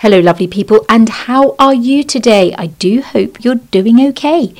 Hello, 0.00 0.20
lovely 0.20 0.46
people, 0.46 0.86
and 0.88 1.08
how 1.08 1.56
are 1.58 1.74
you 1.74 2.04
today? 2.04 2.54
I 2.56 2.68
do 2.68 3.02
hope 3.02 3.42
you're 3.44 3.56
doing 3.56 4.00
okay. 4.10 4.54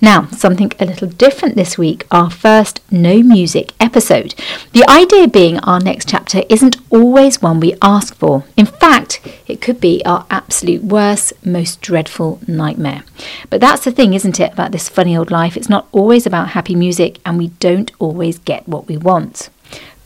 Now, 0.00 0.28
something 0.28 0.70
a 0.78 0.86
little 0.86 1.08
different 1.08 1.56
this 1.56 1.76
week 1.76 2.06
our 2.12 2.30
first 2.30 2.80
no 2.88 3.20
music 3.20 3.72
episode. 3.80 4.36
The 4.74 4.88
idea 4.88 5.26
being 5.26 5.58
our 5.58 5.80
next 5.80 6.08
chapter 6.08 6.44
isn't 6.48 6.76
always 6.88 7.42
one 7.42 7.58
we 7.58 7.74
ask 7.82 8.14
for. 8.14 8.44
In 8.56 8.66
fact, 8.66 9.20
it 9.48 9.60
could 9.60 9.80
be 9.80 10.04
our 10.04 10.24
absolute 10.30 10.84
worst, 10.84 11.32
most 11.44 11.80
dreadful 11.80 12.38
nightmare. 12.46 13.02
But 13.50 13.60
that's 13.60 13.82
the 13.82 13.90
thing, 13.90 14.14
isn't 14.14 14.38
it, 14.38 14.52
about 14.52 14.70
this 14.70 14.88
funny 14.88 15.16
old 15.16 15.32
life? 15.32 15.56
It's 15.56 15.68
not 15.68 15.88
always 15.90 16.26
about 16.26 16.50
happy 16.50 16.76
music, 16.76 17.18
and 17.26 17.38
we 17.38 17.48
don't 17.58 17.90
always 17.98 18.38
get 18.38 18.68
what 18.68 18.86
we 18.86 18.96
want. 18.96 19.48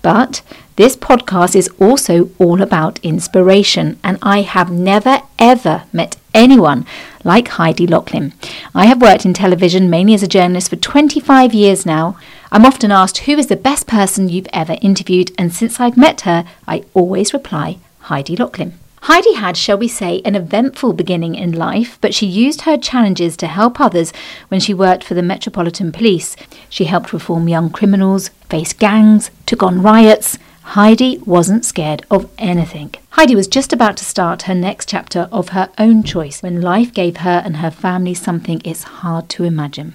But 0.03 0.43
this 0.77 0.97
podcast 0.97 1.55
is 1.55 1.69
also 1.79 2.31
all 2.39 2.63
about 2.63 2.99
inspiration, 3.03 3.99
and 4.03 4.19
I 4.23 4.43
have 4.43 4.71
never 4.71 5.21
ever 5.39 5.85
met 5.93 6.17
anyone 6.33 6.87
like 7.23 7.49
Heidi 7.49 7.87
Loughlin. 7.87 8.33
I 8.75 8.87
have 8.87 9.03
worked 9.03 9.27
in 9.27 9.35
television 9.35 9.91
mainly 9.91 10.15
as 10.15 10.23
a 10.23 10.29
journalist 10.29 10.71
for 10.71 10.77
25 10.77 11.53
years 11.53 11.85
now. 11.85 12.17
I'm 12.51 12.65
often 12.65 12.91
asked 12.91 13.19
who 13.19 13.39
is 13.39 13.49
the 13.49 13.57
best 13.57 13.87
person 13.87 14.29
you've 14.29 14.49
ever 14.53 14.77
interviewed, 14.81 15.33
and 15.37 15.53
since 15.53 15.79
I've 15.79 15.97
met 15.97 16.23
her, 16.23 16.45
I 16.67 16.85
always 16.95 17.35
reply 17.35 17.79
Heidi 18.01 18.37
Loughlin. 18.37 18.79
Heidi 19.03 19.33
had, 19.35 19.57
shall 19.57 19.79
we 19.79 19.89
say, 19.89 20.21
an 20.25 20.35
eventful 20.35 20.93
beginning 20.93 21.35
in 21.35 21.53
life, 21.53 21.97
but 22.03 22.15
she 22.15 22.27
used 22.27 22.63
her 22.63 22.77
challenges 22.77 23.35
to 23.39 23.47
help 23.47 23.81
others 23.81 24.13
when 24.49 24.61
she 24.61 24.75
worked 24.75 25.05
for 25.05 25.15
the 25.15 25.23
Metropolitan 25.23 25.91
Police. 25.91 26.37
She 26.69 26.85
helped 26.85 27.13
reform 27.13 27.49
young 27.49 27.71
criminals, 27.71 28.29
face 28.51 28.75
gangs, 28.75 29.31
took 29.47 29.63
on 29.63 29.81
riots. 29.81 30.39
Heidi 30.63 31.19
wasn't 31.25 31.65
scared 31.65 32.05
of 32.11 32.31
anything. 32.37 32.95
Heidi 33.13 33.35
was 33.35 33.49
just 33.49 33.73
about 33.73 33.97
to 33.97 34.05
start 34.05 34.43
her 34.43 34.55
next 34.55 34.91
chapter 34.91 35.31
of 35.33 35.49
her 35.49 35.71
own 35.79 36.03
choice 36.03 36.43
when 36.43 36.61
life 36.61 36.93
gave 36.93 37.17
her 37.19 37.43
and 37.43 37.57
her 37.57 37.71
family 37.71 38.13
something 38.13 38.61
it's 38.67 38.83
hard 38.83 39.31
to 39.31 39.45
imagine. 39.45 39.95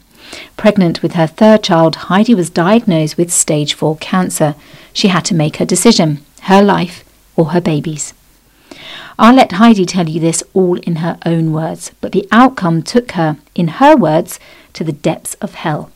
Pregnant 0.58 1.04
with 1.04 1.14
her 1.14 1.28
third 1.28 1.64
child, 1.64 1.96
Heidi 1.96 2.34
was 2.34 2.50
diagnosed 2.50 3.18
with 3.18 3.32
stage 3.32 3.76
4 3.76 3.98
cancer. 3.98 4.56
She 4.94 5.10
had 5.10 5.24
to 5.26 5.36
make 5.36 5.58
her 5.58 5.66
decision 5.66 6.26
her 6.42 6.64
life 6.64 7.06
or 7.36 7.52
her 7.52 7.62
baby's. 7.62 8.15
I'll 9.18 9.36
let 9.36 9.54
Heidi 9.54 9.86
tell 9.86 10.10
you 10.10 10.20
this 10.20 10.44
all 10.54 10.78
in 10.80 10.98
her 10.98 11.18
own 11.26 11.54
words, 11.54 11.92
but 12.02 12.12
the 12.12 12.28
outcome 12.32 12.84
took 12.84 13.12
her, 13.12 13.38
in 13.56 13.68
her 13.80 13.96
words, 13.96 14.40
to 14.74 14.84
the 14.84 14.92
depths 14.92 15.36
of 15.36 15.56
hell. 15.56 15.90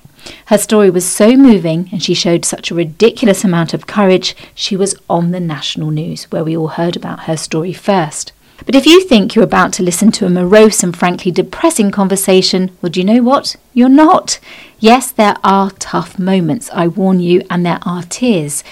Her 0.45 0.57
story 0.57 0.89
was 0.89 1.05
so 1.05 1.35
moving 1.35 1.89
and 1.91 2.01
she 2.01 2.13
showed 2.13 2.45
such 2.45 2.71
a 2.71 2.75
ridiculous 2.75 3.43
amount 3.43 3.73
of 3.73 3.87
courage, 3.87 4.35
she 4.55 4.75
was 4.75 4.95
on 5.09 5.31
the 5.31 5.39
national 5.39 5.91
news, 5.91 6.25
where 6.25 6.43
we 6.43 6.55
all 6.55 6.69
heard 6.69 6.95
about 6.95 7.21
her 7.21 7.35
story 7.35 7.73
first. 7.73 8.31
But 8.65 8.75
if 8.75 8.85
you 8.85 9.03
think 9.03 9.35
you're 9.35 9.43
about 9.43 9.71
to 9.73 9.83
listen 9.83 10.11
to 10.13 10.25
a 10.25 10.29
morose 10.29 10.83
and 10.83 10.95
frankly 10.95 11.31
depressing 11.31 11.91
conversation, 11.91 12.71
well, 12.81 12.89
do 12.89 12.99
you 12.99 13.05
know 13.05 13.23
what? 13.23 13.55
You're 13.73 13.89
not. 13.89 14.39
Yes, 14.79 15.11
there 15.11 15.35
are 15.43 15.71
tough 15.71 16.19
moments, 16.19 16.69
I 16.73 16.87
warn 16.87 17.19
you, 17.19 17.41
and 17.49 17.65
there 17.65 17.79
are 17.83 18.03
tears. 18.03 18.63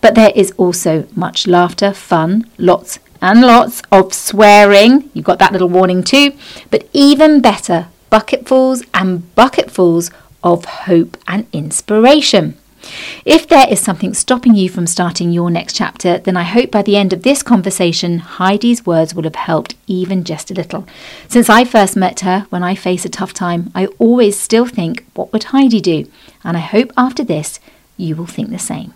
But 0.00 0.14
there 0.14 0.32
is 0.34 0.52
also 0.56 1.06
much 1.14 1.46
laughter, 1.46 1.92
fun, 1.92 2.48
lots 2.56 2.98
and 3.22 3.40
lots 3.40 3.80
of 3.90 4.12
swearing. 4.12 5.08
You've 5.14 5.24
got 5.24 5.38
that 5.38 5.52
little 5.52 5.68
warning 5.68 6.02
too. 6.02 6.32
But 6.70 6.88
even 6.92 7.40
better, 7.40 7.86
bucketfuls 8.10 8.84
and 8.92 9.34
bucketfuls 9.34 10.10
of 10.42 10.64
hope 10.64 11.16
and 11.26 11.46
inspiration. 11.52 12.58
If 13.24 13.46
there 13.46 13.68
is 13.70 13.78
something 13.78 14.12
stopping 14.12 14.56
you 14.56 14.68
from 14.68 14.88
starting 14.88 15.30
your 15.30 15.50
next 15.50 15.76
chapter, 15.76 16.18
then 16.18 16.36
I 16.36 16.42
hope 16.42 16.72
by 16.72 16.82
the 16.82 16.96
end 16.96 17.12
of 17.12 17.22
this 17.22 17.40
conversation, 17.40 18.18
Heidi's 18.18 18.84
words 18.84 19.14
will 19.14 19.22
have 19.22 19.36
helped 19.36 19.76
even 19.86 20.24
just 20.24 20.50
a 20.50 20.54
little. 20.54 20.84
Since 21.28 21.48
I 21.48 21.64
first 21.64 21.96
met 21.96 22.20
her, 22.20 22.46
when 22.50 22.64
I 22.64 22.74
face 22.74 23.04
a 23.04 23.08
tough 23.08 23.32
time, 23.32 23.70
I 23.72 23.86
always 24.00 24.36
still 24.36 24.66
think, 24.66 25.06
what 25.14 25.32
would 25.32 25.44
Heidi 25.44 25.80
do? 25.80 26.10
And 26.42 26.56
I 26.56 26.60
hope 26.60 26.92
after 26.96 27.22
this, 27.22 27.60
you 27.96 28.16
will 28.16 28.26
think 28.26 28.50
the 28.50 28.58
same. 28.58 28.94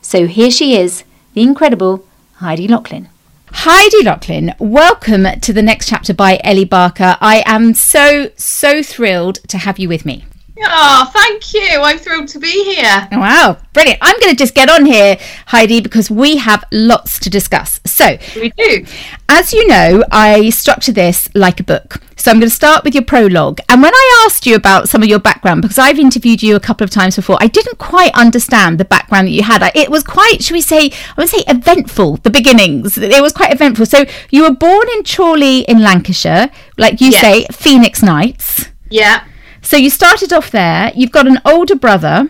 So 0.00 0.26
here 0.26 0.50
she 0.50 0.74
is, 0.74 1.04
the 1.34 1.42
incredible 1.42 2.06
Heidi 2.36 2.66
Loughlin. 2.66 3.10
Heidi 3.52 4.02
Loughlin, 4.02 4.54
welcome 4.58 5.26
to 5.40 5.52
the 5.52 5.62
next 5.62 5.88
chapter 5.88 6.12
by 6.12 6.40
Ellie 6.42 6.64
Barker. 6.64 7.16
I 7.20 7.42
am 7.46 7.74
so, 7.74 8.30
so 8.36 8.82
thrilled 8.82 9.36
to 9.48 9.58
have 9.58 9.78
you 9.78 9.88
with 9.88 10.04
me. 10.04 10.24
Oh, 10.62 11.10
thank 11.12 11.52
you. 11.54 11.80
I'm 11.82 11.98
thrilled 11.98 12.28
to 12.28 12.38
be 12.38 12.64
here. 12.64 13.08
Wow, 13.12 13.58
brilliant. 13.72 13.98
I'm 14.02 14.18
going 14.20 14.30
to 14.30 14.36
just 14.36 14.54
get 14.54 14.70
on 14.70 14.86
here, 14.86 15.18
Heidi, 15.46 15.80
because 15.80 16.10
we 16.10 16.38
have 16.38 16.64
lots 16.72 17.18
to 17.20 17.30
discuss. 17.30 17.80
So, 17.84 18.18
we 18.34 18.50
do. 18.50 18.84
As 19.28 19.52
you 19.52 19.66
know, 19.66 20.02
I 20.10 20.50
structure 20.50 20.92
this 20.92 21.28
like 21.34 21.60
a 21.60 21.64
book. 21.64 22.00
So, 22.16 22.30
I'm 22.30 22.38
going 22.40 22.48
to 22.48 22.54
start 22.54 22.82
with 22.82 22.94
your 22.94 23.04
prologue. 23.04 23.60
And 23.68 23.82
when 23.82 23.94
I 23.94 24.24
asked 24.26 24.46
you 24.46 24.54
about 24.54 24.88
some 24.88 25.02
of 25.02 25.08
your 25.08 25.18
background, 25.18 25.62
because 25.62 25.78
I've 25.78 25.98
interviewed 25.98 26.42
you 26.42 26.56
a 26.56 26.60
couple 26.60 26.84
of 26.84 26.90
times 26.90 27.16
before, 27.16 27.36
I 27.40 27.46
didn't 27.46 27.78
quite 27.78 28.14
understand 28.14 28.78
the 28.78 28.84
background 28.84 29.28
that 29.28 29.32
you 29.32 29.42
had. 29.42 29.62
It 29.74 29.90
was 29.90 30.02
quite, 30.02 30.42
should 30.42 30.54
we 30.54 30.60
say, 30.60 30.90
I 30.90 31.14
would 31.18 31.28
say 31.28 31.44
eventful, 31.46 32.18
the 32.18 32.30
beginnings. 32.30 32.98
It 32.98 33.22
was 33.22 33.32
quite 33.32 33.52
eventful. 33.52 33.86
So, 33.86 34.04
you 34.30 34.42
were 34.42 34.54
born 34.54 34.86
in 34.96 35.04
Chorley 35.04 35.60
in 35.60 35.82
Lancashire, 35.82 36.50
like 36.78 37.00
you 37.00 37.10
yes. 37.10 37.20
say, 37.20 37.46
Phoenix 37.52 38.02
Nights. 38.02 38.66
Yeah. 38.90 39.24
So 39.62 39.76
you 39.76 39.90
started 39.90 40.32
off 40.32 40.52
there. 40.52 40.92
You've 40.94 41.10
got 41.10 41.26
an 41.26 41.40
older 41.44 41.74
brother. 41.74 42.28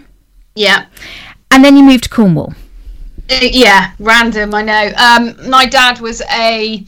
Yeah. 0.55 0.87
And 1.51 1.63
then 1.63 1.77
you 1.77 1.85
moved 1.85 2.05
to 2.05 2.11
Cornwall. 2.11 2.55
Uh, 3.31 3.39
yeah, 3.43 3.93
random. 3.99 4.55
I 4.55 4.63
know. 4.63 4.93
Um, 4.97 5.51
my 5.51 5.67
dad 5.67 6.01
was 6.01 6.23
a 6.31 6.83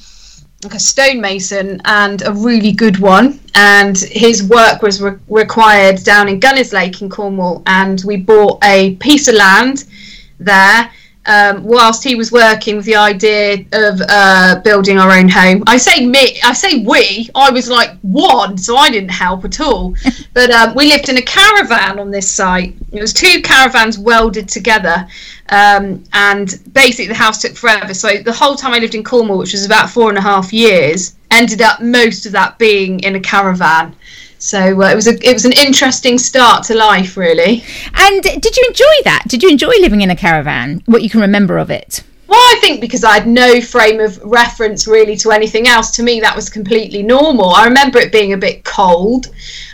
like 0.64 0.74
a 0.74 0.80
stonemason 0.80 1.80
and 1.84 2.22
a 2.22 2.32
really 2.32 2.72
good 2.72 2.98
one, 2.98 3.38
and 3.54 3.96
his 3.96 4.42
work 4.42 4.82
was 4.82 5.00
re- 5.00 5.16
required 5.28 6.02
down 6.02 6.28
in 6.28 6.40
Gunnislake 6.40 7.00
in 7.00 7.08
Cornwall, 7.08 7.62
and 7.66 8.02
we 8.04 8.16
bought 8.16 8.62
a 8.64 8.96
piece 8.96 9.28
of 9.28 9.36
land 9.36 9.84
there 10.40 10.90
um, 11.28 11.62
whilst 11.62 12.02
he 12.02 12.14
was 12.14 12.32
working 12.32 12.76
with 12.76 12.86
the 12.86 12.96
idea 12.96 13.64
of 13.72 14.00
uh, 14.08 14.60
building 14.64 14.98
our 14.98 15.12
own 15.12 15.28
home. 15.28 15.62
I 15.66 15.76
say 15.76 16.04
me, 16.04 16.40
I 16.42 16.54
say 16.54 16.82
we. 16.84 17.28
I 17.34 17.50
was 17.50 17.68
like 17.68 17.96
one, 18.00 18.56
so 18.56 18.76
I 18.76 18.90
didn't 18.90 19.10
help 19.10 19.44
at 19.44 19.60
all. 19.60 19.94
but 20.34 20.50
um, 20.50 20.74
we 20.74 20.88
lived 20.88 21.08
in 21.08 21.18
a 21.18 21.22
caravan 21.22 21.98
on 22.00 22.10
this 22.10 22.28
site. 22.30 22.74
It 22.92 23.00
was 23.00 23.12
two 23.12 23.42
caravans 23.42 23.98
welded 23.98 24.48
together, 24.48 25.06
um, 25.50 26.04
and 26.12 26.60
basically 26.72 27.06
the 27.06 27.14
house 27.14 27.40
took 27.40 27.56
forever. 27.56 27.94
So 27.94 28.18
the 28.18 28.32
whole 28.32 28.54
time 28.54 28.74
I 28.74 28.78
lived 28.78 28.94
in 28.94 29.04
Cornwall, 29.04 29.38
which 29.38 29.52
was 29.52 29.64
about 29.64 29.90
four 29.90 30.08
and 30.08 30.18
a 30.18 30.20
half 30.20 30.52
years, 30.52 31.14
ended 31.30 31.62
up 31.62 31.80
most 31.80 32.26
of 32.26 32.32
that 32.32 32.58
being 32.58 33.00
in 33.00 33.14
a 33.16 33.20
caravan. 33.20 33.94
So 34.38 34.58
uh, 34.58 34.90
it 34.90 34.94
was 34.94 35.08
a 35.08 35.14
it 35.28 35.32
was 35.32 35.44
an 35.44 35.52
interesting 35.52 36.16
start 36.16 36.64
to 36.66 36.74
life, 36.74 37.16
really. 37.16 37.64
And 37.94 38.22
did 38.22 38.56
you 38.56 38.64
enjoy 38.68 38.84
that? 39.04 39.24
Did 39.26 39.42
you 39.42 39.48
enjoy 39.48 39.72
living 39.80 40.00
in 40.00 40.10
a 40.10 40.16
caravan? 40.16 40.82
What 40.86 41.02
you 41.02 41.10
can 41.10 41.20
remember 41.20 41.58
of 41.58 41.70
it? 41.70 42.02
Well, 42.28 42.38
I 42.38 42.58
think 42.60 42.80
because 42.82 43.04
I 43.04 43.14
had 43.14 43.26
no 43.26 43.60
frame 43.60 44.00
of 44.00 44.22
reference 44.22 44.86
really 44.86 45.16
to 45.16 45.30
anything 45.32 45.66
else. 45.66 45.90
To 45.92 46.02
me, 46.02 46.20
that 46.20 46.36
was 46.36 46.50
completely 46.50 47.02
normal. 47.02 47.50
I 47.50 47.64
remember 47.64 47.98
it 47.98 48.12
being 48.12 48.34
a 48.34 48.36
bit 48.36 48.64
cold, 48.64 49.28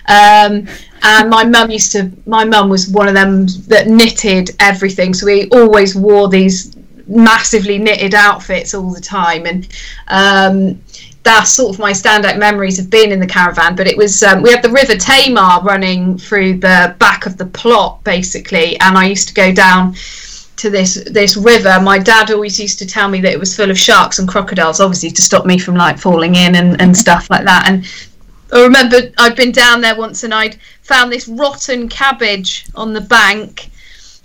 um, 0.06 0.66
and 1.04 1.28
my 1.28 1.44
mum 1.44 1.70
used 1.70 1.92
to. 1.92 2.10
My 2.26 2.44
mum 2.44 2.68
was 2.68 2.88
one 2.88 3.08
of 3.08 3.14
them 3.14 3.46
that 3.68 3.86
knitted 3.86 4.50
everything, 4.58 5.14
so 5.14 5.26
we 5.26 5.48
always 5.50 5.94
wore 5.94 6.28
these 6.28 6.74
massively 7.06 7.78
knitted 7.78 8.14
outfits 8.14 8.72
all 8.72 8.90
the 8.90 9.00
time, 9.00 9.44
and 9.44 9.68
um, 10.08 10.80
that's 11.22 11.50
sort 11.50 11.74
of 11.74 11.78
my 11.78 11.92
standout 11.92 12.38
memories 12.38 12.78
of 12.78 12.88
being 12.88 13.12
in 13.12 13.20
the 13.20 13.26
caravan. 13.26 13.76
But 13.76 13.86
it 13.86 13.96
was 13.96 14.22
um, 14.22 14.42
we 14.42 14.50
had 14.50 14.62
the 14.62 14.70
River 14.70 14.96
Tamar 14.96 15.62
running 15.62 16.16
through 16.16 16.54
the 16.58 16.96
back 16.98 17.26
of 17.26 17.36
the 17.36 17.46
plot 17.46 18.02
basically, 18.02 18.80
and 18.80 18.96
I 18.96 19.06
used 19.06 19.28
to 19.28 19.34
go 19.34 19.52
down 19.52 19.94
to 20.56 20.70
this 20.70 21.04
this 21.10 21.36
river. 21.36 21.78
My 21.82 21.98
dad 21.98 22.30
always 22.30 22.58
used 22.58 22.78
to 22.78 22.86
tell 22.86 23.10
me 23.10 23.20
that 23.20 23.32
it 23.32 23.38
was 23.38 23.54
full 23.54 23.70
of 23.70 23.78
sharks 23.78 24.18
and 24.18 24.26
crocodiles, 24.26 24.80
obviously 24.80 25.10
to 25.10 25.22
stop 25.22 25.44
me 25.44 25.58
from 25.58 25.74
like 25.74 25.98
falling 25.98 26.36
in 26.36 26.54
and, 26.54 26.80
and 26.80 26.96
stuff 26.96 27.28
like 27.28 27.44
that. 27.44 27.68
And 27.68 27.84
I 28.54 28.62
remember 28.62 29.00
I'd 29.18 29.34
been 29.34 29.50
down 29.50 29.80
there 29.80 29.96
once 29.96 30.22
and 30.22 30.32
I'd 30.32 30.56
found 30.82 31.10
this 31.10 31.26
rotten 31.26 31.88
cabbage 31.88 32.66
on 32.76 32.92
the 32.92 33.00
bank. 33.00 33.70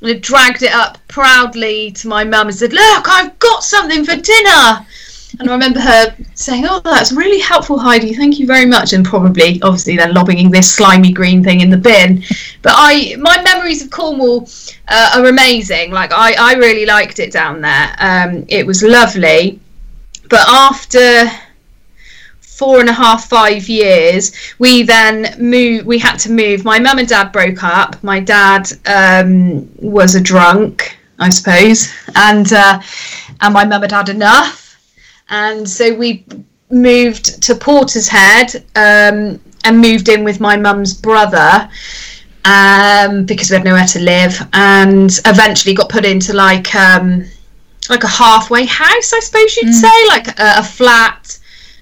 And 0.01 0.11
I 0.11 0.13
dragged 0.13 0.61
it 0.61 0.71
up 0.71 0.99
proudly 1.07 1.91
to 1.93 2.07
my 2.07 2.23
mum 2.23 2.47
and 2.47 2.55
said, 2.55 2.71
"Look, 2.71 3.09
I've 3.09 3.37
got 3.39 3.63
something 3.63 4.05
for 4.05 4.15
dinner." 4.15 4.85
And 5.39 5.49
I 5.49 5.53
remember 5.53 5.79
her 5.79 6.15
saying, 6.35 6.65
"Oh, 6.69 6.79
that's 6.79 7.11
really 7.11 7.39
helpful, 7.39 7.79
Heidi. 7.79 8.13
Thank 8.13 8.39
you 8.39 8.45
very 8.45 8.65
much." 8.65 8.93
And 8.93 9.03
probably, 9.03 9.59
obviously, 9.63 9.97
then 9.97 10.13
lobbing 10.13 10.51
this 10.51 10.73
slimy 10.73 11.11
green 11.11 11.43
thing 11.43 11.61
in 11.61 11.69
the 11.69 11.77
bin. 11.77 12.23
But 12.61 12.73
I, 12.75 13.15
my 13.17 13.41
memories 13.41 13.83
of 13.83 13.89
Cornwall 13.89 14.47
uh, 14.87 15.11
are 15.15 15.25
amazing. 15.25 15.91
Like 15.91 16.11
I, 16.13 16.35
I 16.37 16.53
really 16.53 16.85
liked 16.85 17.19
it 17.19 17.31
down 17.31 17.61
there. 17.61 17.95
Um, 17.97 18.45
it 18.47 18.65
was 18.65 18.83
lovely. 18.83 19.59
But 20.29 20.47
after 20.47 21.29
four 22.59 22.79
and 22.81 22.89
a 22.89 22.97
half, 23.03 23.29
five 23.29 23.67
years, 23.67 24.23
we 24.59 24.83
then 24.83 25.15
moved. 25.39 25.85
We 25.85 25.97
had 25.97 26.17
to 26.25 26.31
move. 26.31 26.65
My 26.65 26.79
mum 26.79 26.99
and 26.99 27.07
dad 27.07 27.31
broke 27.31 27.63
up. 27.63 27.91
My 28.03 28.19
dad 28.19 28.63
um, 28.99 29.69
was 29.77 30.15
a 30.15 30.21
drunk, 30.21 30.97
I 31.17 31.29
suppose, 31.29 31.79
and 32.15 32.47
uh, 32.51 32.81
and 33.41 33.53
my 33.53 33.65
mum 33.65 33.81
had 33.81 33.91
had 33.91 34.09
enough 34.09 34.69
and 35.29 35.69
so 35.69 35.93
we 35.93 36.25
moved 36.69 37.41
to 37.43 37.53
Portishead 37.55 38.55
um, 38.75 39.39
and 39.63 39.79
moved 39.79 40.09
in 40.09 40.23
with 40.23 40.39
my 40.39 40.57
mum's 40.57 40.93
brother 40.93 41.69
um, 42.45 43.25
because 43.25 43.49
we 43.49 43.57
had 43.57 43.65
nowhere 43.65 43.85
to 43.87 43.99
live, 43.99 44.47
and 44.53 45.11
eventually 45.25 45.75
got 45.75 45.89
put 45.89 46.05
into 46.05 46.33
like 46.33 46.73
um, 46.73 47.25
like 47.89 48.03
a 48.03 48.07
halfway 48.07 48.65
house, 48.65 49.13
I 49.13 49.19
suppose 49.19 49.57
you'd 49.57 49.73
say, 49.73 50.07
like 50.07 50.27
a, 50.39 50.59
a 50.59 50.63
flat 50.63 51.38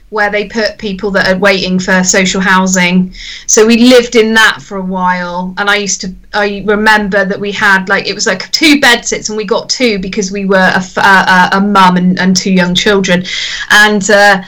where 0.10 0.32
they 0.32 0.48
put 0.48 0.78
people 0.78 1.12
that 1.12 1.28
are 1.28 1.38
waiting 1.38 1.80
for 1.80 2.04
social 2.04 2.40
housing. 2.40 3.14
So 3.46 3.66
we 3.66 3.78
lived 3.90 4.16
in 4.16 4.34
that 4.36 4.62
for 4.62 4.78
a 4.78 4.84
while, 4.84 5.54
and 5.58 5.70
I 5.70 5.76
used 5.78 6.02
to. 6.02 6.14
I 6.34 6.64
remember 6.66 7.26
that 7.26 7.40
we 7.40 7.52
had 7.52 7.90
like 7.90 8.08
it 8.08 8.16
was 8.16 8.28
like 8.28 8.50
two 8.52 8.80
bed 8.80 9.06
sits, 9.06 9.30
and 9.30 9.38
we 9.38 9.46
got 9.46 9.70
two 9.70 10.00
because 10.00 10.32
we 10.32 10.46
were 10.46 10.72
a 10.76 11.62
mum 11.62 11.98
and, 11.98 12.20
and 12.20 12.36
two 12.36 12.52
young 12.52 12.76
children, 12.76 13.24
and. 13.72 14.10
Uh, 14.10 14.44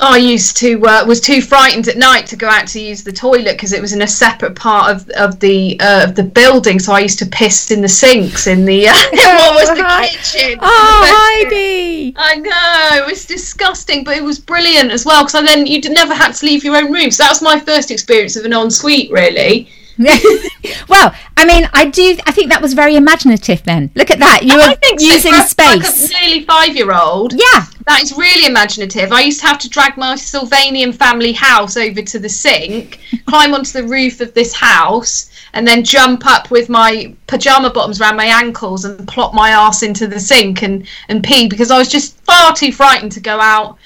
I 0.00 0.16
used 0.16 0.56
to 0.58 0.80
uh, 0.86 1.04
was 1.06 1.20
too 1.20 1.42
frightened 1.42 1.86
at 1.88 1.98
night 1.98 2.26
to 2.28 2.36
go 2.36 2.48
out 2.48 2.66
to 2.68 2.80
use 2.80 3.04
the 3.04 3.12
toilet 3.12 3.52
because 3.52 3.72
it 3.72 3.82
was 3.82 3.92
in 3.92 4.02
a 4.02 4.06
separate 4.06 4.56
part 4.56 4.94
of 4.94 5.08
of 5.10 5.38
the 5.40 5.78
uh, 5.80 6.04
of 6.04 6.14
the 6.14 6.22
building. 6.22 6.78
So 6.78 6.92
I 6.92 7.00
used 7.00 7.18
to 7.18 7.26
piss 7.26 7.70
in 7.70 7.82
the 7.82 7.88
sinks 7.88 8.46
in 8.46 8.64
the 8.64 8.88
uh, 8.88 8.94
what 9.12 9.54
was 9.54 9.76
the 9.76 9.84
Hi- 9.84 10.08
kitchen. 10.32 10.58
Oh, 10.62 11.44
Heidi! 11.44 12.14
I 12.16 12.36
know 12.36 13.04
it 13.04 13.06
was 13.06 13.26
disgusting, 13.26 14.02
but 14.02 14.16
it 14.16 14.24
was 14.24 14.38
brilliant 14.38 14.90
as 14.90 15.04
well 15.04 15.24
because 15.24 15.44
then 15.44 15.66
you 15.66 15.80
never 15.80 16.14
had 16.14 16.32
to 16.32 16.46
leave 16.46 16.64
your 16.64 16.76
own 16.76 16.90
room. 16.90 17.10
So 17.10 17.22
that 17.24 17.30
was 17.30 17.42
my 17.42 17.60
first 17.60 17.90
experience 17.90 18.36
of 18.36 18.44
an 18.46 18.52
ensuite, 18.52 19.10
really. 19.10 19.68
well, 20.88 21.14
I 21.36 21.44
mean, 21.44 21.68
I 21.74 21.84
do. 21.84 22.16
I 22.26 22.32
think 22.32 22.50
that 22.50 22.62
was 22.62 22.72
very 22.72 22.96
imaginative. 22.96 23.62
Then 23.64 23.90
look 23.94 24.10
at 24.10 24.18
that. 24.18 24.42
You 24.42 24.58
I 24.58 24.68
were 24.70 24.74
think 24.76 24.98
so, 24.98 25.06
using 25.06 25.32
for 25.32 25.42
space. 25.42 26.10
Like 26.10 26.22
a 26.22 26.26
nearly 26.26 26.44
five-year-old. 26.44 27.34
yeah. 27.34 27.66
That 27.86 28.02
is 28.02 28.16
really 28.16 28.46
imaginative. 28.46 29.12
I 29.12 29.22
used 29.22 29.40
to 29.40 29.46
have 29.46 29.58
to 29.58 29.68
drag 29.68 29.96
my 29.96 30.14
Sylvanian 30.14 30.94
family 30.94 31.32
house 31.32 31.76
over 31.76 32.00
to 32.02 32.18
the 32.18 32.28
sink, 32.28 33.00
climb 33.26 33.52
onto 33.52 33.72
the 33.72 33.86
roof 33.86 34.20
of 34.20 34.32
this 34.32 34.54
house, 34.54 35.30
and 35.54 35.66
then 35.66 35.82
jump 35.84 36.24
up 36.26 36.50
with 36.50 36.68
my 36.68 37.14
pajama 37.26 37.70
bottoms 37.70 38.00
around 38.00 38.16
my 38.16 38.26
ankles 38.26 38.84
and 38.84 39.06
plop 39.08 39.34
my 39.34 39.50
ass 39.50 39.82
into 39.82 40.06
the 40.06 40.20
sink 40.20 40.62
and, 40.62 40.86
and 41.08 41.24
pee 41.24 41.48
because 41.48 41.70
I 41.70 41.78
was 41.78 41.88
just 41.88 42.16
far 42.24 42.54
too 42.54 42.72
frightened 42.72 43.12
to 43.12 43.20
go 43.20 43.40
out. 43.40 43.76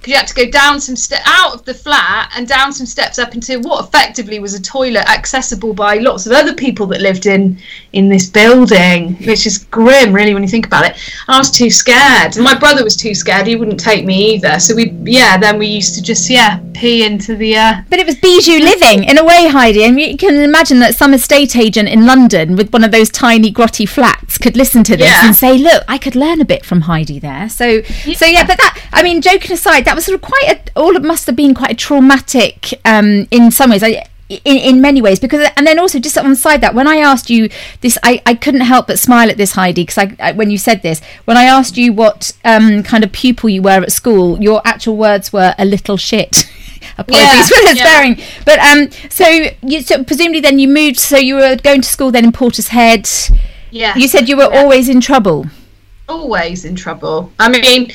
Because 0.00 0.12
you 0.12 0.16
had 0.16 0.26
to 0.28 0.34
go 0.34 0.50
down 0.50 0.80
some 0.80 0.96
ste- 0.96 1.20
out 1.26 1.54
of 1.54 1.64
the 1.66 1.74
flat 1.74 2.32
and 2.34 2.48
down 2.48 2.72
some 2.72 2.86
steps 2.86 3.18
up 3.18 3.34
into 3.34 3.60
what 3.60 3.84
effectively 3.84 4.38
was 4.38 4.54
a 4.54 4.62
toilet 4.62 5.06
accessible 5.10 5.74
by 5.74 5.96
lots 5.98 6.24
of 6.24 6.32
other 6.32 6.54
people 6.54 6.86
that 6.86 7.02
lived 7.02 7.26
in 7.26 7.58
in 7.92 8.08
this 8.08 8.26
building, 8.26 9.14
which 9.26 9.46
is 9.46 9.58
grim, 9.58 10.12
really, 10.14 10.32
when 10.32 10.42
you 10.42 10.48
think 10.48 10.66
about 10.66 10.86
it. 10.86 10.92
And 11.28 11.34
I 11.34 11.38
was 11.38 11.50
too 11.50 11.68
scared. 11.68 12.36
And 12.36 12.44
my 12.44 12.58
brother 12.58 12.82
was 12.82 12.96
too 12.96 13.14
scared; 13.14 13.46
he 13.46 13.56
wouldn't 13.56 13.78
take 13.78 14.06
me 14.06 14.34
either. 14.36 14.58
So 14.58 14.74
we, 14.74 14.90
yeah, 15.04 15.36
then 15.36 15.58
we 15.58 15.66
used 15.66 15.94
to 15.96 16.02
just, 16.02 16.30
yeah, 16.30 16.60
pee 16.72 17.04
into 17.04 17.36
the. 17.36 17.56
Uh, 17.56 17.74
But 17.90 17.98
it 17.98 18.06
was 18.06 18.16
bijou 18.16 18.58
living 18.58 19.04
in 19.04 19.18
a 19.18 19.24
way, 19.24 19.48
Heidi. 19.48 19.84
And 19.84 20.00
you 20.00 20.16
can 20.16 20.36
imagine 20.36 20.78
that 20.78 20.94
some 20.96 21.12
estate 21.12 21.56
agent 21.56 21.90
in 21.90 22.06
London 22.06 22.56
with 22.56 22.72
one 22.72 22.84
of 22.84 22.90
those 22.90 23.10
tiny 23.10 23.52
grotty 23.52 23.86
flats 23.86 24.38
could 24.38 24.56
listen 24.56 24.82
to 24.84 24.96
this 24.96 25.08
Yeah. 25.08 25.26
and 25.26 25.36
say, 25.36 25.58
"Look, 25.58 25.84
I 25.88 25.98
could 25.98 26.16
learn 26.16 26.40
a 26.40 26.44
bit 26.46 26.64
from 26.64 26.82
Heidi 26.82 27.18
there." 27.18 27.50
So, 27.50 27.82
so 28.14 28.24
yeah. 28.24 28.46
But 28.46 28.56
that, 28.56 28.78
I 28.92 29.02
mean, 29.02 29.20
joking 29.20 29.52
aside, 29.52 29.84
that 29.90 29.96
was 29.96 30.04
sort 30.04 30.14
of 30.14 30.22
quite 30.22 30.44
a, 30.48 30.78
all. 30.80 30.94
It 30.94 31.02
must 31.02 31.26
have 31.26 31.34
been 31.34 31.52
quite 31.52 31.72
a 31.72 31.74
traumatic, 31.74 32.80
um, 32.84 33.26
in 33.32 33.50
some 33.50 33.70
ways. 33.70 33.82
I, 33.82 34.06
in, 34.28 34.58
in 34.58 34.80
many 34.80 35.02
ways 35.02 35.18
because 35.18 35.50
and 35.56 35.66
then 35.66 35.80
also 35.80 35.98
just 35.98 36.16
on 36.16 36.30
the 36.30 36.36
side 36.36 36.60
that 36.60 36.72
when 36.72 36.86
I 36.86 36.98
asked 36.98 37.30
you 37.30 37.48
this 37.80 37.98
I, 38.04 38.22
I 38.24 38.34
couldn't 38.34 38.60
help 38.60 38.86
but 38.86 38.96
smile 38.96 39.28
at 39.28 39.36
this 39.36 39.50
Heidi 39.54 39.82
because 39.82 39.98
I, 39.98 40.16
I 40.20 40.30
when 40.30 40.52
you 40.52 40.56
said 40.58 40.82
this 40.82 41.02
when 41.24 41.36
I 41.36 41.46
asked 41.46 41.76
you 41.76 41.92
what 41.92 42.30
um, 42.44 42.84
kind 42.84 43.02
of 43.02 43.10
pupil 43.10 43.50
you 43.50 43.60
were 43.60 43.82
at 43.82 43.90
school 43.90 44.40
your 44.40 44.62
actual 44.64 44.96
words 44.96 45.32
were 45.32 45.52
a 45.58 45.64
little 45.64 45.96
shit 45.96 46.48
apologies 46.96 47.10
Yeah, 47.10 47.46
for 47.48 47.68
the 47.70 47.74
yeah. 47.76 47.82
swearing 47.82 48.20
but 48.44 48.60
um 48.60 48.90
so 49.10 49.26
you 49.62 49.82
so 49.82 50.04
presumably 50.04 50.38
then 50.38 50.60
you 50.60 50.68
moved 50.68 51.00
so 51.00 51.16
you 51.16 51.34
were 51.34 51.56
going 51.56 51.80
to 51.80 51.88
school 51.88 52.12
then 52.12 52.24
in 52.26 52.30
Portishead 52.30 53.36
yeah. 53.72 53.96
you 53.96 54.06
said 54.06 54.28
you 54.28 54.36
were 54.36 54.48
Yeah. 54.52 54.60
always 54.62 54.88
in 54.88 55.00
trouble 55.00 55.46
always 56.10 56.64
in 56.64 56.74
trouble. 56.74 57.32
I 57.38 57.48
mean, 57.48 57.90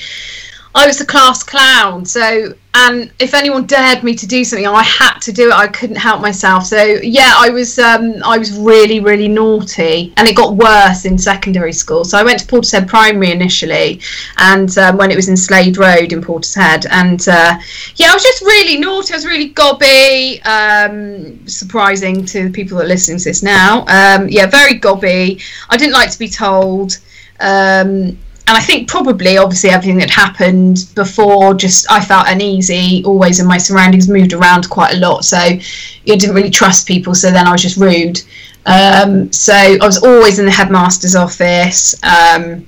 I 0.75 0.87
was 0.87 0.97
the 0.97 1.05
class 1.05 1.41
clown, 1.41 2.05
so 2.05 2.53
and 2.77 3.09
if 3.19 3.33
anyone 3.33 3.65
dared 3.65 4.03
me 4.03 4.13
to 4.13 4.27
do 4.27 4.43
something, 4.43 4.67
I 4.67 4.83
had 4.83 5.19
to 5.19 5.31
do 5.31 5.47
it. 5.47 5.53
I 5.53 5.67
couldn't 5.67 5.95
help 5.95 6.19
myself. 6.21 6.65
So 6.65 6.83
yeah, 6.83 7.33
I 7.37 7.49
was 7.49 7.79
um, 7.79 8.21
I 8.25 8.37
was 8.37 8.51
really 8.57 8.99
really 8.99 9.29
naughty, 9.29 10.13
and 10.17 10.27
it 10.27 10.35
got 10.35 10.57
worse 10.57 11.05
in 11.05 11.17
secondary 11.17 11.71
school. 11.71 12.03
So 12.03 12.17
I 12.17 12.23
went 12.23 12.39
to 12.39 12.45
Portishead 12.45 12.89
Primary 12.89 13.31
initially, 13.31 14.01
and 14.37 14.77
um, 14.77 14.97
when 14.97 15.11
it 15.11 15.15
was 15.15 15.29
in 15.29 15.37
Slade 15.37 15.77
Road 15.77 16.11
in 16.11 16.21
Portishead, 16.21 16.85
and 16.91 17.25
uh, 17.29 17.57
yeah, 17.95 18.09
I 18.09 18.13
was 18.13 18.23
just 18.23 18.41
really 18.41 18.77
naughty. 18.77 19.13
I 19.13 19.17
was 19.17 19.25
really 19.25 19.47
gobby. 19.47 20.41
Um, 20.43 21.47
surprising 21.47 22.25
to 22.25 22.43
the 22.43 22.51
people 22.51 22.77
that 22.77 22.83
are 22.83 22.89
listening 22.89 23.19
to 23.19 23.23
this 23.23 23.41
now. 23.41 23.85
Um, 23.87 24.27
yeah, 24.27 24.47
very 24.47 24.73
gobby. 24.73 25.39
I 25.69 25.77
didn't 25.77 25.93
like 25.93 26.11
to 26.11 26.19
be 26.19 26.27
told. 26.27 26.99
Um, 27.39 28.17
and 28.47 28.55
I 28.55 28.61
think 28.61 28.87
probably, 28.87 29.37
obviously, 29.37 29.71
everything 29.71 29.97
that 29.97 30.11
happened 30.11 30.89
before, 30.93 31.55
just 31.55 31.91
I 31.91 31.99
felt 31.99 32.27
uneasy 32.27 33.03
always 33.03 33.39
in 33.39 33.47
my 33.47 33.57
surroundings, 33.57 34.07
moved 34.07 34.33
around 34.33 34.69
quite 34.69 34.93
a 34.93 34.97
lot. 34.97 35.25
So 35.25 35.37
I 35.37 35.61
didn't 36.05 36.35
really 36.35 36.51
trust 36.51 36.87
people. 36.87 37.15
So 37.15 37.31
then 37.31 37.47
I 37.47 37.51
was 37.51 37.63
just 37.63 37.77
rude. 37.77 38.21
Um, 38.67 39.31
so 39.31 39.53
I 39.53 39.79
was 39.81 40.03
always 40.03 40.37
in 40.37 40.45
the 40.45 40.51
headmaster's 40.51 41.15
office. 41.15 41.95
Um, 42.03 42.67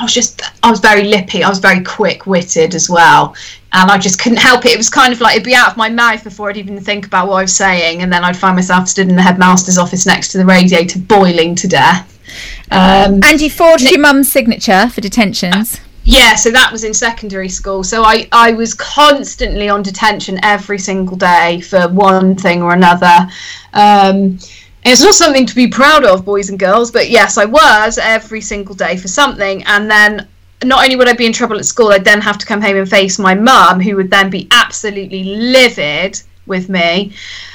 I 0.00 0.02
was 0.02 0.14
just, 0.14 0.40
I 0.62 0.70
was 0.70 0.80
very 0.80 1.04
lippy. 1.04 1.44
I 1.44 1.50
was 1.50 1.58
very 1.58 1.84
quick 1.84 2.26
witted 2.26 2.74
as 2.74 2.88
well. 2.88 3.36
And 3.74 3.90
I 3.90 3.98
just 3.98 4.18
couldn't 4.18 4.38
help 4.38 4.64
it. 4.64 4.72
It 4.72 4.78
was 4.78 4.88
kind 4.88 5.12
of 5.12 5.20
like 5.20 5.34
it'd 5.34 5.44
be 5.44 5.54
out 5.54 5.68
of 5.68 5.76
my 5.76 5.90
mouth 5.90 6.24
before 6.24 6.48
I'd 6.48 6.56
even 6.56 6.80
think 6.80 7.06
about 7.06 7.28
what 7.28 7.36
I 7.36 7.42
was 7.42 7.54
saying. 7.54 8.00
And 8.00 8.10
then 8.10 8.24
I'd 8.24 8.38
find 8.38 8.56
myself 8.56 8.88
stood 8.88 9.10
in 9.10 9.16
the 9.16 9.22
headmaster's 9.22 9.76
office 9.76 10.06
next 10.06 10.32
to 10.32 10.38
the 10.38 10.46
radiator, 10.46 10.98
boiling 10.98 11.54
to 11.56 11.68
death. 11.68 12.13
Um, 12.70 13.20
and 13.22 13.40
you 13.40 13.50
forged 13.50 13.90
your 13.90 14.00
mum's 14.00 14.30
signature 14.30 14.88
for 14.88 15.00
detentions 15.00 15.80
yeah, 16.04 16.34
so 16.34 16.50
that 16.50 16.70
was 16.70 16.84
in 16.84 16.92
secondary 16.92 17.48
school. 17.48 17.82
So 17.82 18.04
I, 18.04 18.28
I 18.30 18.52
was 18.52 18.74
constantly 18.74 19.70
on 19.70 19.82
detention 19.82 20.38
every 20.42 20.78
single 20.78 21.16
day 21.16 21.62
for 21.62 21.88
one 21.88 22.36
thing 22.36 22.62
or 22.62 22.74
another. 22.74 23.26
Um, 23.72 24.38
it's 24.84 25.02
not 25.02 25.14
something 25.14 25.46
to 25.46 25.54
be 25.54 25.66
proud 25.66 26.04
of, 26.04 26.26
boys 26.26 26.50
and 26.50 26.58
girls, 26.58 26.90
but 26.90 27.08
yes, 27.08 27.38
I 27.38 27.46
was 27.46 27.96
every 27.96 28.42
single 28.42 28.74
day 28.74 28.98
for 28.98 29.08
something. 29.08 29.64
And 29.64 29.90
then 29.90 30.28
not 30.62 30.84
only 30.84 30.96
would 30.96 31.08
I 31.08 31.14
be 31.14 31.24
in 31.24 31.32
trouble 31.32 31.56
at 31.56 31.64
school, 31.64 31.88
I'd 31.88 32.04
then 32.04 32.20
have 32.20 32.36
to 32.36 32.44
come 32.44 32.60
home 32.60 32.76
and 32.76 32.88
face 32.88 33.18
my 33.18 33.34
mum, 33.34 33.80
who 33.80 33.96
would 33.96 34.10
then 34.10 34.28
be 34.28 34.46
absolutely 34.50 35.24
livid 35.24 36.20
with 36.46 36.68
me. 36.68 37.14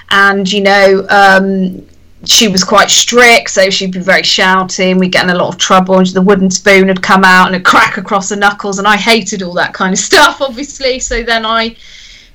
And, 0.09 0.51
you 0.51 0.61
know, 0.61 1.05
um, 1.09 1.85
she 2.25 2.47
was 2.47 2.63
quite 2.63 2.89
strict, 2.89 3.49
so 3.49 3.69
she'd 3.69 3.93
be 3.93 3.99
very 3.99 4.23
shouting. 4.23 4.97
We'd 4.97 5.11
get 5.11 5.23
in 5.23 5.29
a 5.29 5.37
lot 5.37 5.53
of 5.53 5.57
trouble, 5.57 5.99
and 5.99 6.07
the 6.07 6.21
wooden 6.21 6.51
spoon 6.51 6.89
had 6.89 7.01
come 7.01 7.23
out 7.23 7.47
and 7.47 7.55
a 7.55 7.59
crack 7.59 7.97
across 7.97 8.29
the 8.29 8.35
knuckles, 8.35 8.77
and 8.77 8.87
I 8.87 8.97
hated 8.97 9.41
all 9.41 9.53
that 9.53 9.73
kind 9.73 9.93
of 9.93 9.99
stuff, 10.09 10.41
obviously. 10.41 10.99
So 10.99 11.23
then 11.23 11.45
I 11.45 11.75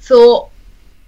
thought, 0.00 0.50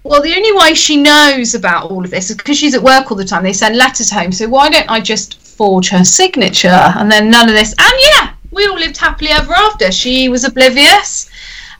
well, 0.02 0.22
the 0.22 0.34
only 0.34 0.52
way 0.52 0.74
she 0.74 0.96
knows 0.96 1.54
about 1.54 1.90
all 1.90 2.04
of 2.04 2.10
this 2.10 2.30
is 2.30 2.36
because 2.36 2.58
she's 2.58 2.74
at 2.74 2.82
work 2.82 3.10
all 3.10 3.16
the 3.16 3.24
time. 3.24 3.42
They 3.42 3.52
send 3.52 3.76
letters 3.76 4.10
home, 4.10 4.30
so 4.30 4.48
why 4.48 4.68
don't 4.68 4.90
I 4.90 5.00
just 5.00 5.40
forge 5.40 5.88
her 5.88 6.04
signature? 6.04 6.68
And 6.68 7.10
then 7.10 7.30
none 7.30 7.48
of 7.48 7.54
this. 7.54 7.74
And 7.78 7.94
yeah, 8.12 8.34
we 8.50 8.66
all 8.66 8.78
lived 8.78 8.98
happily 8.98 9.30
ever 9.30 9.54
after. 9.54 9.90
She 9.90 10.28
was 10.28 10.44
oblivious, 10.44 11.30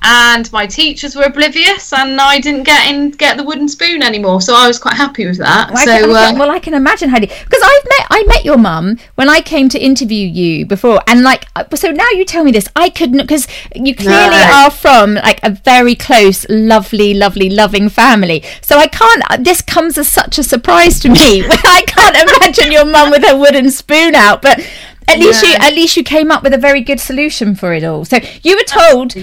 and 0.07 0.51
my 0.53 0.67
teachers 0.67 1.17
were 1.17 1.25
oblivious, 1.25 1.93
and 1.93 2.21
I 2.21 2.39
didn't 2.39 2.63
get 2.63 2.89
in 2.93 3.11
get 3.11 3.37
the 3.37 3.43
wooden 3.43 3.69
spoon 3.69 4.03
anymore. 4.03 4.41
So 4.41 4.55
I 4.55 4.67
was 4.69 4.79
quite 4.79 4.95
happy 4.95 5.27
with 5.27 5.39
that. 5.39 5.71
Well, 5.73 5.79
I 5.79 5.85
so 5.85 5.91
can, 6.01 6.11
I 6.11 6.27
can- 6.27 6.37
uh, 6.37 6.39
well, 6.39 6.51
I 6.51 6.59
can 6.61 6.75
imagine 6.75 7.09
Heidi 7.09 7.27
because 7.27 7.63
I've 7.63 7.85
met 7.85 8.07
I 8.11 8.23
met 8.27 8.45
your 8.45 8.57
mum 8.59 8.99
when 9.17 9.29
I 9.29 9.41
came 9.41 9.69
to 9.71 9.79
interview 9.79 10.27
you 10.27 10.65
before, 10.67 11.01
and 11.09 11.23
like 11.23 11.47
uh, 11.57 11.65
so 11.75 11.91
now 11.91 12.09
you 12.13 12.25
tell 12.25 12.45
me 12.45 12.53
this, 12.53 12.69
I 12.77 12.89
couldn't 12.89 13.19
because 13.19 13.47
you 13.75 13.95
clearly 13.95 14.31
No. 14.31 14.51
are 14.67 14.71
from 14.71 15.15
like 15.15 15.41
a 15.43 15.51
very 15.51 15.95
close, 15.95 16.47
lovely, 16.49 17.13
lovely, 17.15 17.51
loving 17.51 17.89
family. 17.89 18.43
So 18.63 18.79
I 18.79 18.87
can't. 18.87 19.23
uh, 19.31 19.37
This 19.39 19.61
comes 19.63 19.99
as 19.99 20.09
such 20.09 20.39
a 20.39 20.43
surprise 20.43 21.01
to 21.01 21.09
me. 21.09 21.45
I 21.51 21.83
can't 21.87 22.17
imagine 22.31 22.71
your 22.73 22.85
mum 22.85 23.11
with 23.11 23.25
her 23.25 23.37
wooden 23.37 23.71
spoon 23.71 24.15
out, 24.15 24.43
but. 24.43 24.61
At 25.09 25.19
least 25.19 25.43
you, 25.43 25.55
at 25.55 25.73
least 25.73 25.97
you 25.97 26.03
came 26.03 26.31
up 26.31 26.43
with 26.43 26.53
a 26.53 26.59
very 26.59 26.81
good 26.81 27.01
solution 27.01 27.55
for 27.55 27.73
it 27.73 27.85
all. 27.85 28.05
So 28.05 28.19
you 28.43 28.57
were 28.57 28.65
told, 28.65 29.15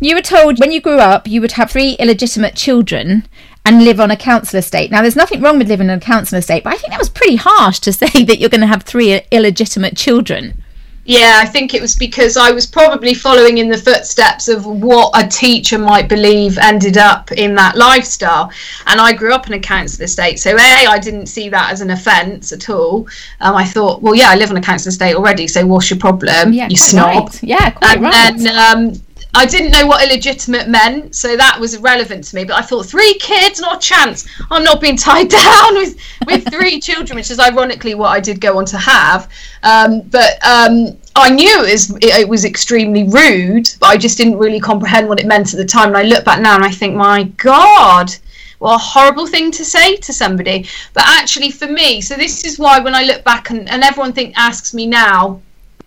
you 0.00 0.14
were 0.14 0.22
told 0.22 0.60
when 0.60 0.70
you 0.72 0.80
grew 0.80 0.98
up 0.98 1.26
you 1.26 1.40
would 1.40 1.52
have 1.52 1.70
three 1.70 1.92
illegitimate 1.94 2.54
children 2.54 3.26
and 3.64 3.84
live 3.84 4.00
on 4.00 4.10
a 4.10 4.16
council 4.16 4.58
estate. 4.58 4.90
Now, 4.90 5.02
there's 5.02 5.16
nothing 5.16 5.40
wrong 5.40 5.58
with 5.58 5.68
living 5.68 5.90
on 5.90 5.98
a 5.98 6.00
council 6.00 6.38
estate, 6.38 6.64
but 6.64 6.72
I 6.72 6.76
think 6.76 6.90
that 6.90 6.98
was 6.98 7.08
pretty 7.08 7.36
harsh 7.36 7.78
to 7.80 7.92
say 7.92 8.24
that 8.24 8.38
you're 8.38 8.50
going 8.50 8.60
to 8.60 8.66
have 8.66 8.82
three 8.82 9.20
illegitimate 9.30 9.96
children. 9.96 10.61
Yeah, 11.04 11.40
I 11.42 11.46
think 11.46 11.74
it 11.74 11.82
was 11.82 11.96
because 11.96 12.36
I 12.36 12.52
was 12.52 12.64
probably 12.64 13.12
following 13.12 13.58
in 13.58 13.68
the 13.68 13.76
footsteps 13.76 14.46
of 14.46 14.66
what 14.66 15.10
a 15.20 15.26
teacher 15.26 15.76
might 15.76 16.08
believe 16.08 16.58
ended 16.58 16.96
up 16.96 17.32
in 17.32 17.56
that 17.56 17.76
lifestyle. 17.76 18.52
And 18.86 19.00
I 19.00 19.12
grew 19.12 19.34
up 19.34 19.48
in 19.48 19.54
a 19.54 19.58
council 19.58 20.04
estate, 20.04 20.38
so 20.38 20.54
A, 20.56 20.86
I 20.86 20.98
didn't 21.00 21.26
see 21.26 21.48
that 21.48 21.72
as 21.72 21.80
an 21.80 21.90
offence 21.90 22.52
at 22.52 22.70
all. 22.70 23.08
Um, 23.40 23.56
I 23.56 23.64
thought, 23.64 24.00
well, 24.00 24.14
yeah, 24.14 24.30
I 24.30 24.36
live 24.36 24.50
on 24.50 24.56
a 24.56 24.62
council 24.62 24.90
estate 24.90 25.16
already, 25.16 25.48
so 25.48 25.66
what's 25.66 25.90
your 25.90 25.98
problem, 25.98 26.52
you 26.52 26.60
quite 26.60 26.78
snob? 26.78 27.28
right. 27.28 27.42
Yeah, 27.42 27.70
quite 27.70 27.96
and 27.96 28.02
right. 28.02 28.38
then 28.38 28.56
um, 28.56 29.02
I 29.34 29.46
didn't 29.46 29.70
know 29.70 29.86
what 29.86 30.06
illegitimate 30.06 30.68
meant, 30.68 31.14
so 31.14 31.36
that 31.36 31.58
was 31.58 31.72
irrelevant 31.72 32.24
to 32.24 32.36
me. 32.36 32.44
But 32.44 32.56
I 32.56 32.62
thought 32.62 32.84
three 32.84 33.14
kids, 33.14 33.60
not 33.60 33.76
a 33.76 33.80
chance. 33.80 34.28
I'm 34.50 34.62
not 34.62 34.80
being 34.80 34.96
tied 35.08 35.28
down 35.28 35.74
with 35.74 35.96
with 36.26 36.48
three 36.50 36.80
children, 36.80 37.16
which 37.16 37.30
is 37.30 37.38
ironically 37.38 37.94
what 37.94 38.08
I 38.08 38.20
did 38.20 38.40
go 38.40 38.58
on 38.58 38.66
to 38.66 38.78
have. 38.78 39.30
Um, 39.62 40.02
but 40.02 40.32
um, 40.44 40.98
I 41.16 41.30
knew 41.30 41.64
it 41.64 41.72
was 41.72 41.90
it, 41.96 42.20
it, 42.20 42.28
was 42.28 42.44
extremely 42.44 43.04
rude, 43.04 43.70
but 43.80 43.86
I 43.86 43.96
just 43.96 44.18
didn't 44.18 44.36
really 44.36 44.60
comprehend 44.60 45.08
what 45.08 45.18
it 45.18 45.26
meant 45.26 45.54
at 45.54 45.56
the 45.56 45.64
time. 45.64 45.88
And 45.88 45.96
I 45.96 46.02
look 46.02 46.24
back 46.24 46.40
now 46.40 46.54
and 46.54 46.64
I 46.64 46.70
think, 46.70 46.94
my 46.94 47.24
God, 47.24 48.14
what 48.58 48.74
a 48.74 48.78
horrible 48.78 49.26
thing 49.26 49.50
to 49.52 49.64
say 49.64 49.96
to 49.96 50.12
somebody. 50.12 50.66
But 50.92 51.04
actually, 51.06 51.50
for 51.50 51.66
me, 51.66 52.02
so 52.02 52.16
this 52.16 52.44
is 52.44 52.58
why 52.58 52.80
when 52.80 52.94
I 52.94 53.02
look 53.04 53.24
back 53.24 53.48
and, 53.48 53.68
and 53.70 53.82
everyone 53.82 54.12
think 54.12 54.36
asks 54.36 54.74
me 54.74 54.86
now 54.86 55.40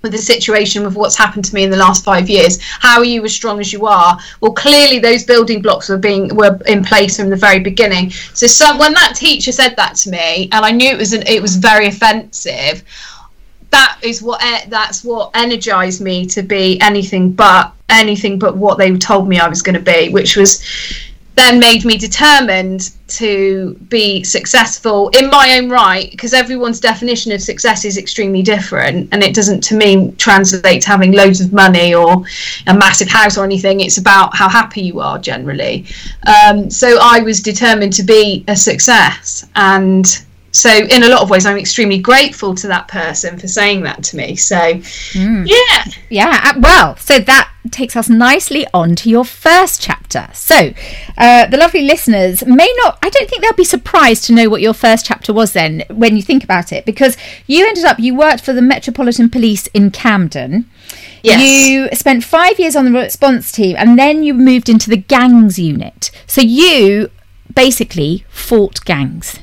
with 0.05 0.13
the 0.13 0.19
situation 0.33 0.83
with 0.83 0.95
what's 0.95 1.17
happened 1.17 1.43
to 1.45 1.55
me 1.55 1.63
in 1.63 1.71
the 1.71 1.77
last 1.77 2.05
five 2.05 2.29
years. 2.29 2.61
How 2.61 2.99
are 2.99 3.05
you 3.05 3.25
as 3.25 3.33
strong 3.33 3.59
as 3.59 3.73
you 3.73 3.87
are? 3.87 4.17
Well 4.39 4.53
clearly 4.53 4.99
those 4.99 5.23
building 5.23 5.61
blocks 5.61 5.89
were 5.89 5.97
being 5.97 6.33
were 6.35 6.59
in 6.67 6.83
place 6.83 7.17
from 7.17 7.29
the 7.29 7.35
very 7.35 7.59
beginning. 7.59 8.11
So 8.11 8.45
some, 8.47 8.77
when 8.77 8.93
that 8.93 9.15
teacher 9.15 9.51
said 9.51 9.75
that 9.77 9.95
to 9.95 10.09
me 10.09 10.49
and 10.51 10.65
i 10.65 10.71
knew 10.71 10.89
it 10.89 10.97
was 10.97 11.13
an, 11.13 11.23
it 11.27 11.41
was 11.41 11.55
very 11.55 11.87
offensive 11.87 12.83
that 13.71 13.97
is 14.01 14.21
what 14.21 14.41
that's 14.69 15.03
what 15.03 15.31
energized 15.33 16.01
me 16.01 16.25
to 16.25 16.41
be 16.41 16.79
anything 16.81 17.31
but 17.31 17.73
anything 17.89 18.37
but 18.39 18.55
what 18.55 18.77
they 18.77 18.95
told 18.97 19.27
me 19.27 19.39
i 19.39 19.47
was 19.47 19.61
going 19.61 19.75
to 19.75 19.81
be 19.81 20.09
which 20.09 20.35
was 20.35 20.63
then 21.35 21.59
made 21.59 21.85
me 21.85 21.97
determined 21.97 22.91
to 23.07 23.75
be 23.89 24.23
successful 24.23 25.09
in 25.09 25.29
my 25.29 25.57
own 25.57 25.69
right 25.69 26.09
because 26.11 26.33
everyone's 26.33 26.79
definition 26.79 27.31
of 27.31 27.41
success 27.41 27.85
is 27.85 27.97
extremely 27.97 28.41
different 28.41 29.07
and 29.11 29.21
it 29.21 29.35
doesn't 29.35 29.61
to 29.61 29.75
me 29.75 30.11
translate 30.13 30.81
to 30.81 30.87
having 30.87 31.11
loads 31.11 31.41
of 31.41 31.53
money 31.53 31.93
or 31.93 32.23
a 32.67 32.73
massive 32.73 33.07
house 33.07 33.37
or 33.37 33.43
anything. 33.43 33.81
It's 33.81 33.97
about 33.97 34.35
how 34.35 34.49
happy 34.49 34.81
you 34.81 34.99
are 35.01 35.19
generally. 35.19 35.85
Um, 36.25 36.69
so 36.69 36.97
i 37.01 37.19
was 37.19 37.41
determined 37.41 37.93
to 37.93 38.03
be 38.03 38.43
a 38.47 38.55
success 38.55 39.45
and 39.55 40.24
so 40.55 40.69
in 40.69 41.03
a 41.03 41.09
lot 41.09 41.21
of 41.21 41.29
ways 41.29 41.45
i'm 41.45 41.57
extremely 41.57 41.99
grateful 41.99 42.55
to 42.55 42.67
that 42.67 42.87
person 42.87 43.37
for 43.37 43.47
saying 43.47 43.83
that 43.83 44.01
to 44.03 44.15
me 44.15 44.35
so 44.35 44.55
mm. 44.55 45.45
yeah 45.45 45.91
yeah 46.09 46.41
uh, 46.45 46.59
well 46.59 46.95
so 46.97 47.19
that 47.19 47.51
takes 47.71 47.95
us 47.95 48.07
nicely 48.07 48.65
on 48.73 48.95
to 48.95 49.09
your 49.09 49.25
first 49.25 49.81
chapter 49.81 50.29
so 50.33 50.71
uh, 51.17 51.45
the 51.47 51.57
lovely 51.57 51.81
listeners 51.81 52.45
may 52.45 52.71
not 52.77 52.97
i 53.01 53.09
don't 53.09 53.29
think 53.29 53.41
they'll 53.41 53.53
be 53.53 53.65
surprised 53.65 54.23
to 54.23 54.33
know 54.33 54.47
what 54.49 54.61
your 54.61 54.73
first 54.73 55.05
chapter 55.05 55.33
was 55.33 55.51
then 55.53 55.83
when 55.89 56.15
you 56.15 56.21
think 56.21 56.43
about 56.43 56.71
it 56.71 56.85
because 56.85 57.17
you 57.47 57.67
ended 57.67 57.83
up 57.83 57.99
you 57.99 58.15
worked 58.15 58.43
for 58.43 58.53
the 58.53 58.61
metropolitan 58.61 59.29
police 59.29 59.67
in 59.67 59.91
camden 59.91 60.69
Yes. 61.23 61.67
You 61.67 61.89
spent 61.93 62.23
five 62.23 62.59
years 62.59 62.75
on 62.75 62.85
the 62.85 62.91
response 62.91 63.51
team 63.51 63.75
and 63.79 63.97
then 63.97 64.23
you 64.23 64.35
moved 64.35 64.69
into 64.69 64.91
the 64.91 64.97
gangs 64.97 65.57
unit. 65.57 66.11
So 66.27 66.39
you 66.41 67.09
basically 67.55 68.25
fought 68.29 68.85
gangs. 68.85 69.39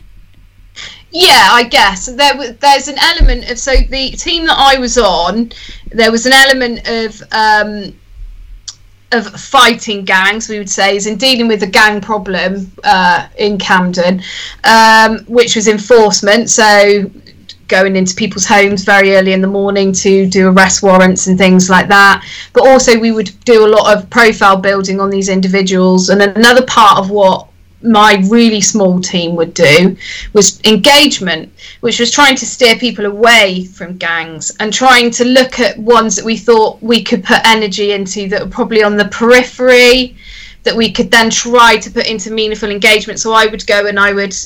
Yeah, 1.12 1.49
I 1.52 1.64
guess 1.64 2.07
there 2.07 2.52
there's 2.54 2.88
an 2.88 2.97
element 2.99 3.50
of 3.50 3.59
so 3.59 3.73
the 3.90 4.11
team 4.12 4.47
that 4.47 4.57
I 4.57 4.78
was 4.78 4.97
on, 4.97 5.52
there 5.90 6.11
was 6.11 6.25
an 6.25 6.33
element 6.33 6.88
of 6.88 7.23
um, 7.33 7.95
of 9.12 9.26
fighting 9.38 10.07
gangs, 10.07 10.49
we 10.49 10.59
would 10.59 10.71
say, 10.71 10.97
is 10.97 11.07
in 11.07 11.19
dealing 11.19 11.49
with 11.49 11.61
the 11.61 11.66
gang 11.66 12.00
problem 12.00 12.73
uh, 12.85 13.28
in 13.37 13.59
Camden, 13.59 14.23
um, 14.64 15.19
which 15.26 15.54
was 15.54 15.69
enforcement. 15.69 16.49
So 16.49 17.11
going 17.69 17.97
into 17.97 18.14
people's 18.14 18.47
homes 18.47 18.85
very 18.85 19.14
early 19.14 19.33
in 19.33 19.40
the 19.40 19.47
morning 19.49 19.92
to 19.92 20.26
do 20.28 20.49
arrest 20.49 20.83
warrants 20.83 21.26
and 21.26 21.37
things 21.37 21.69
like 21.69 21.88
that. 21.88 22.25
But 22.54 22.66
also, 22.66 22.99
we 22.99 23.12
would 23.12 23.33
do 23.45 23.66
a 23.66 23.69
lot 23.69 23.95
of 23.95 24.09
profile 24.09 24.57
building 24.57 24.99
on 24.99 25.11
these 25.11 25.28
individuals. 25.28 26.09
And 26.09 26.23
another 26.23 26.64
part 26.64 26.99
of 26.99 27.11
what 27.11 27.49
my 27.83 28.23
really 28.29 28.61
small 28.61 29.01
team 29.01 29.37
would 29.37 29.55
do 29.55 29.97
was 30.33 30.61
engagement, 30.65 31.53
which 31.81 32.01
was 32.01 32.11
trying 32.11 32.37
to 32.37 32.47
steer 32.47 32.77
people 32.77 33.07
away 33.07 33.65
from 33.65 33.97
gangs 33.97 34.53
and 34.61 34.73
trying 34.73 35.11
to 35.11 35.25
look 35.25 35.61
at 35.61 35.79
ones 35.79 36.17
that 36.17 36.25
we 36.25 36.37
thought 36.37 36.83
we 36.83 37.03
could 37.03 37.25
put 37.25 37.47
energy 37.47 37.93
into 37.93 38.29
that 38.29 38.43
were 38.43 38.51
probably 38.51 38.83
on 38.83 38.97
the 38.97 39.07
periphery 39.07 40.17
that 40.62 40.77
we 40.77 40.91
could 40.91 41.11
then 41.11 41.31
try 41.31 41.77
to 41.77 41.91
put 41.91 42.07
into 42.07 42.31
meaningful 42.31 42.71
engagement. 42.71 43.19
So 43.19 43.33
I 43.33 43.47
would 43.47 43.67
go 43.67 43.87
and 43.87 43.99
I 43.99 44.12
would 44.12 44.37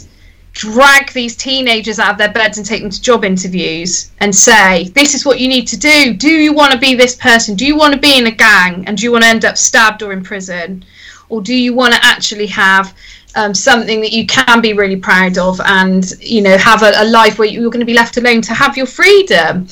drag 0.57 1.13
these 1.13 1.37
teenagers 1.37 1.99
out 1.99 2.13
of 2.13 2.19
their 2.19 2.33
beds 2.33 2.57
and 2.57 2.67
take 2.67 2.81
them 2.81 2.91
to 2.91 3.03
job 3.03 3.25
interviews 3.25 4.11
and 4.21 4.35
say, 4.35 4.89
This 4.95 5.15
is 5.15 5.27
what 5.27 5.39
you 5.39 5.49
need 5.49 5.69
to 5.69 5.77
do. 5.77 6.15
Do 6.15 6.31
you 6.31 6.55
want 6.55 6.73
to 6.73 6.79
be 6.79 6.95
this 6.95 7.15
person? 7.15 7.57
Do 7.57 7.67
you 7.67 7.77
want 7.77 7.93
to 7.93 8.01
be 8.01 8.17
in 8.17 8.27
a 8.27 8.31
gang? 8.31 8.87
And 8.87 8.97
do 8.97 9.05
you 9.05 9.13
want 9.13 9.25
to 9.25 9.31
end 9.31 9.45
up 9.45 9.59
stabbed 9.59 10.03
or 10.03 10.13
in 10.13 10.25
prison? 10.25 10.85
Or 11.29 11.43
do 11.43 11.55
you 11.55 11.75
want 11.75 11.93
to 11.93 12.05
actually 12.05 12.47
have 12.47 12.95
um, 13.37 13.55
something 13.55 14.01
that 14.01 14.13
you 14.13 14.27
can 14.27 14.61
be 14.61 14.73
really 14.73 14.97
proud 14.97 15.39
of 15.39 15.61
and 15.61 16.13
you 16.21 16.43
know 16.43 16.57
have 16.59 16.83
a, 16.83 16.93
a 16.97 17.05
life 17.05 17.39
where 17.39 17.49
you're 17.49 17.71
going 17.71 17.81
to 17.81 17.87
be 17.87 17.95
left 17.95 18.17
alone 18.17 18.41
to 18.43 18.55
have 18.55 18.77
your 18.77 18.87
freedom 18.87 19.69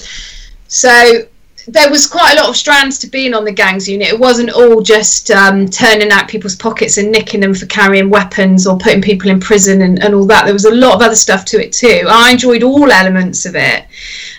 so 0.69 1.27
there 1.67 1.91
was 1.91 2.07
quite 2.07 2.35
a 2.35 2.41
lot 2.41 2.51
of 2.51 2.57
strands 2.57 2.99
to 2.99 3.07
being 3.07 3.33
on 3.33 3.45
the 3.45 3.53
gangs 3.53 3.89
unit. 3.89 4.09
It 4.09 4.21
wasn't 4.21 4.51
all 4.51 4.83
just 4.83 5.31
um, 5.31 5.67
turning 5.69 6.11
out 6.11 6.29
people's 6.29 6.57
pockets 6.57 6.99
and 6.99 7.11
nicking 7.11 7.41
them 7.41 7.55
for 7.55 7.67
carrying 7.67 8.11
weapons 8.11 8.67
or 8.67 8.77
putting 8.77 9.01
people 9.01 9.31
in 9.31 9.41
prison 9.41 9.83
and, 9.83 10.03
and 10.03 10.15
all 10.15 10.27
that. 10.27 10.45
There 10.45 10.53
was 10.53 10.67
a 10.67 10.75
lot 10.75 10.97
of 10.97 11.03
other 11.03 11.17
stuff 11.17 11.45
to 11.47 11.65
it 11.65 11.73
too. 11.73 12.03
I 12.09 12.33
enjoyed 12.33 12.63
all 12.63 12.91
elements 12.91 13.47
of 13.47 13.57
it. 13.57 13.87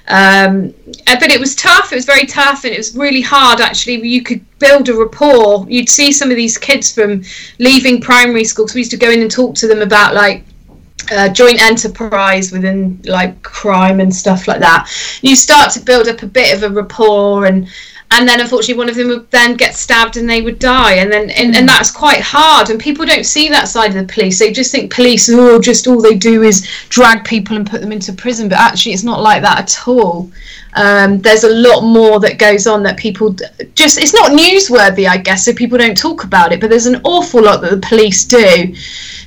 Um, 0.08 0.74
but 1.06 1.32
it 1.32 1.40
was 1.40 1.56
tough. 1.56 1.92
It 1.92 1.96
was 1.96 2.06
very 2.06 2.26
tough, 2.26 2.64
and 2.64 2.74
it 2.74 2.78
was 2.78 2.96
really 2.96 3.22
hard. 3.22 3.60
Actually, 3.60 4.08
you 4.08 4.22
could 4.22 4.46
build 4.60 4.90
a 4.90 4.94
rapport. 4.94 5.66
You'd 5.68 5.90
see 5.90 6.12
some 6.12 6.30
of 6.30 6.36
these 6.36 6.58
kids 6.58 6.94
from 6.94 7.24
leaving 7.60 8.02
primary 8.02 8.44
school. 8.44 8.66
because 8.66 8.76
we 8.76 8.82
used 8.82 8.92
to 8.92 8.98
go 8.98 9.10
in 9.10 9.22
and 9.22 9.32
talk 9.32 9.56
to 9.56 9.68
them 9.68 9.82
about 9.82 10.14
like 10.14 10.44
uh, 11.12 11.30
joint 11.30 11.62
enterprise 11.62 12.52
within 12.52 13.00
like 13.06 13.42
crime 13.44 14.00
and 14.00 14.14
stuff 14.14 14.48
like 14.48 14.60
that. 14.60 14.90
You 15.22 15.36
start 15.36 15.72
to 15.74 15.80
build 15.80 16.08
up 16.08 16.22
a 16.22 16.28
bit 16.28 16.56
of 16.56 16.64
a 16.64 16.74
rapport 16.74 17.46
and 17.46 17.68
and 18.12 18.28
then 18.28 18.40
unfortunately 18.40 18.78
one 18.78 18.90
of 18.90 18.96
them 18.96 19.08
would 19.10 19.30
then 19.32 19.56
get 19.56 19.74
stabbed 19.74 20.16
and 20.16 20.30
they 20.30 20.42
would 20.42 20.60
die. 20.60 20.94
And 20.94 21.12
then 21.12 21.30
and, 21.32 21.56
and 21.56 21.68
that's 21.68 21.92
quite 21.92 22.22
hard. 22.22 22.70
And 22.70 22.80
people 22.80 23.06
don't 23.06 23.26
see 23.26 23.50
that 23.50 23.68
side 23.68 23.96
of 23.96 24.08
the 24.08 24.14
police. 24.14 24.38
They 24.40 24.52
just 24.52 24.72
think 24.72 24.94
police 24.94 25.30
oh 25.30 25.60
just 25.60 25.88
all 25.88 26.02
they 26.02 26.16
do 26.16 26.44
is 26.44 26.68
drag 26.90 27.26
people 27.26 27.56
and 27.56 27.70
put 27.70 27.82
them 27.82 27.92
into 27.92 28.14
prison. 28.14 28.48
But 28.48 28.60
actually 28.60 28.94
it's 28.94 29.04
not 29.04 29.22
like 29.22 29.42
that 29.42 29.60
at 29.60 29.88
all. 29.88 30.32
Um, 30.76 31.20
there's 31.22 31.44
a 31.44 31.54
lot 31.54 31.82
more 31.82 32.20
that 32.20 32.38
goes 32.38 32.68
on 32.68 32.84
that 32.84 32.98
people 32.98 33.36
just 33.76 33.98
it's 33.98 34.14
not 34.14 34.32
newsworthy 34.32 35.08
i 35.08 35.16
guess 35.16 35.46
so 35.46 35.54
people 35.54 35.78
don't 35.78 35.98
talk 35.98 36.24
about 36.24 36.52
it. 36.52 36.62
But 36.62 36.70
there's 36.70 36.86
an 36.86 37.02
awful 37.04 37.42
lot 37.44 37.62
that 37.62 37.72
the 37.72 37.88
police 37.88 38.24
do 38.24 38.76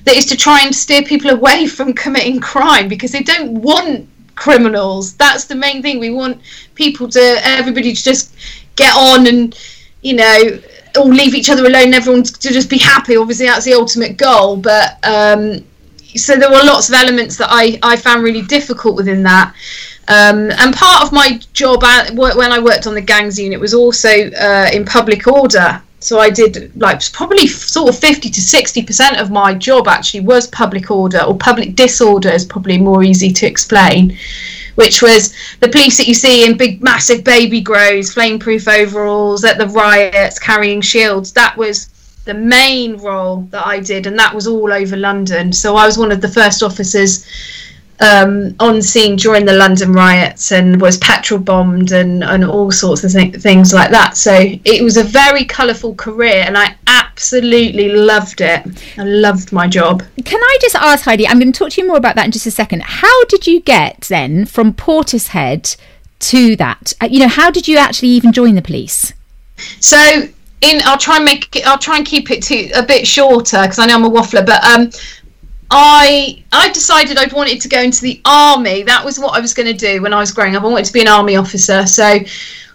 that 0.04 0.16
is 0.16 0.26
to 0.26 0.37
try 0.37 0.62
and 0.62 0.75
steer 0.75 1.02
people 1.02 1.30
away 1.30 1.66
from 1.76 1.92
committing 1.92 2.40
crime 2.40 2.88
because 2.88 3.12
they 3.12 3.23
don't 3.23 3.61
want 3.61 4.08
criminals. 4.38 5.14
That's 5.14 5.44
the 5.44 5.56
main 5.56 5.82
thing. 5.82 5.99
We 5.99 6.11
want 6.11 6.40
people 6.75 7.08
to 7.08 7.40
everybody 7.42 7.92
to 7.92 8.02
just 8.02 8.35
get 8.78 8.94
on 8.97 9.26
and 9.26 9.58
you 10.02 10.14
know 10.14 10.58
all 10.97 11.08
leave 11.08 11.35
each 11.35 11.50
other 11.50 11.66
alone. 11.66 11.92
Everyone 11.92 12.23
to 12.23 12.52
just 12.52 12.70
be 12.70 12.78
happy. 12.78 13.16
Obviously, 13.16 13.47
that's 13.47 13.64
the 13.64 13.75
ultimate 13.75 14.16
goal. 14.16 14.56
But 14.56 14.97
um, 15.04 15.64
so 16.16 16.37
there 16.37 16.50
were 16.50 16.64
lots 16.64 16.88
of 16.88 16.94
elements 16.94 17.37
that 17.37 17.49
I 17.50 17.78
I 17.82 17.97
found 17.97 18.23
really 18.23 18.42
difficult 18.42 18.97
within 18.97 19.23
that. 19.25 19.54
Um, 20.08 20.50
and 20.52 20.75
part 20.75 21.02
of 21.04 21.12
my 21.12 21.38
job 21.52 21.82
when 22.14 22.50
I 22.50 22.58
worked 22.61 22.87
on 22.87 22.94
the 22.94 23.02
gangs 23.02 23.38
unit 23.38 23.61
was 23.61 23.75
also 23.75 24.08
uh, 24.08 24.70
in 24.73 24.87
public 24.87 25.26
order 25.26 25.82
so 26.00 26.20
I 26.20 26.30
did 26.30 26.73
like 26.80 27.00
probably 27.12 27.47
sort 27.47 27.88
of 27.88 27.99
50 27.99 28.30
to 28.30 28.40
60% 28.40 29.20
of 29.20 29.30
my 29.30 29.54
job 29.54 29.88
actually 29.88 30.20
was 30.20 30.47
public 30.47 30.90
order 30.90 31.23
or 31.23 31.37
public 31.37 31.75
disorder 31.75 32.28
is 32.28 32.44
probably 32.44 32.78
more 32.78 33.02
easy 33.02 33.32
to 33.32 33.47
explain 33.47 34.16
which 34.78 35.02
was 35.02 35.35
the 35.58 35.68
police 35.68 35.97
that 35.99 36.06
you 36.06 36.14
see 36.14 36.47
in 36.47 36.56
big 36.56 36.80
massive 36.80 37.25
baby 37.25 37.61
grows 37.61 38.14
flameproof 38.14 38.73
overalls 38.73 39.42
at 39.42 39.58
the 39.58 39.66
riots 39.66 40.38
carrying 40.38 40.80
shields. 40.80 41.32
That 41.32 41.56
was 41.56 41.88
the 42.26 42.35
main 42.35 42.97
role 42.99 43.38
that 43.50 43.66
I 43.66 43.80
did 43.80 44.06
and 44.06 44.16
that 44.20 44.32
was 44.32 44.47
all 44.47 44.73
over 44.73 44.97
London. 44.97 45.52
So 45.52 45.75
I 45.75 45.85
was 45.85 45.99
one 45.99 46.12
of 46.12 46.20
the 46.20 46.28
first 46.28 46.62
officers 46.62 47.26
um, 48.00 48.55
on 48.61 48.81
scene 48.81 49.17
during 49.17 49.45
the 49.45 49.52
London 49.52 49.93
riots 49.93 50.52
and 50.52 50.81
was 50.81 50.99
petrol 50.99 51.40
bombed 51.40 51.93
and, 51.93 52.23
and 52.23 52.45
all 52.45 52.71
sorts 52.71 53.05
of 53.05 53.12
th- 53.12 53.37
things 53.37 53.73
like 53.73 53.90
that. 53.90 54.17
So 54.17 54.33
it 54.64 54.83
was 54.83 54.97
a 54.97 55.05
very 55.05 55.45
colourful 55.45 55.95
career 55.97 56.45
and 56.47 56.57
I 56.57 56.76
absolutely 56.87 57.88
loved 57.90 58.40
it. 58.40 58.64
I 58.97 59.05
loved 59.05 59.52
my 59.52 59.67
job. 59.67 60.02
Can 60.25 60.40
I 60.40 60.59
just 60.61 60.76
ask, 60.76 61.05
Heidi, 61.05 61.26
I'm 61.26 61.38
going 61.38 61.52
to 61.52 61.59
talk 61.59 61.71
to 61.73 61.81
you 61.81 61.87
more 61.87 61.97
about 61.97 62.14
that 62.17 62.26
in 62.26 62.33
just 62.33 62.47
a 62.47 62.50
second. 62.50 62.83
How 62.83 63.25
did 63.25 63.47
you 63.47 63.61
get 63.61 64.02
then 64.02 64.45
from 64.47 64.73
Portishead 64.73 65.76
to 66.21 66.57
that? 66.57 66.93
Uh, 67.00 67.09
you 67.11 67.21
know, 67.21 67.28
how 67.28 67.50
did 67.50 67.67
you 67.67 67.78
actually 67.78 68.11
even 68.11 68.33
join 68.33 68.55
the 68.55 68.62
police? 68.62 69.12
So 69.81 70.28
in 70.61 70.81
I'll 70.85 70.99
try 70.99 71.17
and 71.17 71.25
make 71.25 71.55
it, 71.55 71.67
I'll 71.67 71.78
try 71.78 71.97
and 71.97 72.07
keep 72.07 72.31
it 72.31 72.43
to 72.45 72.71
a 72.71 72.83
bit 72.83 73.07
shorter 73.07 73.62
because 73.62 73.78
I 73.78 73.87
know 73.87 73.95
I'm 73.95 74.05
a 74.05 74.11
waffler 74.11 74.45
but 74.45 74.62
um 74.64 74.90
I 75.71 76.43
I 76.53 76.71
decided 76.71 77.19
I'd 77.19 77.33
wanted 77.33 77.61
to 77.61 77.69
go 77.69 77.81
into 77.81 78.03
the 78.03 78.21
army. 78.25 78.83
That 78.83 79.05
was 79.05 79.19
what 79.19 79.37
I 79.37 79.41
was 79.41 79.55
going 79.55 79.67
to 79.67 79.75
do 79.75 80.03
when 80.03 80.13
I 80.13 80.19
was 80.19 80.33
growing 80.33 80.57
up. 80.57 80.63
I 80.63 80.67
wanted 80.67 80.87
to 80.87 80.93
be 80.93 81.01
an 81.01 81.09
army 81.09 81.37
officer. 81.37 81.87
So 81.87 82.19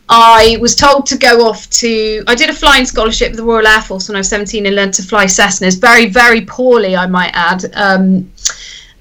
I 0.10 0.58
was 0.60 0.76
told 0.76 1.06
to 1.08 1.18
go 1.18 1.48
off 1.48 1.70
to. 1.72 2.24
I 2.28 2.36
did 2.36 2.50
a 2.50 2.54
flying 2.54 2.86
scholarship 2.86 3.30
with 3.32 3.38
the 3.38 3.44
Royal 3.44 3.66
Air 3.66 3.82
Force 3.82 4.10
when 4.10 4.16
I 4.16 4.20
was 4.20 4.30
17 4.30 4.66
and 4.66 4.76
learned 4.76 4.94
to 4.96 5.04
fly 5.04 5.26
Cessnas, 5.26 5.80
very, 5.80 6.08
very 6.08 6.42
poorly, 6.42 6.96
I 6.96 7.08
might 7.08 7.32
add. 7.34 7.66
Um, 7.74 8.32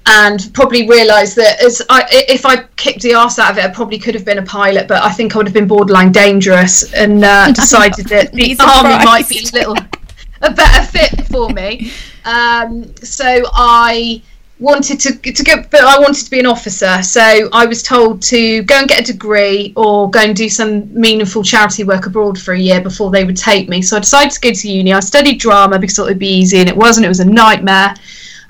and 0.05 0.49
probably 0.53 0.87
realised 0.87 1.35
that 1.37 1.63
as 1.63 1.81
I, 1.89 2.05
if 2.09 2.45
I 2.45 2.63
kicked 2.75 3.03
the 3.03 3.13
arse 3.13 3.39
out 3.39 3.51
of 3.51 3.57
it, 3.57 3.63
I 3.63 3.69
probably 3.69 3.97
could 3.97 4.15
have 4.15 4.25
been 4.25 4.39
a 4.39 4.43
pilot, 4.43 4.87
but 4.87 5.01
I 5.01 5.11
think 5.11 5.33
I 5.33 5.37
would 5.37 5.47
have 5.47 5.53
been 5.53 5.67
borderline 5.67 6.11
dangerous, 6.11 6.93
and 6.93 7.23
uh, 7.23 7.51
decided 7.53 8.07
that 8.07 8.33
the 8.33 8.57
army 8.59 9.05
might 9.05 9.29
be 9.29 9.39
a 9.39 9.57
little 9.57 9.77
a 10.43 10.51
better 10.51 10.85
fit 10.85 11.25
for 11.27 11.49
me. 11.49 11.91
Um, 12.25 12.95
so 12.97 13.43
I 13.53 14.21
wanted 14.59 14.99
to 14.99 15.15
to 15.31 15.43
go, 15.43 15.63
but 15.71 15.81
I 15.81 15.99
wanted 15.99 16.23
to 16.23 16.31
be 16.31 16.39
an 16.39 16.45
officer. 16.45 17.01
So 17.01 17.49
I 17.51 17.65
was 17.65 17.83
told 17.83 18.21
to 18.23 18.63
go 18.63 18.75
and 18.75 18.87
get 18.87 19.01
a 19.01 19.11
degree 19.11 19.73
or 19.75 20.09
go 20.09 20.19
and 20.19 20.35
do 20.35 20.49
some 20.49 20.93
meaningful 20.93 21.43
charity 21.43 21.83
work 21.83 22.05
abroad 22.05 22.39
for 22.39 22.53
a 22.53 22.59
year 22.59 22.81
before 22.81 23.09
they 23.11 23.23
would 23.23 23.37
take 23.37 23.67
me. 23.69 23.81
So 23.81 23.97
I 23.97 23.99
decided 23.99 24.31
to 24.31 24.41
go 24.41 24.51
to 24.51 24.71
uni. 24.71 24.93
I 24.93 24.99
studied 24.99 25.39
drama 25.39 25.79
because 25.79 25.99
it'd 25.99 26.19
be 26.19 26.27
easy, 26.27 26.59
and 26.59 26.69
it 26.69 26.77
wasn't. 26.77 27.05
It 27.05 27.09
was 27.09 27.19
a 27.19 27.25
nightmare. 27.25 27.95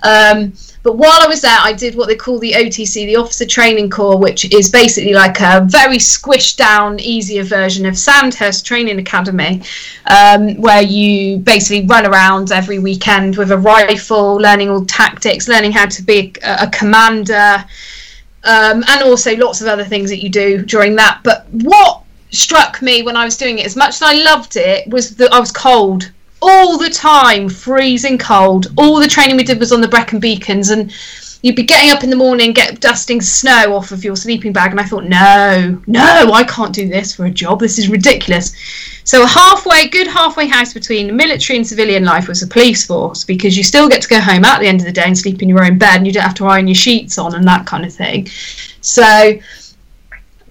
Um, 0.03 0.53
but 0.83 0.97
while 0.97 1.21
I 1.21 1.27
was 1.27 1.41
there, 1.41 1.57
I 1.59 1.71
did 1.71 1.95
what 1.95 2.09
they 2.09 2.15
call 2.15 2.39
the 2.39 2.51
OTC, 2.51 3.05
the 3.05 3.15
Officer 3.15 3.45
Training 3.45 3.89
Corps, 3.89 4.17
which 4.17 4.51
is 4.53 4.69
basically 4.69 5.13
like 5.13 5.39
a 5.39 5.65
very 5.65 5.95
squished 5.95 6.57
down, 6.57 6.99
easier 6.99 7.43
version 7.43 7.85
of 7.85 7.97
Sandhurst 7.97 8.65
Training 8.65 8.99
Academy, 8.99 9.61
um, 10.07 10.55
where 10.57 10.81
you 10.81 11.37
basically 11.37 11.87
run 11.87 12.05
around 12.05 12.51
every 12.51 12.79
weekend 12.79 13.37
with 13.37 13.51
a 13.51 13.57
rifle, 13.57 14.35
learning 14.35 14.69
all 14.69 14.83
tactics, 14.85 15.47
learning 15.47 15.71
how 15.71 15.85
to 15.85 16.03
be 16.03 16.33
a, 16.43 16.63
a 16.63 16.69
commander, 16.69 17.63
um, 18.43 18.83
and 18.89 19.03
also 19.03 19.37
lots 19.37 19.61
of 19.61 19.67
other 19.67 19.85
things 19.85 20.09
that 20.09 20.21
you 20.21 20.27
do 20.27 20.65
during 20.65 20.97
that. 20.97 21.21
But 21.23 21.47
what 21.51 22.03
struck 22.31 22.81
me 22.81 23.03
when 23.03 23.15
I 23.15 23.23
was 23.23 23.37
doing 23.37 23.59
it, 23.59 23.65
as 23.65 23.77
much 23.77 23.95
as 23.95 24.01
I 24.01 24.15
loved 24.15 24.57
it, 24.57 24.89
was 24.89 25.15
that 25.15 25.31
I 25.31 25.39
was 25.39 25.51
cold 25.53 26.11
all 26.43 26.77
the 26.77 26.89
time, 26.89 27.47
freezing 27.47 28.17
cold. 28.17 28.67
All 28.77 28.99
the 28.99 29.07
training 29.07 29.37
we 29.37 29.43
did 29.43 29.59
was 29.59 29.71
on 29.71 29.81
the 29.81 29.87
Brecon 29.87 30.19
Beacons, 30.19 30.69
and 30.69 30.93
you'd 31.41 31.55
be 31.55 31.63
getting 31.63 31.91
up 31.91 32.03
in 32.03 32.09
the 32.09 32.15
morning, 32.15 32.51
get 32.51 32.81
dusting 32.81 33.21
snow 33.21 33.75
off 33.75 33.91
of 33.91 34.03
your 34.03 34.15
sleeping 34.15 34.51
bag, 34.51 34.71
and 34.71 34.79
I 34.79 34.83
thought, 34.83 35.05
no, 35.05 35.81
no, 35.87 36.31
I 36.33 36.43
can't 36.43 36.73
do 36.73 36.87
this 36.87 37.15
for 37.15 37.25
a 37.25 37.29
job. 37.29 37.59
This 37.59 37.79
is 37.79 37.87
ridiculous. 37.87 38.53
So 39.05 39.23
a 39.23 39.27
halfway, 39.27 39.87
good 39.87 40.07
halfway 40.07 40.47
house 40.47 40.73
between 40.73 41.15
military 41.15 41.57
and 41.57 41.67
civilian 41.67 42.03
life 42.03 42.27
was 42.27 42.41
the 42.41 42.47
police 42.47 42.85
force 42.85 43.23
because 43.23 43.57
you 43.57 43.63
still 43.63 43.87
get 43.87 44.01
to 44.01 44.07
go 44.09 44.19
home 44.19 44.45
at 44.45 44.59
the 44.59 44.67
end 44.67 44.79
of 44.79 44.85
the 44.85 44.93
day 44.93 45.03
and 45.05 45.17
sleep 45.17 45.41
in 45.41 45.49
your 45.49 45.63
own 45.63 45.77
bed, 45.77 45.97
and 45.97 46.07
you 46.07 46.13
don't 46.13 46.23
have 46.23 46.35
to 46.35 46.45
iron 46.45 46.67
your 46.67 46.75
sheets 46.75 47.17
on 47.17 47.35
and 47.35 47.47
that 47.47 47.65
kind 47.65 47.85
of 47.85 47.93
thing. 47.93 48.27
So, 48.81 49.39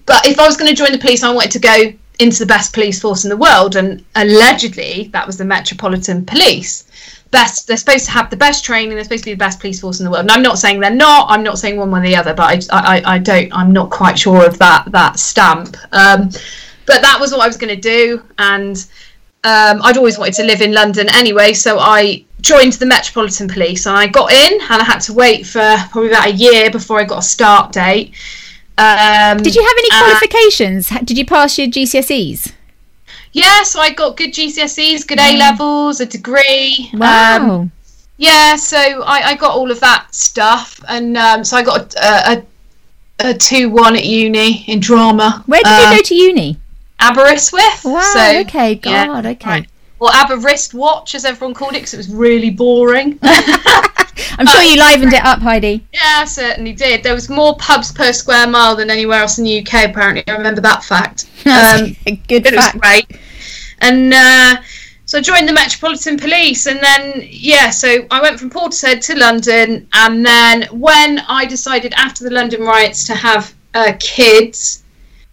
but 0.05 0.27
if 0.27 0.39
I 0.39 0.45
was 0.45 0.57
going 0.57 0.69
to 0.69 0.75
join 0.75 0.91
the 0.91 0.97
police, 0.97 1.23
I 1.23 1.31
wanted 1.31 1.51
to 1.51 1.59
go 1.59 1.93
into 2.23 2.39
the 2.39 2.45
best 2.45 2.73
police 2.73 2.99
force 3.01 3.23
in 3.25 3.29
the 3.29 3.37
world, 3.37 3.75
and 3.75 4.03
allegedly 4.15 5.09
that 5.13 5.27
was 5.27 5.37
the 5.37 5.45
Metropolitan 5.45 6.25
Police. 6.25 6.85
Best, 7.29 7.67
they're 7.67 7.77
supposed 7.77 8.05
to 8.05 8.11
have 8.11 8.29
the 8.29 8.37
best 8.37 8.63
training. 8.63 8.91
They're 8.91 9.03
supposed 9.03 9.23
to 9.23 9.31
be 9.31 9.33
the 9.33 9.45
best 9.47 9.59
police 9.59 9.81
force 9.81 9.99
in 9.99 10.05
the 10.05 10.11
world. 10.11 10.21
And 10.21 10.31
I'm 10.31 10.43
not 10.43 10.59
saying 10.59 10.79
they're 10.79 10.91
not. 10.91 11.29
I'm 11.29 11.43
not 11.43 11.57
saying 11.57 11.77
one 11.77 11.91
way 11.91 11.99
or 11.99 12.03
the 12.03 12.15
other. 12.15 12.33
But 12.33 12.71
I, 12.71 12.97
I, 12.97 13.15
I 13.15 13.17
don't. 13.17 13.51
I'm 13.53 13.71
not 13.71 13.89
quite 13.89 14.17
sure 14.17 14.45
of 14.45 14.57
that 14.59 14.91
that 14.91 15.19
stamp. 15.19 15.75
Um, 15.91 16.29
but 16.85 17.01
that 17.01 17.17
was 17.19 17.31
what 17.31 17.41
I 17.41 17.47
was 17.47 17.57
going 17.57 17.75
to 17.75 17.81
do, 17.81 18.23
and 18.37 18.77
um, 19.43 19.81
I'd 19.83 19.97
always 19.97 20.17
wanted 20.17 20.35
to 20.35 20.43
live 20.43 20.61
in 20.61 20.73
London 20.73 21.09
anyway. 21.09 21.53
So 21.53 21.79
I 21.79 22.23
joined 22.41 22.73
the 22.73 22.85
Metropolitan 22.85 23.47
Police, 23.47 23.87
and 23.87 23.97
I 23.97 24.07
got 24.07 24.31
in, 24.31 24.53
and 24.53 24.81
I 24.81 24.83
had 24.83 24.99
to 24.99 25.13
wait 25.13 25.45
for 25.45 25.75
probably 25.91 26.09
about 26.09 26.27
a 26.27 26.33
year 26.33 26.69
before 26.69 26.99
I 26.99 27.03
got 27.03 27.19
a 27.19 27.23
start 27.23 27.71
date. 27.71 28.13
Um, 28.77 29.37
Did 29.37 29.55
you 29.55 29.61
have 29.63 29.75
any 29.77 29.89
qualifications? 29.89 30.91
Uh, 30.91 30.99
Did 30.99 31.17
you 31.17 31.25
pass 31.25 31.57
your 31.57 31.67
GCSEs? 31.67 32.53
Yeah, 33.33 33.63
so 33.63 33.79
I 33.79 33.91
got 33.91 34.17
good 34.17 34.31
GCSEs, 34.31 35.07
good 35.07 35.19
A 35.19 35.37
levels, 35.37 35.99
a 35.99 36.05
degree. 36.05 36.89
Wow. 36.93 37.37
Um, 37.37 37.71
yeah, 38.17 38.55
so 38.55 38.77
I, 38.77 39.31
I, 39.31 39.35
got 39.35 39.55
all 39.55 39.71
of 39.71 39.79
that 39.79 40.13
stuff, 40.13 40.79
and 40.87 41.17
um, 41.17 41.43
so 41.43 41.57
I 41.57 41.63
got 41.63 41.95
a, 41.95 42.31
a, 42.31 43.29
a 43.29 43.33
two 43.33 43.69
one 43.69 43.95
at 43.95 44.05
uni 44.05 44.63
in 44.67 44.79
drama. 44.79 45.43
Where 45.47 45.61
did 45.63 45.69
you 45.69 45.89
go 45.89 45.97
um, 45.97 46.03
to 46.03 46.15
uni? 46.15 46.57
Aberystwyth. 46.99 47.85
Wow. 47.85 48.01
So, 48.01 48.39
okay. 48.41 48.75
God. 48.75 48.91
Yeah, 48.91 49.31
okay. 49.31 49.49
Right. 49.49 49.69
Or 49.99 50.09
Aberystwatch, 50.09 51.15
as 51.15 51.25
everyone 51.25 51.53
called 51.53 51.73
it, 51.73 51.79
because 51.79 51.95
it 51.95 51.97
was 51.97 52.09
really 52.09 52.51
boring. 52.51 53.19
I'm 54.37 54.47
sure 54.47 54.61
you 54.61 54.77
livened 54.77 55.13
it 55.13 55.23
up, 55.23 55.39
Heidi. 55.39 55.85
Yeah, 55.93 56.19
I 56.21 56.25
certainly 56.25 56.73
did. 56.73 57.03
There 57.03 57.13
was 57.13 57.29
more 57.29 57.55
pubs 57.57 57.91
per 57.91 58.13
square 58.13 58.47
mile 58.47 58.75
than 58.75 58.89
anywhere 58.89 59.19
else 59.19 59.37
in 59.37 59.43
the 59.43 59.59
UK. 59.59 59.89
Apparently, 59.89 60.23
I 60.27 60.33
remember 60.33 60.61
that 60.61 60.83
fact. 60.83 61.29
Um, 61.45 61.97
good 62.05 62.45
it 62.45 62.55
fact. 62.55 62.75
was 62.75 62.81
great. 62.81 63.19
And 63.79 64.13
uh, 64.13 64.61
so 65.05 65.17
I 65.17 65.21
joined 65.21 65.49
the 65.49 65.53
Metropolitan 65.53 66.17
Police, 66.17 66.67
and 66.67 66.79
then 66.79 67.27
yeah, 67.29 67.69
so 67.69 68.07
I 68.09 68.21
went 68.21 68.39
from 68.39 68.49
Portishead 68.49 69.01
to 69.07 69.19
London, 69.19 69.87
and 69.93 70.25
then 70.25 70.63
when 70.71 71.19
I 71.27 71.45
decided 71.45 71.93
after 71.95 72.23
the 72.23 72.29
London 72.29 72.61
riots 72.61 73.05
to 73.07 73.13
have 73.13 73.53
uh, 73.73 73.93
kids, 73.99 74.83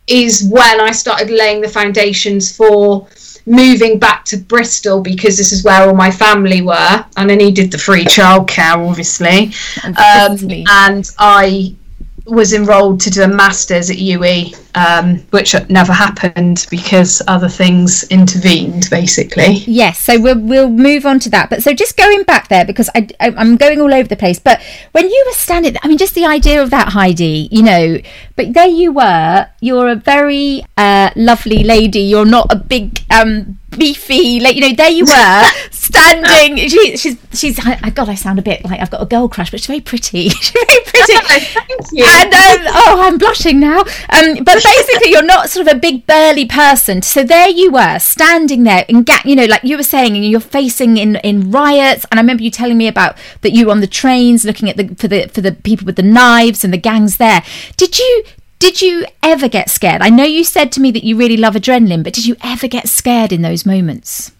is 0.08 0.48
when 0.50 0.80
I 0.80 0.90
started 0.90 1.30
laying 1.30 1.60
the 1.60 1.68
foundations 1.68 2.54
for 2.54 3.06
moving 3.50 3.98
back 3.98 4.24
to 4.26 4.36
Bristol 4.36 5.00
because 5.00 5.36
this 5.36 5.50
is 5.50 5.64
where 5.64 5.88
all 5.88 5.94
my 5.94 6.10
family 6.10 6.62
were, 6.62 7.04
and 7.16 7.30
I 7.30 7.34
needed 7.34 7.72
the 7.72 7.78
free 7.78 8.04
childcare, 8.04 8.88
obviously. 8.88 9.52
Um, 9.84 10.64
and 10.68 11.10
I 11.18 11.74
was 12.30 12.52
enrolled 12.52 13.00
to 13.00 13.10
do 13.10 13.22
a 13.22 13.28
master's 13.28 13.90
at 13.90 13.96
UWE, 13.96 14.56
um, 14.74 15.18
which 15.30 15.54
never 15.68 15.92
happened 15.92 16.66
because 16.70 17.20
other 17.28 17.48
things 17.48 18.04
intervened, 18.04 18.88
basically. 18.90 19.54
Yes, 19.66 20.00
so 20.00 20.20
we'll 20.20 20.38
we'll 20.38 20.70
move 20.70 21.06
on 21.06 21.18
to 21.20 21.30
that. 21.30 21.50
But 21.50 21.62
so 21.62 21.72
just 21.72 21.96
going 21.96 22.22
back 22.24 22.48
there 22.48 22.64
because 22.64 22.88
I, 22.94 23.08
I 23.20 23.28
am 23.28 23.56
going 23.56 23.80
all 23.80 23.92
over 23.92 24.08
the 24.08 24.16
place. 24.16 24.38
But 24.38 24.60
when 24.92 25.08
you 25.08 25.24
were 25.26 25.34
standing, 25.34 25.76
I 25.82 25.88
mean, 25.88 25.98
just 25.98 26.14
the 26.14 26.26
idea 26.26 26.62
of 26.62 26.70
that, 26.70 26.88
Heidi, 26.88 27.48
you 27.50 27.62
know. 27.62 27.98
But 28.36 28.54
there 28.54 28.68
you 28.68 28.92
were. 28.92 29.48
You're 29.60 29.88
a 29.88 29.96
very 29.96 30.64
uh, 30.76 31.10
lovely 31.16 31.62
lady. 31.62 32.00
You're 32.00 32.24
not 32.24 32.46
a 32.50 32.56
big 32.56 33.04
um, 33.10 33.59
beefy, 33.70 34.40
like 34.40 34.56
you 34.56 34.62
know, 34.62 34.74
there 34.74 34.90
you 34.90 35.04
were 35.04 35.44
standing. 35.70 36.68
She, 36.68 36.96
she's 36.96 37.16
she's. 37.32 37.58
I, 37.64 37.90
God, 37.90 38.08
I 38.08 38.14
sound 38.14 38.38
a 38.38 38.42
bit 38.42 38.64
like 38.64 38.80
I've 38.80 38.90
got 38.90 39.02
a 39.02 39.06
girl 39.06 39.28
crush, 39.28 39.50
but 39.50 39.60
she's 39.60 39.66
very 39.66 39.80
pretty. 39.80 40.28
she's 40.28 40.50
very 40.50 40.84
pretty. 40.84 41.12
Thank 41.14 41.92
you. 41.92 42.04
And 42.06 42.32
um, 42.32 42.72
oh, 42.74 42.96
I'm 43.02 43.18
blushing 43.18 43.60
now. 43.60 43.80
Um, 43.80 44.44
but 44.44 44.62
basically, 44.62 45.10
you're 45.10 45.22
not 45.22 45.50
sort 45.50 45.66
of 45.66 45.76
a 45.76 45.78
big 45.78 46.06
burly 46.06 46.46
person. 46.46 47.02
So 47.02 47.24
there 47.24 47.48
you 47.48 47.72
were 47.72 47.98
standing 47.98 48.64
there, 48.64 48.84
and 48.88 49.08
you 49.24 49.36
know, 49.36 49.46
like 49.46 49.64
you 49.64 49.76
were 49.76 49.82
saying, 49.82 50.16
and 50.16 50.24
you're 50.24 50.40
facing 50.40 50.96
in 50.96 51.16
in 51.16 51.50
riots. 51.50 52.04
And 52.10 52.18
I 52.18 52.22
remember 52.22 52.42
you 52.42 52.50
telling 52.50 52.78
me 52.78 52.88
about 52.88 53.16
that 53.42 53.52
you 53.52 53.66
were 53.66 53.72
on 53.72 53.80
the 53.80 53.86
trains 53.86 54.44
looking 54.44 54.68
at 54.68 54.76
the 54.76 54.94
for 54.96 55.08
the 55.08 55.28
for 55.28 55.40
the 55.40 55.52
people 55.52 55.86
with 55.86 55.96
the 55.96 56.02
knives 56.02 56.64
and 56.64 56.72
the 56.72 56.78
gangs 56.78 57.16
there. 57.16 57.42
Did 57.76 57.98
you 57.98 58.24
did 58.60 58.80
you 58.82 59.06
ever 59.22 59.48
get 59.48 59.70
scared? 59.70 60.02
I 60.02 60.10
know 60.10 60.22
you 60.22 60.44
said 60.44 60.70
to 60.72 60.80
me 60.80 60.92
that 60.92 61.02
you 61.02 61.16
really 61.16 61.38
love 61.38 61.54
adrenaline, 61.54 62.04
but 62.04 62.12
did 62.12 62.26
you 62.26 62.36
ever 62.44 62.68
get 62.68 62.88
scared 62.88 63.32
in 63.32 63.42
those 63.42 63.66
moments? 63.66 64.32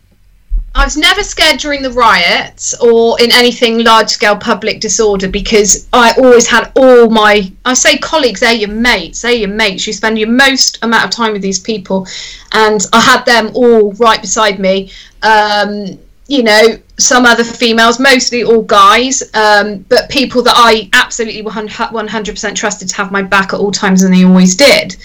I 0.74 0.84
was 0.84 0.96
never 0.96 1.24
scared 1.24 1.58
during 1.58 1.82
the 1.82 1.90
riots 1.90 2.74
or 2.80 3.20
in 3.20 3.32
anything 3.32 3.82
large 3.82 4.10
scale 4.10 4.36
public 4.36 4.80
disorder 4.80 5.26
because 5.26 5.88
I 5.92 6.12
always 6.18 6.46
had 6.46 6.70
all 6.76 7.10
my, 7.10 7.50
I 7.64 7.74
say 7.74 7.96
colleagues, 7.98 8.40
they're 8.40 8.52
your 8.52 8.68
mates, 8.68 9.22
they're 9.22 9.32
your 9.32 9.48
mates. 9.48 9.86
You 9.86 9.94
spend 9.94 10.18
your 10.18 10.28
most 10.28 10.78
amount 10.82 11.06
of 11.06 11.10
time 11.10 11.32
with 11.32 11.42
these 11.42 11.58
people, 11.58 12.06
and 12.52 12.86
I 12.92 13.00
had 13.00 13.24
them 13.24 13.50
all 13.54 13.92
right 13.94 14.20
beside 14.20 14.60
me. 14.60 14.92
Um, 15.22 15.98
you 16.30 16.44
know, 16.44 16.78
some 16.96 17.26
other 17.26 17.42
females, 17.42 17.98
mostly 17.98 18.44
all 18.44 18.62
guys, 18.62 19.22
um, 19.34 19.84
but 19.88 20.08
people 20.08 20.42
that 20.42 20.54
I 20.56 20.88
absolutely 20.92 21.42
100% 21.42 22.54
trusted 22.54 22.88
to 22.88 22.96
have 22.96 23.10
my 23.10 23.20
back 23.20 23.52
at 23.52 23.58
all 23.58 23.72
times, 23.72 24.04
and 24.04 24.14
they 24.14 24.24
always 24.24 24.54
did. 24.54 24.96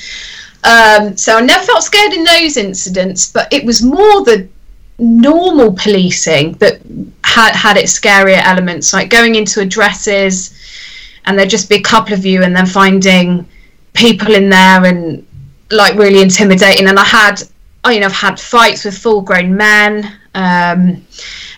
Um, 0.63 1.17
so 1.17 1.37
I 1.37 1.41
never 1.41 1.63
felt 1.63 1.83
scared 1.83 2.13
in 2.13 2.23
those 2.23 2.57
incidents, 2.57 3.31
but 3.31 3.51
it 3.51 3.65
was 3.65 3.81
more 3.81 4.23
the 4.23 4.47
normal 4.99 5.73
policing 5.73 6.53
that 6.53 6.79
had 7.23 7.55
had 7.55 7.77
its 7.77 7.99
scarier 7.99 8.41
elements, 8.43 8.93
like 8.93 9.09
going 9.09 9.33
into 9.33 9.61
addresses 9.61 10.53
and 11.25 11.37
there'd 11.37 11.49
just 11.49 11.69
be 11.69 11.75
a 11.75 11.81
couple 11.81 12.13
of 12.13 12.25
you, 12.25 12.43
and 12.43 12.55
then 12.55 12.65
finding 12.65 13.47
people 13.93 14.33
in 14.33 14.49
there 14.49 14.85
and 14.85 15.25
like 15.71 15.95
really 15.95 16.21
intimidating. 16.21 16.87
And 16.87 16.99
I 16.99 17.03
had, 17.03 17.41
you 17.87 17.99
know, 17.99 18.05
I've 18.05 18.13
had 18.13 18.39
fights 18.39 18.85
with 18.85 18.97
full 18.97 19.21
grown 19.21 19.55
men. 19.55 20.19
Um, 20.35 21.05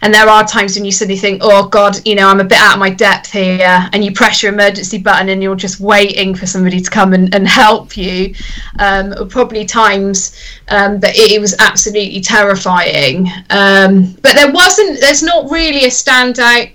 and 0.01 0.13
there 0.13 0.29
are 0.29 0.45
times 0.45 0.75
when 0.75 0.85
you 0.85 0.91
suddenly 0.91 1.19
think, 1.19 1.41
oh 1.43 1.67
God, 1.67 2.05
you 2.05 2.15
know, 2.15 2.27
I'm 2.27 2.39
a 2.39 2.43
bit 2.43 2.59
out 2.59 2.73
of 2.73 2.79
my 2.79 2.91
depth 2.91 3.31
here. 3.31 3.89
And 3.91 4.05
you 4.05 4.11
press 4.13 4.43
your 4.43 4.53
emergency 4.53 4.99
button 4.99 5.29
and 5.29 5.41
you're 5.41 5.55
just 5.55 5.79
waiting 5.79 6.35
for 6.35 6.45
somebody 6.45 6.79
to 6.79 6.89
come 6.89 7.13
and, 7.13 7.33
and 7.33 7.47
help 7.47 7.97
you. 7.97 8.33
Um, 8.79 9.13
probably 9.29 9.65
times 9.65 10.39
um, 10.69 10.99
that 10.99 11.15
it, 11.15 11.31
it, 11.31 11.41
was 11.41 11.55
absolutely 11.59 12.21
terrifying. 12.21 13.27
Um, 13.49 14.13
but 14.21 14.33
there 14.35 14.51
wasn't, 14.51 14.99
there's 14.99 15.23
not 15.23 15.49
really 15.49 15.85
a 15.85 15.89
standout, 15.89 16.71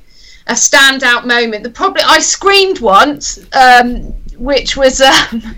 a 0.49 0.55
standout 0.55 1.25
moment. 1.25 1.63
The 1.63 1.71
probably, 1.71 2.03
I 2.05 2.19
screamed 2.19 2.81
once, 2.81 3.39
um, 3.55 4.13
which 4.37 4.77
was 4.77 5.01
um, 5.01 5.57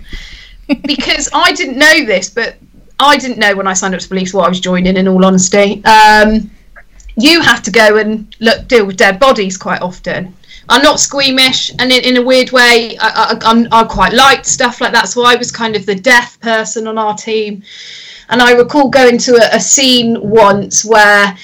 because 0.85 1.29
I 1.33 1.53
didn't 1.53 1.79
know 1.79 2.05
this, 2.05 2.29
but 2.29 2.55
I 2.99 3.17
didn't 3.17 3.39
know 3.39 3.55
when 3.55 3.67
I 3.67 3.73
signed 3.73 3.93
up 3.93 4.01
to 4.01 4.07
police 4.07 4.33
what 4.33 4.45
I 4.45 4.49
was 4.49 4.59
joining. 4.59 4.97
In 4.97 5.07
all 5.07 5.25
honesty, 5.25 5.83
um, 5.85 6.49
you 7.17 7.41
have 7.41 7.61
to 7.63 7.71
go 7.71 7.97
and 7.97 8.33
look 8.39 8.67
deal 8.67 8.85
with 8.85 8.97
dead 8.97 9.19
bodies 9.19 9.57
quite 9.57 9.81
often. 9.81 10.33
I'm 10.67 10.81
not 10.81 10.99
squeamish, 10.99 11.71
and 11.77 11.91
in, 11.91 12.03
in 12.03 12.17
a 12.17 12.23
weird 12.23 12.51
way, 12.51 12.97
I, 12.99 13.09
I, 13.09 13.39
I'm, 13.43 13.67
I 13.71 13.83
quite 13.83 14.13
liked 14.13 14.45
stuff 14.45 14.81
like 14.81 14.93
that. 14.93 15.07
So 15.09 15.23
I 15.23 15.35
was 15.35 15.51
kind 15.51 15.75
of 15.75 15.85
the 15.85 15.95
deaf 15.95 16.39
person 16.39 16.87
on 16.87 16.97
our 16.97 17.15
team, 17.15 17.63
and 18.29 18.41
I 18.41 18.53
recall 18.53 18.89
going 18.89 19.17
to 19.19 19.35
a, 19.35 19.57
a 19.57 19.59
scene 19.59 20.17
once 20.21 20.83
where 20.83 21.37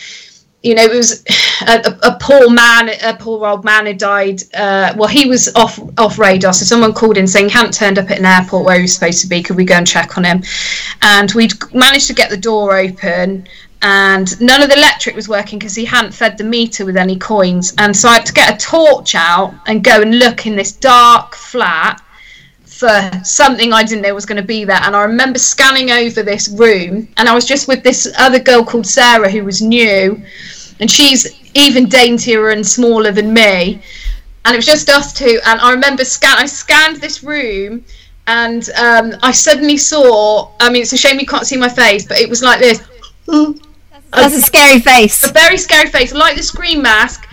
you 0.63 0.75
know, 0.75 0.83
it 0.83 0.95
was 0.95 1.23
a, 1.67 1.97
a, 2.03 2.17
poor 2.19 2.49
man, 2.49 2.89
a 3.03 3.15
poor 3.15 3.45
old 3.47 3.65
man 3.65 3.87
who 3.87 3.93
died. 3.93 4.43
Uh, 4.53 4.93
well, 4.95 5.07
he 5.07 5.25
was 5.25 5.53
off 5.55 5.79
off 5.97 6.19
radar, 6.19 6.53
so 6.53 6.65
someone 6.65 6.93
called 6.93 7.17
in 7.17 7.27
saying 7.27 7.49
he 7.49 7.51
hadn't 7.51 7.73
turned 7.73 7.97
up 7.97 8.11
at 8.11 8.19
an 8.19 8.25
airport 8.25 8.65
where 8.65 8.75
he 8.75 8.83
was 8.83 8.93
supposed 8.93 9.21
to 9.21 9.27
be. 9.27 9.41
Could 9.41 9.57
we 9.57 9.65
go 9.65 9.75
and 9.75 9.87
check 9.87 10.17
on 10.17 10.23
him? 10.23 10.43
And 11.01 11.31
we'd 11.31 11.53
managed 11.73 12.07
to 12.07 12.13
get 12.13 12.29
the 12.29 12.37
door 12.37 12.77
open, 12.77 13.47
and 13.81 14.39
none 14.39 14.61
of 14.61 14.69
the 14.69 14.77
electric 14.77 15.15
was 15.15 15.27
working 15.27 15.57
because 15.57 15.75
he 15.75 15.85
hadn't 15.85 16.13
fed 16.13 16.37
the 16.37 16.43
meter 16.43 16.85
with 16.85 16.97
any 16.97 17.17
coins. 17.17 17.73
And 17.79 17.95
so 17.95 18.07
I 18.07 18.15
had 18.15 18.25
to 18.27 18.33
get 18.33 18.53
a 18.53 18.57
torch 18.57 19.15
out 19.15 19.55
and 19.65 19.83
go 19.83 20.01
and 20.01 20.19
look 20.19 20.45
in 20.45 20.55
this 20.55 20.73
dark 20.73 21.33
flat 21.33 22.01
for 22.81 23.23
something 23.23 23.71
I 23.73 23.83
didn't 23.83 24.01
know 24.01 24.13
was 24.15 24.25
going 24.25 24.41
to 24.41 24.47
be 24.47 24.65
there. 24.65 24.81
And 24.81 24.95
I 24.95 25.03
remember 25.03 25.37
scanning 25.37 25.91
over 25.91 26.23
this 26.23 26.49
room, 26.49 27.07
and 27.17 27.29
I 27.29 27.35
was 27.35 27.45
just 27.45 27.67
with 27.67 27.83
this 27.83 28.11
other 28.17 28.39
girl 28.39 28.63
called 28.63 28.87
Sarah 28.87 29.29
who 29.29 29.45
was 29.45 29.61
new, 29.61 30.19
and 30.79 30.89
she's 30.89 31.29
even 31.53 31.87
daintier 31.87 32.49
and 32.49 32.65
smaller 32.65 33.11
than 33.11 33.31
me. 33.33 33.79
And 34.43 34.55
it 34.55 34.57
was 34.57 34.65
just 34.65 34.89
us 34.89 35.13
two. 35.13 35.39
And 35.45 35.61
I 35.61 35.71
remember 35.71 36.03
scan. 36.03 36.39
I 36.39 36.47
scanned 36.47 36.97
this 36.97 37.23
room, 37.23 37.85
and 38.25 38.67
um, 38.71 39.13
I 39.21 39.31
suddenly 39.31 39.77
saw. 39.77 40.49
I 40.59 40.71
mean, 40.71 40.81
it's 40.81 40.93
a 40.93 40.97
shame 40.97 41.19
you 41.19 41.27
can't 41.27 41.45
see 41.45 41.57
my 41.57 41.69
face, 41.69 42.07
but 42.07 42.17
it 42.17 42.27
was 42.27 42.41
like 42.41 42.59
this. 42.59 42.81
That's 44.11 44.35
a 44.35 44.41
scary 44.41 44.79
face. 44.79 45.23
A 45.23 45.31
very 45.31 45.57
scary 45.57 45.89
face, 45.89 46.13
like 46.13 46.35
the 46.35 46.43
scream 46.43 46.81
mask. 46.81 47.27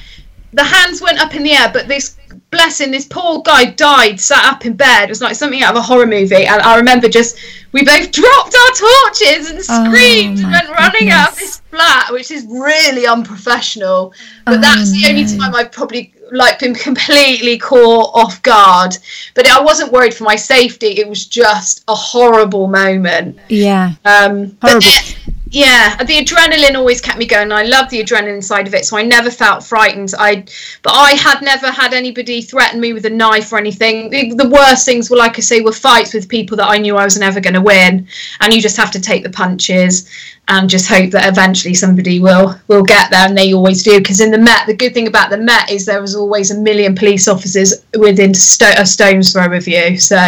The 0.53 0.63
hands 0.63 1.01
went 1.01 1.19
up 1.19 1.35
in 1.35 1.43
the 1.43 1.53
air, 1.53 1.71
but 1.73 1.89
this 1.89 2.18
blessing, 2.51 2.91
this 2.91 3.07
poor 3.07 3.43
guy 3.43 3.67
died, 3.67 4.21
sat 4.21 4.45
up 4.45 4.65
in 4.65 4.75
bed. 4.75 5.05
It 5.05 5.09
was 5.11 5.23
like 5.23 5.35
something 5.35 5.63
out 5.63 5.75
of 5.75 5.79
a 5.79 5.83
horror 5.83 6.07
movie. 6.07 6.47
And 6.47 6.63
I 6.63 6.77
remember 6.77 7.09
just, 7.09 7.39
we 7.73 7.85
both 7.85 8.11
dropped 8.13 8.55
our 8.55 8.71
torches 8.75 9.51
and 9.51 9.59
oh 9.59 9.63
screamed 9.63 10.39
oh, 10.39 10.43
and 10.45 10.53
went 10.53 10.69
running 10.71 11.11
out 11.11 11.33
of 11.33 11.39
this 11.39 11.59
flat, 11.71 12.13
which 12.13 12.31
is 12.31 12.47
really 12.47 13.07
unprofessional. 13.07 14.13
But 14.47 14.59
oh, 14.59 14.61
that's 14.61 14.93
the 14.93 15.03
no. 15.03 15.09
only 15.11 15.25
time 15.25 15.55
I've 15.55 15.73
probably 15.73 16.15
like 16.31 16.59
been 16.59 16.75
completely 16.75 17.59
caught 17.59 18.11
off 18.15 18.43
guard. 18.43 18.97
But 19.35 19.47
I 19.47 19.61
wasn't 19.61 19.93
worried 19.93 20.15
for 20.15 20.25
my 20.25 20.37
safety. 20.37 20.99
It 20.99 21.09
was 21.09 21.27
just 21.27 21.85
a 21.89 21.95
horrible 21.95 22.67
moment. 22.67 23.39
Yeah. 23.49 23.93
Um, 24.05 24.57
horrible. 24.63 24.81
But 24.81 25.19
yeah 25.51 25.97
the 26.05 26.19
adrenaline 26.19 26.77
always 26.77 27.01
kept 27.01 27.19
me 27.19 27.27
going. 27.27 27.53
I 27.53 27.63
love 27.65 27.89
the 27.91 28.03
adrenaline 28.03 28.43
side 28.43 28.67
of 28.67 28.75
it 28.75 28.85
so 28.85 28.97
i 28.97 29.03
never 29.03 29.31
felt 29.31 29.63
frightened. 29.63 30.13
I 30.19 30.45
but 30.83 30.93
i 30.95 31.13
had 31.13 31.43
never 31.43 31.71
had 31.71 31.95
anybody 31.95 32.43
threaten 32.43 32.81
me 32.81 32.93
with 32.93 33.07
a 33.07 33.11
knife 33.11 33.53
or 33.53 33.59
anything. 33.59 34.11
The, 34.11 34.35
the 34.35 34.49
worst 34.49 34.85
things 34.85 35.11
were 35.11 35.17
like 35.17 35.39
i 35.39 35.41
say 35.41 35.61
were 35.61 35.73
fights 35.73 36.15
with 36.15 36.29
people 36.29 36.57
that 36.59 36.69
i 36.69 36.79
knew 36.79 36.97
i 36.97 37.05
was 37.05 37.19
never 37.19 37.41
going 37.41 37.55
to 37.55 37.61
win. 37.61 38.07
And 38.41 38.53
you 38.53 38.61
just 38.61 38.77
have 38.77 38.91
to 38.93 39.01
take 39.01 39.23
the 39.23 39.31
punches 39.31 40.09
and 40.49 40.69
just 40.69 40.89
hope 40.89 41.11
that 41.11 41.29
eventually 41.29 41.75
somebody 41.75 42.21
will 42.21 42.59
will 42.69 42.83
get 42.83 43.11
there 43.11 43.27
and 43.27 43.37
they 43.37 43.53
always 43.53 43.83
do. 43.83 43.99
Because 43.99 44.21
in 44.21 44.31
the 44.31 44.39
met 44.39 44.67
the 44.67 44.75
good 44.75 44.95
thing 44.95 45.07
about 45.07 45.31
the 45.31 45.39
met 45.39 45.71
is 45.71 45.85
there 45.85 46.01
was 46.01 46.15
always 46.15 46.51
a 46.51 46.59
million 46.59 46.95
police 46.95 47.29
officers 47.29 47.85
within 47.99 48.33
sto- 48.35 48.73
a 48.77 48.87
stone's 48.87 49.33
throw 49.33 49.53
of 49.53 49.69
you. 49.69 49.99
So 49.99 50.19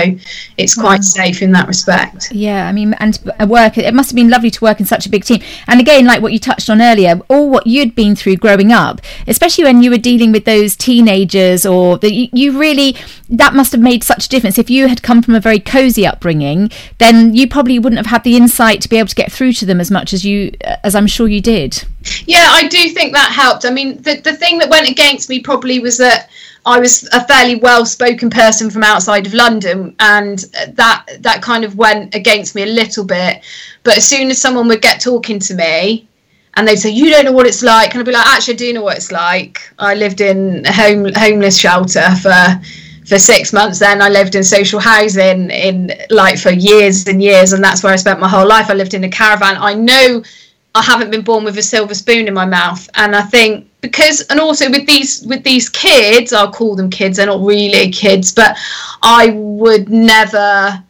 it's 0.59 0.74
quite 0.74 1.04
safe 1.04 1.42
in 1.42 1.52
that 1.52 1.66
respect. 1.68 2.33
Yeah 2.33 2.68
i 2.68 2.72
mean 2.72 2.94
and 2.94 3.18
uh, 3.40 3.46
work 3.46 3.78
it 3.78 3.94
must 3.94 4.11
have 4.11 4.16
been 4.16 4.30
lovely 4.30 4.50
to 4.50 4.64
work 4.64 4.80
in 4.80 4.87
such 4.87 5.06
a 5.06 5.09
big 5.10 5.24
team 5.24 5.40
and 5.66 5.80
again 5.80 6.04
like 6.04 6.20
what 6.20 6.32
you 6.32 6.38
touched 6.38 6.68
on 6.68 6.82
earlier 6.82 7.20
all 7.28 7.48
what 7.48 7.66
you'd 7.66 7.94
been 7.94 8.14
through 8.14 8.36
growing 8.36 8.72
up 8.72 9.00
especially 9.26 9.64
when 9.64 9.82
you 9.82 9.90
were 9.90 9.98
dealing 9.98 10.32
with 10.32 10.44
those 10.44 10.76
teenagers 10.76 11.64
or 11.64 11.96
that 11.98 12.12
you, 12.12 12.28
you 12.32 12.58
really 12.58 12.96
that 13.28 13.54
must 13.54 13.72
have 13.72 13.80
made 13.80 14.02
such 14.02 14.26
a 14.26 14.28
difference 14.28 14.58
if 14.58 14.68
you 14.68 14.88
had 14.88 15.02
come 15.02 15.22
from 15.22 15.34
a 15.34 15.40
very 15.40 15.60
cozy 15.60 16.06
upbringing 16.06 16.70
then 16.98 17.34
you 17.34 17.48
probably 17.48 17.78
wouldn't 17.78 17.98
have 17.98 18.06
had 18.06 18.24
the 18.24 18.36
insight 18.36 18.80
to 18.80 18.88
be 18.88 18.98
able 18.98 19.08
to 19.08 19.14
get 19.14 19.32
through 19.32 19.52
to 19.52 19.64
them 19.64 19.80
as 19.80 19.90
much 19.90 20.00
much 20.00 20.12
as 20.14 20.24
you 20.24 20.52
uh, 20.64 20.76
as 20.84 20.94
I'm 20.94 21.06
sure 21.06 21.28
you 21.28 21.40
did. 21.40 21.84
Yeah, 22.26 22.46
I 22.48 22.66
do 22.68 22.88
think 22.88 23.12
that 23.12 23.30
helped. 23.30 23.64
I 23.64 23.70
mean, 23.70 24.00
the 24.02 24.20
the 24.20 24.34
thing 24.34 24.58
that 24.58 24.70
went 24.70 24.88
against 24.88 25.28
me 25.28 25.40
probably 25.40 25.78
was 25.80 25.98
that 25.98 26.30
I 26.66 26.78
was 26.78 27.08
a 27.12 27.24
fairly 27.26 27.56
well-spoken 27.56 28.30
person 28.30 28.70
from 28.70 28.82
outside 28.82 29.26
of 29.26 29.34
London, 29.34 29.94
and 29.98 30.38
that 30.74 31.06
that 31.20 31.42
kind 31.42 31.64
of 31.64 31.76
went 31.76 32.14
against 32.14 32.54
me 32.54 32.62
a 32.62 32.66
little 32.66 33.04
bit. 33.04 33.42
But 33.82 33.96
as 33.96 34.06
soon 34.06 34.30
as 34.30 34.40
someone 34.40 34.68
would 34.68 34.82
get 34.82 35.00
talking 35.00 35.38
to 35.40 35.54
me, 35.54 36.08
and 36.54 36.68
they'd 36.68 36.76
say, 36.76 36.90
"You 36.90 37.10
don't 37.10 37.24
know 37.24 37.32
what 37.32 37.46
it's 37.46 37.62
like," 37.62 37.92
and 37.92 38.00
I'd 38.00 38.06
be 38.06 38.12
like, 38.12 38.26
"Actually, 38.26 38.54
I 38.54 38.58
do 38.58 38.72
know 38.74 38.82
what 38.82 38.96
it's 38.96 39.12
like. 39.12 39.58
I 39.78 39.94
lived 39.94 40.20
in 40.20 40.66
a 40.66 40.72
home 40.72 41.12
homeless 41.14 41.58
shelter 41.58 42.08
for." 42.22 42.60
for 43.06 43.18
six 43.18 43.52
months 43.52 43.80
then 43.80 44.00
i 44.00 44.08
lived 44.08 44.36
in 44.36 44.44
social 44.44 44.78
housing 44.78 45.50
in 45.50 45.90
like 46.10 46.38
for 46.38 46.50
years 46.50 47.08
and 47.08 47.20
years 47.20 47.52
and 47.52 47.64
that's 47.64 47.82
where 47.82 47.92
i 47.92 47.96
spent 47.96 48.20
my 48.20 48.28
whole 48.28 48.46
life 48.46 48.70
i 48.70 48.74
lived 48.74 48.94
in 48.94 49.02
a 49.02 49.08
caravan 49.08 49.56
i 49.58 49.74
know 49.74 50.22
i 50.74 50.83
haven't 50.83 51.11
been 51.11 51.22
born 51.22 51.44
with 51.44 51.59
a 51.59 51.62
silver 51.62 51.94
spoon 51.94 52.28
in 52.28 52.35
my 52.35 52.46
mouth 52.46 52.88
and 52.94 53.14
i 53.14 53.22
think 53.22 53.68
because 53.80 54.20
and 54.22 54.40
also 54.40 54.70
with 54.70 54.87
these 54.87 55.22
with 55.26 55.42
these 55.42 55.68
kids 55.68 56.33
i'll 56.33 56.52
call 56.52 56.76
them 56.76 56.90
kids 56.90 57.16
they're 57.16 57.26
not 57.26 57.40
really 57.40 57.90
kids 57.90 58.33
but 58.33 58.56
i 59.02 59.30
would 59.35 59.88
never 59.88 60.83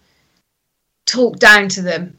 talk 1.06 1.38
down 1.38 1.68
to 1.68 1.82
them 1.82 2.16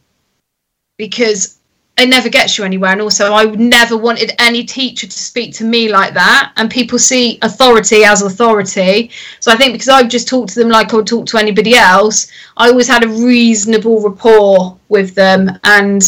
because 0.97 1.60
it 1.97 2.10
never 2.10 2.30
gets 2.30 2.58
you 2.58 2.63
anywhere. 2.63 2.91
And 2.91 3.02
also, 3.02 3.34
I 3.34 3.45
would 3.45 3.60
never 3.60 3.97
wanted 3.97 4.32
any 4.39 4.63
teacher 4.63 5.08
to 5.08 5.19
speak 5.19 5.54
to 5.56 5.63
me 5.63 5.91
like 5.91 6.13
that. 6.13 6.52
And 6.58 6.69
people 6.69 6.97
see 6.97 7.38
authority 7.41 8.04
as 8.04 8.21
authority. 8.21 9.12
So 9.39 9.52
I 9.52 9.56
think 9.56 9.74
because 9.74 9.89
I've 9.89 10.10
just 10.10 10.28
talked 10.28 10.54
to 10.54 10.60
them 10.60 10.69
like 10.69 10.93
I 10.93 10.97
would 10.97 11.08
talk 11.08 11.26
to 11.28 11.38
anybody 11.38 11.76
else, 11.76 12.32
I 12.58 12.69
always 12.69 12.88
had 12.88 13.04
a 13.04 13.08
reasonable 13.08 14.02
rapport 14.02 14.78
with 14.89 15.13
them, 15.15 15.52
and 15.63 16.02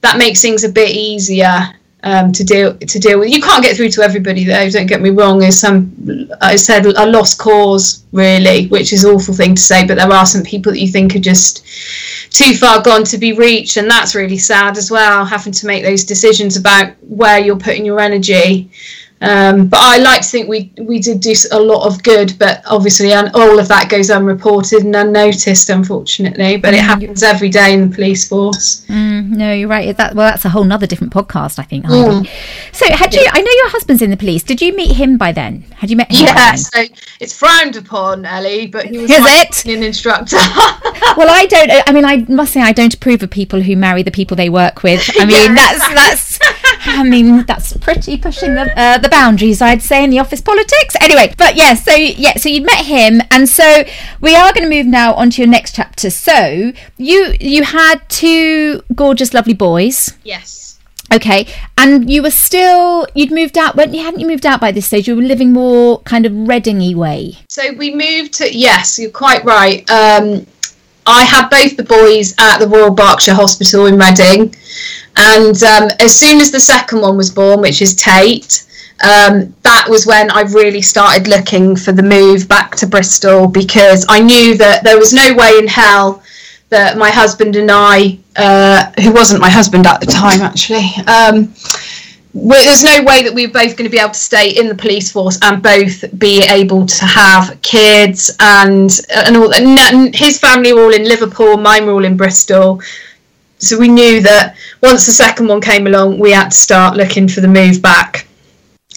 that 0.00 0.18
makes 0.18 0.40
things 0.40 0.64
a 0.64 0.68
bit 0.68 0.90
easier 0.90 1.74
um, 2.04 2.32
to 2.32 2.44
deal 2.44 2.76
to 2.76 2.98
deal 2.98 3.18
with. 3.18 3.30
You 3.30 3.42
can't 3.42 3.62
get 3.62 3.76
through 3.76 3.90
to 3.90 4.02
everybody 4.02 4.44
though. 4.44 4.70
Don't 4.70 4.86
get 4.86 5.00
me 5.00 5.10
wrong. 5.10 5.38
There's 5.38 5.58
some 5.58 6.30
I 6.40 6.56
said 6.56 6.86
a 6.86 7.06
lost 7.06 7.38
cause 7.38 8.04
really, 8.12 8.66
which 8.68 8.92
is 8.92 9.04
an 9.04 9.14
awful 9.14 9.34
thing 9.34 9.54
to 9.54 9.60
say, 9.60 9.86
but 9.86 9.96
there 9.96 10.10
are 10.10 10.26
some 10.26 10.42
people 10.42 10.72
that 10.72 10.80
you 10.80 10.88
think 10.88 11.16
are 11.16 11.20
just 11.20 11.64
too 12.30 12.54
far 12.54 12.82
gone 12.82 13.04
to 13.04 13.18
be 13.18 13.32
reached, 13.32 13.76
and 13.76 13.90
that's 13.90 14.14
really 14.14 14.38
sad 14.38 14.76
as 14.78 14.90
well. 14.90 15.24
Having 15.24 15.54
to 15.54 15.66
make 15.66 15.82
those 15.82 16.04
decisions 16.04 16.56
about 16.56 16.92
where 17.02 17.38
you're 17.38 17.58
putting 17.58 17.84
your 17.84 18.00
energy. 18.00 18.70
Um, 19.20 19.66
but 19.66 19.80
I 19.80 19.98
like 19.98 20.22
to 20.22 20.28
think 20.28 20.48
we 20.48 20.72
we 20.78 21.00
did 21.00 21.20
do 21.20 21.34
a 21.52 21.58
lot 21.58 21.86
of 21.86 22.02
good, 22.02 22.38
but 22.38 22.62
obviously, 22.66 23.12
and 23.12 23.30
all 23.34 23.58
of 23.58 23.66
that 23.68 23.90
goes 23.90 24.10
unreported 24.10 24.84
and 24.84 24.94
unnoticed, 24.94 25.70
unfortunately. 25.70 26.56
But 26.56 26.74
it 26.74 26.78
mm. 26.78 26.86
happens 26.86 27.22
every 27.22 27.48
day 27.48 27.74
in 27.74 27.88
the 27.88 27.94
police 27.94 28.28
force. 28.28 28.86
Mm, 28.86 29.30
no, 29.30 29.52
you're 29.52 29.68
right. 29.68 29.96
That 29.96 30.14
well, 30.14 30.30
that's 30.30 30.44
a 30.44 30.50
whole 30.50 30.70
other 30.72 30.86
different 30.86 31.12
podcast, 31.12 31.58
I 31.58 31.64
think. 31.64 31.86
Mm. 31.86 32.28
So, 32.72 32.86
had 32.94 33.12
you? 33.12 33.26
I 33.30 33.40
know 33.40 33.50
your 33.50 33.70
husband's 33.70 34.02
in 34.02 34.10
the 34.10 34.16
police. 34.16 34.44
Did 34.44 34.60
you 34.60 34.74
meet 34.74 34.96
him 34.96 35.18
by 35.18 35.32
then? 35.32 35.62
Had 35.76 35.90
you 35.90 35.96
met 35.96 36.10
him? 36.12 36.26
Yeah, 36.26 36.54
so 36.54 36.84
it's 37.20 37.36
frowned 37.36 37.76
upon, 37.76 38.24
Ellie, 38.24 38.66
but 38.66 38.86
he 38.86 38.98
was 38.98 39.10
Is 39.10 39.18
it? 39.20 39.66
an 39.66 39.82
instructor. 39.82 40.36
well, 41.16 41.28
I 41.30 41.46
don't. 41.46 41.70
I 41.88 41.92
mean, 41.92 42.04
I 42.04 42.18
must 42.28 42.52
say, 42.52 42.60
I 42.60 42.72
don't 42.72 42.92
approve 42.94 43.22
of 43.22 43.30
people 43.30 43.60
who 43.62 43.76
marry 43.76 44.02
the 44.02 44.10
people 44.10 44.36
they 44.36 44.48
work 44.48 44.82
with. 44.82 45.08
I 45.18 45.24
mean, 45.26 45.54
yeah, 45.54 45.54
that's 45.54 46.38
that's. 46.38 46.57
I 46.88 47.02
mean, 47.02 47.44
that's 47.44 47.76
pretty 47.76 48.16
pushing 48.16 48.54
the 48.54 48.72
uh, 48.78 48.98
the 48.98 49.08
boundaries, 49.08 49.60
I'd 49.60 49.82
say, 49.82 50.02
in 50.04 50.10
the 50.10 50.18
office 50.18 50.40
politics. 50.40 50.96
Anyway, 51.00 51.34
but 51.36 51.56
yeah, 51.56 51.74
so 51.74 51.94
yeah, 51.94 52.36
so 52.36 52.48
you 52.48 52.62
met 52.62 52.84
him, 52.84 53.20
and 53.30 53.48
so 53.48 53.84
we 54.20 54.34
are 54.34 54.52
going 54.52 54.68
to 54.68 54.74
move 54.74 54.86
now 54.86 55.14
on 55.14 55.30
to 55.30 55.42
your 55.42 55.50
next 55.50 55.74
chapter. 55.74 56.10
So 56.10 56.72
you 56.96 57.34
you 57.40 57.64
had 57.64 57.96
two 58.08 58.82
gorgeous, 58.94 59.34
lovely 59.34 59.54
boys. 59.54 60.14
Yes. 60.24 60.78
Okay, 61.12 61.46
and 61.78 62.10
you 62.10 62.22
were 62.22 62.30
still 62.30 63.06
you'd 63.14 63.30
moved 63.30 63.56
out, 63.56 63.76
weren't 63.76 63.94
you? 63.94 64.02
Hadn't 64.02 64.20
you 64.20 64.26
moved 64.26 64.44
out 64.44 64.60
by 64.60 64.72
this 64.72 64.86
stage? 64.86 65.08
You 65.08 65.16
were 65.16 65.22
living 65.22 65.52
more 65.52 66.00
kind 66.02 66.26
of 66.26 66.32
Readingy 66.32 66.94
way. 66.94 67.38
So 67.48 67.72
we 67.72 67.94
moved 67.94 68.34
to 68.34 68.54
yes, 68.54 68.98
you're 68.98 69.10
quite 69.10 69.44
right. 69.44 69.88
Um, 69.90 70.46
I 71.06 71.22
had 71.22 71.48
both 71.48 71.78
the 71.78 71.84
boys 71.84 72.34
at 72.38 72.58
the 72.58 72.68
Royal 72.68 72.90
Berkshire 72.90 73.34
Hospital 73.34 73.86
in 73.86 73.98
Reading, 73.98 74.54
and 75.18 75.62
um, 75.64 75.90
as 76.00 76.18
soon 76.18 76.40
as 76.40 76.50
the 76.50 76.60
second 76.60 77.00
one 77.00 77.16
was 77.16 77.30
born, 77.30 77.60
which 77.60 77.82
is 77.82 77.94
Tate, 77.96 78.64
um, 79.02 79.54
that 79.62 79.86
was 79.88 80.06
when 80.06 80.30
I 80.30 80.42
really 80.42 80.82
started 80.82 81.28
looking 81.28 81.74
for 81.76 81.92
the 81.92 82.02
move 82.02 82.48
back 82.48 82.76
to 82.76 82.86
Bristol 82.86 83.48
because 83.48 84.06
I 84.08 84.20
knew 84.20 84.56
that 84.58 84.84
there 84.84 84.98
was 84.98 85.12
no 85.12 85.34
way 85.34 85.58
in 85.58 85.66
hell 85.66 86.22
that 86.70 86.98
my 86.98 87.10
husband 87.10 87.56
and 87.56 87.70
I, 87.70 88.18
uh, 88.36 88.92
who 89.02 89.12
wasn't 89.12 89.40
my 89.40 89.50
husband 89.50 89.86
at 89.86 90.00
the 90.00 90.06
time 90.06 90.40
actually, 90.40 90.88
um, 91.06 91.52
there's 92.34 92.84
no 92.84 93.02
way 93.02 93.22
that 93.22 93.32
we 93.34 93.46
were 93.46 93.52
both 93.52 93.76
going 93.76 93.88
to 93.88 93.90
be 93.90 93.98
able 93.98 94.10
to 94.10 94.18
stay 94.18 94.50
in 94.50 94.68
the 94.68 94.74
police 94.74 95.10
force 95.10 95.38
and 95.42 95.62
both 95.62 96.04
be 96.18 96.44
able 96.48 96.86
to 96.86 97.04
have 97.04 97.60
kids 97.62 98.30
and 98.38 99.00
and 99.14 99.36
all. 99.36 99.52
And 99.52 100.14
his 100.14 100.38
family 100.38 100.72
were 100.72 100.82
all 100.82 100.94
in 100.94 101.04
Liverpool, 101.04 101.56
mine 101.56 101.86
were 101.86 101.92
all 101.92 102.04
in 102.04 102.16
Bristol 102.16 102.80
so 103.58 103.78
we 103.78 103.88
knew 103.88 104.20
that 104.22 104.56
once 104.82 105.06
the 105.06 105.12
second 105.12 105.48
one 105.48 105.60
came 105.60 105.86
along, 105.86 106.18
we 106.18 106.30
had 106.30 106.50
to 106.50 106.56
start 106.56 106.96
looking 106.96 107.28
for 107.28 107.40
the 107.40 107.48
move 107.48 107.82
back. 107.82 108.26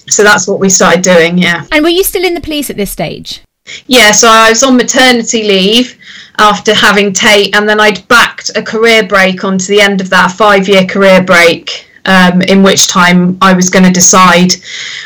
So 0.07 0.23
that's 0.23 0.47
what 0.47 0.59
we 0.59 0.69
started 0.69 1.03
doing, 1.03 1.37
yeah. 1.37 1.65
And 1.71 1.83
were 1.83 1.89
you 1.89 2.03
still 2.03 2.23
in 2.23 2.33
the 2.33 2.41
police 2.41 2.69
at 2.69 2.77
this 2.77 2.91
stage? 2.91 3.41
Yeah, 3.87 4.11
so 4.11 4.27
I 4.27 4.49
was 4.49 4.63
on 4.63 4.77
maternity 4.77 5.43
leave 5.43 5.97
after 6.37 6.73
having 6.73 7.13
Tate, 7.13 7.55
and 7.55 7.67
then 7.67 7.79
I'd 7.79 8.07
backed 8.07 8.51
a 8.55 8.61
career 8.61 9.03
break 9.03 9.43
onto 9.43 9.65
the 9.67 9.81
end 9.81 10.01
of 10.01 10.09
that 10.09 10.31
five 10.31 10.67
year 10.67 10.85
career 10.85 11.23
break. 11.23 11.87
Um, 12.03 12.41
in 12.41 12.63
which 12.63 12.87
time 12.87 13.37
I 13.41 13.53
was 13.53 13.69
going 13.69 13.85
to 13.85 13.91
decide 13.91 14.53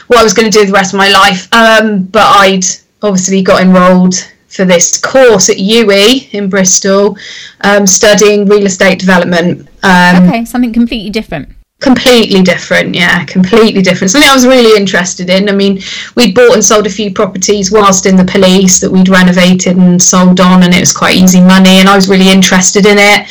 what 0.08 0.18
I 0.18 0.24
was 0.24 0.34
going 0.34 0.50
to 0.50 0.60
do 0.60 0.66
the 0.66 0.72
rest 0.72 0.94
of 0.94 0.98
my 0.98 1.10
life. 1.10 1.54
Um, 1.54 2.04
but 2.06 2.24
I'd 2.24 2.64
obviously 3.02 3.42
got 3.42 3.62
enrolled 3.62 4.16
for 4.56 4.66
this 4.66 4.98
course 4.98 5.50
at 5.50 5.58
UWE 5.58 6.34
in 6.34 6.50
Bristol, 6.50 7.18
um, 7.62 7.86
studying 7.86 8.46
real 8.46 8.66
estate 8.66 9.00
development. 9.00 9.68
Um, 9.84 10.28
okay, 10.28 10.46
something 10.46 10.74
completely 10.74 11.10
different. 11.10 11.50
Completely 11.82 12.42
different, 12.42 12.96
yeah, 12.96 13.26
completely 13.26 13.82
different. 13.82 14.10
Something 14.10 14.30
I 14.30 14.34
was 14.34 14.48
really 14.48 14.80
interested 14.80 15.30
in. 15.30 15.50
I 15.50 15.52
mean, 15.52 15.82
we'd 16.16 16.34
bought 16.34 16.54
and 16.54 16.64
sold 16.64 16.88
a 16.88 16.90
few 16.90 17.14
properties 17.14 17.70
whilst 17.70 18.06
in 18.06 18.16
the 18.16 18.24
police 18.24 18.80
that 18.80 18.90
we'd 18.90 19.10
renovated 19.10 19.76
and 19.76 20.02
sold 20.02 20.40
on, 20.40 20.64
and 20.64 20.74
it 20.74 20.80
was 20.80 20.94
quite 20.94 21.18
easy 21.18 21.42
money, 21.42 21.78
and 21.80 21.90
I 21.90 21.96
was 21.96 22.08
really 22.08 22.32
interested 22.32 22.86
in 22.86 22.98
it. 22.98 23.28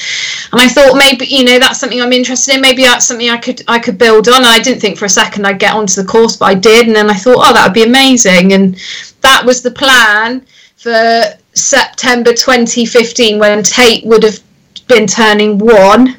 And 0.53 0.61
I 0.61 0.69
thought 0.69 0.99
maybe, 0.99 1.25
you 1.25 1.45
know, 1.45 1.59
that's 1.59 1.81
something 1.81 2.03
I'm 2.03 2.13
interested 2.13 2.55
in. 2.55 2.61
Maybe 2.61 2.83
that's 2.83 3.07
something 3.07 3.31
I 3.31 3.39
could 3.39 3.63
I 3.67 3.79
could 3.79 3.97
build 3.97 4.29
on. 4.29 4.37
And 4.37 4.47
I 4.47 4.61
didn't 4.61 4.81
think 4.81 4.99
for 4.99 5.07
a 5.07 5.09
second 5.09 5.47
I'd 5.47 5.59
get 5.59 5.75
onto 5.75 6.01
the 6.01 6.07
course, 6.07 6.37
but 6.37 6.45
I 6.45 6.55
did, 6.55 6.87
and 6.87 6.95
then 6.95 7.09
I 7.09 7.15
thought, 7.15 7.39
oh, 7.39 7.53
that 7.55 7.67
would 7.67 7.75
be 7.75 7.85
amazing, 7.85 8.53
and 8.53 8.77
that 9.23 9.43
was 9.47 9.63
the 9.63 9.71
plan 9.71 10.47
for 10.85 11.39
September 11.55 12.35
2015 12.35 13.39
when 13.39 13.63
Tate 13.63 14.05
would 14.05 14.23
have 14.23 14.39
been 14.87 15.07
turning 15.07 15.57
one, 15.57 16.17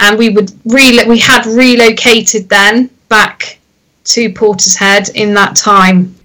and 0.00 0.18
we 0.18 0.30
would 0.30 0.50
re- 0.64 1.04
we 1.06 1.20
had 1.20 1.46
relocated 1.46 2.48
then 2.48 2.90
back 3.08 3.60
to 4.02 4.30
Portishead 4.30 5.14
in 5.14 5.32
that 5.34 5.54
time. 5.54 6.16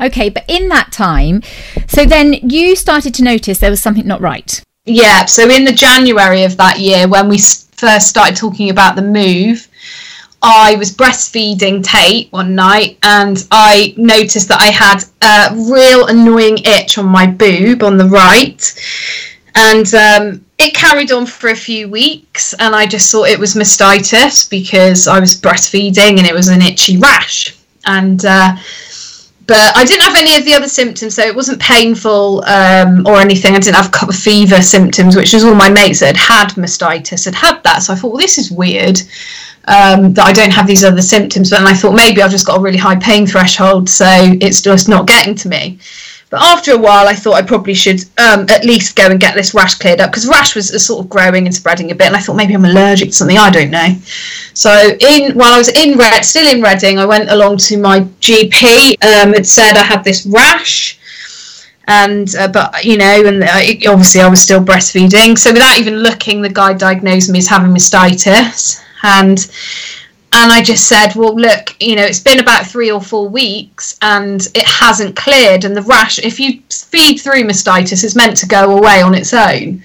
Okay, 0.00 0.30
but 0.30 0.44
in 0.48 0.70
that 0.70 0.92
time, 0.92 1.42
so 1.88 2.06
then 2.06 2.32
you 2.32 2.74
started 2.74 3.12
to 3.16 3.22
notice 3.22 3.58
there 3.58 3.68
was 3.68 3.82
something 3.82 4.06
not 4.06 4.22
right. 4.22 4.62
Yeah, 4.86 5.26
so 5.26 5.50
in 5.50 5.66
the 5.66 5.72
January 5.72 6.44
of 6.44 6.56
that 6.56 6.78
year, 6.78 7.06
when 7.06 7.28
we 7.28 7.36
first 7.36 8.08
started 8.08 8.34
talking 8.34 8.70
about 8.70 8.96
the 8.96 9.02
move, 9.02 9.68
I 10.46 10.76
was 10.76 10.94
breastfeeding 10.94 11.82
Tate 11.82 12.30
one 12.30 12.54
night 12.54 12.98
and 13.02 13.48
I 13.50 13.94
noticed 13.96 14.48
that 14.48 14.60
I 14.60 14.66
had 14.66 15.02
a 15.22 15.56
real 15.72 16.06
annoying 16.06 16.58
itch 16.58 16.98
on 16.98 17.06
my 17.06 17.26
boob 17.26 17.82
on 17.82 17.96
the 17.96 18.04
right. 18.04 18.62
And 19.54 19.94
um, 19.94 20.44
it 20.58 20.74
carried 20.74 21.12
on 21.12 21.24
for 21.24 21.48
a 21.48 21.56
few 21.56 21.88
weeks 21.88 22.52
and 22.58 22.74
I 22.74 22.84
just 22.84 23.10
thought 23.10 23.30
it 23.30 23.38
was 23.38 23.54
mastitis 23.54 24.50
because 24.50 25.08
I 25.08 25.18
was 25.18 25.40
breastfeeding 25.40 26.18
and 26.18 26.26
it 26.26 26.34
was 26.34 26.48
an 26.48 26.60
itchy 26.60 26.98
rash. 26.98 27.56
And 27.86 28.22
uh, 28.26 28.54
but 29.46 29.76
I 29.76 29.84
didn't 29.86 30.04
have 30.04 30.16
any 30.16 30.36
of 30.36 30.44
the 30.44 30.54
other 30.54 30.68
symptoms, 30.68 31.14
so 31.14 31.22
it 31.22 31.34
wasn't 31.34 31.60
painful 31.60 32.44
um, 32.46 33.06
or 33.06 33.16
anything. 33.16 33.54
I 33.54 33.60
didn't 33.60 33.76
have 33.76 34.14
fever 34.14 34.60
symptoms, 34.62 35.16
which 35.16 35.34
was 35.34 35.44
all 35.44 35.54
my 35.54 35.68
mates 35.70 36.00
that 36.00 36.16
had 36.16 36.48
had 36.48 36.62
mastitis 36.62 37.24
had 37.24 37.34
had 37.34 37.62
that. 37.62 37.82
So 37.82 37.92
I 37.92 37.96
thought, 37.96 38.08
well, 38.08 38.18
this 38.18 38.38
is 38.38 38.50
weird 38.50 39.00
um, 39.66 40.12
that 40.14 40.26
I 40.26 40.32
don't 40.32 40.52
have 40.52 40.66
these 40.66 40.84
other 40.84 41.02
symptoms. 41.02 41.50
But 41.50 41.62
I 41.62 41.74
thought 41.74 41.94
maybe 41.94 42.22
I've 42.22 42.30
just 42.30 42.46
got 42.46 42.58
a 42.58 42.62
really 42.62 42.78
high 42.78 42.96
pain 42.96 43.26
threshold, 43.26 43.88
so 43.88 44.06
it's 44.08 44.62
just 44.62 44.88
not 44.88 45.06
getting 45.06 45.34
to 45.36 45.48
me. 45.48 45.78
But 46.30 46.42
after 46.42 46.72
a 46.72 46.78
while, 46.78 47.06
I 47.06 47.14
thought 47.14 47.34
I 47.34 47.42
probably 47.42 47.74
should 47.74 48.00
um, 48.18 48.46
at 48.48 48.64
least 48.64 48.96
go 48.96 49.08
and 49.08 49.20
get 49.20 49.34
this 49.34 49.54
rash 49.54 49.74
cleared 49.74 50.00
up 50.00 50.10
because 50.10 50.26
rash 50.26 50.56
was 50.56 50.84
sort 50.84 51.04
of 51.04 51.08
growing 51.08 51.46
and 51.46 51.54
spreading 51.54 51.92
a 51.92 51.94
bit, 51.94 52.08
and 52.08 52.16
I 52.16 52.20
thought 52.20 52.36
maybe 52.36 52.54
I'm 52.54 52.64
allergic 52.64 53.10
to 53.10 53.14
something. 53.14 53.38
I 53.38 53.50
don't 53.50 53.70
know. 53.70 53.94
So 54.52 54.70
in 55.00 55.34
while 55.38 55.52
I 55.52 55.58
was 55.58 55.68
in 55.68 55.96
Red, 55.96 56.22
still 56.22 56.52
in 56.52 56.60
Reading, 56.60 56.98
I 56.98 57.04
went 57.04 57.30
along 57.30 57.58
to 57.58 57.78
my 57.78 58.00
GP. 58.00 59.02
Um, 59.04 59.34
it 59.34 59.46
said 59.46 59.76
I 59.76 59.84
had 59.84 60.02
this 60.02 60.26
rash 60.26 60.98
and 61.86 62.34
uh, 62.36 62.48
but 62.48 62.84
you 62.84 62.96
know 62.96 63.26
and 63.26 63.44
obviously 63.86 64.20
i 64.20 64.26
was 64.26 64.40
still 64.40 64.64
breastfeeding 64.64 65.36
so 65.36 65.52
without 65.52 65.78
even 65.78 65.96
looking 65.96 66.40
the 66.40 66.48
guy 66.48 66.72
diagnosed 66.72 67.30
me 67.30 67.38
as 67.38 67.46
having 67.46 67.70
mastitis 67.70 68.82
and 69.04 69.38
and 70.36 70.50
I 70.50 70.62
just 70.62 70.88
said, 70.88 71.14
well, 71.14 71.36
look, 71.36 71.76
you 71.80 71.94
know, 71.94 72.02
it's 72.02 72.18
been 72.18 72.40
about 72.40 72.66
three 72.66 72.90
or 72.90 73.00
four 73.00 73.28
weeks 73.28 73.96
and 74.02 74.40
it 74.54 74.64
hasn't 74.64 75.14
cleared. 75.14 75.64
And 75.64 75.76
the 75.76 75.82
rash, 75.82 76.18
if 76.18 76.40
you 76.40 76.60
feed 76.70 77.18
through 77.18 77.44
mastitis, 77.44 78.02
is 78.02 78.16
meant 78.16 78.36
to 78.38 78.46
go 78.46 78.76
away 78.76 79.00
on 79.00 79.14
its 79.14 79.32
own. 79.32 79.82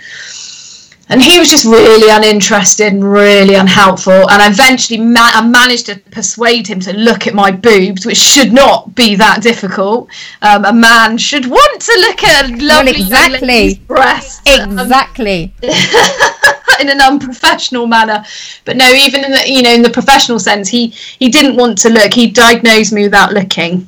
And 1.12 1.22
he 1.22 1.40
was 1.40 1.50
just 1.50 1.66
really 1.66 2.10
uninterested 2.12 2.94
and 2.94 3.04
really 3.04 3.56
unhelpful. 3.56 4.30
And 4.30 4.42
I 4.42 4.50
eventually 4.50 5.00
ma- 5.00 5.32
I 5.34 5.46
managed 5.46 5.88
to 5.88 6.00
persuade 6.12 6.68
him 6.68 6.80
to 6.82 6.94
look 6.94 7.28
at 7.28 7.34
my 7.36 7.52
boobs, 7.52 8.06
which 8.06 8.18
should 8.18 8.52
not 8.52 8.96
be 8.96 9.16
that 9.16 9.42
difficult. 9.42 10.10
Um, 10.42 10.66
a 10.66 10.74
man 10.74 11.18
should 11.18 11.46
want 11.48 11.82
to 11.82 12.06
look 12.08 12.24
at 12.24 12.46
a 12.46 12.48
lovely 12.64 12.92
well, 12.92 13.34
exactly. 13.34 13.76
breasts. 13.88 14.42
Exactly. 14.48 15.54
Um, 15.64 15.70
in 16.80 16.90
an 16.90 17.02
unprofessional 17.02 17.88
manner. 17.88 18.24
But 18.66 18.78
no, 18.78 18.92
even 18.92 19.24
in 19.24 19.32
the 19.32 19.44
you 19.48 19.62
know 19.62 19.74
in 19.74 19.82
the 19.82 19.90
professional 19.90 20.40
sense, 20.40 20.70
he 20.70 20.88
he 20.88 21.30
didn't 21.30 21.56
want 21.56 21.78
to 21.80 21.90
look. 21.90 22.14
He 22.14 22.30
diagnosed 22.30 22.94
me 22.94 23.04
without 23.04 23.34
looking. 23.34 23.88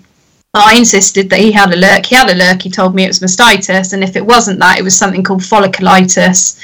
I 0.54 0.76
insisted 0.78 1.30
that 1.30 1.40
he 1.40 1.50
had 1.54 1.72
a 1.72 1.78
look. 1.78 2.06
He 2.06 2.16
had 2.16 2.30
a 2.30 2.36
look. 2.36 2.62
He 2.62 2.70
told 2.70 2.94
me 2.94 3.06
it 3.06 3.08
was 3.08 3.20
mastitis, 3.20 3.94
and 3.94 4.04
if 4.04 4.18
it 4.18 4.26
wasn't 4.26 4.60
that, 4.60 4.78
it 4.78 4.84
was 4.84 4.98
something 4.98 5.24
called 5.24 5.40
folliculitis, 5.40 6.60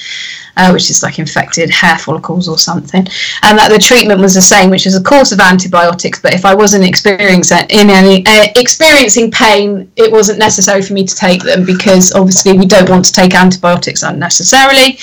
uh, 0.58 0.72
which 0.72 0.90
is 0.90 1.04
like 1.04 1.20
infected 1.20 1.70
hair 1.70 1.98
follicles 1.98 2.50
or 2.50 2.58
something, 2.58 3.08
and 3.44 3.58
that 3.58 3.72
the 3.72 3.80
treatment 3.80 4.20
was 4.20 4.34
the 4.36 4.42
same, 4.42 4.70
which 4.70 4.86
is 4.86 4.98
a 4.98 5.04
course 5.04 5.32
of 5.32 5.40
antibiotics. 5.40 6.20
But 6.20 6.34
if 6.34 6.44
I 6.44 6.54
wasn't 6.54 6.84
experiencing 6.84 7.60
in 7.70 7.90
any 7.90 8.26
uh, 8.26 8.48
experiencing 8.58 9.32
pain, 9.32 9.90
it 9.96 10.12
wasn't 10.12 10.40
necessary 10.40 10.82
for 10.82 10.92
me 10.92 11.06
to 11.06 11.16
take 11.16 11.44
them 11.44 11.64
because 11.66 12.12
obviously 12.12 12.58
we 12.58 12.66
don't 12.66 12.90
want 12.90 13.06
to 13.06 13.14
take 13.14 13.36
antibiotics 13.36 14.04
unnecessarily. 14.04 15.00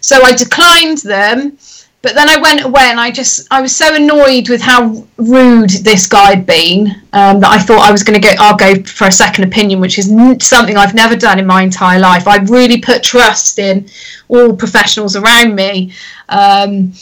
So 0.00 0.22
I 0.22 0.32
declined 0.32 0.98
them. 0.98 1.58
But 2.00 2.14
then 2.14 2.28
I 2.28 2.38
went 2.38 2.64
away 2.64 2.82
and 2.84 3.00
I 3.00 3.10
just 3.10 3.48
I 3.50 3.60
was 3.60 3.74
so 3.74 3.92
annoyed 3.92 4.48
with 4.48 4.60
how 4.60 5.04
rude 5.16 5.70
this 5.70 6.06
guy 6.06 6.30
had 6.30 6.46
been 6.46 6.90
um, 7.12 7.40
that 7.40 7.50
I 7.50 7.58
thought 7.58 7.80
I 7.80 7.90
was 7.90 8.04
going 8.04 8.20
to 8.20 8.24
go 8.24 8.32
I'll 8.38 8.56
go 8.56 8.80
for 8.84 9.08
a 9.08 9.12
second 9.12 9.44
opinion, 9.44 9.80
which 9.80 9.98
is 9.98 10.06
something 10.40 10.76
I've 10.76 10.94
never 10.94 11.16
done 11.16 11.40
in 11.40 11.46
my 11.46 11.62
entire 11.62 11.98
life. 11.98 12.28
I 12.28 12.36
really 12.36 12.80
put 12.80 13.02
trust 13.02 13.58
in 13.58 13.88
all 14.28 14.54
professionals 14.54 15.16
around 15.16 15.56
me, 15.56 15.92
um, 16.28 16.92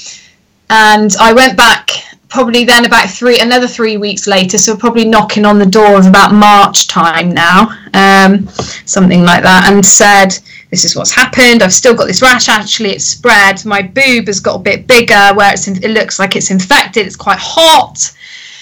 and 0.70 1.14
I 1.20 1.34
went 1.34 1.58
back 1.58 1.90
probably 2.28 2.64
then 2.64 2.84
about 2.84 3.08
three 3.08 3.38
another 3.40 3.68
three 3.68 3.96
weeks 3.96 4.26
later 4.26 4.58
so 4.58 4.76
probably 4.76 5.04
knocking 5.04 5.44
on 5.44 5.58
the 5.58 5.66
door 5.66 5.96
of 5.96 6.06
about 6.06 6.32
march 6.34 6.86
time 6.88 7.30
now 7.30 7.68
um, 7.94 8.48
something 8.84 9.22
like 9.22 9.42
that 9.42 9.70
and 9.70 9.84
said 9.84 10.36
this 10.70 10.84
is 10.84 10.96
what's 10.96 11.12
happened. 11.12 11.62
I've 11.62 11.72
still 11.72 11.94
got 11.94 12.06
this 12.06 12.22
rash. 12.22 12.48
Actually, 12.48 12.90
it's 12.90 13.04
spread. 13.04 13.64
My 13.64 13.82
boob 13.82 14.26
has 14.26 14.40
got 14.40 14.56
a 14.56 14.62
bit 14.62 14.86
bigger 14.86 15.32
where 15.34 15.52
it's 15.52 15.68
in, 15.68 15.82
it 15.82 15.90
looks 15.90 16.18
like 16.18 16.34
it's 16.34 16.50
infected. 16.50 17.06
It's 17.06 17.16
quite 17.16 17.38
hot. 17.38 18.12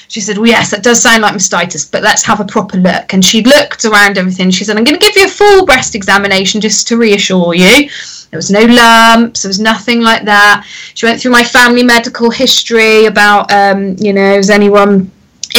She 0.09 0.21
said, 0.21 0.37
well, 0.37 0.47
yes, 0.47 0.71
that 0.71 0.83
does 0.83 1.03
sound 1.03 1.23
like 1.23 1.35
mastitis, 1.35 1.91
but 1.91 2.03
let's 2.03 2.23
have 2.23 2.41
a 2.41 2.45
proper 2.45 2.77
look. 2.77 3.15
And 3.15 3.25
she 3.25 3.43
looked 3.43 3.85
around 3.85 4.19
everything. 4.19 4.51
She 4.51 4.65
said, 4.65 4.77
I'm 4.77 4.85
going 4.85 4.99
to 4.99 5.05
give 5.05 5.17
you 5.17 5.25
a 5.25 5.29
full 5.29 5.65
breast 5.65 5.95
examination 5.95 6.61
just 6.61 6.87
to 6.89 6.99
reassure 6.99 7.55
you. 7.55 7.89
There 8.35 8.39
was 8.39 8.51
no 8.51 8.63
lumps. 8.63 9.43
There 9.43 9.49
was 9.49 9.61
nothing 9.61 10.01
like 10.01 10.25
that. 10.25 10.67
She 10.95 11.07
went 11.07 11.21
through 11.21 11.31
my 11.31 11.45
family 11.45 11.85
medical 11.85 12.33
history 12.33 13.07
about, 13.07 13.53
um, 13.53 13.95
you 13.97 14.13
know, 14.13 14.35
is 14.35 14.51
anyone 14.51 15.09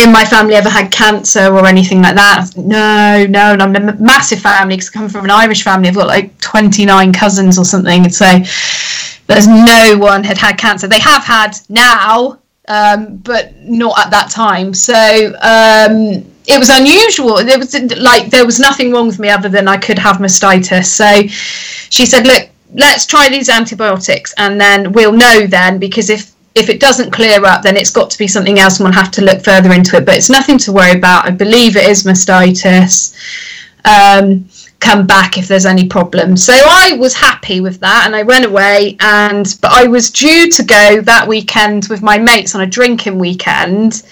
in 0.03 0.11
my 0.11 0.25
family 0.25 0.55
ever 0.55 0.67
had 0.67 0.91
cancer 0.91 1.55
or 1.55 1.65
anything 1.65 2.01
like 2.01 2.15
that? 2.15 2.49
No, 2.57 3.25
no, 3.29 3.53
And 3.53 3.61
I'm 3.61 3.73
a 3.77 3.93
massive 3.95 4.41
family 4.41 4.75
because 4.75 4.89
I 4.89 4.91
come 4.91 5.07
from 5.07 5.23
an 5.23 5.31
Irish 5.31 5.63
family. 5.63 5.87
I've 5.87 5.95
got 5.95 6.07
like 6.07 6.37
29 6.41 7.13
cousins 7.13 7.57
or 7.57 7.63
something. 7.63 8.03
And 8.03 8.13
so 8.13 8.25
there's 9.27 9.47
no 9.47 9.95
one 9.97 10.25
had 10.25 10.37
had 10.37 10.57
cancer. 10.57 10.85
They 10.85 10.99
have 10.99 11.23
had 11.23 11.55
now, 11.69 12.39
um, 12.67 13.15
but 13.23 13.55
not 13.63 13.97
at 13.99 14.11
that 14.11 14.29
time. 14.29 14.73
So 14.73 14.93
um, 15.41 16.25
it 16.45 16.59
was 16.59 16.67
unusual. 16.69 17.35
There 17.35 17.57
was 17.57 17.73
like 18.01 18.31
there 18.31 18.45
was 18.45 18.59
nothing 18.59 18.91
wrong 18.91 19.07
with 19.07 19.17
me 19.17 19.29
other 19.29 19.47
than 19.47 19.69
I 19.69 19.77
could 19.77 19.97
have 19.97 20.17
mastitis. 20.17 20.87
So 20.87 21.21
she 21.89 22.05
said, 22.05 22.27
look, 22.27 22.49
let's 22.73 23.05
try 23.05 23.29
these 23.29 23.49
antibiotics 23.49 24.33
and 24.37 24.59
then 24.59 24.91
we'll 24.91 25.13
know 25.13 25.47
then 25.47 25.77
because 25.79 26.09
if 26.09 26.35
if 26.55 26.69
it 26.69 26.79
doesn't 26.79 27.11
clear 27.11 27.43
up, 27.45 27.61
then 27.61 27.75
it's 27.75 27.91
got 27.91 28.09
to 28.09 28.17
be 28.17 28.27
something 28.27 28.59
else, 28.59 28.79
and 28.79 28.85
we'll 28.85 28.93
have 28.93 29.11
to 29.11 29.21
look 29.21 29.43
further 29.43 29.73
into 29.73 29.97
it. 29.97 30.05
But 30.05 30.15
it's 30.15 30.29
nothing 30.29 30.57
to 30.59 30.71
worry 30.71 30.97
about. 30.97 31.25
I 31.25 31.31
believe 31.31 31.75
it 31.75 31.87
is 31.89 32.03
mastitis. 32.03 33.13
Um, 33.83 34.47
come 34.79 35.05
back 35.05 35.37
if 35.37 35.47
there's 35.47 35.65
any 35.65 35.87
problems. 35.87 36.45
So 36.45 36.53
I 36.53 36.95
was 36.97 37.13
happy 37.13 37.59
with 37.59 37.81
that, 37.81 38.03
and 38.05 38.15
I 38.15 38.23
went 38.23 38.45
away. 38.45 38.95
And 39.01 39.45
but 39.61 39.73
I 39.73 39.85
was 39.87 40.09
due 40.09 40.49
to 40.49 40.63
go 40.63 41.01
that 41.01 41.27
weekend 41.27 41.87
with 41.89 42.01
my 42.01 42.17
mates 42.17 42.55
on 42.55 42.61
a 42.61 42.67
drinking 42.67 43.19
weekend. 43.19 44.03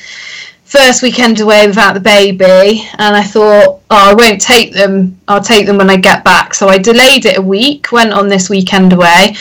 First 0.65 1.04
weekend 1.04 1.39
away 1.39 1.67
without 1.67 1.93
the 1.93 1.99
baby, 1.99 2.88
and 2.97 3.15
I 3.15 3.23
thought, 3.23 3.82
oh, 3.91 4.12
I 4.12 4.13
won't 4.13 4.41
take 4.41 4.73
them. 4.73 5.19
I'll 5.28 5.41
take 5.41 5.65
them 5.65 5.78
when 5.78 5.89
I 5.89 5.97
get 5.97 6.23
back. 6.23 6.54
So 6.54 6.67
I 6.67 6.78
delayed 6.78 7.26
it 7.26 7.38
a 7.38 7.41
week, 7.41 7.91
went 7.91 8.13
on 8.13 8.28
this 8.28 8.49
weekend 8.49 8.93
away. 8.93 9.36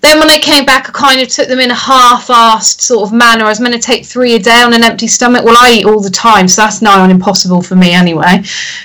Then 0.00 0.18
when 0.18 0.30
I 0.30 0.38
came 0.38 0.64
back, 0.64 0.88
I 0.88 0.92
kind 0.92 1.20
of 1.20 1.28
took 1.28 1.48
them 1.48 1.58
in 1.58 1.70
a 1.70 1.74
half-assed 1.74 2.80
sort 2.80 3.08
of 3.08 3.12
manner. 3.12 3.44
I 3.44 3.48
was 3.48 3.60
meant 3.60 3.74
to 3.74 3.80
take 3.80 4.04
three 4.04 4.34
a 4.34 4.38
day 4.38 4.62
on 4.62 4.74
an 4.74 4.84
empty 4.84 5.06
stomach. 5.06 5.44
Well, 5.44 5.56
I 5.58 5.72
eat 5.72 5.86
all 5.86 6.00
the 6.00 6.10
time, 6.10 6.46
so 6.46 6.62
that's 6.62 6.82
nigh 6.82 7.00
on 7.00 7.10
impossible 7.10 7.62
for 7.62 7.74
me 7.74 7.92
anyway. 7.92 8.42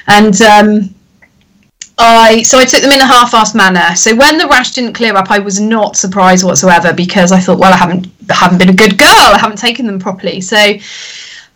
And 0.08 0.42
um, 0.42 0.96
I 1.98 2.42
so 2.42 2.58
I 2.58 2.66
took 2.66 2.82
them 2.82 2.92
in 2.92 3.02
a 3.02 3.06
half-assed 3.06 3.54
manner. 3.54 3.96
So 3.96 4.16
when 4.16 4.38
the 4.38 4.48
rash 4.48 4.72
didn't 4.72 4.94
clear 4.94 5.16
up, 5.16 5.30
I 5.30 5.40
was 5.40 5.60
not 5.60 5.96
surprised 5.96 6.44
whatsoever 6.44 6.94
because 6.94 7.32
I 7.32 7.40
thought, 7.40 7.60
well, 7.60 7.74
I 7.74 7.78
haven't 7.78 8.08
I 8.30 8.36
haven't 8.36 8.58
been 8.58 8.70
a 8.70 8.74
good 8.74 8.98
girl. 8.98 9.08
I 9.08 9.38
haven't 9.40 9.58
taken 9.58 9.86
them 9.86 10.00
properly. 10.00 10.42
So 10.42 10.58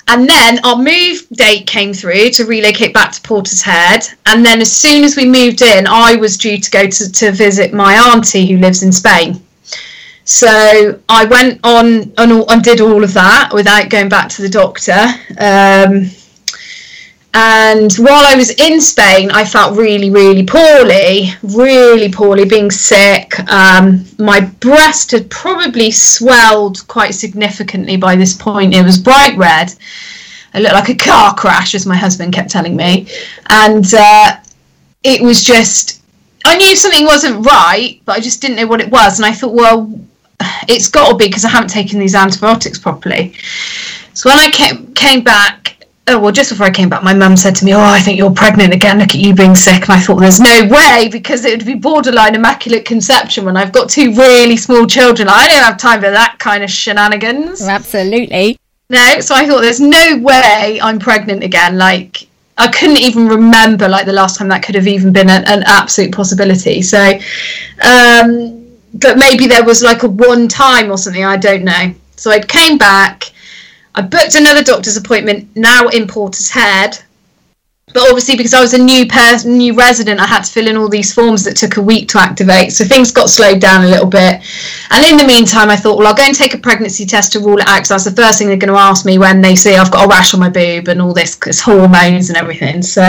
and 0.08 0.30
then 0.30 0.64
our 0.64 0.78
move 0.78 1.28
date 1.34 1.66
came 1.66 1.94
through 1.94 2.30
to 2.32 2.46
relocate 2.46 2.94
back 2.94 3.12
to 3.14 3.22
Portishead. 3.22 4.14
And 4.28 4.46
then 4.46 4.62
as 4.62 4.72
soon 4.72 5.04
as 5.04 5.16
we 5.16 5.26
moved 5.26 5.62
in, 5.62 5.88
I 5.88 6.16
was 6.16 6.38
due 6.38 6.60
to 6.60 6.72
go 6.72 6.88
to, 6.88 7.12
to 7.12 7.32
visit 7.32 7.74
my 7.74 7.96
auntie 7.96 8.46
who 8.46 8.58
lives 8.58 8.84
in 8.84 8.92
Spain. 8.92 9.42
So 10.26 11.00
I 11.10 11.26
went 11.26 11.60
on 11.64 12.14
and, 12.18 12.44
and 12.50 12.64
did 12.64 12.82
all 12.82 13.04
of 13.04 13.14
that 13.14 13.52
without 13.54 13.90
going 13.90 14.10
back 14.10 14.30
to 14.30 14.42
the 14.42 14.50
doctor. 14.50 15.06
Um, 15.40 16.10
and 17.38 17.94
while 17.96 18.24
I 18.26 18.36
was 18.38 18.52
in 18.52 18.80
Spain, 18.80 19.30
I 19.30 19.44
felt 19.44 19.78
really, 19.78 20.10
really 20.10 20.46
poorly, 20.46 21.32
really 21.44 22.10
poorly, 22.10 22.46
being 22.46 22.72
sick. 22.72 23.38
Um, 23.52 24.06
my 24.18 24.40
breast 24.40 25.12
had 25.12 25.30
probably 25.30 25.92
swelled 25.92 26.88
quite 26.88 27.14
significantly 27.14 27.98
by 27.98 28.16
this 28.16 28.34
point. 28.34 28.74
It 28.74 28.84
was 28.84 28.98
bright 28.98 29.38
red. 29.38 29.74
It 30.54 30.62
looked 30.62 30.76
like 30.76 30.88
a 30.88 30.96
car 30.96 31.36
crash, 31.36 31.76
as 31.76 31.86
my 31.86 31.98
husband 31.98 32.34
kept 32.34 32.52
telling 32.52 32.78
me. 32.78 33.06
And 33.50 33.86
uh, 33.94 34.38
it 35.04 35.22
was 35.22 35.44
just, 35.44 36.02
I 36.46 36.56
knew 36.56 36.74
something 36.78 37.06
wasn't 37.06 37.46
right, 37.46 38.00
but 38.06 38.16
I 38.18 38.22
just 38.22 38.42
didn't 38.42 38.56
know 38.56 38.68
what 38.68 38.80
it 38.80 38.90
was. 38.90 39.20
And 39.20 39.26
I 39.26 39.34
thought, 39.34 39.54
well, 39.54 39.94
it's 40.70 40.88
got 40.88 41.10
to 41.10 41.18
be 41.18 41.28
because 41.28 41.44
I 41.44 41.50
haven't 41.50 41.70
taken 41.70 42.00
these 42.00 42.16
antibiotics 42.16 42.80
properly. 42.80 43.34
So 44.14 44.30
when 44.30 44.40
I 44.40 44.50
came, 44.52 44.94
came 44.94 45.22
back, 45.22 45.85
oh 46.08 46.20
well 46.20 46.32
just 46.32 46.52
before 46.52 46.66
i 46.66 46.72
came 46.72 46.90
back 46.90 47.04
my 47.04 47.14
mum 47.14 47.36
said 47.36 47.56
to 47.56 47.66
me 47.66 47.74
oh 47.74 47.80
i 47.80 48.00
think 48.00 48.18
you're 48.18 48.32
pregnant 48.32 48.74
again. 48.74 49.00
Look 49.00 49.10
at 49.10 49.22
you 49.22 49.34
being 49.34 49.56
sick. 49.56 49.84
And 49.84 49.92
i 49.92 50.00
thought 50.00 50.20
there's 50.20 50.40
no 50.40 50.68
way 50.70 51.10
because 51.12 51.46
it 51.46 51.58
would 51.58 51.66
be 51.66 51.76
borderline 51.76 52.36
immaculate 52.36 52.86
conception 52.86 53.46
when 53.46 53.58
i've 53.58 53.72
got 53.72 53.90
two 53.90 54.14
really 54.14 54.58
small 54.58 54.86
children. 54.86 55.28
I 55.30 55.48
don't 55.48 55.64
have 55.64 55.78
time 55.78 56.02
for 56.02 56.12
that 56.12 56.38
kind 56.40 56.64
of 56.64 56.70
shenanigans. 56.70 57.62
Absolutely. 57.68 58.60
No 58.90 59.20
so 59.20 59.36
i 59.36 59.48
thought 59.48 59.62
there's 59.62 59.82
no 59.82 60.18
way 60.18 60.80
i'm 60.82 61.00
pregnant 61.00 61.44
again. 61.44 61.78
Like 61.78 62.28
i 62.58 62.68
couldn't 62.68 63.00
even 63.00 63.28
remember 63.28 63.88
like 63.88 64.06
the 64.06 64.14
last 64.14 64.38
time 64.38 64.48
that 64.50 64.64
could 64.64 64.76
have 64.76 64.88
even 64.88 65.12
been 65.12 65.30
an, 65.30 65.44
an 65.46 65.64
absolute 65.66 66.14
possibility. 66.14 66.82
So 66.82 67.00
um 67.82 68.62
but 68.94 69.18
maybe 69.18 69.46
there 69.48 69.66
was 69.66 69.84
like 69.84 70.04
a 70.04 70.08
one 70.08 70.48
time 70.48 70.90
or 70.90 70.98
something 70.98 71.26
i 71.26 71.36
don't 71.36 71.64
know. 71.64 71.94
So 72.16 72.30
i 72.30 72.40
came 72.40 72.78
back 72.78 73.32
I 73.96 74.02
booked 74.02 74.36
another 74.36 74.64
doctor's 74.64 74.98
appointment 74.98 75.56
now 75.56 75.88
in 75.88 76.06
Portishead. 76.06 77.02
But 77.94 78.10
obviously, 78.10 78.36
because 78.36 78.54
I 78.54 78.60
was 78.60 78.74
a 78.74 78.84
new 78.84 79.06
person, 79.06 79.58
new 79.58 79.74
resident, 79.74 80.20
I 80.20 80.26
had 80.26 80.44
to 80.44 80.52
fill 80.52 80.68
in 80.68 80.76
all 80.76 80.90
these 80.90 81.14
forms 81.14 81.46
that 81.46 81.56
took 81.56 81.78
a 81.78 81.82
week 81.82 82.10
to 82.10 82.20
activate. 82.20 82.74
So 82.74 82.84
things 82.84 83.12
got 83.12 83.30
slowed 83.30 83.62
down 83.62 83.86
a 83.86 83.88
little 83.88 84.08
bit. 84.08 84.42
And 84.90 85.06
in 85.06 85.16
the 85.16 85.26
meantime, 85.26 85.70
I 85.70 85.78
thought, 85.78 85.98
well, 85.98 86.08
I'll 86.08 86.16
go 86.16 86.24
and 86.24 86.36
take 86.36 86.54
a 86.54 86.58
pregnancy 86.58 87.06
test 87.06 87.32
to 87.34 87.40
rule 87.40 87.58
it 87.58 87.68
out. 87.68 87.78
Because 87.78 87.90
that's 87.90 88.04
the 88.04 88.12
first 88.12 88.40
thing 88.40 88.48
they're 88.48 88.58
going 88.58 88.74
to 88.74 88.80
ask 88.80 89.06
me 89.06 89.18
when 89.18 89.40
they 89.40 89.56
see 89.56 89.76
I've 89.76 89.92
got 89.92 90.06
a 90.06 90.10
rash 90.10 90.34
on 90.34 90.42
my 90.42 90.50
boob 90.50 90.90
and 90.90 91.02
all 91.02 91.14
this, 91.14 91.36
cause 91.36 91.62
hormones 91.62 92.30
and 92.30 92.38
everything. 92.38 92.82
So 92.82 93.02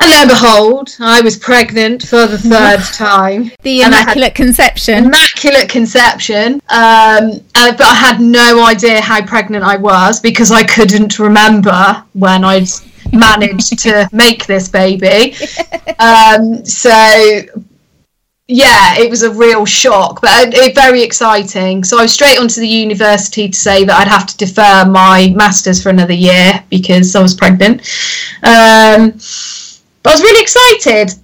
and 0.00 0.10
lo 0.10 0.16
and 0.20 0.28
behold, 0.28 0.96
I 1.00 1.20
was 1.20 1.36
pregnant 1.36 2.02
for 2.02 2.26
the 2.26 2.38
third 2.38 2.80
time. 2.94 3.50
the 3.62 3.82
immaculate 3.82 4.34
conception. 4.34 5.06
Immaculate 5.06 5.68
conception. 5.68 6.54
Um, 6.68 7.40
and, 7.54 7.76
but 7.76 7.82
I 7.82 7.94
had 7.94 8.20
no 8.20 8.64
idea 8.64 9.00
how 9.00 9.24
pregnant 9.24 9.64
I 9.64 9.76
was 9.76 10.20
because 10.20 10.50
I 10.50 10.64
couldn't 10.64 11.18
remember 11.18 12.04
when 12.14 12.44
I'd 12.44 12.68
managed 13.12 13.78
to 13.80 14.08
make 14.12 14.46
this 14.46 14.68
baby. 14.68 15.34
Um, 16.00 16.64
so 16.64 16.90
yeah, 18.48 18.96
it 18.98 19.10
was 19.10 19.22
a 19.22 19.30
real 19.30 19.66
shock, 19.66 20.22
but 20.22 20.54
it, 20.54 20.74
very 20.74 21.02
exciting. 21.02 21.84
So 21.84 21.98
I 21.98 22.02
was 22.02 22.14
straight 22.14 22.38
onto 22.38 22.60
the 22.60 22.66
university 22.68 23.46
to 23.48 23.58
say 23.58 23.84
that 23.84 24.00
I'd 24.00 24.08
have 24.08 24.26
to 24.26 24.36
defer 24.38 24.86
my 24.86 25.34
masters 25.36 25.82
for 25.82 25.90
another 25.90 26.14
year 26.14 26.64
because 26.70 27.14
I 27.14 27.20
was 27.20 27.34
pregnant. 27.34 27.82
Um, 28.42 29.18
but 30.08 30.12
I 30.12 30.14
was 30.14 30.22
really 30.22 30.42
excited. 30.42 31.22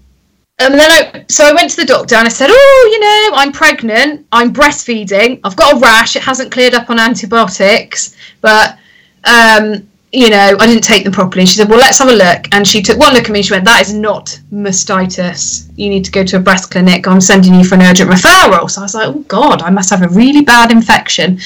And 0.59 0.75
then 0.75 0.91
I, 0.91 1.25
so 1.29 1.45
I 1.47 1.53
went 1.55 1.71
to 1.71 1.77
the 1.77 1.87
doctor 1.87 2.17
and 2.17 2.27
I 2.27 2.29
said, 2.29 2.51
"Oh, 2.51 2.89
you 2.93 3.01
know, 3.01 3.39
I'm 3.41 3.51
pregnant. 3.51 4.27
I'm 4.31 4.53
breastfeeding. 4.53 5.41
I've 5.43 5.57
got 5.57 5.77
a 5.77 5.79
rash. 5.79 6.17
It 6.17 6.23
hasn't 6.23 6.53
cleared 6.53 6.75
up 6.75 6.91
on 6.91 7.01
antibiotics, 7.01 8.15
but 8.43 8.79
um, 9.25 9.89
you 10.13 10.29
know, 10.29 10.57
I 10.61 10.67
didn't 10.67 10.85
take 10.85 11.03
them 11.03 11.15
properly." 11.15 11.47
She 11.47 11.57
said, 11.57 11.69
"Well, 11.69 11.79
let's 11.79 11.99
have 11.99 12.11
a 12.11 12.15
look." 12.15 12.47
And 12.53 12.69
she 12.69 12.83
took 12.83 12.99
one 12.99 13.15
look 13.15 13.25
at 13.25 13.31
me. 13.31 13.43
She 13.43 13.55
went, 13.55 13.65
"That 13.65 13.81
is 13.81 13.95
not 13.95 14.39
mastitis. 14.53 15.71
You 15.77 15.89
need 15.89 16.05
to 16.05 16.13
go 16.13 16.23
to 16.23 16.37
a 16.37 16.41
breast 16.41 16.71
clinic. 16.71 17.09
I'm 17.09 17.23
sending 17.23 17.55
you 17.55 17.65
for 17.65 17.77
an 17.77 17.83
urgent 17.83 18.11
referral." 18.11 18.71
So 18.71 18.83
I 18.83 18.85
was 18.85 18.95
like, 18.95 19.09
"Oh 19.09 19.25
God, 19.27 19.63
I 19.63 19.71
must 19.71 19.91
have 19.91 20.03
a 20.03 20.09
really 20.09 20.43
bad 20.43 20.71
infection." 20.71 21.41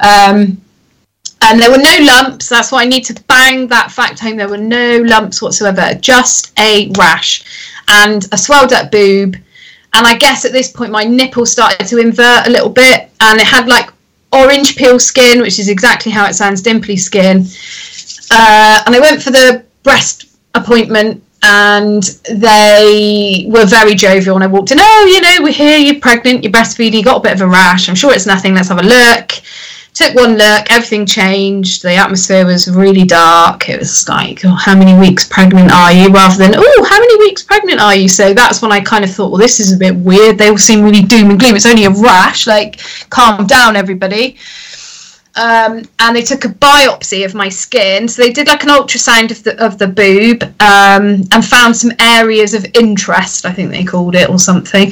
Um, 0.00 0.60
and 1.42 1.60
there 1.60 1.70
were 1.70 1.78
no 1.78 1.98
lumps. 2.02 2.48
That's 2.48 2.70
why 2.70 2.82
I 2.82 2.86
need 2.86 3.04
to 3.04 3.22
bang 3.24 3.66
that 3.68 3.90
fact 3.90 4.18
home. 4.18 4.36
There 4.36 4.48
were 4.48 4.58
no 4.58 4.98
lumps 4.98 5.40
whatsoever, 5.40 5.94
just 5.94 6.52
a 6.58 6.90
rash 6.98 7.44
and 7.88 8.26
a 8.32 8.36
swelled 8.36 8.72
up 8.72 8.90
boob. 8.90 9.36
And 9.92 10.06
I 10.06 10.14
guess 10.14 10.44
at 10.44 10.52
this 10.52 10.70
point, 10.70 10.92
my 10.92 11.04
nipple 11.04 11.46
started 11.46 11.86
to 11.88 11.98
invert 11.98 12.46
a 12.46 12.50
little 12.50 12.70
bit, 12.70 13.10
and 13.20 13.40
it 13.40 13.46
had 13.46 13.66
like 13.66 13.90
orange 14.32 14.76
peel 14.76 15.00
skin, 15.00 15.40
which 15.40 15.58
is 15.58 15.68
exactly 15.68 16.12
how 16.12 16.26
it 16.26 16.34
sounds 16.34 16.62
dimply 16.62 16.96
skin. 16.96 17.44
Uh, 18.30 18.82
and 18.86 18.94
I 18.94 19.00
went 19.00 19.20
for 19.20 19.30
the 19.30 19.64
breast 19.82 20.26
appointment 20.54 21.24
and 21.42 22.02
they 22.30 23.46
were 23.48 23.64
very 23.64 23.94
jovial 23.94 24.36
and 24.36 24.44
I 24.44 24.46
walked 24.46 24.70
in, 24.70 24.78
oh, 24.78 25.10
you 25.12 25.20
know, 25.20 25.38
we're 25.42 25.52
here, 25.52 25.78
you're 25.78 26.00
pregnant, 26.00 26.44
you're 26.44 26.52
breastfeeding, 26.52 26.92
you 26.92 27.02
got 27.02 27.16
a 27.16 27.20
bit 27.20 27.32
of 27.32 27.40
a 27.40 27.48
rash. 27.48 27.88
I'm 27.88 27.94
sure 27.96 28.12
it's 28.12 28.26
nothing, 28.26 28.54
let's 28.54 28.68
have 28.68 28.78
a 28.78 28.82
look 28.82 29.32
took 30.00 30.14
one 30.14 30.36
look, 30.36 30.70
everything 30.70 31.04
changed. 31.04 31.82
The 31.82 31.94
atmosphere 31.94 32.46
was 32.46 32.70
really 32.70 33.04
dark. 33.04 33.68
It 33.68 33.78
was 33.78 34.08
like, 34.08 34.44
oh, 34.44 34.54
how 34.54 34.76
many 34.76 34.98
weeks 34.98 35.28
pregnant 35.28 35.70
are 35.70 35.92
you? 35.92 36.08
Rather 36.08 36.36
than, 36.36 36.54
oh, 36.56 36.86
how 36.88 36.98
many 36.98 37.18
weeks 37.18 37.42
pregnant 37.42 37.80
are 37.80 37.94
you? 37.94 38.08
So 38.08 38.32
that's 38.32 38.62
when 38.62 38.72
I 38.72 38.80
kind 38.80 39.04
of 39.04 39.10
thought, 39.10 39.30
well, 39.30 39.40
this 39.40 39.60
is 39.60 39.72
a 39.72 39.76
bit 39.76 39.94
weird. 39.94 40.38
They 40.38 40.48
all 40.48 40.58
seem 40.58 40.82
really 40.82 41.02
doom 41.02 41.30
and 41.30 41.38
gloom. 41.38 41.54
It's 41.54 41.66
only 41.66 41.84
a 41.84 41.90
rash. 41.90 42.46
Like, 42.46 42.80
calm 43.10 43.46
down, 43.46 43.76
everybody 43.76 44.38
um, 45.36 45.84
and 46.00 46.16
they 46.16 46.22
took 46.22 46.44
a 46.44 46.48
biopsy 46.48 47.24
of 47.24 47.34
my 47.34 47.48
skin. 47.48 48.08
So 48.08 48.22
they 48.22 48.32
did 48.32 48.48
like 48.48 48.64
an 48.64 48.70
ultrasound 48.70 49.30
of 49.30 49.42
the 49.44 49.64
of 49.64 49.78
the 49.78 49.86
boob 49.86 50.42
um, 50.60 51.22
and 51.30 51.44
found 51.44 51.76
some 51.76 51.92
areas 52.00 52.52
of 52.52 52.66
interest. 52.74 53.46
I 53.46 53.52
think 53.52 53.70
they 53.70 53.84
called 53.84 54.16
it 54.16 54.28
or 54.28 54.38
something. 54.38 54.90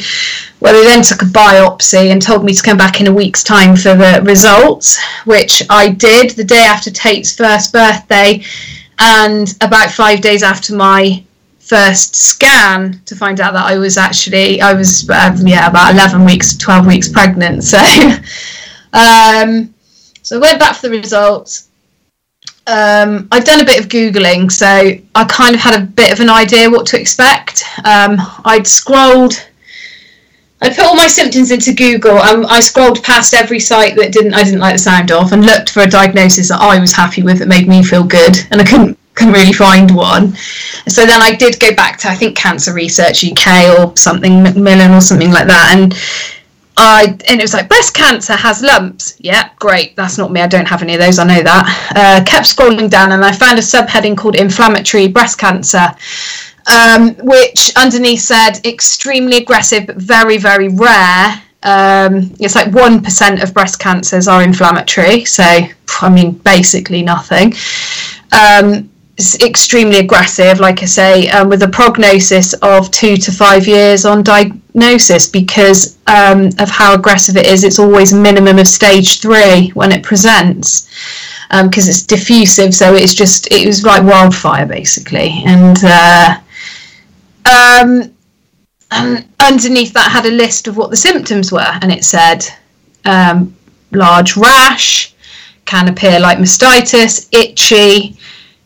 Well, 0.60 0.74
they 0.74 0.84
then 0.84 1.02
took 1.02 1.22
a 1.22 1.26
biopsy 1.26 2.12
and 2.12 2.22
told 2.22 2.44
me 2.44 2.54
to 2.54 2.62
come 2.62 2.76
back 2.76 3.00
in 3.00 3.08
a 3.08 3.12
week's 3.12 3.42
time 3.42 3.74
for 3.74 3.94
the 3.94 4.20
results, 4.24 5.02
which 5.24 5.62
I 5.70 5.88
did 5.90 6.30
the 6.30 6.44
day 6.44 6.64
after 6.64 6.90
Tate's 6.90 7.34
first 7.34 7.72
birthday, 7.72 8.42
and 9.00 9.52
about 9.60 9.90
five 9.90 10.20
days 10.20 10.42
after 10.44 10.74
my 10.74 11.22
first 11.58 12.14
scan 12.14 12.98
to 13.04 13.14
find 13.14 13.40
out 13.40 13.52
that 13.52 13.66
I 13.66 13.76
was 13.76 13.98
actually 13.98 14.60
I 14.60 14.72
was 14.72 15.08
um, 15.10 15.46
yeah 15.46 15.68
about 15.68 15.94
eleven 15.94 16.24
weeks, 16.24 16.56
twelve 16.56 16.86
weeks 16.86 17.08
pregnant. 17.08 17.64
So. 17.64 17.78
Um, 18.90 19.74
so 20.28 20.36
I 20.36 20.40
went 20.40 20.58
back 20.58 20.76
for 20.76 20.88
the 20.88 20.90
results. 20.90 21.70
Um, 22.66 23.28
I've 23.32 23.46
done 23.46 23.62
a 23.62 23.64
bit 23.64 23.80
of 23.80 23.88
Googling, 23.88 24.52
so 24.52 24.66
I 24.66 25.24
kind 25.24 25.54
of 25.54 25.60
had 25.62 25.82
a 25.82 25.86
bit 25.86 26.12
of 26.12 26.20
an 26.20 26.28
idea 26.28 26.68
what 26.68 26.86
to 26.88 27.00
expect. 27.00 27.64
Um, 27.78 28.16
I'd 28.44 28.66
scrolled, 28.66 29.32
I 30.60 30.68
put 30.68 30.80
all 30.80 30.94
my 30.94 31.06
symptoms 31.06 31.50
into 31.50 31.72
Google. 31.72 32.18
and 32.18 32.44
I 32.44 32.60
scrolled 32.60 33.02
past 33.02 33.32
every 33.32 33.58
site 33.58 33.96
that 33.96 34.12
didn't 34.12 34.34
I 34.34 34.44
didn't 34.44 34.60
like 34.60 34.74
the 34.74 34.80
sound 34.80 35.10
of, 35.10 35.32
and 35.32 35.46
looked 35.46 35.70
for 35.70 35.80
a 35.80 35.88
diagnosis 35.88 36.50
that 36.50 36.60
I 36.60 36.78
was 36.78 36.92
happy 36.92 37.22
with 37.22 37.38
that 37.38 37.48
made 37.48 37.66
me 37.66 37.82
feel 37.82 38.04
good, 38.04 38.36
and 38.50 38.60
I 38.60 38.64
couldn't 38.64 38.98
couldn't 39.14 39.32
really 39.32 39.54
find 39.54 39.90
one. 39.96 40.36
So 40.88 41.06
then 41.06 41.22
I 41.22 41.34
did 41.36 41.58
go 41.58 41.74
back 41.74 41.96
to 42.00 42.10
I 42.10 42.14
think 42.14 42.36
Cancer 42.36 42.74
Research 42.74 43.24
UK 43.24 43.78
or 43.78 43.96
something 43.96 44.42
Macmillan 44.42 44.92
or 44.92 45.00
something 45.00 45.30
like 45.30 45.46
that, 45.46 45.74
and 45.74 45.94
I 46.78 47.18
and 47.28 47.40
it 47.40 47.42
was 47.42 47.52
like 47.52 47.68
breast 47.68 47.94
cancer 47.94 48.34
has 48.34 48.62
lumps. 48.62 49.16
Yeah, 49.18 49.50
great. 49.58 49.96
That's 49.96 50.16
not 50.16 50.30
me. 50.30 50.40
I 50.40 50.46
don't 50.46 50.68
have 50.68 50.82
any 50.82 50.94
of 50.94 51.00
those. 51.00 51.18
I 51.18 51.24
know 51.24 51.42
that. 51.42 51.92
Uh, 51.94 52.24
kept 52.24 52.46
scrolling 52.46 52.88
down 52.88 53.12
and 53.12 53.24
I 53.24 53.32
found 53.32 53.58
a 53.58 53.62
subheading 53.62 54.16
called 54.16 54.36
inflammatory 54.36 55.08
breast 55.08 55.38
cancer, 55.38 55.88
um, 56.72 57.14
which 57.16 57.72
underneath 57.76 58.20
said 58.20 58.60
extremely 58.64 59.38
aggressive 59.38 59.86
but 59.86 59.96
very 59.96 60.38
very 60.38 60.68
rare. 60.68 61.42
Um, 61.64 62.32
it's 62.38 62.54
like 62.54 62.68
1% 62.68 63.42
of 63.42 63.52
breast 63.52 63.80
cancers 63.80 64.28
are 64.28 64.44
inflammatory, 64.44 65.24
so 65.24 65.42
I 65.42 66.08
mean, 66.08 66.32
basically 66.38 67.02
nothing. 67.02 67.54
Um, 68.30 68.88
it's 69.16 69.36
extremely 69.42 69.98
aggressive, 69.98 70.60
like 70.60 70.80
I 70.84 70.86
say, 70.86 71.28
um, 71.30 71.48
with 71.48 71.64
a 71.64 71.68
prognosis 71.68 72.52
of 72.54 72.88
two 72.92 73.16
to 73.16 73.32
five 73.32 73.66
years 73.66 74.04
on 74.04 74.22
diagnosis 74.72 75.28
because 75.28 75.98
um, 76.06 76.50
of 76.58 76.68
how 76.68 76.94
aggressive 76.94 77.36
it 77.36 77.46
is. 77.46 77.64
It's 77.64 77.78
always 77.78 78.12
a 78.12 78.20
minimum 78.20 78.58
of 78.58 78.66
stage 78.66 79.20
three 79.20 79.68
when 79.70 79.92
it 79.92 80.02
presents 80.02 80.88
because 81.50 81.86
um, 81.86 81.90
it's 81.90 82.02
diffusive, 82.02 82.74
so 82.74 82.94
it's 82.94 83.14
just 83.14 83.50
it 83.52 83.66
was 83.66 83.84
like 83.84 84.02
wildfire 84.02 84.66
basically, 84.66 85.42
and. 85.46 85.78
Uh, 85.82 86.40
um, 87.46 88.14
and 88.90 89.26
underneath 89.40 89.92
that 89.94 90.10
had 90.10 90.26
a 90.26 90.30
list 90.30 90.66
of 90.66 90.76
what 90.76 90.90
the 90.90 90.96
symptoms 90.96 91.52
were, 91.52 91.78
and 91.82 91.92
it 91.92 92.04
said 92.04 92.44
um, 93.04 93.54
large 93.92 94.36
rash, 94.36 95.14
can 95.64 95.88
appear 95.88 96.20
like 96.20 96.38
mastitis, 96.38 97.28
itchy, 97.32 98.18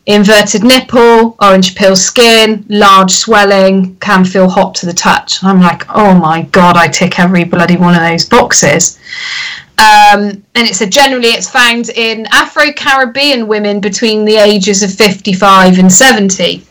inverted 0.05 0.63
nipple, 0.63 1.35
orange 1.39 1.75
peel 1.75 1.95
skin, 1.95 2.65
large 2.69 3.11
swelling, 3.11 3.95
can 3.97 4.25
feel 4.25 4.49
hot 4.49 4.75
to 4.75 4.85
the 4.85 4.93
touch. 4.93 5.43
I'm 5.43 5.61
like, 5.61 5.83
oh 5.89 6.13
my 6.13 6.43
god, 6.43 6.75
I 6.75 6.87
tick 6.87 7.19
every 7.19 7.43
bloody 7.43 7.77
one 7.77 7.95
of 7.95 8.01
those 8.01 8.25
boxes. 8.25 8.99
Um, 9.77 10.43
and 10.55 10.67
it 10.67 10.75
said 10.75 10.91
generally 10.91 11.29
it's 11.29 11.49
found 11.49 11.89
in 11.89 12.27
Afro 12.31 12.71
Caribbean 12.73 13.47
women 13.47 13.79
between 13.79 14.23
the 14.23 14.35
ages 14.35 14.83
of 14.83 14.93
55 14.93 15.79
and 15.79 15.91
70. 15.91 16.65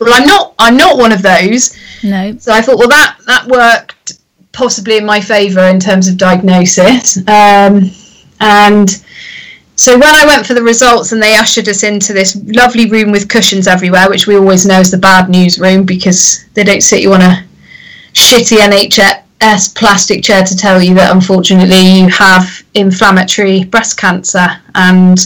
Well, 0.00 0.12
I'm 0.14 0.26
not. 0.26 0.54
I'm 0.58 0.76
not 0.76 0.98
one 0.98 1.12
of 1.12 1.22
those. 1.22 1.76
No. 2.02 2.36
So 2.38 2.52
I 2.52 2.60
thought, 2.60 2.78
well, 2.78 2.88
that 2.88 3.18
that 3.26 3.46
worked 3.46 4.18
possibly 4.50 4.96
in 4.96 5.06
my 5.06 5.20
favour 5.20 5.62
in 5.68 5.78
terms 5.78 6.08
of 6.08 6.16
diagnosis. 6.16 7.18
Um, 7.28 7.90
and 8.40 9.04
so 9.82 9.98
when 9.98 10.14
I 10.14 10.24
went 10.24 10.46
for 10.46 10.54
the 10.54 10.62
results 10.62 11.10
and 11.10 11.20
they 11.20 11.34
ushered 11.34 11.66
us 11.66 11.82
into 11.82 12.12
this 12.12 12.40
lovely 12.54 12.88
room 12.88 13.10
with 13.10 13.28
cushions 13.28 13.66
everywhere, 13.66 14.08
which 14.08 14.28
we 14.28 14.36
always 14.36 14.64
know 14.64 14.78
is 14.78 14.92
the 14.92 14.96
bad 14.96 15.28
news 15.28 15.58
room 15.58 15.84
because 15.84 16.44
they 16.54 16.62
don't 16.62 16.84
sit 16.84 17.02
you 17.02 17.12
on 17.12 17.20
a 17.20 17.44
shitty 18.12 18.58
NHS 18.58 19.74
plastic 19.74 20.22
chair 20.22 20.44
to 20.44 20.56
tell 20.56 20.80
you 20.80 20.94
that 20.94 21.12
unfortunately 21.12 21.98
you 21.98 22.08
have 22.10 22.62
inflammatory 22.74 23.64
breast 23.64 23.98
cancer 23.98 24.46
and 24.76 25.18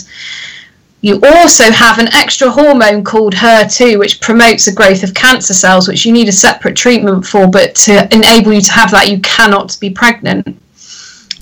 you 1.02 1.20
also 1.22 1.70
have 1.70 1.98
an 1.98 2.08
extra 2.14 2.50
hormone 2.50 3.04
called 3.04 3.34
HER2, 3.34 3.98
which 3.98 4.22
promotes 4.22 4.64
the 4.64 4.72
growth 4.72 5.02
of 5.02 5.12
cancer 5.12 5.52
cells, 5.52 5.86
which 5.86 6.06
you 6.06 6.12
need 6.14 6.28
a 6.28 6.32
separate 6.32 6.76
treatment 6.76 7.26
for. 7.26 7.46
But 7.46 7.74
to 7.84 8.08
enable 8.10 8.54
you 8.54 8.62
to 8.62 8.72
have 8.72 8.90
that, 8.92 9.10
you 9.10 9.20
cannot 9.20 9.76
be 9.82 9.90
pregnant. 9.90 10.58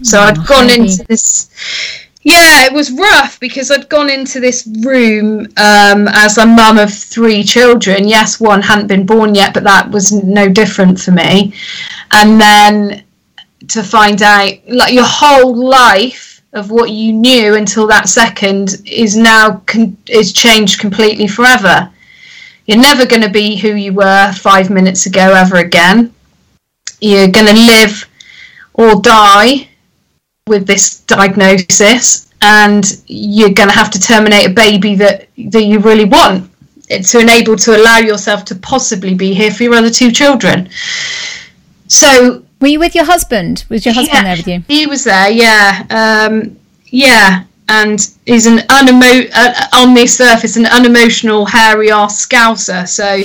So 0.02 0.18
oh, 0.18 0.22
I'd 0.22 0.46
gone 0.46 0.70
into 0.70 1.04
this. 1.04 1.48
Yeah, 2.24 2.64
it 2.64 2.72
was 2.72 2.90
rough 2.90 3.38
because 3.38 3.70
I'd 3.70 3.90
gone 3.90 4.08
into 4.08 4.40
this 4.40 4.66
room 4.80 5.40
um, 5.58 6.08
as 6.08 6.38
a 6.38 6.46
mum 6.46 6.78
of 6.78 6.92
three 6.92 7.44
children. 7.44 8.08
Yes, 8.08 8.40
one 8.40 8.62
hadn't 8.62 8.86
been 8.86 9.04
born 9.04 9.34
yet, 9.34 9.52
but 9.52 9.62
that 9.64 9.90
was 9.90 10.10
no 10.10 10.48
different 10.48 10.98
for 10.98 11.10
me. 11.10 11.52
And 12.12 12.40
then 12.40 13.04
to 13.68 13.82
find 13.82 14.22
out, 14.22 14.52
like 14.66 14.94
your 14.94 15.04
whole 15.06 15.54
life 15.54 16.42
of 16.54 16.70
what 16.70 16.90
you 16.90 17.12
knew 17.12 17.56
until 17.56 17.86
that 17.88 18.08
second 18.08 18.80
is 18.86 19.18
now 19.18 19.62
con- 19.66 19.98
is 20.08 20.32
changed 20.32 20.80
completely 20.80 21.26
forever. 21.26 21.90
You're 22.64 22.78
never 22.78 23.04
going 23.04 23.22
to 23.22 23.28
be 23.28 23.56
who 23.56 23.74
you 23.74 23.92
were 23.92 24.32
five 24.32 24.70
minutes 24.70 25.04
ago 25.04 25.34
ever 25.34 25.56
again. 25.56 26.14
You're 27.02 27.28
going 27.28 27.48
to 27.48 27.66
live 27.66 28.08
or 28.72 29.02
die 29.02 29.68
with 30.46 30.66
this 30.66 31.00
diagnosis, 31.00 32.30
and 32.42 33.02
you're 33.06 33.54
going 33.54 33.70
to 33.70 33.74
have 33.74 33.90
to 33.90 33.98
terminate 33.98 34.46
a 34.46 34.52
baby 34.52 34.94
that 34.94 35.28
that 35.38 35.64
you 35.64 35.78
really 35.78 36.04
want 36.04 36.50
to 36.88 37.18
enable 37.18 37.56
to 37.56 37.74
allow 37.74 37.96
yourself 37.96 38.44
to 38.44 38.54
possibly 38.56 39.14
be 39.14 39.32
here 39.32 39.50
for 39.50 39.62
your 39.62 39.74
other 39.74 39.88
two 39.88 40.12
children. 40.12 40.68
So 41.88 42.44
were 42.60 42.68
you 42.68 42.78
with 42.78 42.94
your 42.94 43.04
husband? 43.04 43.64
Was 43.70 43.86
your 43.86 43.94
husband 43.94 44.18
yeah, 44.18 44.22
there 44.22 44.36
with 44.36 44.48
you? 44.48 44.64
He 44.68 44.86
was 44.86 45.04
there, 45.04 45.30
yeah. 45.30 45.86
Um, 45.88 46.58
yeah, 46.88 47.44
and 47.68 47.98
he's 48.26 48.44
an 48.44 48.58
unemo- 48.68 49.30
uh, 49.34 49.54
on 49.76 49.94
the 49.94 50.06
surface 50.06 50.58
an 50.58 50.66
unemotional, 50.66 51.46
hairy 51.46 51.90
ass 51.90 52.26
scouser. 52.26 52.86
So 52.86 53.22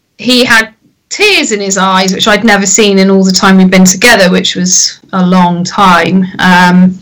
he 0.18 0.46
had 0.46 0.74
tears 1.08 1.52
in 1.52 1.60
his 1.60 1.78
eyes, 1.78 2.12
which 2.12 2.28
I'd 2.28 2.44
never 2.44 2.66
seen 2.66 2.98
in 2.98 3.10
all 3.10 3.24
the 3.24 3.32
time 3.32 3.56
we'd 3.56 3.70
been 3.70 3.84
together, 3.84 4.30
which 4.30 4.56
was 4.56 5.00
a 5.12 5.26
long 5.26 5.64
time, 5.64 6.24
um, 6.38 6.98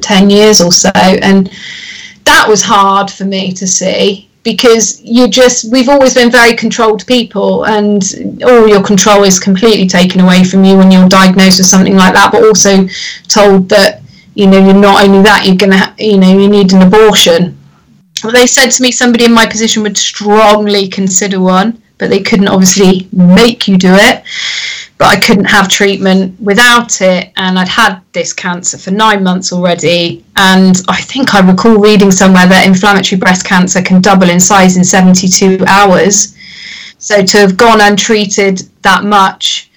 ten 0.00 0.30
years 0.30 0.60
or 0.60 0.72
so, 0.72 0.90
and 0.94 1.50
that 2.24 2.46
was 2.48 2.62
hard 2.62 3.10
for 3.10 3.24
me 3.24 3.52
to 3.52 3.66
see 3.66 4.28
because 4.44 5.00
you 5.02 5.26
just 5.26 5.72
we've 5.72 5.88
always 5.88 6.14
been 6.14 6.30
very 6.30 6.54
controlled 6.54 7.04
people 7.06 7.64
and 7.64 8.42
all 8.44 8.68
your 8.68 8.82
control 8.82 9.24
is 9.24 9.38
completely 9.38 9.88
taken 9.88 10.20
away 10.20 10.44
from 10.44 10.62
you 10.64 10.76
when 10.76 10.90
you're 10.90 11.08
diagnosed 11.08 11.58
with 11.58 11.66
something 11.66 11.96
like 11.96 12.12
that 12.12 12.30
but 12.30 12.44
also 12.44 12.86
told 13.26 13.68
that 13.70 14.02
you 14.34 14.46
know 14.46 14.58
you're 14.58 14.74
not 14.74 15.02
only 15.02 15.22
that 15.22 15.46
you're 15.46 15.56
gonna 15.56 15.94
you 15.98 16.18
know 16.18 16.38
you 16.38 16.48
need 16.48 16.72
an 16.72 16.82
abortion. 16.82 17.58
They 18.32 18.46
said 18.46 18.68
to 18.70 18.82
me 18.82 18.90
somebody 18.92 19.24
in 19.24 19.32
my 19.32 19.46
position 19.46 19.82
would 19.82 19.98
strongly 19.98 20.88
consider 20.88 21.40
one 21.40 21.82
but 22.04 22.10
they 22.10 22.20
couldn't 22.20 22.48
obviously 22.48 23.08
make 23.12 23.66
you 23.66 23.78
do 23.78 23.94
it 23.94 24.22
but 24.98 25.08
I 25.08 25.18
couldn't 25.18 25.46
have 25.46 25.68
treatment 25.68 26.38
without 26.40 27.00
it. 27.00 27.32
And 27.36 27.58
I'd 27.58 27.68
had 27.68 28.00
this 28.12 28.32
cancer 28.32 28.78
for 28.78 28.90
nine 28.90 29.24
months 29.24 29.52
already. 29.52 30.24
And 30.36 30.80
I 30.88 31.00
think 31.00 31.34
I 31.34 31.40
recall 31.40 31.78
reading 31.78 32.10
somewhere 32.10 32.46
that 32.46 32.66
inflammatory 32.66 33.18
breast 33.18 33.44
cancer 33.44 33.82
can 33.82 34.00
double 34.00 34.30
in 34.30 34.38
size 34.38 34.76
in 34.76 34.84
72 34.84 35.64
hours. 35.66 36.36
So 36.98 37.24
to 37.24 37.38
have 37.38 37.56
gone 37.56 37.80
untreated 37.80 38.62
that 38.82 39.04
much 39.04 39.70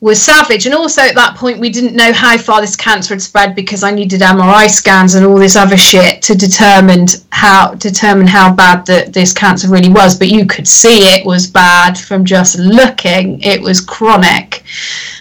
was 0.00 0.22
savage. 0.22 0.66
And 0.66 0.74
also 0.74 1.00
at 1.02 1.14
that 1.14 1.36
point, 1.36 1.58
we 1.58 1.70
didn't 1.70 1.96
know 1.96 2.12
how 2.12 2.36
far 2.36 2.60
this 2.60 2.76
cancer 2.76 3.14
had 3.14 3.22
spread 3.22 3.54
because 3.54 3.82
I 3.82 3.90
needed 3.90 4.20
MRI 4.20 4.68
scans 4.68 5.14
and 5.14 5.24
all 5.24 5.38
this 5.38 5.56
other 5.56 5.76
shit 5.76 6.20
to 6.22 6.34
determine 6.34 7.06
how 7.32 7.74
determine 7.74 8.26
how 8.26 8.54
bad 8.54 8.84
that 8.86 9.12
this 9.12 9.32
cancer 9.32 9.68
really 9.68 9.88
was. 9.88 10.18
But 10.18 10.28
you 10.28 10.46
could 10.46 10.68
see 10.68 11.14
it 11.14 11.24
was 11.24 11.46
bad 11.46 11.98
from 11.98 12.24
just 12.24 12.58
looking. 12.58 13.40
It 13.42 13.60
was 13.60 13.80
chronic. 13.80 14.64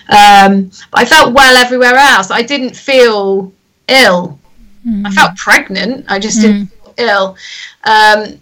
Um, 0.09 0.71
I 0.93 1.05
felt 1.05 1.33
well 1.33 1.55
everywhere 1.55 1.95
else. 1.95 2.29
I 2.29 2.41
didn't 2.41 2.75
feel 2.75 3.53
ill. 3.87 4.37
Mm. 4.85 5.07
I 5.07 5.11
felt 5.11 5.37
pregnant. 5.37 6.05
I 6.09 6.19
just 6.19 6.39
mm. 6.39 6.41
didn't 6.41 6.67
feel 6.67 6.93
ill. 6.97 7.37
Um, 7.85 8.39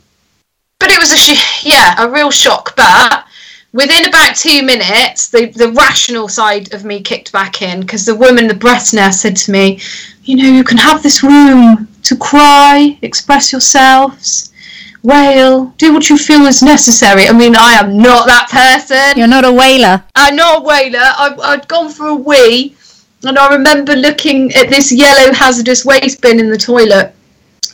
but 0.79 0.91
it 0.91 0.99
was 0.99 1.11
a 1.11 1.17
sh- 1.17 1.63
yeah 1.63 2.03
a 2.03 2.09
real 2.09 2.31
shock. 2.31 2.75
But 2.75 3.25
within 3.73 4.05
about 4.07 4.35
two 4.35 4.63
minutes, 4.63 5.29
the, 5.29 5.47
the 5.47 5.71
rational 5.71 6.27
side 6.27 6.73
of 6.73 6.85
me 6.85 7.01
kicked 7.01 7.31
back 7.31 7.61
in 7.61 7.81
because 7.81 8.05
the 8.05 8.15
woman, 8.15 8.47
the 8.47 8.53
breast 8.53 8.93
nurse, 8.93 9.19
said 9.19 9.35
to 9.35 9.51
me, 9.51 9.79
You 10.23 10.37
know, 10.37 10.49
you 10.49 10.63
can 10.63 10.77
have 10.77 11.03
this 11.03 11.23
room 11.23 11.87
to 12.03 12.15
cry, 12.15 12.97
express 13.01 13.51
yourselves, 13.51 14.53
wail, 15.01 15.65
do 15.77 15.93
what 15.93 16.09
you 16.09 16.17
feel 16.17 16.45
is 16.45 16.61
necessary. 16.61 17.27
I 17.27 17.33
mean, 17.33 17.55
I 17.55 17.73
am 17.73 17.97
not 17.97 18.27
that 18.27 18.49
person. 18.49 19.17
You're 19.17 19.27
not 19.27 19.45
a 19.45 19.51
wailer. 19.51 20.03
I'm 20.15 20.35
not 20.35 20.61
a 20.61 20.63
wailer. 20.63 20.99
I, 20.99 21.35
I'd 21.41 21.67
gone 21.67 21.91
for 21.91 22.07
a 22.07 22.15
wee, 22.15 22.75
and 23.23 23.37
I 23.37 23.53
remember 23.53 23.95
looking 23.95 24.53
at 24.53 24.69
this 24.69 24.91
yellow 24.91 25.33
hazardous 25.33 25.83
waste 25.83 26.21
bin 26.21 26.39
in 26.39 26.49
the 26.49 26.57
toilet, 26.57 27.13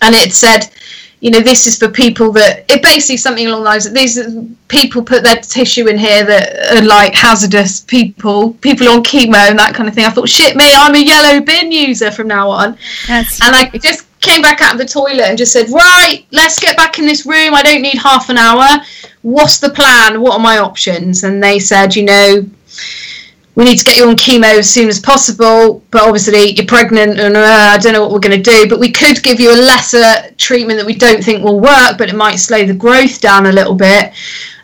and 0.01 0.15
it 0.15 0.33
said, 0.33 0.69
you 1.21 1.31
know, 1.31 1.41
this 1.41 1.67
is 1.67 1.77
for 1.77 1.89
people 1.89 2.31
that 2.33 2.63
it 2.69 2.81
basically 2.81 3.17
something 3.17 3.47
along 3.47 3.63
those. 3.63 3.69
Lines 3.69 3.83
that 3.85 3.93
these 3.93 4.55
people 4.69 5.03
put 5.03 5.23
their 5.23 5.35
tissue 5.35 5.87
in 5.87 5.97
here 5.97 6.23
that 6.23 6.77
are 6.77 6.85
like 6.85 7.13
hazardous 7.13 7.81
people, 7.81 8.53
people 8.55 8.87
on 8.87 9.03
chemo 9.03 9.49
and 9.49 9.59
that 9.59 9.75
kind 9.75 9.89
of 9.89 9.95
thing. 9.95 10.05
I 10.05 10.09
thought, 10.11 10.29
shit, 10.29 10.55
me, 10.55 10.73
I'm 10.73 10.95
a 10.95 10.99
yellow 10.99 11.41
bin 11.41 11.71
user 11.71 12.09
from 12.09 12.27
now 12.27 12.49
on. 12.49 12.77
That's 13.07 13.41
and 13.41 13.55
I 13.55 13.69
just 13.77 14.07
came 14.21 14.41
back 14.41 14.61
out 14.61 14.73
of 14.73 14.79
the 14.79 14.85
toilet 14.85 15.25
and 15.27 15.37
just 15.37 15.51
said, 15.51 15.69
right, 15.69 16.25
let's 16.31 16.59
get 16.59 16.77
back 16.77 16.99
in 16.99 17.05
this 17.05 17.25
room. 17.25 17.53
I 17.53 17.63
don't 17.63 17.81
need 17.81 17.97
half 17.97 18.29
an 18.29 18.37
hour. 18.37 18.67
What's 19.21 19.59
the 19.59 19.69
plan? 19.69 20.21
What 20.21 20.33
are 20.33 20.39
my 20.39 20.59
options? 20.59 21.25
And 21.25 21.43
they 21.43 21.59
said, 21.59 21.95
you 21.95 22.03
know 22.03 22.49
we 23.59 23.65
need 23.65 23.77
to 23.77 23.83
get 23.83 23.97
you 23.97 24.07
on 24.07 24.15
chemo 24.15 24.57
as 24.57 24.69
soon 24.69 24.87
as 24.87 25.01
possible, 25.01 25.83
but 25.91 26.01
obviously 26.03 26.51
you're 26.51 26.65
pregnant 26.65 27.19
and 27.19 27.35
uh, 27.35 27.41
I 27.41 27.77
don't 27.77 27.91
know 27.91 28.01
what 28.01 28.11
we're 28.11 28.19
going 28.19 28.41
to 28.41 28.51
do. 28.51 28.69
But 28.69 28.79
we 28.79 28.89
could 28.89 29.21
give 29.21 29.37
you 29.37 29.51
a 29.51 29.59
lesser 29.59 30.33
treatment 30.37 30.79
that 30.79 30.85
we 30.85 30.95
don't 30.95 31.21
think 31.21 31.43
will 31.43 31.59
work, 31.59 31.97
but 31.97 32.07
it 32.07 32.15
might 32.15 32.37
slow 32.37 32.65
the 32.65 32.73
growth 32.73 33.19
down 33.19 33.47
a 33.47 33.51
little 33.51 33.75
bit. 33.75 34.13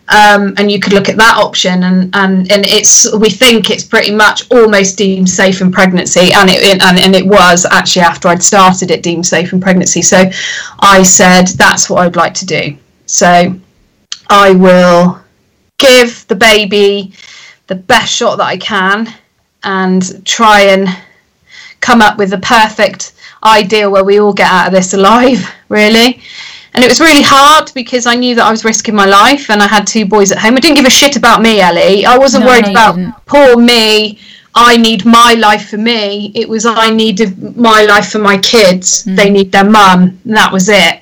Um, 0.07 0.53
and 0.55 0.71
you 0.71 0.79
could 0.79 0.93
look 0.93 1.09
at 1.09 1.17
that 1.17 1.35
option 1.37 1.83
and, 1.83 2.15
and 2.15 2.49
and 2.51 2.63
it's 2.67 3.11
we 3.17 3.31
think 3.31 3.71
it's 3.71 3.83
pretty 3.83 4.11
much 4.15 4.49
almost 4.51 4.99
deemed 4.99 5.27
safe 5.27 5.61
in 5.61 5.71
pregnancy 5.71 6.31
and 6.31 6.47
it 6.47 6.81
and, 6.81 6.99
and 6.99 7.15
it 7.15 7.25
was 7.25 7.65
actually 7.65 8.03
after 8.03 8.27
I'd 8.27 8.43
started 8.43 8.91
it 8.91 9.01
deemed 9.01 9.25
safe 9.25 9.51
in 9.51 9.59
pregnancy 9.59 10.03
so 10.03 10.29
I 10.79 11.01
said 11.01 11.47
that's 11.47 11.89
what 11.89 12.03
I'd 12.03 12.15
like 12.15 12.35
to 12.35 12.45
do 12.45 12.77
so 13.07 13.59
I 14.29 14.51
will 14.51 15.19
give 15.79 16.27
the 16.27 16.35
baby 16.35 17.11
the 17.67 17.75
best 17.75 18.13
shot 18.13 18.37
that 18.37 18.45
I 18.45 18.57
can 18.57 19.13
and 19.63 20.25
try 20.25 20.61
and 20.61 20.87
come 21.81 22.01
up 22.01 22.17
with 22.17 22.29
the 22.31 22.37
perfect 22.39 23.13
ideal 23.43 23.91
where 23.91 24.03
we 24.03 24.19
all 24.19 24.33
get 24.33 24.51
out 24.51 24.67
of 24.67 24.73
this 24.73 24.93
alive, 24.93 25.47
really. 25.69 26.19
And 26.73 26.83
it 26.83 26.89
was 26.89 26.99
really 26.99 27.21
hard 27.23 27.71
because 27.73 28.05
I 28.05 28.15
knew 28.15 28.35
that 28.35 28.45
I 28.45 28.51
was 28.51 28.65
risking 28.65 28.95
my 28.95 29.05
life 29.05 29.49
and 29.49 29.61
I 29.63 29.67
had 29.67 29.87
two 29.87 30.05
boys 30.05 30.31
at 30.33 30.39
home. 30.39 30.55
I 30.57 30.59
didn't 30.59 30.75
give 30.75 30.85
a 30.85 30.89
shit 30.89 31.15
about 31.15 31.41
me, 31.41 31.61
Ellie. 31.61 32.05
I 32.05 32.17
wasn't 32.17 32.43
No, 32.43 32.49
worried 32.51 32.65
no, 32.65 32.71
about 32.71 32.95
didn't. 32.97 33.13
poor 33.25 33.55
me. 33.55 34.19
I 34.53 34.75
need 34.77 35.05
my 35.05 35.35
life 35.35 35.69
for 35.69 35.77
me. 35.77 36.31
It 36.35 36.47
was 36.49 36.65
I 36.65 36.89
needed 36.89 37.55
my 37.57 37.83
life 37.85 38.09
for 38.11 38.19
my 38.19 38.37
kids. 38.39 39.03
Mm. 39.05 39.15
They 39.15 39.29
need 39.29 39.51
their 39.53 39.63
mum. 39.69 40.19
And 40.25 40.35
that 40.35 40.51
was 40.51 40.67
it. 40.67 40.99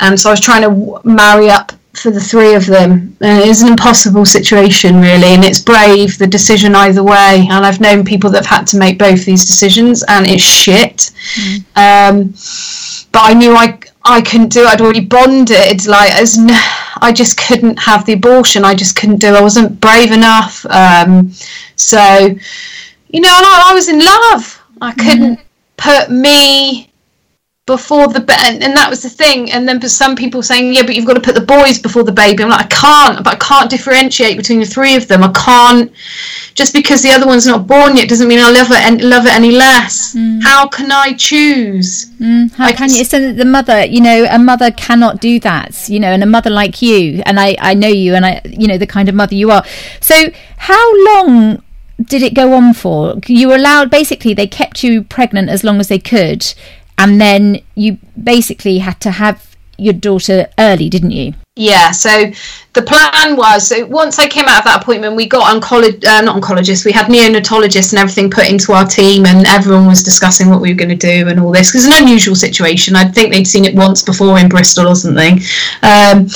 And 0.00 0.18
so 0.18 0.30
I 0.30 0.32
was 0.32 0.40
trying 0.40 0.62
to 0.62 0.68
w- 0.68 1.00
marry 1.04 1.48
up 1.50 1.72
for 1.94 2.10
the 2.10 2.20
three 2.20 2.54
of 2.54 2.66
them. 2.66 3.16
And 3.20 3.42
it 3.42 3.48
is 3.48 3.62
an 3.62 3.68
impossible 3.68 4.24
situation, 4.24 5.00
really. 5.00 5.34
And 5.34 5.44
it's 5.44 5.60
brave, 5.60 6.18
the 6.18 6.26
decision 6.26 6.74
either 6.74 7.02
way. 7.02 7.46
And 7.50 7.64
I've 7.66 7.80
known 7.80 8.04
people 8.04 8.30
that 8.30 8.46
have 8.46 8.58
had 8.58 8.66
to 8.68 8.78
make 8.78 8.98
both 8.98 9.24
these 9.24 9.44
decisions, 9.44 10.02
and 10.08 10.26
it's 10.26 10.42
shit. 10.42 11.10
Um, 11.76 12.34
but 13.12 13.22
I 13.24 13.34
knew 13.34 13.54
I 13.54 13.78
I 14.04 14.20
couldn't 14.22 14.48
do 14.48 14.62
it. 14.62 14.68
I'd 14.68 14.80
already 14.80 15.04
bonded. 15.04 15.86
Like 15.86 16.12
as 16.12 16.38
n- 16.38 16.48
I 17.00 17.12
just 17.14 17.36
couldn't 17.36 17.78
have 17.78 18.06
the 18.06 18.14
abortion. 18.14 18.64
I 18.64 18.74
just 18.74 18.96
couldn't 18.96 19.18
do. 19.18 19.28
it. 19.28 19.34
I 19.34 19.42
wasn't 19.42 19.80
brave 19.80 20.12
enough. 20.12 20.64
Um, 20.66 21.30
so 21.76 21.98
you 23.08 23.20
know, 23.20 23.28
and 23.28 23.46
I, 23.46 23.70
I 23.70 23.74
was 23.74 23.88
in 23.88 23.98
love. 23.98 24.62
I 24.80 24.92
couldn't 24.92 25.40
put 25.76 26.10
me 26.10 26.91
before 27.66 28.08
the 28.08 28.18
ba- 28.18 28.34
and, 28.40 28.60
and 28.60 28.76
that 28.76 28.90
was 28.90 29.02
the 29.02 29.08
thing. 29.08 29.52
And 29.52 29.68
then 29.68 29.80
for 29.80 29.88
some 29.88 30.16
people 30.16 30.42
saying, 30.42 30.74
yeah, 30.74 30.82
but 30.82 30.96
you've 30.96 31.06
got 31.06 31.14
to 31.14 31.20
put 31.20 31.36
the 31.36 31.40
boys 31.40 31.78
before 31.78 32.02
the 32.02 32.10
baby. 32.10 32.42
I'm 32.42 32.48
like, 32.50 32.64
I 32.64 32.68
can't. 32.68 33.24
But 33.24 33.34
I 33.34 33.36
can't 33.36 33.70
differentiate 33.70 34.36
between 34.36 34.58
the 34.58 34.66
three 34.66 34.96
of 34.96 35.06
them. 35.06 35.22
I 35.22 35.30
can't. 35.32 35.92
Just 36.54 36.74
because 36.74 37.02
the 37.02 37.10
other 37.10 37.24
one's 37.26 37.46
not 37.46 37.68
born 37.68 37.96
yet 37.96 38.08
doesn't 38.08 38.26
mean 38.26 38.40
I 38.40 38.50
love 38.50 38.66
it 38.72 38.82
and 38.82 39.00
love 39.08 39.26
it 39.26 39.32
any 39.32 39.52
less. 39.52 40.16
How 40.42 40.66
can 40.66 40.90
I 40.90 41.12
choose? 41.12 42.10
Mm, 42.20 42.52
how 42.54 42.64
I 42.66 42.72
can 42.72 42.88
just- 42.88 42.98
you? 42.98 43.04
So 43.04 43.32
the 43.32 43.44
mother, 43.44 43.84
you 43.84 44.00
know, 44.00 44.26
a 44.28 44.40
mother 44.40 44.72
cannot 44.72 45.20
do 45.20 45.38
that. 45.40 45.88
You 45.88 46.00
know, 46.00 46.08
and 46.08 46.22
a 46.24 46.26
mother 46.26 46.50
like 46.50 46.82
you, 46.82 47.22
and 47.26 47.38
I, 47.38 47.56
I 47.60 47.74
know 47.74 47.88
you, 47.88 48.14
and 48.16 48.26
I, 48.26 48.40
you 48.44 48.66
know, 48.66 48.76
the 48.76 48.88
kind 48.88 49.08
of 49.08 49.14
mother 49.14 49.36
you 49.36 49.52
are. 49.52 49.64
So 50.00 50.30
how 50.56 51.04
long 51.14 51.62
did 52.02 52.22
it 52.22 52.34
go 52.34 52.54
on 52.54 52.74
for? 52.74 53.14
You 53.28 53.48
were 53.48 53.54
allowed. 53.54 53.88
Basically, 53.88 54.34
they 54.34 54.48
kept 54.48 54.82
you 54.82 55.04
pregnant 55.04 55.48
as 55.48 55.62
long 55.62 55.78
as 55.78 55.86
they 55.86 56.00
could, 56.00 56.52
and 57.02 57.20
then 57.20 57.60
you 57.74 57.98
basically 58.22 58.78
had 58.78 59.00
to 59.00 59.10
have 59.10 59.56
your 59.76 59.92
daughter 59.92 60.46
early, 60.56 60.88
didn't 60.88 61.10
you? 61.10 61.34
Yeah, 61.54 61.90
so 61.90 62.30
the 62.72 62.80
plan 62.80 63.36
was 63.36 63.68
so 63.68 63.84
once 63.84 64.18
I 64.18 64.26
came 64.26 64.46
out 64.46 64.60
of 64.60 64.64
that 64.64 64.80
appointment, 64.80 65.16
we 65.16 65.26
got 65.26 65.54
oncolog- 65.54 66.02
uh, 66.06 66.22
not 66.22 66.40
oncologists, 66.40 66.86
we 66.86 66.92
had 66.92 67.06
neonatologists 67.08 67.92
and 67.92 67.98
everything 67.98 68.30
put 68.30 68.48
into 68.48 68.72
our 68.72 68.86
team, 68.86 69.26
and 69.26 69.46
everyone 69.46 69.86
was 69.86 70.02
discussing 70.02 70.48
what 70.48 70.62
we 70.62 70.70
were 70.70 70.78
going 70.78 70.88
to 70.88 70.94
do 70.94 71.28
and 71.28 71.38
all 71.38 71.52
this. 71.52 71.70
'Cause 71.70 71.84
it's 71.84 71.94
an 71.94 72.02
unusual 72.04 72.34
situation. 72.34 72.96
I 72.96 73.04
think 73.04 73.30
they'd 73.30 73.46
seen 73.46 73.66
it 73.66 73.74
once 73.74 74.00
before 74.00 74.38
in 74.38 74.48
Bristol 74.48 74.88
or 74.88 74.94
something. 74.94 75.42
Um, 75.82 76.30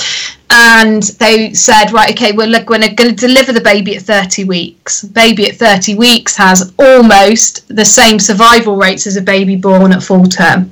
and 0.50 1.02
they 1.18 1.54
said, 1.54 1.92
right, 1.92 2.10
okay, 2.10 2.32
we're, 2.32 2.46
look, 2.46 2.68
we're 2.68 2.78
going 2.94 3.16
to 3.16 3.26
deliver 3.26 3.52
the 3.54 3.60
baby 3.62 3.96
at 3.96 4.02
30 4.02 4.44
weeks. 4.44 5.02
Baby 5.02 5.48
at 5.48 5.56
30 5.56 5.94
weeks 5.94 6.36
has 6.36 6.74
almost 6.78 7.66
the 7.74 7.84
same 7.86 8.18
survival 8.18 8.76
rates 8.76 9.06
as 9.06 9.16
a 9.16 9.22
baby 9.22 9.56
born 9.56 9.92
at 9.94 10.02
full 10.02 10.26
term. 10.26 10.70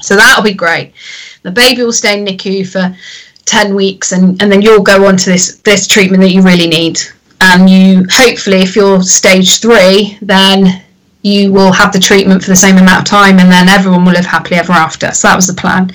So 0.00 0.16
that'll 0.16 0.42
be 0.42 0.54
great. 0.54 0.94
The 1.42 1.50
baby 1.50 1.82
will 1.82 1.92
stay 1.92 2.18
in 2.18 2.24
NICU 2.24 2.66
for 2.66 2.96
10 3.44 3.74
weeks 3.74 4.12
and, 4.12 4.40
and 4.42 4.50
then 4.50 4.62
you'll 4.62 4.82
go 4.82 5.06
on 5.06 5.16
to 5.16 5.30
this, 5.30 5.58
this 5.58 5.86
treatment 5.86 6.22
that 6.22 6.30
you 6.30 6.42
really 6.42 6.68
need. 6.68 7.00
And 7.40 7.68
you, 7.68 8.06
hopefully, 8.10 8.58
if 8.58 8.76
you're 8.76 9.02
stage 9.02 9.60
three, 9.60 10.16
then 10.22 10.84
you 11.22 11.52
will 11.52 11.72
have 11.72 11.92
the 11.92 12.00
treatment 12.00 12.42
for 12.42 12.50
the 12.50 12.56
same 12.56 12.76
amount 12.76 13.00
of 13.00 13.04
time 13.04 13.38
and 13.38 13.50
then 13.50 13.68
everyone 13.68 14.04
will 14.04 14.12
live 14.12 14.26
happily 14.26 14.56
ever 14.56 14.72
after. 14.72 15.12
So 15.12 15.28
that 15.28 15.36
was 15.36 15.46
the 15.46 15.54
plan. 15.54 15.92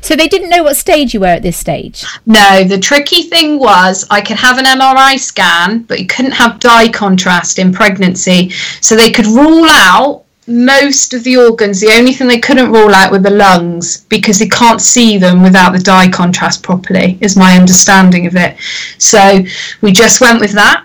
So 0.00 0.16
they 0.16 0.26
didn't 0.26 0.50
know 0.50 0.64
what 0.64 0.76
stage 0.76 1.14
you 1.14 1.20
were 1.20 1.26
at 1.26 1.42
this 1.42 1.56
stage. 1.56 2.04
No, 2.26 2.64
the 2.64 2.78
tricky 2.78 3.22
thing 3.22 3.58
was 3.58 4.04
I 4.10 4.20
could 4.20 4.36
have 4.36 4.58
an 4.58 4.64
MRI 4.64 5.18
scan, 5.18 5.82
but 5.84 6.00
you 6.00 6.06
couldn't 6.06 6.32
have 6.32 6.58
dye 6.58 6.88
contrast 6.88 7.58
in 7.58 7.72
pregnancy. 7.72 8.50
So 8.80 8.96
they 8.96 9.12
could 9.12 9.26
rule 9.26 9.66
out 9.70 10.24
most 10.46 11.12
of 11.12 11.24
the 11.24 11.36
organs. 11.36 11.80
The 11.80 11.94
only 11.96 12.12
thing 12.12 12.28
they 12.28 12.38
couldn't 12.38 12.72
rule 12.72 12.94
out 12.94 13.10
were 13.10 13.18
the 13.18 13.30
lungs 13.30 14.04
because 14.04 14.38
they 14.38 14.48
can't 14.48 14.80
see 14.80 15.18
them 15.18 15.42
without 15.42 15.72
the 15.72 15.78
dye 15.78 16.08
contrast 16.08 16.62
properly, 16.62 17.18
is 17.20 17.36
my 17.36 17.56
understanding 17.56 18.26
of 18.26 18.36
it. 18.36 18.56
So 18.98 19.42
we 19.80 19.92
just 19.92 20.20
went 20.20 20.40
with 20.40 20.52
that. 20.52 20.84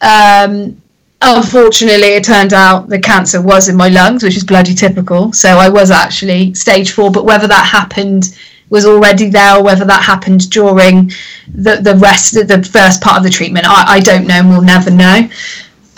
Um, 0.00 0.80
unfortunately, 1.20 2.08
it 2.08 2.24
turned 2.24 2.52
out 2.52 2.88
the 2.88 2.98
cancer 2.98 3.42
was 3.42 3.68
in 3.68 3.76
my 3.76 3.88
lungs, 3.88 4.22
which 4.22 4.36
is 4.36 4.44
bloody 4.44 4.74
typical. 4.74 5.32
So 5.32 5.58
I 5.58 5.68
was 5.68 5.90
actually 5.90 6.54
stage 6.54 6.92
four, 6.92 7.10
but 7.10 7.24
whether 7.24 7.46
that 7.48 7.66
happened 7.66 8.36
was 8.68 8.84
already 8.84 9.28
there 9.30 9.56
or 9.56 9.62
whether 9.62 9.84
that 9.84 10.02
happened 10.02 10.50
during 10.50 11.10
the, 11.54 11.76
the 11.76 11.96
rest 11.96 12.36
of 12.36 12.48
the 12.48 12.62
first 12.64 13.00
part 13.00 13.16
of 13.16 13.22
the 13.22 13.30
treatment, 13.30 13.66
I, 13.68 13.94
I 13.94 14.00
don't 14.00 14.26
know 14.26 14.34
and 14.34 14.48
we'll 14.48 14.62
never 14.62 14.90
know. 14.90 15.28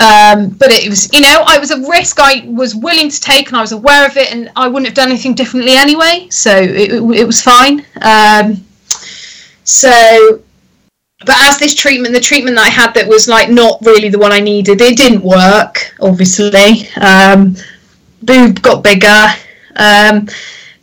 Um, 0.00 0.50
but 0.50 0.70
it 0.70 0.88
was, 0.88 1.12
you 1.12 1.20
know, 1.20 1.42
I 1.46 1.58
was 1.58 1.70
a 1.72 1.80
risk 1.88 2.18
I 2.20 2.44
was 2.46 2.74
willing 2.74 3.08
to 3.08 3.20
take 3.20 3.48
and 3.48 3.56
I 3.56 3.60
was 3.60 3.72
aware 3.72 4.06
of 4.06 4.16
it 4.16 4.32
and 4.32 4.50
I 4.54 4.68
wouldn't 4.68 4.86
have 4.86 4.94
done 4.94 5.08
anything 5.08 5.34
differently 5.34 5.72
anyway. 5.72 6.28
So 6.30 6.56
it, 6.56 6.92
it, 6.92 7.02
it 7.02 7.24
was 7.24 7.40
fine. 7.40 7.84
Um, 8.02 8.64
so 9.64 10.40
but 11.26 11.36
as 11.40 11.58
this 11.58 11.74
treatment, 11.74 12.14
the 12.14 12.20
treatment 12.20 12.56
that 12.56 12.66
I 12.66 12.70
had 12.70 12.94
that 12.94 13.08
was 13.08 13.26
like 13.26 13.50
not 13.50 13.78
really 13.84 14.08
the 14.08 14.18
one 14.18 14.32
I 14.32 14.40
needed, 14.40 14.80
it 14.80 14.96
didn't 14.96 15.22
work. 15.22 15.94
Obviously, 16.00 16.88
um, 17.00 17.56
boob 18.22 18.62
got 18.62 18.84
bigger, 18.84 19.26
um, 19.76 20.28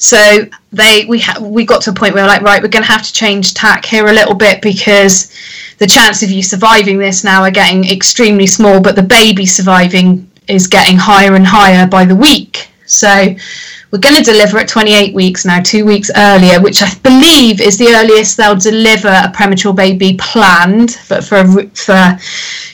so 0.05 0.45
they 0.71 1.05
we 1.05 1.19
ha- 1.19 1.39
we 1.41 1.65
got 1.65 1.81
to 1.81 1.89
a 1.89 1.93
point 1.93 2.13
where 2.13 2.23
we're 2.23 2.27
like, 2.27 2.43
right, 2.43 2.61
we're 2.61 2.69
going 2.69 2.85
to 2.85 2.91
have 2.91 3.01
to 3.01 3.11
change 3.11 3.55
tack 3.55 3.83
here 3.83 4.05
a 4.05 4.13
little 4.13 4.35
bit 4.35 4.61
because 4.61 5.33
the 5.79 5.87
chance 5.87 6.21
of 6.21 6.29
you 6.29 6.43
surviving 6.43 6.99
this 6.99 7.23
now 7.23 7.41
are 7.41 7.49
getting 7.49 7.89
extremely 7.89 8.45
small, 8.45 8.79
but 8.79 8.95
the 8.95 9.01
baby 9.01 9.47
surviving 9.47 10.29
is 10.47 10.67
getting 10.67 10.95
higher 10.95 11.33
and 11.33 11.47
higher 11.47 11.87
by 11.87 12.05
the 12.05 12.15
week. 12.15 12.69
So 12.85 13.35
we're 13.89 13.97
going 13.97 14.15
to 14.15 14.21
deliver 14.21 14.59
at 14.59 14.67
28 14.67 15.15
weeks 15.15 15.43
now, 15.43 15.59
two 15.59 15.85
weeks 15.85 16.11
earlier, 16.15 16.61
which 16.61 16.83
I 16.83 16.93
believe 17.01 17.59
is 17.59 17.79
the 17.79 17.87
earliest 17.95 18.37
they'll 18.37 18.55
deliver 18.55 19.07
a 19.07 19.31
premature 19.33 19.73
baby 19.73 20.17
planned. 20.19 20.99
But 21.09 21.23
for 21.23 21.43
for 21.73 22.17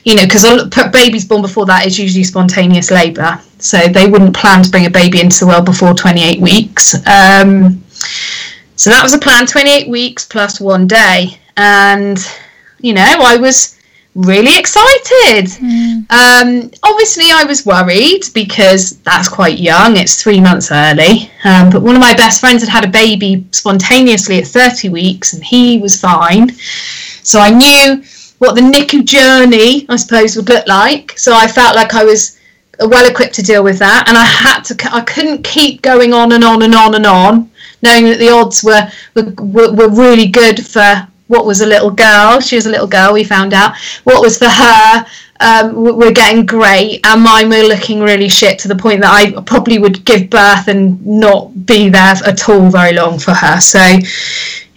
you 0.04 0.16
know, 0.16 0.24
because 0.24 0.46
babies 0.92 1.24
born 1.24 1.42
before 1.42 1.66
that 1.68 1.88
is 1.88 1.98
usually 1.98 2.26
spontaneous 2.26 2.92
labour, 2.92 3.40
so 3.64 3.88
they 3.88 4.10
wouldn't 4.10 4.36
plan 4.36 4.64
to 4.64 4.70
bring 4.70 4.86
a 4.86 4.90
baby 4.90 5.22
into 5.22 5.40
the 5.40 5.48
world 5.48 5.66
before 5.66 5.94
28 5.94 6.42
weeks. 6.42 6.96
Um, 7.08 7.84
so 8.76 8.90
that 8.90 9.02
was 9.04 9.14
a 9.14 9.20
plan, 9.20 9.46
28 9.46 9.90
weeks 9.90 10.26
plus 10.26 10.60
one 10.60 10.88
day, 10.88 11.40
and 11.58 12.18
you 12.80 12.94
know, 12.94 13.16
I 13.22 13.38
was 13.38 13.80
really 14.16 14.58
excited. 14.58 15.48
Um, 16.10 16.72
obviously, 16.84 17.32
I 17.32 17.46
was 17.48 17.66
worried 17.66 18.24
because 18.34 19.00
that's 19.02 19.30
quite 19.30 19.60
young. 19.60 19.98
It's 19.98 20.22
three 20.22 20.42
months 20.42 20.72
early. 20.72 21.32
Um, 21.44 21.70
but 21.70 21.82
one 21.82 21.96
of 21.96 22.02
my 22.02 22.14
best 22.14 22.42
friends 22.42 22.62
had 22.62 22.70
had 22.70 22.86
a 22.86 22.92
baby 22.92 23.46
spontaneously 23.52 24.40
at 24.40 24.48
30 24.48 24.90
weeks, 24.90 25.34
and 25.34 25.44
he 25.44 25.78
was 25.78 26.00
fine. 26.00 26.52
So 27.24 27.40
I 27.40 27.52
knew 27.52 28.04
what 28.40 28.56
the 28.56 28.62
NICU 28.62 29.06
journey, 29.06 29.86
I 29.88 29.96
suppose, 29.96 30.36
would 30.36 30.50
look 30.50 30.68
like. 30.68 31.18
So 31.18 31.34
I 31.34 31.48
felt 31.48 31.76
like 31.76 31.94
I 31.94 32.04
was 32.04 32.40
well 32.80 33.10
equipped 33.10 33.36
to 33.36 33.44
deal 33.44 33.64
with 33.64 33.80
that, 33.80 34.08
and 34.08 34.18
I 34.18 34.24
had 34.24 34.62
to. 34.64 34.96
I 34.96 35.02
couldn't 35.02 35.44
keep 35.44 35.82
going 35.82 36.14
on 36.14 36.32
and 36.32 36.44
on 36.44 36.62
and 36.64 36.74
on 36.74 36.96
and 36.96 37.06
on, 37.06 37.52
knowing 37.82 38.06
that 38.06 38.20
the 38.20 38.30
odds 38.30 38.64
were 38.64 38.90
were, 39.16 39.72
were 39.74 39.90
really 39.90 40.28
good 40.28 40.66
for 40.66 41.08
what 41.28 41.46
was 41.46 41.62
a 41.62 41.66
little 41.66 41.92
girl. 41.92 42.40
She 42.42 42.56
was 42.56 42.66
a 42.66 42.70
little 42.70 42.88
girl. 42.88 43.14
We 43.14 43.24
found 43.24 43.54
out 43.54 43.76
what 44.04 44.22
was 44.22 44.38
for 44.38 44.50
her. 44.50 45.06
Um, 45.40 45.98
we're 45.98 46.12
getting 46.12 46.46
great, 46.46 47.06
and 47.06 47.24
mine 47.24 47.50
were 47.50 47.64
looking 47.64 48.02
really 48.02 48.30
shit 48.30 48.60
to 48.60 48.68
the 48.68 48.76
point 48.76 49.02
that 49.02 49.12
I 49.12 49.42
probably 49.42 49.80
would 49.80 50.06
give 50.06 50.30
birth 50.30 50.68
and 50.68 51.04
not 51.06 51.66
be 51.66 51.90
there 51.90 52.16
at 52.26 52.48
all 52.48 52.70
very 52.70 52.94
long 52.94 53.18
for 53.18 53.32
her. 53.32 53.60
So 53.60 53.80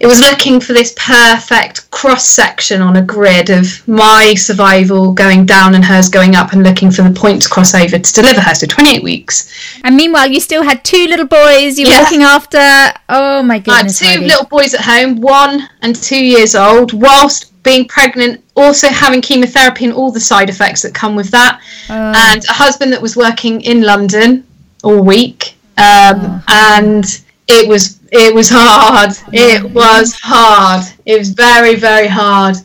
it 0.05 0.07
was 0.07 0.21
looking 0.21 0.61
for 0.61 0.73
this 0.75 0.93
perfect 0.97 1.91
cross 1.91 2.27
section 2.29 2.83
on 2.83 2.97
a 2.97 3.03
grid 3.03 3.49
of 3.51 3.67
my 3.89 4.35
survival 4.37 5.13
going 5.13 5.47
down 5.47 5.75
and 5.75 5.85
hers 5.85 6.09
going 6.09 6.35
up, 6.37 6.53
and 6.53 6.63
looking 6.63 6.91
for 6.91 7.03
the 7.03 7.11
point 7.11 7.43
to 7.43 7.49
cross 7.49 7.75
over 7.75 7.99
to 7.99 8.13
deliver 8.13 8.41
her. 8.41 8.55
So 8.55 8.67
28 8.67 9.03
weeks. 9.03 9.51
And 9.83 9.97
meanwhile, 9.97 10.31
you 10.31 10.41
still 10.41 10.63
had 10.63 10.85
two 10.85 11.07
little 11.07 11.27
boys 11.27 11.79
you 11.79 11.87
were 11.87 11.93
Yeah. 11.95 12.01
looking 12.01 12.23
after. 12.23 12.93
Oh 13.09 13.43
my 13.43 13.59
goodness. 13.59 14.03
I 14.03 14.05
had 14.07 14.13
two 14.15 14.21
Heidi. 14.21 14.27
little 14.33 14.47
boys 14.47 14.75
at 14.75 14.83
home, 14.83 15.21
one 15.21 15.69
and 15.83 15.97
two 15.97 16.23
years 16.25 16.55
old, 16.55 16.93
whilst 16.93 17.51
being 17.63 17.87
pregnant, 17.89 18.43
also 18.55 18.89
having 18.89 19.23
chemotherapy 19.23 19.87
and 19.87 19.95
all 19.95 20.11
the 20.13 20.21
side 20.21 20.51
effects 20.51 20.83
that 20.83 20.93
come 20.93 21.17
with 21.17 21.31
that, 21.31 21.61
Oh. 21.89 21.95
and 21.95 22.45
a 22.45 22.53
husband 22.53 22.93
that 22.93 23.01
was 23.01 23.17
working 23.17 23.63
in 23.63 23.81
London 23.83 24.45
all 24.83 25.01
week, 25.03 25.55
um, 25.79 26.43
and 26.49 27.21
it 27.49 27.67
was 27.67 27.99
it 28.15 28.35
was 28.35 28.49
hard. 28.51 29.13
It 29.33 29.63
was 29.73 30.15
hard. 30.15 30.85
It 31.05 31.19
was 31.19 31.31
very 31.31 31.75
very 31.75 32.09
hard, 32.09 32.57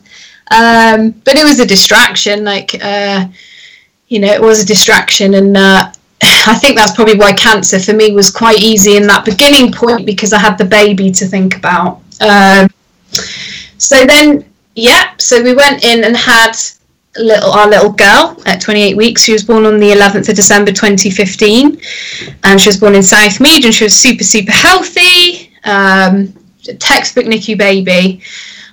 um, 0.50 1.10
but 1.24 1.36
it 1.36 1.44
was 1.44 1.60
a 1.60 1.66
distraction. 1.66 2.44
Like. 2.44 2.74
Uh, 2.82 3.26
you 4.10 4.18
know, 4.18 4.28
it 4.28 4.42
was 4.42 4.62
a 4.62 4.66
distraction, 4.66 5.34
and 5.34 5.56
uh, 5.56 5.90
I 6.22 6.58
think 6.58 6.76
that's 6.76 6.94
probably 6.94 7.16
why 7.16 7.32
cancer 7.32 7.78
for 7.78 7.94
me 7.94 8.12
was 8.12 8.30
quite 8.30 8.60
easy 8.60 8.96
in 8.96 9.06
that 9.06 9.24
beginning 9.24 9.72
point 9.72 10.04
because 10.04 10.32
I 10.34 10.38
had 10.38 10.58
the 10.58 10.64
baby 10.64 11.10
to 11.12 11.24
think 11.24 11.56
about. 11.56 12.02
Um, 12.20 12.68
so 13.78 14.04
then, 14.04 14.44
yeah, 14.74 15.14
so 15.16 15.42
we 15.42 15.54
went 15.54 15.84
in 15.84 16.04
and 16.04 16.16
had 16.16 16.52
little 17.22 17.50
our 17.50 17.68
little 17.68 17.92
girl 17.92 18.36
at 18.46 18.60
28 18.60 18.96
weeks. 18.96 19.24
She 19.24 19.32
was 19.32 19.44
born 19.44 19.66
on 19.66 19.78
the 19.78 19.90
11th 19.90 20.28
of 20.28 20.36
December 20.36 20.72
2015, 20.72 21.80
and 22.44 22.60
she 22.60 22.68
was 22.68 22.78
born 22.78 22.94
in 22.94 23.02
Southmead, 23.02 23.64
and 23.64 23.74
she 23.74 23.84
was 23.84 23.96
super 23.96 24.24
super 24.24 24.52
healthy, 24.52 25.52
um, 25.64 26.32
textbook 26.78 27.26
NICU 27.26 27.56
baby, 27.56 28.22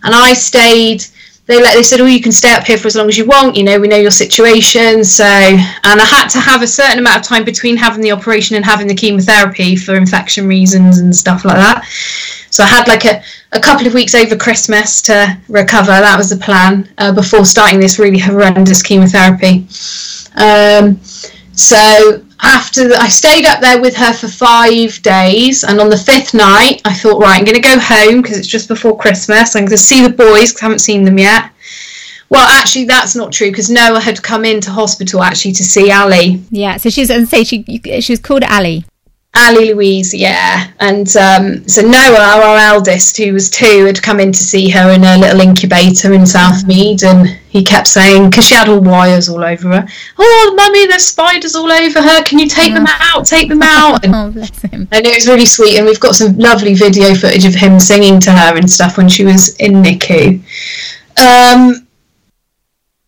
and 0.03 0.13
I 0.13 0.33
stayed 0.33 1.05
they 1.47 1.61
let 1.61 1.75
they 1.75 1.83
said, 1.83 2.01
"Oh, 2.01 2.05
you 2.05 2.21
can 2.21 2.33
stay 2.33 2.53
up 2.53 2.65
here 2.65 2.77
for 2.77 2.87
as 2.87 2.95
long 2.95 3.07
as 3.07 3.17
you 3.17 3.25
want. 3.25 3.55
You 3.55 3.63
know, 3.63 3.79
we 3.79 3.87
know 3.87 3.97
your 3.97 4.11
situation." 4.11 5.03
So, 5.05 5.23
and 5.23 6.01
I 6.01 6.05
had 6.05 6.27
to 6.29 6.39
have 6.39 6.61
a 6.61 6.67
certain 6.67 6.99
amount 6.99 7.17
of 7.17 7.23
time 7.23 7.45
between 7.45 7.77
having 7.77 8.01
the 8.01 8.11
operation 8.11 8.57
and 8.57 8.65
having 8.65 8.85
the 8.87 8.93
chemotherapy 8.93 9.77
for 9.77 9.95
infection 9.95 10.45
reasons 10.45 10.99
and 10.99 11.15
stuff 11.15 11.45
like 11.45 11.55
that. 11.55 11.85
So 12.49 12.63
I 12.63 12.67
had 12.67 12.87
like 12.87 13.05
a, 13.05 13.23
a 13.51 13.59
couple 13.59 13.87
of 13.87 13.93
weeks 13.93 14.13
over 14.13 14.35
Christmas 14.35 15.01
to 15.03 15.37
recover. 15.47 15.87
That 15.87 16.17
was 16.17 16.29
the 16.29 16.37
plan 16.37 16.89
uh, 16.97 17.13
before 17.13 17.45
starting 17.45 17.79
this 17.79 17.99
really 17.99 18.19
horrendous 18.19 18.81
chemotherapy. 18.81 19.67
Um, 20.35 20.99
so 21.53 22.23
after 22.41 22.87
the, 22.87 22.95
I 22.95 23.07
stayed 23.07 23.45
up 23.45 23.61
there 23.61 23.81
with 23.81 23.95
her 23.95 24.13
for 24.13 24.27
five 24.27 25.01
days, 25.01 25.63
and 25.63 25.79
on 25.79 25.89
the 25.89 25.97
fifth 25.97 26.33
night, 26.33 26.81
I 26.85 26.93
thought, 26.93 27.21
right, 27.21 27.39
I'm 27.39 27.45
going 27.45 27.55
to 27.55 27.61
go 27.61 27.79
home 27.79 28.21
because 28.21 28.37
it's 28.37 28.47
just 28.47 28.67
before 28.67 28.97
Christmas. 28.97 29.55
I'm 29.55 29.63
going 29.63 29.71
to 29.71 29.77
see 29.77 30.03
the 30.03 30.13
boys 30.13 30.51
because 30.51 30.61
I 30.61 30.65
haven't 30.65 30.79
seen 30.79 31.03
them 31.03 31.17
yet. 31.17 31.51
Well, 32.29 32.45
actually, 32.45 32.85
that's 32.85 33.15
not 33.15 33.31
true 33.31 33.49
because 33.49 33.69
Noah 33.69 34.01
had 34.01 34.21
come 34.21 34.43
into 34.43 34.69
hospital 34.69 35.23
actually 35.23 35.53
to 35.53 35.63
see 35.63 35.89
Ally. 35.89 36.39
Yeah, 36.51 36.75
so 36.77 36.89
she's 36.89 37.09
and 37.09 37.27
say 37.27 37.43
she 37.45 37.63
she 38.01 38.11
was 38.11 38.19
called 38.19 38.43
Ally. 38.43 38.81
Ally 39.37 39.71
Louise, 39.71 40.13
yeah. 40.13 40.71
And 40.79 41.15
um, 41.15 41.67
so 41.67 41.81
Noah, 41.81 42.17
our 42.19 42.57
eldest, 42.57 43.17
who 43.17 43.33
was 43.33 43.49
two, 43.49 43.85
had 43.85 44.01
come 44.01 44.19
in 44.19 44.31
to 44.31 44.39
see 44.39 44.67
her 44.69 44.91
in 44.91 45.03
a 45.03 45.17
little 45.17 45.41
incubator 45.41 46.13
in 46.13 46.21
Southmead, 46.21 47.03
and 47.03 47.27
he 47.49 47.63
kept 47.63 47.87
saying, 47.87 48.29
because 48.29 48.45
she 48.45 48.55
had 48.55 48.67
all 48.67 48.81
wires 48.81 49.29
all 49.29 49.43
over 49.43 49.69
her, 49.69 49.87
"Oh, 50.17 50.53
mummy, 50.55 50.87
there's 50.87 51.05
spiders 51.05 51.55
all 51.55 51.71
over 51.71 52.01
her. 52.01 52.23
Can 52.23 52.39
you 52.39 52.47
take 52.47 52.73
them 52.73 52.87
out? 52.87 53.25
Take 53.25 53.49
them 53.49 53.61
out." 53.61 54.03
And, 54.03 54.13
oh, 54.13 54.31
bless 54.31 54.61
him. 54.61 54.87
and 54.91 55.05
it 55.05 55.15
was 55.15 55.27
really 55.27 55.45
sweet, 55.45 55.77
and 55.77 55.85
we've 55.85 55.99
got 55.99 56.15
some 56.15 56.37
lovely 56.37 56.73
video 56.73 57.13
footage 57.15 57.45
of 57.45 57.55
him 57.55 57.79
singing 57.79 58.19
to 58.21 58.31
her 58.31 58.57
and 58.57 58.69
stuff 58.69 58.97
when 58.97 59.09
she 59.09 59.23
was 59.23 59.55
in 59.57 59.81
NICU. 59.81 60.41
Um, 61.17 61.86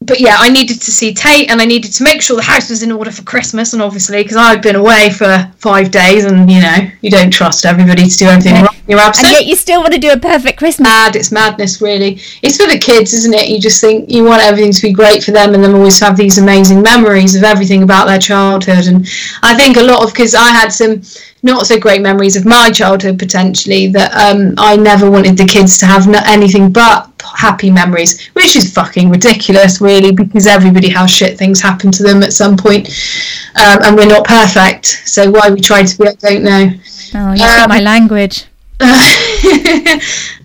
but 0.01 0.21
yeah, 0.21 0.37
I 0.39 0.49
needed 0.49 0.79
to 0.81 0.91
see 0.91 1.13
Tate 1.13 1.51
and 1.51 1.61
I 1.61 1.65
needed 1.65 1.91
to 1.91 2.03
make 2.03 2.21
sure 2.21 2.37
the 2.37 2.41
house 2.41 2.69
was 2.69 2.83
in 2.83 2.91
order 2.91 3.11
for 3.11 3.21
Christmas. 3.23 3.73
And 3.73 3.81
obviously, 3.81 4.23
because 4.23 4.37
I'd 4.37 4.61
been 4.61 4.77
away 4.77 5.09
for 5.09 5.51
five 5.57 5.91
days 5.91 6.23
and 6.23 6.49
you 6.49 6.61
know, 6.61 6.89
you 7.01 7.11
don't 7.11 7.29
trust 7.31 7.65
everybody 7.65 8.07
to 8.07 8.17
do 8.17 8.25
everything 8.27 8.55
Yeah. 8.55 8.61
right 8.63 8.79
in 8.87 8.91
your 8.91 8.99
absence. 9.01 9.27
And 9.27 9.33
yet 9.35 9.45
you 9.45 9.57
still 9.57 9.81
want 9.81 9.93
to 9.93 9.99
do 9.99 10.11
a 10.11 10.17
perfect 10.17 10.57
Christmas. 10.57 10.87
Mad, 10.87 11.17
it's 11.17 11.33
madness, 11.33 11.81
really. 11.81 12.19
It's 12.41 12.55
for 12.55 12.71
the 12.71 12.79
kids, 12.79 13.13
isn't 13.13 13.33
it? 13.33 13.49
You 13.49 13.59
just 13.59 13.81
think 13.81 14.09
you 14.09 14.23
want 14.23 14.41
everything 14.41 14.71
to 14.71 14.81
be 14.81 14.93
great 14.93 15.21
for 15.21 15.31
them 15.31 15.53
and 15.53 15.61
them 15.61 15.75
always 15.75 15.99
have 15.99 16.15
these 16.15 16.37
amazing 16.37 16.81
memories 16.81 17.35
of 17.35 17.43
everything 17.43 17.83
about 17.83 18.07
their 18.07 18.19
childhood. 18.19 18.87
And 18.87 19.05
I 19.43 19.57
think 19.57 19.75
a 19.75 19.83
lot 19.83 20.01
of, 20.03 20.13
because 20.13 20.33
I 20.33 20.47
had 20.49 20.69
some 20.71 21.01
not 21.43 21.67
so 21.67 21.77
great 21.77 22.01
memories 22.01 22.37
of 22.37 22.45
my 22.45 22.71
childhood 22.71 23.19
potentially 23.19 23.87
that 23.87 24.13
um, 24.13 24.53
I 24.57 24.77
never 24.77 25.11
wanted 25.11 25.37
the 25.37 25.45
kids 25.45 25.77
to 25.79 25.85
have 25.85 26.07
no- 26.07 26.21
anything 26.25 26.71
but 26.71 27.08
happy 27.21 27.69
memories, 27.69 28.27
which 28.29 28.55
is 28.55 28.73
fucking 28.73 29.09
ridiculous, 29.09 29.81
really, 29.81 30.11
because 30.11 30.47
everybody 30.47 30.89
has 30.89 31.09
shit 31.11 31.37
things 31.37 31.61
happen 31.61 31.91
to 31.91 32.03
them 32.03 32.23
at 32.23 32.33
some 32.33 32.57
point, 32.57 32.87
um, 33.55 33.79
and 33.83 33.95
we're 33.95 34.07
not 34.07 34.25
perfect. 34.25 34.85
So 35.05 35.29
why 35.31 35.49
we 35.49 35.61
try 35.61 35.83
to 35.83 35.97
be, 35.97 36.07
I 36.07 36.13
don't 36.13 36.43
know. 36.43 36.71
Oh, 37.15 37.33
you 37.33 37.43
Um, 37.43 37.69
my 37.69 37.79
language. 37.79 38.45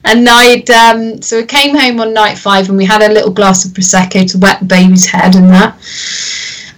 and 0.05 0.29
I'd 0.29 0.69
um, 0.71 1.23
so 1.23 1.37
we 1.37 1.47
came 1.47 1.77
home 1.77 2.01
on 2.01 2.13
night 2.13 2.37
five 2.37 2.69
and 2.69 2.77
we 2.77 2.85
had 2.85 3.01
a 3.01 3.13
little 3.13 3.31
glass 3.31 3.65
of 3.65 3.71
prosecco 3.71 4.29
to 4.33 4.39
wet 4.39 4.59
the 4.59 4.67
baby's 4.67 5.07
head 5.07 5.37
and 5.37 5.49
that, 5.51 5.77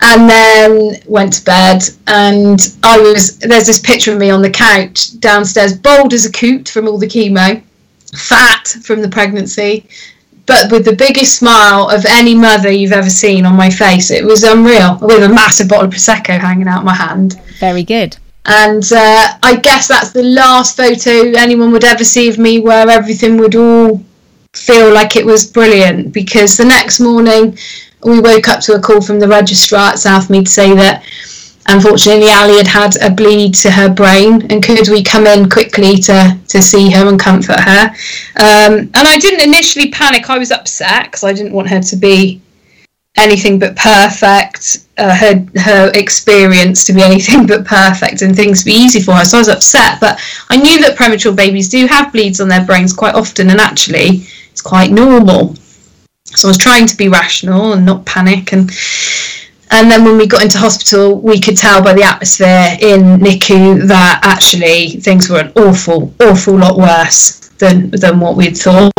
and 0.03 0.28
then 0.28 0.97
went 1.07 1.32
to 1.34 1.44
bed. 1.44 1.82
And 2.09 2.61
I 2.82 3.01
was 3.01 3.38
there's 3.38 3.66
this 3.66 3.78
picture 3.78 4.12
of 4.12 4.18
me 4.18 4.28
on 4.28 4.42
the 4.42 4.51
couch 4.51 5.18
downstairs, 5.20 5.78
bold 5.78 6.12
as 6.12 6.26
a 6.26 6.32
coot 6.32 6.68
from 6.68 6.88
all 6.88 6.99
the 6.99 7.07
chemo, 7.07 7.62
fat 8.14 8.68
from 8.82 9.02
the 9.02 9.09
pregnancy. 9.09 9.86
But 10.46 10.70
with 10.70 10.84
the 10.84 10.94
biggest 10.94 11.38
smile 11.38 11.90
of 11.90 12.04
any 12.07 12.34
mother 12.34 12.70
you've 12.70 12.92
ever 12.92 13.11
seen 13.11 13.44
on 13.44 13.57
my 13.57 13.68
face, 13.68 14.12
it 14.12 14.24
was 14.24 14.44
unreal. 14.44 14.98
With 15.02 15.24
a 15.24 15.28
massive 15.28 15.68
bottle 15.68 15.86
of 15.86 15.92
prosecco 15.92 16.38
hanging 16.38 16.68
out 16.68 16.84
my 16.84 16.94
hand. 16.94 17.40
Very 17.59 17.82
good. 17.82 18.16
And 18.44 18.84
uh, 18.92 19.38
I 19.42 19.57
guess 19.57 19.88
that's 19.88 20.12
the 20.12 20.22
last 20.22 20.76
photo 20.76 21.36
anyone 21.36 21.72
would 21.72 21.82
ever 21.82 22.04
see 22.04 22.28
of 22.28 22.38
me 22.38 22.61
where 22.61 22.88
everything 22.88 23.38
would 23.38 23.57
all 23.57 24.04
feel 24.52 24.92
like 24.92 25.16
it 25.16 25.26
was 25.26 25.44
brilliant. 25.44 26.12
Because 26.12 26.57
the 26.57 26.64
next 26.64 27.00
morning, 27.00 27.59
we 28.04 28.20
woke 28.20 28.46
up 28.48 28.61
to 28.61 28.74
a 28.74 28.80
call 28.80 29.00
from 29.00 29.18
the 29.18 29.26
registrar 29.26 29.90
at 29.90 29.98
Southmead 29.98 30.44
to 30.44 30.50
say 30.52 30.74
that 30.74 31.02
unfortunately 31.69 32.29
Ally 32.29 32.57
had 32.57 32.67
had 32.67 32.97
a 33.03 33.11
bleed 33.11 33.55
to 33.57 33.71
her 33.71 33.89
brain 33.89 34.51
and 34.51 34.62
could 34.62 34.89
we 34.89 35.03
come 35.03 35.27
in 35.27 35.49
quickly 35.49 35.97
to, 35.97 36.39
to 36.49 36.62
see 36.62 36.91
her 36.91 37.09
and 37.09 37.19
comfort 37.19 37.61
her. 37.61 37.89
Um, 38.37 38.91
and 38.95 38.95
I 38.95 39.19
didn't 39.19 39.47
initially 39.47 39.91
panic, 39.91 40.31
I 40.31 40.39
was 40.39 40.51
upset 40.51 41.05
because 41.05 41.25
I 41.25 41.33
didn't 41.33 41.53
want 41.53 41.69
her 41.69 41.81
to 41.81 41.97
be 41.97 42.41
anything 43.17 43.59
but 43.59 43.75
perfect, 43.77 44.87
uh, 44.99 45.14
her 45.14 45.47
her 45.57 45.91
experience 45.95 46.85
to 46.85 46.93
be 46.93 47.03
anything 47.03 47.47
but 47.47 47.64
perfect, 47.64 48.23
and 48.23 48.37
things 48.37 48.61
to 48.61 48.67
be 48.67 48.73
easy 48.73 49.01
for 49.01 49.12
her. 49.14 49.25
So 49.25 49.39
I 49.39 49.41
was 49.41 49.49
upset, 49.49 50.01
but 50.01 50.21
I 50.51 50.57
knew 50.57 50.81
that 50.83 50.97
premature 50.97 51.33
babies 51.33 51.69
do 51.69 51.87
have 51.87 52.12
bleeds 52.12 52.41
on 52.41 52.49
their 52.49 52.64
brains 52.64 52.93
quite 52.93 53.14
often, 53.14 53.51
and 53.51 53.61
actually 53.61 54.27
it's 54.51 54.62
quite 54.62 54.91
normal. 54.91 55.55
So 56.25 56.49
I 56.49 56.51
was 56.51 56.59
trying 56.59 56.87
to 56.87 56.97
be 56.97 57.09
rational 57.09 57.73
and 57.73 57.87
not 57.87 58.05
panic, 58.05 58.53
and 58.53 58.71
and 59.71 59.91
then 59.91 60.05
when 60.05 60.17
we 60.17 60.27
got 60.27 60.43
into 60.43 60.59
hospital, 60.59 61.21
we 61.21 61.41
could 61.41 61.57
tell 61.57 61.83
by 61.83 61.93
the 61.93 62.03
atmosphere 62.03 62.77
in 62.81 63.19
NICU 63.19 63.87
that 63.89 64.21
actually 64.23 65.01
things 65.01 65.29
were 65.29 65.41
an 65.41 65.53
awful, 65.57 66.14
awful 66.21 66.57
lot 66.57 66.77
worse 66.77 67.49
than 67.59 67.91
than 67.91 68.21
what 68.21 68.37
we'd 68.37 68.57
thought, 68.57 68.93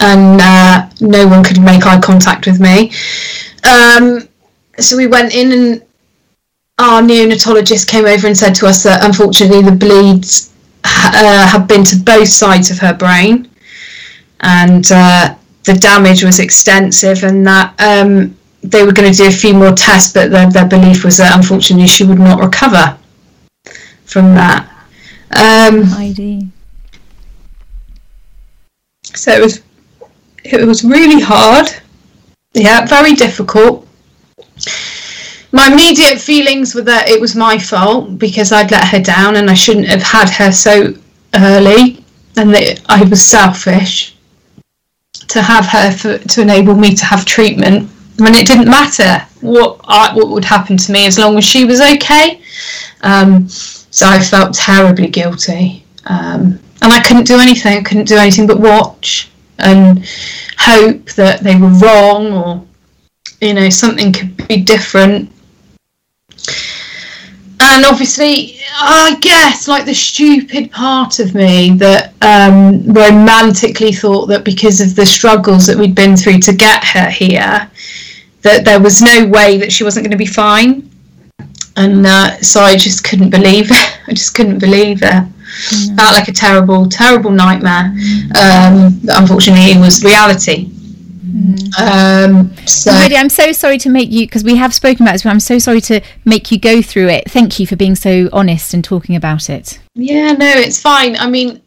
and 0.00 0.40
uh, 0.40 0.88
no 1.00 1.26
one 1.26 1.44
could 1.44 1.60
make 1.60 1.84
eye 1.86 2.00
contact 2.00 2.46
with 2.46 2.60
me. 2.60 2.92
Um, 3.64 4.28
so 4.78 4.96
we 4.96 5.06
went 5.06 5.34
in, 5.34 5.52
and 5.52 5.82
our 6.78 7.02
neonatologist 7.02 7.88
came 7.88 8.06
over 8.06 8.26
and 8.26 8.36
said 8.36 8.54
to 8.54 8.66
us 8.66 8.82
that 8.84 9.04
unfortunately 9.04 9.62
the 9.62 9.72
bleeds 9.72 10.52
uh, 10.84 11.48
had 11.48 11.66
been 11.66 11.84
to 11.84 11.96
both 11.96 12.28
sides 12.28 12.70
of 12.70 12.78
her 12.78 12.94
brain, 12.94 13.50
and 14.40 14.90
uh, 14.92 15.34
the 15.64 15.74
damage 15.74 16.24
was 16.24 16.38
extensive, 16.38 17.22
and 17.22 17.46
that 17.46 17.74
um, 17.80 18.35
they 18.70 18.84
were 18.84 18.92
going 18.92 19.10
to 19.10 19.16
do 19.16 19.28
a 19.28 19.30
few 19.30 19.54
more 19.54 19.72
tests, 19.72 20.12
but 20.12 20.30
their, 20.30 20.50
their 20.50 20.66
belief 20.66 21.04
was 21.04 21.16
that 21.18 21.36
unfortunately 21.36 21.86
she 21.86 22.04
would 22.04 22.18
not 22.18 22.40
recover 22.40 22.98
from 24.04 24.34
that. 24.34 24.70
Um, 25.30 25.82
ID. 25.92 26.48
so 29.02 29.32
it 29.32 29.42
was 29.42 29.62
it 30.44 30.64
was 30.64 30.84
really 30.84 31.20
hard 31.20 31.66
yeah 32.54 32.86
very 32.86 33.12
difficult 33.14 33.86
my 35.50 35.66
immediate 35.66 36.20
feelings 36.20 36.74
were 36.74 36.82
that 36.82 37.08
it 37.08 37.20
was 37.20 37.34
my 37.34 37.58
fault 37.58 38.18
because 38.18 38.52
i'd 38.52 38.70
let 38.70 38.86
her 38.86 39.00
down 39.00 39.36
and 39.36 39.50
i 39.50 39.54
shouldn't 39.54 39.88
have 39.88 40.02
had 40.02 40.28
her 40.30 40.52
so 40.52 40.94
early 41.34 42.04
and 42.36 42.54
that 42.54 42.80
i 42.88 43.02
was 43.02 43.22
selfish 43.22 44.16
to 45.28 45.42
have 45.42 45.66
her 45.66 45.90
for, 45.90 46.18
to 46.18 46.40
enable 46.40 46.76
me 46.76 46.94
to 46.94 47.04
have 47.04 47.24
treatment 47.24 47.90
when 48.18 48.34
it 48.34 48.46
didn't 48.46 48.68
matter 48.68 49.26
what 49.40 49.80
I, 49.84 50.14
what 50.14 50.28
would 50.28 50.44
happen 50.44 50.76
to 50.76 50.92
me 50.92 51.06
as 51.06 51.18
long 51.18 51.36
as 51.36 51.44
she 51.44 51.64
was 51.64 51.80
okay 51.80 52.40
um, 53.02 53.48
so 53.48 54.06
i 54.06 54.18
felt 54.18 54.54
terribly 54.54 55.08
guilty 55.08 55.84
um, 56.06 56.58
and 56.82 56.92
I 56.92 57.00
couldn't 57.00 57.26
do 57.26 57.40
anything. 57.40 57.78
I 57.78 57.82
couldn't 57.82 58.08
do 58.08 58.16
anything 58.16 58.46
but 58.46 58.60
watch 58.60 59.30
and 59.58 60.06
hope 60.58 61.10
that 61.12 61.40
they 61.40 61.56
were 61.56 61.68
wrong 61.68 62.32
or 62.32 62.66
you 63.40 63.54
know 63.54 63.68
something 63.70 64.12
could 64.12 64.48
be 64.48 64.62
different. 64.62 65.30
And 67.58 67.84
obviously, 67.86 68.60
I 68.74 69.16
guess 69.20 69.66
like 69.66 69.86
the 69.86 69.94
stupid 69.94 70.70
part 70.70 71.18
of 71.18 71.34
me 71.34 71.70
that 71.78 72.12
um, 72.22 72.84
romantically 72.92 73.92
thought 73.92 74.26
that 74.26 74.44
because 74.44 74.80
of 74.80 74.94
the 74.94 75.06
struggles 75.06 75.66
that 75.66 75.76
we'd 75.76 75.94
been 75.94 76.16
through 76.16 76.40
to 76.40 76.52
get 76.52 76.84
her 76.84 77.10
here, 77.10 77.68
that 78.46 78.64
there 78.64 78.80
was 78.80 79.02
no 79.02 79.26
way 79.26 79.58
that 79.58 79.72
she 79.72 79.84
wasn't 79.84 80.04
going 80.04 80.12
to 80.12 80.16
be 80.16 80.26
fine. 80.26 80.90
And 81.76 82.06
uh, 82.06 82.38
so 82.40 82.60
I 82.60 82.76
just 82.76 83.04
couldn't 83.04 83.30
believe 83.30 83.68
it. 83.70 84.00
I 84.08 84.12
just 84.12 84.34
couldn't 84.34 84.58
believe 84.58 85.00
it 85.02 85.24
felt 85.96 86.14
like 86.14 86.28
a 86.28 86.32
terrible, 86.32 86.88
terrible 86.88 87.30
nightmare. 87.30 87.94
Um, 88.38 89.00
unfortunately, 89.08 89.72
it 89.72 89.80
was 89.80 90.04
reality. 90.04 90.70
Um, 91.78 92.54
so 92.66 92.92
Heidi, 92.92 93.16
I'm 93.16 93.28
so 93.28 93.52
sorry 93.52 93.78
to 93.78 93.90
make 93.90 94.10
you 94.10 94.26
because 94.26 94.42
we 94.42 94.56
have 94.56 94.72
spoken 94.72 95.02
about 95.04 95.12
this, 95.12 95.22
but 95.22 95.30
I'm 95.30 95.40
so 95.40 95.58
sorry 95.58 95.80
to 95.82 96.00
make 96.24 96.50
you 96.50 96.58
go 96.58 96.80
through 96.80 97.08
it. 97.08 97.30
Thank 97.30 97.58
you 97.58 97.66
for 97.66 97.76
being 97.76 97.94
so 97.94 98.28
honest 98.32 98.72
and 98.72 98.82
talking 98.82 99.16
about 99.16 99.50
it. 99.50 99.78
yeah, 99.94 100.32
no, 100.32 100.48
it's 100.48 100.80
fine. 100.80 101.16
I 101.16 101.28
mean, 101.28 101.62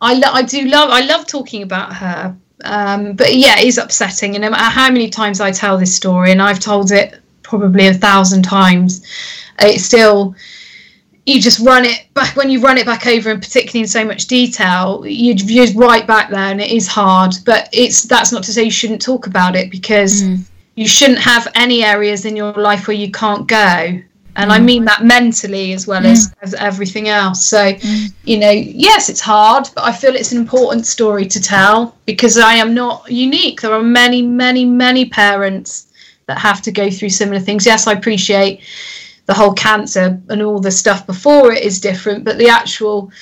I 0.00 0.14
lo- 0.14 0.32
I 0.32 0.42
do 0.42 0.64
love 0.64 0.90
I 0.90 1.04
love 1.04 1.26
talking 1.26 1.62
about 1.62 1.92
her. 1.94 2.36
Um, 2.64 3.14
but 3.14 3.34
yeah, 3.34 3.58
it 3.58 3.64
is 3.64 3.78
upsetting, 3.78 4.34
and 4.34 4.42
no 4.42 4.50
matter 4.50 4.64
how 4.64 4.90
many 4.90 5.08
times 5.08 5.40
I 5.40 5.52
tell 5.52 5.78
this 5.78 5.94
story, 5.94 6.32
and 6.32 6.42
I've 6.42 6.60
told 6.60 6.90
it 6.90 7.20
probably 7.42 7.86
a 7.86 7.94
thousand 7.94 8.42
times, 8.42 9.06
it's 9.60 9.84
still 9.84 10.34
you 11.28 11.40
just 11.42 11.58
run 11.60 11.84
it 11.84 12.06
back 12.14 12.34
when 12.36 12.48
you 12.48 12.58
run 12.60 12.78
it 12.78 12.86
back 12.86 13.06
over 13.06 13.30
and 13.30 13.42
particularly 13.42 13.82
in 13.82 13.86
so 13.86 14.02
much 14.02 14.26
detail 14.28 15.04
you, 15.06 15.34
you're 15.34 15.70
right 15.74 16.06
back 16.06 16.30
there 16.30 16.38
and 16.38 16.60
it 16.60 16.70
is 16.70 16.86
hard. 16.86 17.34
But 17.44 17.68
it's 17.70 18.04
that's 18.04 18.32
not 18.32 18.42
to 18.44 18.52
say 18.52 18.62
you 18.62 18.70
shouldn't 18.70 19.02
talk 19.02 19.26
about 19.26 19.54
it 19.54 19.70
because 19.70 20.22
hmm. 20.22 20.36
you 20.74 20.88
shouldn't 20.88 21.18
have 21.18 21.46
any 21.54 21.84
areas 21.84 22.24
in 22.24 22.34
your 22.34 22.54
life 22.54 22.88
where 22.88 22.96
you 22.96 23.10
can't 23.10 23.46
go 23.46 24.00
and 24.38 24.52
i 24.52 24.58
mm. 24.58 24.64
mean 24.64 24.84
that 24.84 25.04
mentally 25.04 25.72
as 25.72 25.86
well 25.86 26.06
as, 26.06 26.28
mm. 26.28 26.34
as 26.42 26.54
everything 26.54 27.08
else. 27.08 27.44
So 27.44 27.72
mm. 27.74 28.12
you 28.24 28.38
know 28.38 28.50
yes 28.50 29.08
it's 29.08 29.20
hard 29.20 29.68
but 29.74 29.84
i 29.84 29.92
feel 29.92 30.14
it's 30.14 30.32
an 30.32 30.38
important 30.38 30.86
story 30.86 31.26
to 31.26 31.40
tell 31.40 31.96
because 32.06 32.38
i 32.38 32.54
am 32.54 32.72
not 32.72 33.10
unique. 33.10 33.60
There 33.60 33.72
are 33.72 33.82
many 33.82 34.22
many 34.22 34.64
many 34.64 35.04
parents 35.04 35.88
that 36.26 36.38
have 36.38 36.62
to 36.62 36.72
go 36.72 36.90
through 36.90 37.10
similar 37.10 37.40
things. 37.40 37.66
Yes 37.66 37.86
i 37.86 37.92
appreciate 37.92 38.60
the 39.26 39.34
whole 39.34 39.52
cancer 39.52 40.18
and 40.30 40.40
all 40.42 40.58
the 40.58 40.70
stuff 40.70 41.06
before 41.06 41.52
it 41.52 41.62
is 41.62 41.80
different, 41.80 42.24
but 42.24 42.38
the 42.38 42.48
actual 42.48 43.12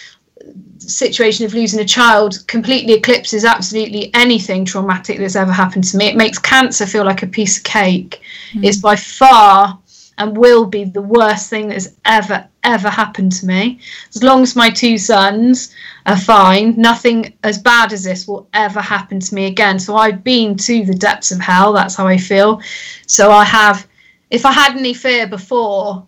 situation 0.78 1.44
of 1.44 1.52
losing 1.52 1.80
a 1.80 1.84
child 1.84 2.46
completely 2.46 2.92
eclipses 2.92 3.44
absolutely 3.44 4.14
anything 4.14 4.64
traumatic 4.64 5.18
that's 5.18 5.34
ever 5.34 5.50
happened 5.50 5.82
to 5.82 5.96
me. 5.96 6.06
It 6.06 6.16
makes 6.16 6.38
cancer 6.38 6.86
feel 6.86 7.04
like 7.04 7.24
a 7.24 7.26
piece 7.26 7.58
of 7.58 7.64
cake. 7.64 8.20
It's 8.62 8.78
by 8.78 8.94
far 8.94 9.76
and 10.18 10.36
will 10.36 10.64
be 10.66 10.84
the 10.84 11.02
worst 11.02 11.50
thing 11.50 11.68
that 11.68 11.74
has 11.74 11.96
ever, 12.04 12.48
ever 12.64 12.88
happened 12.88 13.32
to 13.32 13.46
me. 13.46 13.80
As 14.14 14.22
long 14.22 14.42
as 14.42 14.56
my 14.56 14.70
two 14.70 14.96
sons 14.98 15.74
are 16.06 16.16
fine, 16.16 16.74
nothing 16.76 17.34
as 17.44 17.58
bad 17.58 17.92
as 17.92 18.04
this 18.04 18.26
will 18.26 18.48
ever 18.54 18.80
happen 18.80 19.20
to 19.20 19.34
me 19.34 19.46
again. 19.46 19.78
So 19.78 19.96
I've 19.96 20.24
been 20.24 20.56
to 20.56 20.84
the 20.84 20.94
depths 20.94 21.32
of 21.32 21.40
hell. 21.40 21.72
That's 21.72 21.96
how 21.96 22.06
I 22.06 22.16
feel. 22.16 22.60
So 23.06 23.30
I 23.30 23.44
have 23.44 23.86
if 24.30 24.44
I 24.44 24.52
had 24.52 24.76
any 24.76 24.94
fear 24.94 25.26
before, 25.26 26.06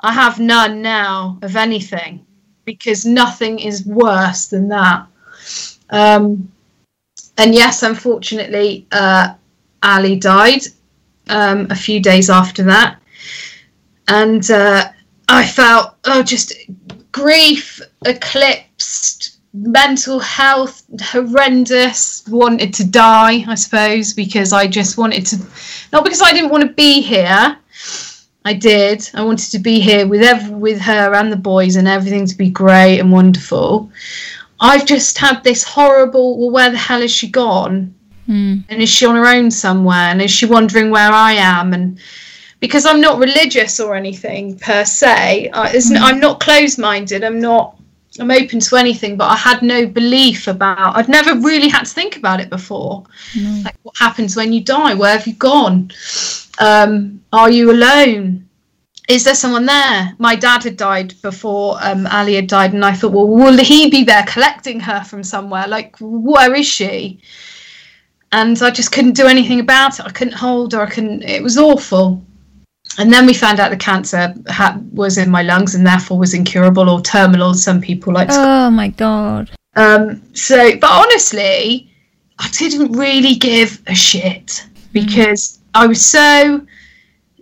I 0.00 0.12
have 0.12 0.40
none 0.40 0.82
now 0.82 1.38
of 1.42 1.56
anything 1.56 2.26
because 2.64 3.04
nothing 3.04 3.58
is 3.58 3.86
worse 3.86 4.46
than 4.46 4.68
that. 4.68 5.06
Um, 5.90 6.50
and 7.38 7.54
yes, 7.54 7.82
unfortunately, 7.82 8.86
uh, 8.92 9.34
Ally 9.82 10.16
died 10.16 10.62
um, 11.28 11.68
a 11.70 11.74
few 11.76 12.00
days 12.00 12.28
after 12.28 12.62
that. 12.64 12.99
And 14.10 14.50
uh, 14.50 14.90
I 15.28 15.46
felt, 15.46 15.94
oh, 16.04 16.22
just 16.22 16.52
grief 17.12 17.80
eclipsed, 18.04 19.38
mental 19.54 20.18
health 20.18 20.82
horrendous, 21.00 22.26
wanted 22.28 22.74
to 22.74 22.84
die, 22.86 23.44
I 23.46 23.54
suppose, 23.54 24.12
because 24.12 24.52
I 24.52 24.66
just 24.66 24.98
wanted 24.98 25.26
to, 25.26 25.36
not 25.92 26.02
because 26.02 26.22
I 26.22 26.32
didn't 26.32 26.50
want 26.50 26.64
to 26.64 26.72
be 26.74 27.00
here. 27.00 27.56
I 28.44 28.52
did. 28.54 29.08
I 29.14 29.22
wanted 29.22 29.50
to 29.52 29.58
be 29.58 29.80
here 29.80 30.06
with 30.08 30.22
ev- 30.22 30.50
with 30.50 30.80
her 30.80 31.14
and 31.14 31.30
the 31.30 31.36
boys 31.36 31.76
and 31.76 31.86
everything 31.86 32.26
to 32.26 32.36
be 32.36 32.50
great 32.50 32.98
and 32.98 33.12
wonderful. 33.12 33.90
I've 34.58 34.86
just 34.86 35.18
had 35.18 35.44
this 35.44 35.62
horrible. 35.62 36.38
Well, 36.38 36.50
where 36.50 36.70
the 36.70 36.78
hell 36.78 37.02
has 37.02 37.12
she 37.12 37.28
gone? 37.28 37.94
And 38.68 38.82
is 38.82 38.88
she 38.88 39.06
on 39.06 39.14
her 39.16 39.26
own 39.26 39.50
somewhere? 39.50 40.10
And 40.10 40.22
is 40.22 40.30
she 40.30 40.46
wondering 40.46 40.90
where 40.90 41.12
I 41.12 41.32
am? 41.32 41.74
And 41.74 41.98
because 42.60 42.86
I'm 42.86 43.00
not 43.00 43.18
religious 43.18 43.80
or 43.80 43.94
anything 43.94 44.58
per 44.58 44.84
se, 44.84 45.50
I, 45.50 45.70
it's, 45.72 45.90
I'm 45.90 46.20
not 46.20 46.40
closed-minded. 46.40 47.24
I'm 47.24 47.40
not. 47.40 47.76
I'm 48.18 48.30
open 48.30 48.58
to 48.58 48.76
anything, 48.76 49.16
but 49.16 49.30
I 49.30 49.36
had 49.36 49.62
no 49.62 49.86
belief 49.86 50.48
about. 50.48 50.96
I'd 50.96 51.08
never 51.08 51.36
really 51.36 51.68
had 51.68 51.84
to 51.84 51.94
think 51.94 52.16
about 52.16 52.40
it 52.40 52.50
before. 52.50 53.04
Like, 53.64 53.76
what 53.82 53.96
happens 53.96 54.34
when 54.36 54.52
you 54.52 54.62
die? 54.62 54.94
Where 54.94 55.16
have 55.16 55.26
you 55.28 55.34
gone? 55.34 55.92
Um, 56.58 57.22
are 57.32 57.50
you 57.50 57.70
alone? 57.70 58.48
Is 59.08 59.24
there 59.24 59.34
someone 59.34 59.64
there? 59.64 60.14
My 60.18 60.34
dad 60.34 60.64
had 60.64 60.76
died 60.76 61.14
before 61.22 61.78
um, 61.80 62.06
Ally 62.08 62.32
had 62.32 62.48
died, 62.48 62.74
and 62.74 62.84
I 62.84 62.92
thought, 62.92 63.12
well, 63.12 63.28
will 63.28 63.58
he 63.58 63.88
be 63.88 64.04
there 64.04 64.24
collecting 64.26 64.80
her 64.80 65.02
from 65.04 65.22
somewhere? 65.22 65.66
Like, 65.68 65.96
where 66.00 66.54
is 66.54 66.66
she? 66.66 67.20
And 68.32 68.60
I 68.60 68.70
just 68.70 68.92
couldn't 68.92 69.16
do 69.16 69.26
anything 69.26 69.60
about 69.60 69.98
it. 69.98 70.06
I 70.06 70.10
couldn't 70.10 70.34
hold 70.34 70.72
her. 70.72 70.82
I 70.82 70.90
couldn't. 70.90 71.22
It 71.22 71.42
was 71.42 71.58
awful. 71.58 72.24
And 72.98 73.12
then 73.12 73.24
we 73.26 73.32
found 73.34 73.60
out 73.60 73.70
the 73.70 73.76
cancer 73.76 74.34
ha- 74.48 74.78
was 74.92 75.16
in 75.16 75.30
my 75.30 75.42
lungs 75.42 75.74
and 75.74 75.86
therefore 75.86 76.18
was 76.18 76.34
incurable 76.34 76.90
or 76.90 77.00
terminal. 77.00 77.54
Some 77.54 77.80
people 77.80 78.12
like 78.12 78.28
Oh 78.30 78.70
my 78.70 78.88
god. 78.88 79.50
um, 79.76 80.22
so, 80.34 80.76
but 80.78 80.90
honestly, 80.90 81.88
I 82.38 82.48
didn't 82.48 82.92
really 82.92 83.34
give 83.36 83.80
a 83.86 83.94
shit 83.94 84.66
because 84.92 85.60
I 85.74 85.86
was 85.86 86.04
so 86.04 86.66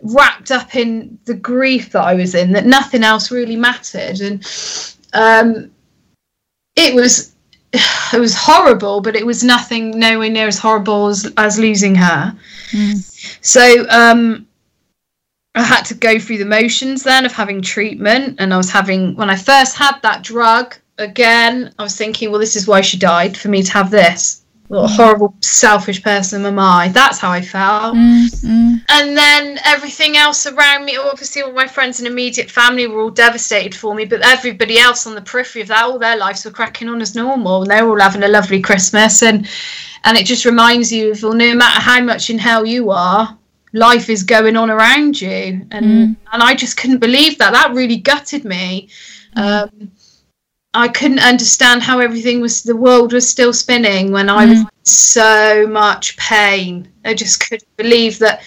wrapped 0.03 0.51
up 0.51 0.77
in 0.77 1.19
the 1.25 1.35
grief 1.35 1.91
that 1.93 2.03
I 2.03 2.15
was 2.15 2.35
in 2.35 2.53
that 2.53 2.67
nothing 2.67 3.03
else 3.03 3.31
really 3.31 3.57
mattered, 3.57 4.21
and 4.21 4.45
um, 5.15 5.71
it 6.77 6.95
was 6.95 7.35
it 7.73 8.21
was 8.21 8.35
horrible, 8.37 9.01
but 9.01 9.17
it 9.17 9.25
was 9.25 9.43
nothing 9.43 9.99
nowhere 9.99 10.31
near 10.31 10.47
as 10.47 10.59
horrible 10.59 11.07
as, 11.09 11.33
as 11.37 11.59
losing 11.59 11.95
her. 11.95 12.37
So 13.41 13.87
um, 13.89 14.47
I 15.55 15.63
had 15.63 15.83
to 15.87 15.95
go 15.95 16.19
through 16.19 16.39
the 16.39 16.45
motions 16.45 17.03
then 17.03 17.25
of 17.25 17.33
having 17.33 17.63
treatment, 17.63 18.37
and 18.39 18.55
I 18.55 18.57
was 18.57 18.71
having 18.71 19.17
when 19.17 19.31
I 19.31 19.37
first 19.37 19.77
had 19.77 19.99
that 20.03 20.23
drug 20.23 20.77
again. 20.99 21.73
I 21.79 21.83
was 21.83 21.97
thinking, 21.97 22.31
well, 22.31 22.41
this 22.41 22.57
is 22.57 22.69
why 22.69 22.81
she 22.81 22.97
died 22.97 23.37
for 23.37 23.49
me 23.49 23.63
to 23.63 23.73
have 23.73 23.91
this. 23.91 24.45
What 24.69 24.85
a 24.85 24.93
mm. 24.93 24.97
horrible, 24.97 25.35
selfish 25.41 26.03
person 26.03 26.45
am 26.45 26.59
I? 26.59 26.89
That's 26.89 27.19
how 27.19 27.31
I 27.31 27.41
felt. 27.41 27.97
Mm-hmm. 27.97 28.75
And 28.91 29.17
then 29.17 29.59
everything 29.65 30.19
else 30.19 30.47
around 30.47 30.85
me, 30.85 30.99
obviously, 30.99 31.41
all 31.41 31.53
my 31.53 31.67
friends 31.67 31.99
and 31.99 32.07
immediate 32.07 32.51
family 32.51 32.87
were 32.87 33.01
all 33.01 33.11
devastated 33.11 33.75
for 33.75 33.95
me, 33.95 34.05
but 34.05 34.21
everybody 34.27 34.79
else 34.79 35.07
on 35.07 35.15
the 35.15 35.23
periphery 35.23 35.63
of 35.63 35.69
that, 35.69 35.85
all 35.85 35.99
their 35.99 36.19
lives 36.19 36.45
were 36.45 36.51
cracking 36.51 36.91
on 36.91 37.01
as 37.01 37.15
normal, 37.15 37.63
and 37.63 37.71
they 37.71 37.81
were 37.81 37.93
all 37.93 38.01
having 38.01 38.23
a 38.23 38.29
lovely 38.29 38.61
Christmas. 38.61 39.23
And 39.23 39.49
and 40.05 40.19
it 40.19 40.27
just 40.27 40.45
reminds 40.45 40.93
you 40.93 41.13
of, 41.13 41.23
well, 41.23 41.33
no 41.33 41.55
matter 41.55 41.81
how 41.81 42.01
much 42.03 42.29
in 42.29 42.39
hell 42.39 42.67
you 42.67 42.91
are, 42.91 43.37
life 43.73 44.09
is 44.09 44.23
going 44.23 44.57
on 44.57 44.71
around 44.71 45.21
you. 45.21 45.67
And 45.71 45.87
mm. 45.87 46.17
and 46.33 46.43
I 46.43 46.55
just 46.55 46.77
couldn't 46.77 46.99
believe 46.99 47.39
that. 47.39 47.53
That 47.53 47.75
really 47.75 47.97
gutted 47.97 48.45
me. 48.45 48.89
Mm. 49.37 49.43
Um, 49.43 49.91
I 50.75 50.89
couldn't 50.89 51.21
understand 51.21 51.83
how 51.83 51.99
everything 51.99 52.41
was, 52.41 52.63
the 52.63 52.77
world 52.77 53.13
was 53.13 53.29
still 53.29 53.53
spinning 53.53 54.13
when 54.13 54.29
I 54.29 54.45
was 54.45 54.59
mm. 54.59 54.63
in 54.63 54.69
so 54.85 55.67
much 55.67 56.17
pain. 56.19 56.89
I 57.05 57.15
just 57.15 57.49
couldn't 57.49 57.77
believe 57.77 58.19
that 58.19 58.43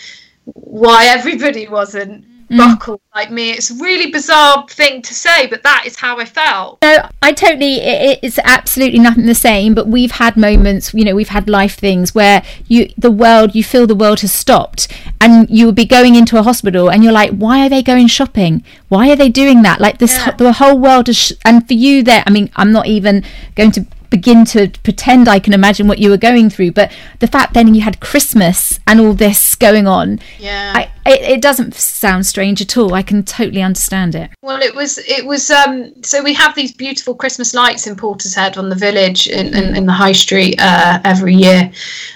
why 0.46 1.08
everybody 1.08 1.68
wasn't 1.68 2.26
Mm. 2.52 2.58
buckled 2.58 3.02
like 3.16 3.32
me. 3.32 3.52
It's 3.52 3.72
a 3.72 3.76
really 3.76 4.12
bizarre 4.12 4.66
thing 4.68 5.02
to 5.04 5.14
say, 5.14 5.48
but 5.48 5.64
that 5.64 5.84
is 5.86 5.96
how 5.98 6.20
I 6.20 6.26
felt. 6.26 6.80
No, 6.82 7.08
I 7.22 7.32
totally. 7.32 7.76
It, 7.76 8.20
it's 8.22 8.40
absolutely 8.44 9.00
nothing 9.00 9.26
the 9.26 9.36
same. 9.36 9.74
But 9.74 9.88
we've 9.88 10.12
had 10.12 10.36
moments, 10.36 10.94
you 10.94 11.06
know, 11.06 11.16
we've 11.16 11.30
had 11.30 11.48
life 11.50 11.76
things 11.76 12.14
where 12.14 12.44
you, 12.68 12.90
the 12.98 13.12
world, 13.12 13.56
you 13.56 13.64
feel 13.64 13.88
the 13.88 13.96
world 13.96 14.20
has 14.20 14.34
stopped, 14.34 14.88
and 15.22 15.50
you 15.50 15.66
would 15.68 15.76
be 15.76 15.86
going 15.86 16.16
into 16.16 16.38
a 16.38 16.44
hospital, 16.44 16.90
and 16.92 17.04
you're 17.04 17.14
like, 17.14 17.32
why 17.32 17.66
are 17.66 17.70
they 17.70 17.82
going 17.82 18.08
shopping? 18.08 18.64
Why 18.90 19.10
are 19.12 19.16
they 19.16 19.30
doing 19.30 19.62
that? 19.62 19.80
Like 19.80 20.00
this, 20.00 20.18
Yeah. 20.18 20.32
the 20.32 20.54
whole 20.54 20.78
world 20.78 21.08
is. 21.08 21.18
Sh- 21.18 21.32
and 21.46 21.66
for 21.66 21.74
you, 21.74 22.04
there. 22.04 22.24
I 22.28 22.32
mean, 22.32 22.50
I'm 22.58 22.72
not 22.74 22.88
even 22.88 23.24
going 23.56 23.72
to 23.72 23.86
begin 24.12 24.46
to 24.46 24.70
pretend 24.84 25.28
I 25.28 25.40
can 25.40 25.54
imagine 25.54 25.88
what 25.88 25.98
you 25.98 26.12
were 26.12 26.18
going 26.18 26.52
through, 26.52 26.74
but 26.74 26.92
the 27.20 27.28
fact 27.28 27.56
then 27.56 27.74
you 27.74 27.82
had 27.82 28.00
Christmas 28.00 28.80
and 28.86 29.00
all 29.00 29.14
this 29.14 29.56
going 29.56 29.88
on, 29.88 30.20
Yeah. 30.38 30.74
I, 30.76 30.92
it, 31.10 31.22
it 31.22 31.42
doesn't 31.42 31.74
sound 31.74 32.28
strange 32.28 32.62
at 32.62 32.78
all. 32.78 32.94
I 32.94 33.02
can 33.02 33.24
totally 33.24 33.64
understand 33.64 34.14
it. 34.14 34.30
Well, 34.44 34.62
it 34.62 34.76
was 34.76 35.00
it 35.00 35.26
was 35.26 35.50
um 35.50 35.94
so 36.04 36.22
we 36.22 36.36
have 36.36 36.54
these 36.54 36.72
beautiful 36.72 37.16
Christmas 37.16 37.56
lights 37.56 37.88
in 37.88 37.96
Portishead 37.96 38.58
on 38.58 38.70
the 38.70 38.76
village 38.76 39.28
in, 39.28 39.48
in, 39.56 39.76
in 39.76 39.86
the 39.88 39.94
high 39.94 40.12
street 40.12 40.56
uh, 40.60 41.00
every 41.04 41.34
year, 41.34 41.72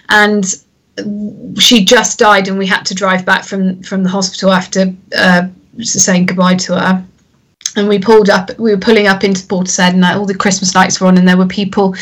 and 0.09 0.45
she 1.57 1.83
just 1.83 2.19
died 2.19 2.47
and 2.47 2.57
we 2.57 2.67
had 2.67 2.85
to 2.85 2.93
drive 2.93 3.25
back 3.25 3.43
from 3.43 3.81
from 3.81 4.03
the 4.03 4.09
hospital 4.09 4.51
after 4.51 4.93
uh, 5.17 5.47
saying 5.79 6.25
goodbye 6.27 6.55
to 6.55 6.73
her. 6.77 7.05
And 7.75 7.87
we 7.89 7.99
pulled 7.99 8.29
up. 8.29 8.57
We 8.57 8.71
were 8.71 8.79
pulling 8.79 9.07
up 9.07 9.23
into 9.23 9.45
Portishead, 9.45 9.93
and 9.93 10.05
all 10.05 10.25
the 10.25 10.35
Christmas 10.35 10.75
lights 10.75 11.01
were 11.01 11.07
on, 11.07 11.17
and 11.17 11.27
there 11.27 11.37
were 11.37 11.45
people 11.45 11.95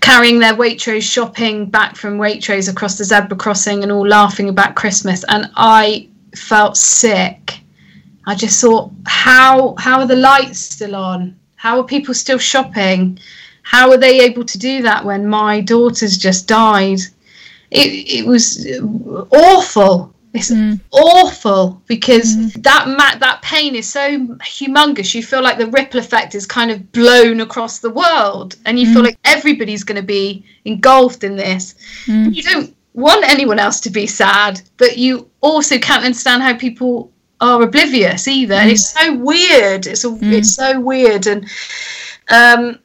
carrying 0.00 0.38
their 0.38 0.54
Waitrose 0.54 1.02
shopping 1.02 1.66
back 1.66 1.96
from 1.96 2.18
Waitrose 2.18 2.70
across 2.70 2.98
the 2.98 3.04
zebra 3.04 3.36
crossing, 3.36 3.82
and 3.82 3.90
all 3.90 4.06
laughing 4.06 4.48
about 4.48 4.74
Christmas. 4.74 5.24
And 5.28 5.50
I 5.56 6.08
felt 6.34 6.76
sick. 6.76 7.60
I 8.26 8.34
just 8.34 8.60
thought, 8.60 8.90
how 9.06 9.74
how 9.78 10.00
are 10.00 10.06
the 10.06 10.16
lights 10.16 10.58
still 10.58 10.94
on? 10.94 11.36
How 11.54 11.78
are 11.78 11.84
people 11.84 12.12
still 12.12 12.38
shopping? 12.38 13.18
How 13.62 13.90
are 13.90 13.98
they 13.98 14.20
able 14.20 14.44
to 14.44 14.58
do 14.58 14.82
that 14.82 15.04
when 15.04 15.26
my 15.26 15.60
daughter's 15.60 16.16
just 16.16 16.46
died? 16.46 17.00
it, 17.70 18.20
it 18.20 18.26
was 18.26 18.66
awful. 19.30 20.12
It's 20.36 20.50
Mm. 20.50 20.80
awful 20.90 21.82
because 21.86 22.36
mm. 22.36 22.62
that 22.62 22.88
ma- 22.88 23.18
that 23.18 23.42
pain 23.42 23.74
is 23.74 23.88
so 23.88 24.18
humongous. 24.56 25.14
You 25.14 25.22
feel 25.22 25.42
like 25.42 25.58
the 25.58 25.66
ripple 25.68 26.00
effect 26.00 26.34
is 26.34 26.46
kind 26.46 26.70
of 26.70 26.92
blown 26.92 27.40
across 27.40 27.78
the 27.78 27.90
world, 27.90 28.56
and 28.64 28.78
you 28.78 28.86
feel 28.92 29.02
mm. 29.02 29.06
like 29.06 29.18
everybody's 29.24 29.84
going 29.84 30.00
to 30.00 30.06
be 30.06 30.44
engulfed 30.64 31.24
in 31.24 31.36
this. 31.36 31.74
Mm. 32.06 32.34
You 32.34 32.42
don't 32.42 32.76
want 32.94 33.24
anyone 33.28 33.58
else 33.58 33.80
to 33.80 33.90
be 33.90 34.06
sad, 34.06 34.60
but 34.76 34.96
you 34.96 35.30
also 35.40 35.78
can't 35.78 36.04
understand 36.04 36.42
how 36.42 36.56
people 36.56 37.12
are 37.40 37.62
oblivious 37.62 38.26
either. 38.28 38.54
And 38.54 38.70
it's 38.70 38.90
so 38.90 39.14
weird. 39.14 39.86
It's 39.86 40.04
a, 40.04 40.18
it's 40.22 40.54
so 40.54 40.80
weird, 40.80 41.26
and 41.26 41.46
um, 42.30 42.78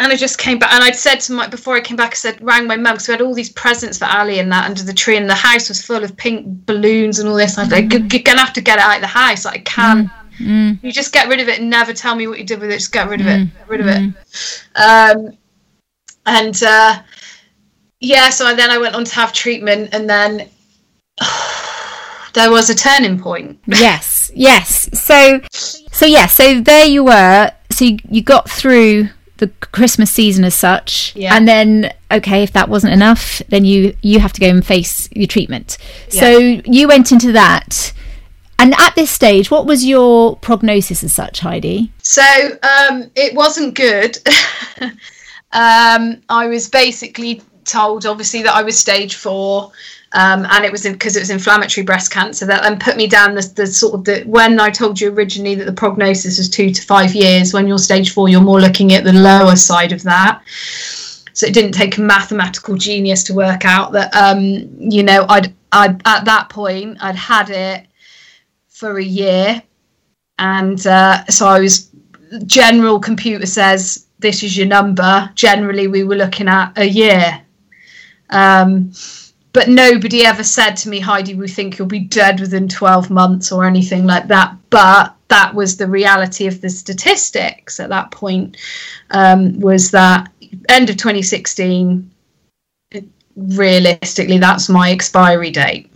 and 0.00 0.10
I 0.10 0.16
just 0.16 0.38
came 0.38 0.58
back, 0.58 0.72
and 0.72 0.82
I'd 0.82 0.96
said 0.96 1.20
to 1.20 1.32
my 1.34 1.46
before 1.46 1.76
I 1.76 1.80
came 1.80 1.96
back, 1.96 2.12
I 2.12 2.14
said 2.14 2.38
rang 2.40 2.66
my 2.66 2.76
mum 2.76 2.94
because 2.94 3.06
we 3.06 3.12
had 3.12 3.20
all 3.20 3.34
these 3.34 3.50
presents 3.50 3.98
for 3.98 4.06
Ally 4.06 4.36
and 4.36 4.50
that 4.50 4.64
under 4.64 4.82
the 4.82 4.94
tree, 4.94 5.18
and 5.18 5.28
the 5.28 5.34
house 5.34 5.68
was 5.68 5.82
full 5.84 6.02
of 6.02 6.16
pink 6.16 6.46
balloons 6.64 7.18
and 7.18 7.28
all 7.28 7.36
this. 7.36 7.58
I 7.58 7.64
was 7.64 7.70
like, 7.70 7.92
"You're 7.92 8.22
gonna 8.22 8.40
have 8.40 8.54
to 8.54 8.62
get 8.62 8.78
it 8.78 8.82
out 8.82 8.96
of 8.96 9.02
the 9.02 9.06
house. 9.06 9.44
Like, 9.44 9.60
I 9.60 9.62
can't. 9.62 10.10
You 10.82 10.90
just 10.90 11.12
get 11.12 11.28
rid 11.28 11.38
of 11.40 11.48
it 11.48 11.60
and 11.60 11.68
never 11.68 11.92
tell 11.92 12.14
me 12.14 12.26
what 12.26 12.38
you 12.38 12.44
did 12.44 12.60
with 12.60 12.70
it. 12.70 12.78
Just 12.78 12.92
get 12.92 13.10
rid 13.10 13.20
of 13.20 13.26
it. 13.26 13.44
Get 13.58 13.68
rid 13.68 13.80
of 13.80 13.86
it." 13.88 14.14
Um, 14.74 15.36
and 16.24 16.62
uh, 16.62 17.02
yeah, 18.00 18.30
so 18.30 18.54
then 18.54 18.70
I 18.70 18.78
went 18.78 18.94
on 18.94 19.04
to 19.04 19.14
have 19.14 19.34
treatment, 19.34 19.90
and 19.92 20.08
then 20.08 20.48
there 22.32 22.50
was 22.50 22.70
a 22.70 22.74
turning 22.74 23.18
point. 23.18 23.58
yes, 23.66 24.30
yes. 24.34 24.88
So, 24.98 25.42
so 25.50 26.06
yeah. 26.06 26.26
So 26.26 26.62
there 26.62 26.86
you 26.86 27.04
were. 27.04 27.52
So 27.70 27.84
you, 27.84 27.98
you 28.08 28.22
got 28.22 28.48
through 28.48 29.10
the 29.40 29.48
Christmas 29.72 30.10
season 30.10 30.44
as 30.44 30.54
such, 30.54 31.14
Yeah. 31.16 31.34
and 31.34 31.48
then 31.48 31.92
okay, 32.12 32.42
if 32.42 32.52
that 32.52 32.68
wasn't 32.68 32.92
enough, 32.92 33.42
then 33.48 33.64
you 33.64 33.96
you 34.02 34.20
have 34.20 34.32
to 34.34 34.40
go 34.40 34.46
and 34.48 34.64
face 34.64 35.08
your 35.12 35.26
treatment. 35.26 35.76
So 36.08 36.38
you 36.38 36.86
went 36.88 37.10
into 37.12 37.32
that. 37.32 37.92
And 38.58 38.74
at 38.78 38.94
this 38.94 39.10
stage, 39.10 39.50
what 39.50 39.64
was 39.64 39.86
your 39.86 40.36
prognosis 40.36 41.02
as 41.02 41.14
such, 41.14 41.40
Heidi? 41.40 41.90
So 42.02 42.22
um, 42.62 43.10
it 43.16 43.34
wasn't 43.34 43.74
good. 43.74 44.18
um, 45.52 46.20
I 46.28 46.46
was 46.46 46.68
basically 46.68 47.42
told, 47.64 48.04
obviously, 48.04 48.42
that 48.42 48.54
I 48.54 48.62
was 48.62 48.78
stage 48.78 49.14
four, 49.14 49.72
um, 50.12 50.44
and 50.50 50.64
it 50.64 50.72
was 50.72 50.82
because 50.82 51.14
it 51.14 51.20
was 51.20 51.30
inflammatory 51.30 51.84
breast 51.84 52.10
cancer. 52.10 52.44
That 52.44 52.62
then 52.62 52.78
put 52.78 52.96
me 52.96 53.06
down 53.06 53.34
the, 53.34 53.52
the 53.54 53.66
sort 53.66 53.94
of 53.94 54.04
the 54.04 54.22
when 54.26 54.58
I 54.58 54.70
told 54.70 55.00
you 55.00 55.12
originally 55.12 55.54
that 55.54 55.66
the 55.66 55.72
prognosis 55.72 56.38
was 56.38 56.48
two 56.48 56.70
to 56.70 56.82
five 56.82 57.14
years. 57.14 57.52
When 57.52 57.68
you're 57.68 57.78
stage 57.78 58.12
four, 58.12 58.28
you're 58.28 58.40
more 58.40 58.60
looking 58.60 58.92
at 58.92 59.04
the 59.04 59.12
lower 59.12 59.54
side 59.54 59.92
of 59.92 60.02
that. 60.02 60.42
So 61.32 61.46
it 61.46 61.54
didn't 61.54 61.72
take 61.72 61.96
a 61.96 62.00
mathematical 62.00 62.76
genius 62.76 63.22
to 63.24 63.34
work 63.34 63.64
out 63.64 63.92
that 63.92 64.14
um, 64.14 64.68
you 64.78 65.04
know 65.04 65.26
I'd 65.28 65.54
I'd 65.70 66.02
at 66.04 66.24
that 66.24 66.48
point 66.48 66.98
I'd 67.00 67.14
had 67.14 67.50
it 67.50 67.86
for 68.68 68.98
a 68.98 69.04
year, 69.04 69.62
and 70.40 70.84
uh, 70.88 71.24
so 71.26 71.46
I 71.46 71.60
was 71.60 71.90
general 72.46 72.98
computer 72.98 73.46
says 73.46 74.06
this 74.18 74.42
is 74.42 74.56
your 74.56 74.66
number. 74.66 75.30
Generally, 75.36 75.86
we 75.86 76.02
were 76.02 76.16
looking 76.16 76.48
at 76.48 76.76
a 76.76 76.84
year. 76.84 77.42
Um, 78.30 78.92
but 79.52 79.68
nobody 79.68 80.24
ever 80.24 80.44
said 80.44 80.76
to 80.76 80.88
me, 80.88 81.00
Heidi, 81.00 81.34
we 81.34 81.48
think 81.48 81.78
you'll 81.78 81.88
be 81.88 82.00
dead 82.00 82.40
within 82.40 82.68
12 82.68 83.10
months 83.10 83.50
or 83.50 83.64
anything 83.64 84.06
like 84.06 84.28
that. 84.28 84.54
But 84.70 85.14
that 85.28 85.54
was 85.54 85.76
the 85.76 85.88
reality 85.88 86.46
of 86.46 86.60
the 86.60 86.70
statistics 86.70 87.80
at 87.80 87.88
that 87.88 88.10
point, 88.10 88.56
um, 89.10 89.58
was 89.58 89.90
that 89.90 90.30
end 90.68 90.90
of 90.90 90.96
2016, 90.96 92.10
realistically, 93.36 94.38
that's 94.38 94.68
my 94.68 94.90
expiry 94.90 95.50
date. 95.50 95.90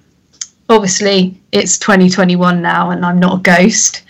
Obviously, 0.68 1.38
it's 1.52 1.78
2021 1.78 2.62
now, 2.62 2.90
and 2.90 3.04
I'm 3.04 3.18
not 3.18 3.38
a 3.38 3.42
ghost. 3.42 4.02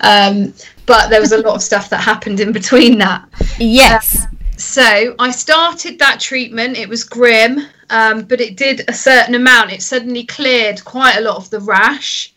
Um, 0.00 0.52
but 0.86 1.08
there 1.08 1.20
was 1.20 1.32
a 1.32 1.38
lot 1.38 1.54
of 1.54 1.62
stuff 1.62 1.88
that 1.90 2.00
happened 2.00 2.40
in 2.40 2.52
between 2.52 2.98
that. 2.98 3.28
Yes. 3.58 4.26
So 4.56 5.14
I 5.18 5.30
started 5.30 5.98
that 6.00 6.20
treatment. 6.20 6.76
It 6.76 6.88
was 6.88 7.04
grim, 7.04 7.60
um, 7.90 8.22
but 8.22 8.40
it 8.40 8.56
did 8.56 8.84
a 8.88 8.92
certain 8.94 9.34
amount. 9.34 9.72
It 9.72 9.82
suddenly 9.82 10.24
cleared 10.24 10.84
quite 10.84 11.16
a 11.16 11.20
lot 11.20 11.36
of 11.36 11.50
the 11.50 11.60
rash, 11.60 12.32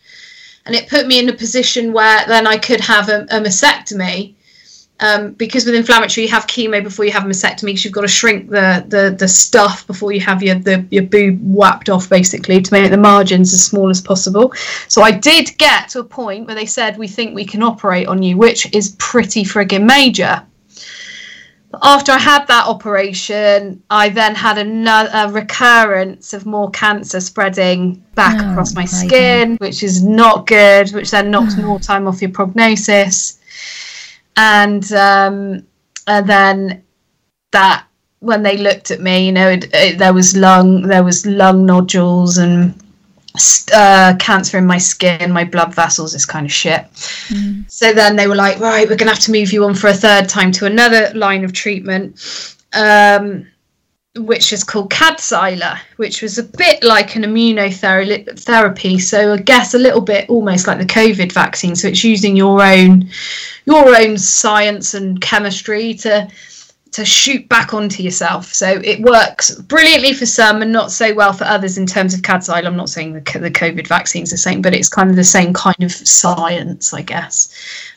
and 0.66 0.74
it 0.74 0.88
put 0.88 1.06
me 1.06 1.18
in 1.18 1.28
a 1.28 1.32
position 1.32 1.92
where 1.92 2.26
then 2.26 2.46
I 2.46 2.58
could 2.58 2.80
have 2.80 3.08
a, 3.08 3.22
a 3.30 3.40
mastectomy. 3.40 4.34
Um, 5.00 5.32
because 5.32 5.66
with 5.66 5.74
inflammatory, 5.74 6.26
you 6.26 6.30
have 6.30 6.46
chemo 6.46 6.82
before 6.82 7.04
you 7.04 7.10
have 7.10 7.24
a 7.24 7.28
mastectomy 7.28 7.66
because 7.66 7.84
you've 7.84 7.92
got 7.92 8.02
to 8.02 8.08
shrink 8.08 8.48
the, 8.48 8.84
the, 8.86 9.14
the 9.18 9.26
stuff 9.26 9.84
before 9.88 10.12
you 10.12 10.20
have 10.20 10.40
your 10.40 10.54
the, 10.54 10.86
your 10.90 11.02
boob 11.02 11.40
whapped 11.42 11.88
off, 11.88 12.08
basically, 12.08 12.62
to 12.62 12.72
make 12.72 12.88
the 12.90 12.96
margins 12.96 13.52
as 13.52 13.64
small 13.64 13.90
as 13.90 14.00
possible. 14.00 14.52
So 14.88 15.02
I 15.02 15.10
did 15.10 15.58
get 15.58 15.88
to 15.90 16.00
a 16.00 16.04
point 16.04 16.46
where 16.46 16.54
they 16.54 16.66
said, 16.66 16.96
We 16.96 17.08
think 17.08 17.34
we 17.34 17.44
can 17.44 17.62
operate 17.62 18.06
on 18.06 18.22
you, 18.22 18.36
which 18.36 18.72
is 18.72 18.94
pretty 18.98 19.44
friggin' 19.44 19.84
major 19.84 20.42
after 21.82 22.12
I 22.12 22.18
had 22.18 22.46
that 22.46 22.66
operation, 22.66 23.82
I 23.90 24.08
then 24.08 24.34
had 24.34 24.58
another 24.58 25.10
a 25.12 25.30
recurrence 25.30 26.32
of 26.32 26.46
more 26.46 26.70
cancer 26.70 27.20
spreading 27.20 28.04
back 28.14 28.40
Oh, 28.42 28.50
across 28.50 28.74
my 28.74 28.84
skin, 28.84 29.56
which 29.56 29.82
is 29.82 30.02
not 30.02 30.46
good, 30.46 30.90
which 30.92 31.10
then 31.10 31.30
knocks 31.30 31.56
more 31.58 31.80
time 31.80 32.06
off 32.06 32.20
your 32.20 32.30
prognosis. 32.30 33.40
And 34.36 34.90
um, 34.92 35.66
and 36.06 36.28
then 36.28 36.84
that 37.52 37.86
when 38.20 38.42
they 38.42 38.56
looked 38.56 38.90
at 38.90 39.00
me, 39.00 39.26
you 39.26 39.32
know, 39.32 39.48
it, 39.48 39.72
it, 39.72 39.98
there 39.98 40.12
was 40.12 40.36
lung 40.36 40.82
there 40.82 41.04
was 41.04 41.24
lung 41.26 41.66
nodules 41.66 42.38
and 42.38 42.74
uh, 43.72 44.14
cancer 44.18 44.58
in 44.58 44.66
my 44.66 44.78
skin, 44.78 45.32
my 45.32 45.44
blood 45.44 45.74
vessels, 45.74 46.12
this 46.12 46.26
kind 46.26 46.46
of 46.46 46.52
shit. 46.52 46.86
So 47.68 47.92
then 47.92 48.14
they 48.16 48.28
were 48.28 48.36
like, 48.36 48.60
right, 48.60 48.88
we're 48.88 48.96
going 48.96 49.08
to 49.08 49.14
have 49.14 49.24
to 49.24 49.32
move 49.32 49.52
you 49.52 49.64
on 49.64 49.74
for 49.74 49.88
a 49.88 49.94
third 49.94 50.28
time 50.28 50.52
to 50.52 50.66
another 50.66 51.12
line 51.14 51.44
of 51.44 51.52
treatment, 51.52 52.56
um, 52.74 53.46
which 54.16 54.52
is 54.52 54.62
called 54.62 54.90
Kadcyla, 54.90 55.80
which 55.96 56.22
was 56.22 56.38
a 56.38 56.44
bit 56.44 56.84
like 56.84 57.16
an 57.16 57.22
immunotherapy. 57.22 59.00
So 59.00 59.32
I 59.32 59.38
guess 59.38 59.74
a 59.74 59.78
little 59.78 60.00
bit 60.00 60.30
almost 60.30 60.68
like 60.68 60.78
the 60.78 60.86
COVID 60.86 61.32
vaccine. 61.32 61.74
So 61.74 61.88
it's 61.88 62.04
using 62.04 62.36
your 62.36 62.62
own 62.62 63.08
your 63.66 63.96
own 63.96 64.16
science 64.18 64.94
and 64.94 65.20
chemistry 65.20 65.94
to 65.94 66.28
to 66.94 67.04
shoot 67.04 67.48
back 67.48 67.74
onto 67.74 68.04
yourself. 68.04 68.54
So 68.54 68.80
it 68.84 69.00
works 69.00 69.52
brilliantly 69.52 70.12
for 70.12 70.26
some 70.26 70.62
and 70.62 70.70
not 70.70 70.92
so 70.92 71.12
well 71.12 71.32
for 71.32 71.42
others 71.42 71.76
in 71.76 71.86
terms 71.86 72.14
of 72.14 72.22
Kadcyla. 72.22 72.64
I'm 72.64 72.76
not 72.76 72.88
saying 72.88 73.14
the, 73.14 73.38
the 73.40 73.50
COVID 73.50 73.88
vaccine's 73.88 74.30
the 74.30 74.36
same, 74.36 74.62
but 74.62 74.74
it's 74.74 74.88
kind 74.88 75.10
of 75.10 75.16
the 75.16 75.24
same 75.24 75.52
kind 75.52 75.82
of 75.82 75.90
science, 75.90 76.94
I 76.94 77.02
guess, 77.02 77.52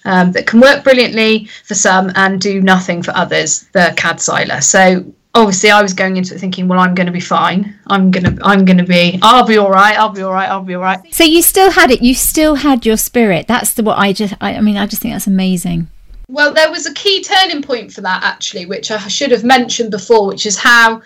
um, 0.05 0.31
that 0.31 0.47
can 0.47 0.59
work 0.59 0.83
brilliantly 0.83 1.45
for 1.63 1.75
some 1.75 2.11
and 2.15 2.41
do 2.41 2.59
nothing 2.59 3.03
for 3.03 3.11
others, 3.11 3.67
the 3.73 3.93
Kadcyla. 3.95 4.63
So 4.63 5.05
obviously 5.35 5.69
I 5.69 5.83
was 5.83 5.93
going 5.93 6.17
into 6.17 6.33
it 6.33 6.39
thinking, 6.39 6.67
well, 6.67 6.79
I'm 6.79 6.95
going 6.95 7.05
to 7.05 7.13
be 7.13 7.19
fine. 7.19 7.77
I'm 7.85 8.09
going 8.09 8.23
to, 8.23 8.43
I'm 8.43 8.65
going 8.65 8.79
to 8.79 8.83
be, 8.83 9.19
I'll 9.21 9.45
be 9.45 9.59
all 9.59 9.69
right. 9.69 9.95
I'll 9.95 10.09
be 10.09 10.23
all 10.23 10.33
right. 10.33 10.49
I'll 10.49 10.63
be 10.63 10.73
all 10.73 10.81
right. 10.81 11.13
So 11.13 11.23
you 11.23 11.43
still 11.43 11.69
had 11.69 11.91
it. 11.91 12.01
You 12.01 12.15
still 12.15 12.55
had 12.55 12.83
your 12.83 12.97
spirit. 12.97 13.47
That's 13.47 13.75
the 13.75 13.83
what 13.83 13.99
I 13.99 14.11
just. 14.11 14.33
I, 14.41 14.55
I 14.55 14.61
mean, 14.61 14.75
I 14.75 14.87
just 14.87 15.03
think 15.03 15.13
that's 15.13 15.27
amazing. 15.27 15.91
Well, 16.29 16.53
there 16.53 16.69
was 16.69 16.85
a 16.85 16.93
key 16.93 17.23
turning 17.23 17.61
point 17.61 17.91
for 17.91 18.01
that 18.01 18.23
actually, 18.23 18.65
which 18.65 18.91
I 18.91 19.07
should 19.07 19.31
have 19.31 19.43
mentioned 19.43 19.91
before, 19.91 20.27
which 20.27 20.45
is 20.45 20.57
how 20.57 21.01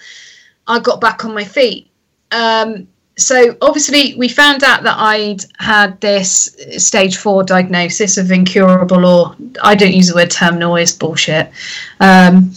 I 0.68 0.80
got 0.80 1.00
back 1.00 1.26
on 1.26 1.34
my 1.34 1.44
feet. 1.44 1.90
Um, 2.32 2.88
so 3.18 3.56
obviously, 3.62 4.16
we 4.16 4.28
found 4.28 4.64
out 4.64 4.84
that 4.84 4.98
I'd 4.98 5.44
had 5.60 6.00
this 6.02 6.56
stage 6.78 7.18
four 7.18 7.44
diagnosis 7.44 8.18
of 8.18 8.32
incurable, 8.32 9.06
or 9.06 9.36
I 9.62 9.76
don't 9.76 9.94
use 9.94 10.08
the 10.08 10.16
word 10.16 10.32
terminal, 10.32 10.76
it's 10.76 10.92
bullshit. 10.92 11.52
Um, 12.00 12.54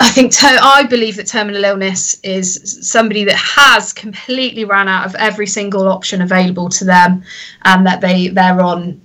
I 0.00 0.10
think 0.10 0.32
ter- 0.32 0.58
I 0.60 0.82
believe 0.82 1.16
that 1.16 1.26
terminal 1.26 1.64
illness 1.64 2.18
is 2.22 2.86
somebody 2.86 3.24
that 3.24 3.36
has 3.36 3.92
completely 3.92 4.64
ran 4.64 4.88
out 4.88 5.06
of 5.06 5.14
every 5.14 5.46
single 5.46 5.88
option 5.88 6.22
available 6.22 6.68
to 6.70 6.84
them, 6.84 7.22
and 7.62 7.86
that 7.86 8.00
they 8.00 8.28
they're 8.28 8.60
on 8.60 9.00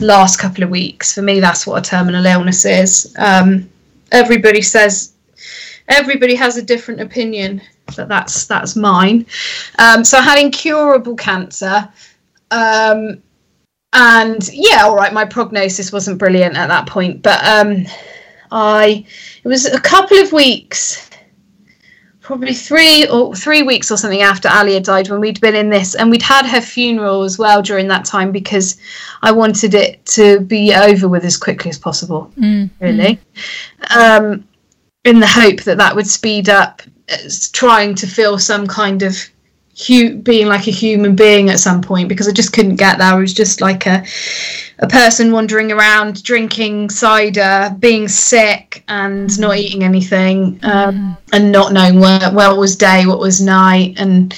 last 0.00 0.38
couple 0.38 0.64
of 0.64 0.70
weeks. 0.70 1.14
For 1.14 1.22
me, 1.22 1.40
that's 1.40 1.66
what 1.66 1.86
a 1.86 1.88
terminal 1.88 2.24
illness 2.26 2.64
is. 2.64 3.14
Um, 3.18 3.68
everybody 4.12 4.62
says 4.62 5.12
everybody 5.88 6.34
has 6.34 6.56
a 6.56 6.62
different 6.62 7.00
opinion, 7.00 7.60
but 7.96 8.08
that's 8.08 8.46
that's 8.46 8.76
mine. 8.76 9.26
Um, 9.78 10.04
so 10.04 10.18
I 10.18 10.22
had 10.22 10.38
incurable 10.38 11.16
cancer. 11.16 11.88
Um, 12.50 13.22
and 13.92 14.48
yeah, 14.52 14.82
all 14.82 14.96
right, 14.96 15.12
my 15.12 15.24
prognosis 15.24 15.92
wasn't 15.92 16.18
brilliant 16.18 16.56
at 16.56 16.68
that 16.68 16.88
point, 16.88 17.22
but 17.22 17.44
um, 17.44 17.86
I 18.50 19.06
it 19.42 19.48
was 19.48 19.66
a 19.66 19.80
couple 19.80 20.18
of 20.18 20.32
weeks 20.32 21.10
probably 22.24 22.54
three 22.54 23.06
or 23.08 23.34
three 23.34 23.62
weeks 23.62 23.90
or 23.90 23.98
something 23.98 24.22
after 24.22 24.48
Ally 24.48 24.72
had 24.72 24.82
died 24.84 25.10
when 25.10 25.20
we'd 25.20 25.40
been 25.42 25.54
in 25.54 25.68
this 25.68 25.94
and 25.94 26.10
we'd 26.10 26.22
had 26.22 26.46
her 26.46 26.60
funeral 26.62 27.22
as 27.22 27.38
well 27.38 27.60
during 27.60 27.86
that 27.88 28.06
time 28.06 28.32
because 28.32 28.78
I 29.22 29.30
wanted 29.30 29.74
it 29.74 30.04
to 30.06 30.40
be 30.40 30.74
over 30.74 31.06
with 31.06 31.24
as 31.24 31.36
quickly 31.36 31.68
as 31.68 31.78
possible 31.78 32.32
Mm. 32.38 32.70
really 32.80 33.20
um, 33.94 34.42
in 35.04 35.20
the 35.20 35.26
hope 35.26 35.62
that 35.64 35.76
that 35.76 35.94
would 35.94 36.06
speed 36.06 36.48
up 36.48 36.80
trying 37.52 37.94
to 37.94 38.06
feel 38.06 38.38
some 38.38 38.66
kind 38.66 39.02
of 39.02 39.14
hu- 39.86 40.16
being 40.16 40.46
like 40.46 40.66
a 40.68 40.70
human 40.70 41.16
being 41.16 41.50
at 41.50 41.58
some 41.58 41.82
point 41.82 42.08
because 42.08 42.28
I 42.28 42.32
just 42.32 42.52
couldn't 42.52 42.76
get 42.76 42.98
there. 42.98 43.12
I 43.12 43.14
was 43.14 43.32
just 43.32 43.60
like 43.60 43.86
a 43.86 44.04
a 44.80 44.88
person 44.88 45.30
wandering 45.30 45.70
around 45.70 46.22
drinking 46.24 46.90
cider, 46.90 47.74
being 47.78 48.08
sick 48.08 48.82
and 48.88 49.38
not 49.38 49.56
eating 49.56 49.84
anything, 49.84 50.58
um, 50.64 51.16
and 51.32 51.52
not 51.52 51.72
knowing 51.72 52.00
what, 52.00 52.34
what 52.34 52.56
was 52.56 52.76
day, 52.76 53.06
what 53.06 53.20
was 53.20 53.40
night, 53.40 53.94
and 53.98 54.32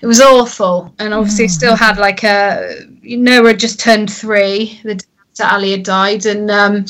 it 0.00 0.06
was 0.06 0.20
awful. 0.20 0.94
And 0.98 1.14
obviously, 1.14 1.46
mm. 1.46 1.50
still 1.50 1.76
had 1.76 1.98
like 1.98 2.22
a 2.22 2.86
Noah 3.02 3.42
know, 3.42 3.52
just 3.54 3.80
turned 3.80 4.12
three. 4.12 4.80
The 4.84 5.02
Ally 5.40 5.68
had 5.68 5.84
died, 5.84 6.26
and 6.26 6.50
um, 6.50 6.84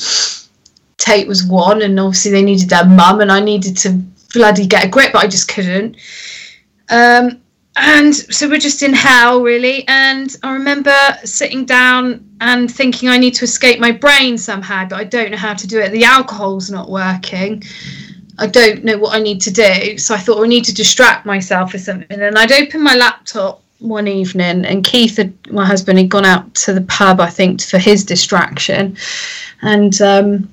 Tate 0.97 1.27
was 1.27 1.45
one, 1.45 1.81
and 1.81 1.99
obviously 1.99 2.31
they 2.31 2.43
needed 2.43 2.69
their 2.69 2.85
mum, 2.85 3.21
and 3.21 3.31
I 3.31 3.39
needed 3.39 3.77
to 3.77 4.01
bloody 4.33 4.67
get 4.67 4.85
a 4.85 4.89
grip, 4.89 5.13
but 5.13 5.23
I 5.23 5.27
just 5.27 5.47
couldn't. 5.47 5.95
Um, 6.89 7.41
and 7.75 8.15
so 8.15 8.49
we're 8.49 8.59
just 8.59 8.83
in 8.83 8.93
hell 8.93 9.41
really. 9.41 9.87
And 9.87 10.35
i 10.43 10.53
remember 10.53 10.95
sitting 11.23 11.65
down 11.65 12.25
and 12.41 12.73
thinking 12.73 13.09
i 13.09 13.17
need 13.17 13.33
to 13.35 13.45
escape 13.45 13.79
my 13.79 13.91
brain 13.91 14.37
somehow 14.37 14.85
but 14.87 14.97
i 14.97 15.03
don't 15.03 15.31
know 15.31 15.37
how 15.37 15.53
to 15.53 15.67
do 15.67 15.79
it. 15.79 15.91
The 15.91 16.03
alcohol's 16.03 16.69
not 16.69 16.89
working. 16.89 17.63
I 18.37 18.47
don't 18.47 18.83
know 18.83 18.97
what 18.97 19.15
i 19.15 19.19
need 19.19 19.41
to 19.41 19.51
do. 19.51 19.97
So 19.97 20.13
i 20.13 20.17
thought 20.17 20.43
i 20.43 20.47
need 20.47 20.65
to 20.65 20.73
distract 20.73 21.25
myself 21.25 21.73
or 21.73 21.79
something. 21.79 22.19
And 22.19 22.37
i'd 22.37 22.51
open 22.51 22.81
my 22.81 22.95
laptop 22.95 23.63
one 23.79 24.09
evening 24.09 24.65
and 24.65 24.83
keith 24.83 25.15
had, 25.15 25.33
my 25.51 25.65
husband 25.65 25.97
had 25.99 26.09
gone 26.09 26.25
out 26.25 26.53
to 26.53 26.73
the 26.73 26.81
pub 26.81 27.21
i 27.21 27.29
think 27.29 27.61
for 27.61 27.77
his 27.77 28.03
distraction. 28.03 28.97
And 29.61 30.01
um, 30.01 30.49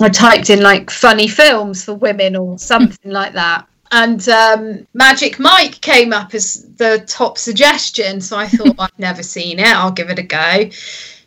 i 0.00 0.08
typed 0.08 0.50
in 0.50 0.62
like 0.62 0.90
funny 0.90 1.28
films 1.28 1.84
for 1.84 1.94
women 1.94 2.36
or 2.36 2.58
something 2.58 3.10
like 3.10 3.32
that 3.32 3.66
and 3.92 4.28
um, 4.28 4.86
Magic 4.94 5.38
Mike 5.38 5.80
came 5.80 6.12
up 6.12 6.34
as 6.34 6.64
the 6.76 7.04
top 7.06 7.38
suggestion. 7.38 8.20
So 8.20 8.36
I 8.36 8.46
thought 8.46 8.76
I've 8.78 8.98
never 8.98 9.22
seen 9.22 9.58
it. 9.58 9.66
I'll 9.66 9.90
give 9.90 10.10
it 10.10 10.18
a 10.18 10.22
go. 10.22 10.70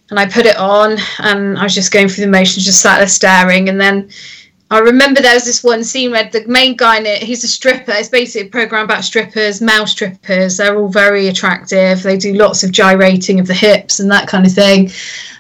And 0.10 0.20
I 0.20 0.26
put 0.26 0.46
it 0.46 0.58
on, 0.58 0.98
and 1.20 1.58
I 1.58 1.64
was 1.64 1.74
just 1.74 1.92
going 1.92 2.08
through 2.08 2.26
the 2.26 2.32
motions, 2.32 2.66
just 2.66 2.82
sat 2.82 3.00
there 3.00 3.08
staring. 3.08 3.70
And 3.70 3.80
then 3.80 4.10
I 4.74 4.80
remember 4.80 5.22
there 5.22 5.36
was 5.36 5.46
this 5.46 5.64
one 5.64 5.84
scene 5.84 6.10
where 6.10 6.28
the 6.30 6.46
main 6.48 6.76
guy 6.76 6.98
in 6.98 7.06
it, 7.06 7.22
he's 7.22 7.44
a 7.44 7.48
stripper. 7.48 7.92
It's 7.92 8.10
basically 8.10 8.48
a 8.48 8.52
program 8.52 8.86
about 8.86 9.04
strippers, 9.04 9.62
male 9.62 9.86
strippers. 9.86 10.58
They're 10.58 10.78
all 10.78 10.88
very 10.88 11.28
attractive. 11.28 12.02
They 12.02 12.18
do 12.18 12.34
lots 12.34 12.64
of 12.64 12.72
gyrating 12.72 13.40
of 13.40 13.46
the 13.46 13.54
hips 13.54 14.00
and 14.00 14.10
that 14.10 14.28
kind 14.28 14.48
of 14.48 14.52
thing 14.52 14.90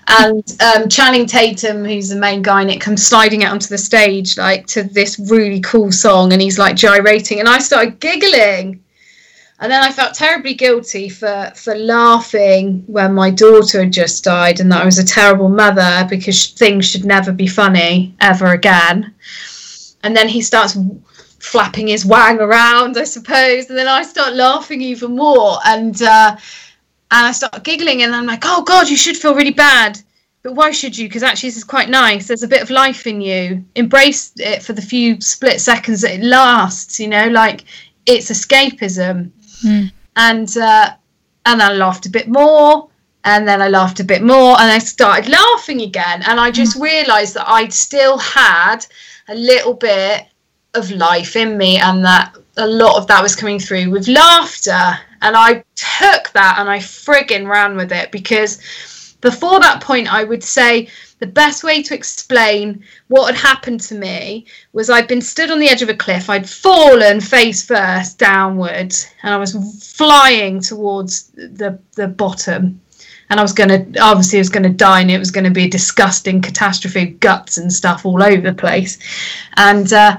and 0.08 0.62
um, 0.62 0.90
Channing 0.90 1.26
Tatum, 1.26 1.86
who's 1.86 2.10
the 2.10 2.16
main 2.16 2.42
guy 2.42 2.62
in 2.62 2.70
it, 2.70 2.82
comes 2.82 3.06
sliding 3.06 3.44
out 3.44 3.54
onto 3.54 3.68
the 3.68 3.78
stage 3.78 4.38
like 4.38 4.68
to 4.68 4.84
this 4.84 5.20
really 5.32 5.62
cool 5.62 5.92
song, 5.92 6.34
and 6.34 6.42
he's 6.42 6.60
like 6.60 6.76
gyrating, 6.76 7.40
and 7.40 7.48
I 7.48 7.60
started 7.60 8.00
giggling, 8.00 8.83
and 9.64 9.72
then 9.72 9.82
I 9.82 9.91
felt 9.91 10.14
terribly 10.14 10.53
guilty 10.55 11.07
for 11.07 11.51
for 11.55 11.74
laughing 11.74 12.84
when 12.88 13.14
my 13.14 13.30
daughter 13.32 13.80
had 13.80 13.93
just 13.93 14.26
died, 14.26 14.59
and 14.59 14.70
that 14.72 14.82
I 14.82 14.86
was 14.86 14.99
a 14.99 15.05
terrible 15.05 15.47
mother 15.47 16.05
because 16.09 16.47
things 16.47 16.86
should 16.86 17.05
never 17.05 17.32
be 17.32 17.47
funny 17.47 18.14
ever 18.20 18.47
again, 18.47 19.16
and 20.03 20.16
then 20.16 20.28
he 20.28 20.41
starts 20.41 20.78
flapping 21.39 21.88
his 21.88 22.05
wang 22.05 22.39
around, 22.39 22.97
I 22.97 23.05
suppose, 23.05 23.70
and 23.70 23.78
then 23.78 23.88
I 23.88 24.03
start 24.03 24.34
laughing 24.34 24.82
even 24.82 25.16
more, 25.16 25.57
and. 25.66 25.99
Uh, 26.01 26.36
and 27.16 27.28
I 27.28 27.32
start 27.32 27.64
giggling, 27.64 28.01
and 28.01 28.16
I'm 28.16 28.26
like, 28.26 28.41
oh 28.43 28.64
God, 28.64 28.89
you 28.89 28.97
should 28.97 29.16
feel 29.16 29.36
really 29.36 29.51
bad. 29.51 30.01
But 30.41 30.55
why 30.55 30.72
should 30.72 30.97
you? 30.97 31.07
Because 31.07 31.22
actually, 31.22 31.49
this 31.49 31.57
is 31.57 31.64
quite 31.64 31.89
nice. 31.89 32.28
There's 32.28 32.41
a 32.41 32.47
bit 32.47 32.64
of 32.64 32.72
life 32.72 33.05
in 33.05 33.22
you. 33.22 33.64
Embrace 33.76 34.32
it 34.38 34.64
for 34.64 34.74
the 34.74 34.82
few 34.82 35.22
split 35.22 35.61
seconds 35.61 36.01
that 36.01 36.16
it 36.16 36.24
lasts, 36.24 36.99
you 36.99 37.07
know, 37.07 37.28
like 37.28 37.66
it's 38.07 38.32
escapism. 38.32 39.32
Mm. 39.64 39.91
And, 40.16 40.57
uh, 40.57 40.91
and 41.45 41.61
I 41.61 41.74
laughed 41.74 42.05
a 42.05 42.09
bit 42.09 42.28
more 42.28 42.89
and 43.26 43.47
then 43.47 43.61
I 43.61 43.70
laughed 43.70 43.99
a 43.99 44.03
bit 44.03 44.22
more 44.22 44.59
and 44.59 44.72
I 44.72 44.80
started 44.80 45.30
laughing 45.30 45.82
again 45.82 46.24
and 46.24 46.39
I 46.39 46.51
just 46.51 46.78
mm. 46.78 46.82
realized 46.82 47.36
that 47.36 47.49
I'd 47.49 47.74
still 47.74 48.18
had 48.18 48.86
a 49.28 49.36
little 49.36 49.74
bit 49.74 50.26
of 50.74 50.91
life 50.91 51.36
in 51.36 51.57
me 51.57 51.78
and 51.78 52.03
that 52.03 52.36
a 52.57 52.68
lot 52.68 52.97
of 52.97 53.07
that 53.07 53.24
was 53.24 53.36
coming 53.36 53.59
through 53.59 53.89
with 53.89 54.07
laughter 54.07 54.99
and 55.22 55.36
I 55.38 55.64
took 55.76 56.32
that 56.34 56.55
and 56.57 56.70
I 56.70 56.80
friggin' 56.80 57.47
ran 57.47 57.78
with 57.78 57.91
it 57.91 58.11
because 58.11 58.59
before 59.24 59.59
that 59.61 59.82
point, 59.82 60.14
I 60.14 60.26
would 60.26 60.43
say 60.43 60.89
the 61.24 61.32
best 61.32 61.64
way 61.64 61.82
to 61.82 61.96
explain 61.96 62.84
what 63.08 63.34
had 63.34 63.42
happened 63.42 63.80
to 63.80 63.96
me 63.96 64.46
was 64.74 64.90
I'd 64.90 65.08
been 65.08 65.22
stood 65.22 65.52
on 65.52 65.58
the 65.58 65.70
edge 65.70 65.82
of 65.82 65.88
a 65.88 65.94
cliff, 65.94 66.30
I'd 66.30 66.50
fallen 66.50 67.22
face 67.22 67.66
first 67.66 68.20
downwards, 68.20 69.08
and 69.24 69.34
I 69.34 69.38
was 69.38 69.54
flying 69.96 70.60
towards 70.60 71.30
the, 71.30 71.80
the 71.96 72.10
bottom. 72.10 72.82
And 73.30 73.40
I 73.40 73.42
was 73.42 73.54
going 73.54 73.70
to, 73.70 74.00
obviously, 74.02 74.38
I 74.38 74.42
was 74.42 74.50
to 74.50 74.70
die, 74.70 75.00
and 75.00 75.10
it 75.10 75.18
was 75.18 75.32
going 75.32 75.46
to 75.46 75.50
be 75.50 75.64
a 75.64 75.70
disgusting 75.70 76.42
catastrophe, 76.42 77.06
guts 77.06 77.58
and 77.58 77.72
stuff 77.72 78.06
all 78.06 78.22
over 78.22 78.42
the 78.42 78.54
place. 78.54 79.00
And 79.56 79.94
uh, 79.94 80.18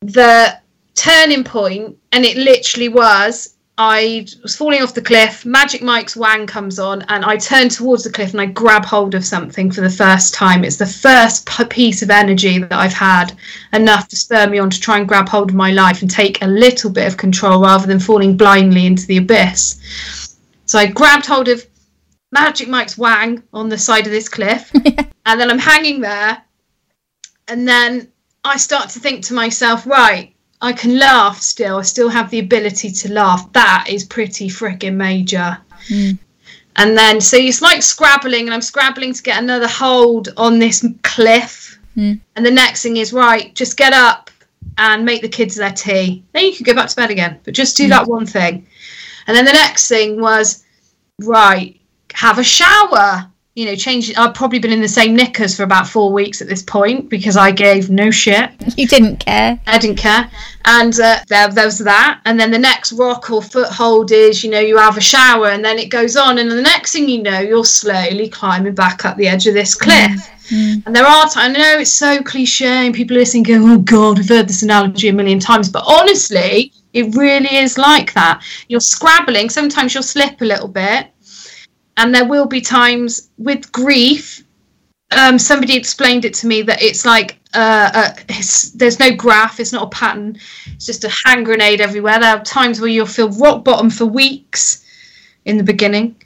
the 0.00 0.58
turning 0.94 1.44
point, 1.44 1.94
and 2.12 2.24
it 2.24 2.38
literally 2.38 2.88
was 2.88 3.55
I 3.78 4.26
was 4.42 4.56
falling 4.56 4.82
off 4.82 4.94
the 4.94 5.02
cliff. 5.02 5.44
Magic 5.44 5.82
Mike's 5.82 6.16
wang 6.16 6.46
comes 6.46 6.78
on, 6.78 7.02
and 7.08 7.24
I 7.26 7.36
turn 7.36 7.68
towards 7.68 8.04
the 8.04 8.10
cliff 8.10 8.32
and 8.32 8.40
I 8.40 8.46
grab 8.46 8.86
hold 8.86 9.14
of 9.14 9.24
something 9.24 9.70
for 9.70 9.82
the 9.82 9.90
first 9.90 10.32
time. 10.32 10.64
It's 10.64 10.76
the 10.76 10.86
first 10.86 11.46
piece 11.68 12.00
of 12.00 12.08
energy 12.08 12.58
that 12.58 12.72
I've 12.72 12.94
had 12.94 13.36
enough 13.74 14.08
to 14.08 14.16
spur 14.16 14.46
me 14.46 14.58
on 14.58 14.70
to 14.70 14.80
try 14.80 14.98
and 14.98 15.06
grab 15.06 15.28
hold 15.28 15.50
of 15.50 15.56
my 15.56 15.72
life 15.72 16.00
and 16.00 16.10
take 16.10 16.40
a 16.40 16.46
little 16.46 16.90
bit 16.90 17.06
of 17.06 17.18
control 17.18 17.60
rather 17.60 17.86
than 17.86 18.00
falling 18.00 18.36
blindly 18.36 18.86
into 18.86 19.06
the 19.06 19.18
abyss. 19.18 20.34
So 20.64 20.78
I 20.78 20.86
grabbed 20.86 21.26
hold 21.26 21.48
of 21.48 21.66
Magic 22.32 22.68
Mike's 22.68 22.96
wang 22.96 23.42
on 23.52 23.68
the 23.68 23.78
side 23.78 24.06
of 24.06 24.12
this 24.12 24.28
cliff, 24.28 24.70
and 25.26 25.40
then 25.40 25.50
I'm 25.50 25.58
hanging 25.58 26.00
there, 26.00 26.42
and 27.46 27.68
then 27.68 28.08
I 28.42 28.56
start 28.56 28.88
to 28.90 29.00
think 29.00 29.26
to 29.26 29.34
myself, 29.34 29.86
right 29.86 30.35
I 30.60 30.72
can 30.72 30.98
laugh 30.98 31.40
still. 31.40 31.78
I 31.78 31.82
still 31.82 32.08
have 32.08 32.30
the 32.30 32.38
ability 32.38 32.90
to 32.90 33.12
laugh. 33.12 33.52
That 33.52 33.86
is 33.88 34.04
pretty 34.04 34.48
freaking 34.48 34.94
major. 34.94 35.58
Mm. 35.88 36.18
And 36.76 36.96
then, 36.96 37.20
so 37.20 37.36
it's 37.36 37.62
like 37.62 37.82
scrabbling, 37.82 38.46
and 38.46 38.54
I'm 38.54 38.62
scrabbling 38.62 39.14
to 39.14 39.22
get 39.22 39.42
another 39.42 39.68
hold 39.68 40.28
on 40.36 40.58
this 40.58 40.84
cliff. 41.02 41.78
Mm. 41.96 42.20
And 42.36 42.44
the 42.44 42.50
next 42.50 42.82
thing 42.82 42.98
is, 42.98 43.12
right, 43.12 43.54
just 43.54 43.76
get 43.76 43.92
up 43.92 44.30
and 44.78 45.04
make 45.04 45.22
the 45.22 45.28
kids 45.28 45.54
their 45.54 45.72
tea. 45.72 46.22
Then 46.32 46.44
you 46.44 46.54
can 46.54 46.64
go 46.64 46.74
back 46.74 46.88
to 46.88 46.96
bed 46.96 47.10
again, 47.10 47.40
but 47.44 47.54
just 47.54 47.76
do 47.76 47.86
mm. 47.86 47.90
that 47.90 48.06
one 48.06 48.26
thing. 48.26 48.66
And 49.26 49.36
then 49.36 49.44
the 49.44 49.52
next 49.52 49.88
thing 49.88 50.20
was, 50.20 50.64
right, 51.22 51.80
have 52.12 52.38
a 52.38 52.44
shower 52.44 53.30
you 53.56 53.64
know, 53.64 53.74
change. 53.74 54.14
I've 54.16 54.34
probably 54.34 54.58
been 54.58 54.70
in 54.70 54.82
the 54.82 54.88
same 54.88 55.16
knickers 55.16 55.56
for 55.56 55.62
about 55.62 55.88
four 55.88 56.12
weeks 56.12 56.42
at 56.42 56.46
this 56.46 56.62
point 56.62 57.08
because 57.08 57.38
I 57.38 57.50
gave 57.50 57.88
no 57.88 58.10
shit. 58.10 58.50
You 58.76 58.86
didn't 58.86 59.16
care. 59.16 59.58
I 59.66 59.78
didn't 59.78 59.96
care, 59.96 60.30
and 60.66 60.92
uh, 61.00 61.20
there, 61.26 61.48
there 61.48 61.64
was 61.64 61.78
that. 61.78 62.20
And 62.26 62.38
then 62.38 62.50
the 62.50 62.58
next 62.58 62.92
rock 62.92 63.30
or 63.30 63.42
foothold 63.42 64.12
is, 64.12 64.44
you 64.44 64.50
know, 64.50 64.60
you 64.60 64.76
have 64.76 64.98
a 64.98 65.00
shower, 65.00 65.48
and 65.48 65.64
then 65.64 65.78
it 65.78 65.88
goes 65.88 66.16
on, 66.16 66.38
and 66.38 66.50
the 66.50 66.60
next 66.60 66.92
thing 66.92 67.08
you 67.08 67.22
know, 67.22 67.40
you're 67.40 67.64
slowly 67.64 68.28
climbing 68.28 68.74
back 68.74 69.06
up 69.06 69.16
the 69.16 69.26
edge 69.26 69.46
of 69.46 69.54
this 69.54 69.74
cliff. 69.74 70.30
Mm. 70.50 70.86
And 70.86 70.94
there 70.94 71.06
are 71.06 71.28
times, 71.28 71.36
I 71.36 71.48
know 71.48 71.78
it's 71.80 71.92
so 71.92 72.22
cliche, 72.22 72.66
and 72.66 72.94
people 72.94 73.16
are 73.16 73.20
listening 73.20 73.44
go, 73.44 73.54
oh 73.58 73.78
God, 73.78 74.18
we've 74.18 74.28
heard 74.28 74.48
this 74.48 74.62
analogy 74.62 75.08
a 75.08 75.12
million 75.14 75.40
times. 75.40 75.70
But 75.70 75.84
honestly, 75.86 76.72
it 76.92 77.14
really 77.16 77.56
is 77.56 77.78
like 77.78 78.12
that. 78.12 78.42
You're 78.68 78.80
scrabbling, 78.80 79.48
sometimes 79.48 79.94
you'll 79.94 80.02
slip 80.02 80.40
a 80.42 80.44
little 80.44 80.68
bit, 80.68 81.08
and 81.96 82.14
there 82.14 82.26
will 82.26 82.46
be 82.46 82.60
times 82.60 83.30
with 83.38 83.70
grief 83.72 84.44
um, 85.12 85.38
somebody 85.38 85.76
explained 85.76 86.24
it 86.24 86.34
to 86.34 86.46
me 86.46 86.62
that 86.62 86.82
it's 86.82 87.04
like 87.04 87.38
uh, 87.54 87.90
uh, 87.94 88.14
it's, 88.28 88.70
there's 88.72 88.98
no 88.98 89.14
graph, 89.14 89.60
it's 89.60 89.72
not 89.72 89.84
a 89.84 89.90
pattern, 89.90 90.36
it's 90.66 90.86
just 90.86 91.04
a 91.04 91.12
hand 91.24 91.44
grenade 91.44 91.80
everywhere. 91.80 92.18
There 92.18 92.36
are 92.36 92.44
times 92.44 92.80
where 92.80 92.90
you'll 92.90 93.06
feel 93.06 93.30
rock 93.30 93.64
bottom 93.64 93.88
for 93.88 94.04
weeks 94.04 94.84
in 95.44 95.56
the 95.56 95.62
beginning, 95.62 96.16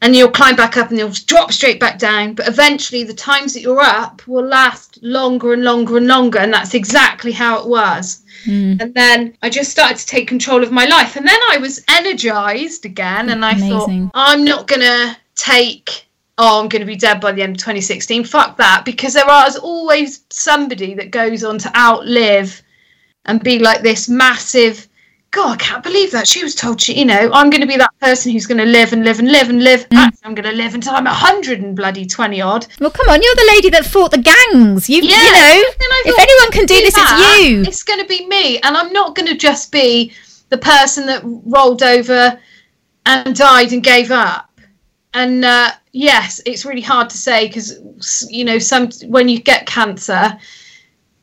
and 0.00 0.14
you'll 0.14 0.30
climb 0.30 0.54
back 0.54 0.76
up 0.76 0.90
and 0.90 0.98
you'll 0.98 1.12
drop 1.26 1.52
straight 1.52 1.80
back 1.80 1.98
down. 1.98 2.34
But 2.34 2.48
eventually, 2.48 3.04
the 3.04 3.14
times 3.14 3.52
that 3.54 3.62
you're 3.62 3.80
up 3.80 4.26
will 4.28 4.46
last 4.46 4.93
longer 5.04 5.52
and 5.52 5.62
longer 5.62 5.98
and 5.98 6.08
longer, 6.08 6.38
and 6.40 6.52
that's 6.52 6.74
exactly 6.74 7.30
how 7.30 7.60
it 7.60 7.68
was. 7.68 8.24
Mm. 8.46 8.80
And 8.80 8.94
then 8.94 9.36
I 9.42 9.50
just 9.50 9.70
started 9.70 9.98
to 9.98 10.06
take 10.06 10.26
control 10.26 10.62
of 10.62 10.72
my 10.72 10.86
life. 10.86 11.16
And 11.16 11.26
then 11.26 11.38
I 11.50 11.58
was 11.58 11.84
energized 11.88 12.84
again. 12.84 13.30
And 13.30 13.44
I 13.44 13.52
Amazing. 13.52 14.08
thought, 14.08 14.10
I'm 14.14 14.44
not 14.44 14.66
going 14.66 14.80
to 14.80 15.16
take, 15.34 16.06
oh, 16.38 16.60
I'm 16.60 16.68
going 16.68 16.80
to 16.80 16.86
be 16.86 16.96
dead 16.96 17.20
by 17.20 17.32
the 17.32 17.42
end 17.42 17.56
of 17.56 17.58
2016. 17.58 18.24
Fuck 18.24 18.56
that. 18.56 18.84
Because 18.84 19.14
there 19.14 19.46
is 19.46 19.56
always 19.56 20.24
somebody 20.30 20.94
that 20.94 21.10
goes 21.10 21.44
on 21.44 21.58
to 21.58 21.76
outlive 21.76 22.62
and 23.26 23.42
be 23.42 23.58
like 23.58 23.82
this 23.82 24.08
massive 24.08 24.88
God, 25.34 25.54
I 25.54 25.56
can't 25.56 25.82
believe 25.82 26.12
that. 26.12 26.28
She 26.28 26.44
was 26.44 26.54
told 26.54 26.80
she, 26.80 26.96
you 26.96 27.04
know, 27.04 27.28
I'm 27.32 27.50
going 27.50 27.60
to 27.60 27.66
be 27.66 27.76
that 27.76 27.90
person 28.00 28.30
who's 28.30 28.46
going 28.46 28.58
to 28.58 28.64
live 28.64 28.92
and 28.92 29.04
live 29.04 29.18
and 29.18 29.32
live 29.32 29.48
and 29.50 29.64
live. 29.64 29.88
Mm. 29.88 29.96
Actually, 29.96 30.20
I'm 30.22 30.34
going 30.36 30.48
to 30.48 30.56
live 30.56 30.74
until 30.76 30.94
I'm 30.94 31.08
a 31.08 31.12
hundred 31.12 31.60
and 31.60 31.74
bloody 31.74 32.06
twenty 32.06 32.40
odd. 32.40 32.68
Well, 32.78 32.92
come 32.92 33.08
on, 33.08 33.20
you're 33.20 33.34
the 33.34 33.50
lady 33.54 33.68
that 33.70 33.84
fought 33.84 34.12
the 34.12 34.18
gangs. 34.18 34.88
You, 34.88 35.02
Yeah. 35.02 35.16
you 35.16 35.32
know, 35.32 35.64
I 35.90 36.02
if 36.06 36.18
anyone 36.18 36.52
can 36.52 36.66
do 36.66 36.76
do 36.76 36.82
this, 36.82 36.94
that, 36.94 37.18
it's 37.18 37.50
you. 37.50 37.62
It's 37.62 37.82
going 37.82 37.98
to 37.98 38.06
be 38.06 38.26
me, 38.28 38.60
and 38.60 38.76
I'm 38.76 38.92
not 38.92 39.16
going 39.16 39.26
to 39.26 39.36
just 39.36 39.72
be 39.72 40.12
the 40.50 40.58
person 40.58 41.06
that 41.06 41.22
rolled 41.24 41.82
over 41.82 42.38
and 43.06 43.34
died 43.34 43.72
and 43.72 43.82
gave 43.82 44.12
up. 44.12 44.48
And 45.14 45.44
uh, 45.44 45.72
yes, 45.90 46.40
it's 46.46 46.64
really 46.64 46.80
hard 46.80 47.10
to 47.10 47.18
say 47.18 47.48
because 47.48 48.28
you 48.30 48.44
know, 48.44 48.60
some 48.60 48.88
when 49.06 49.28
you 49.28 49.40
get 49.40 49.66
cancer, 49.66 50.38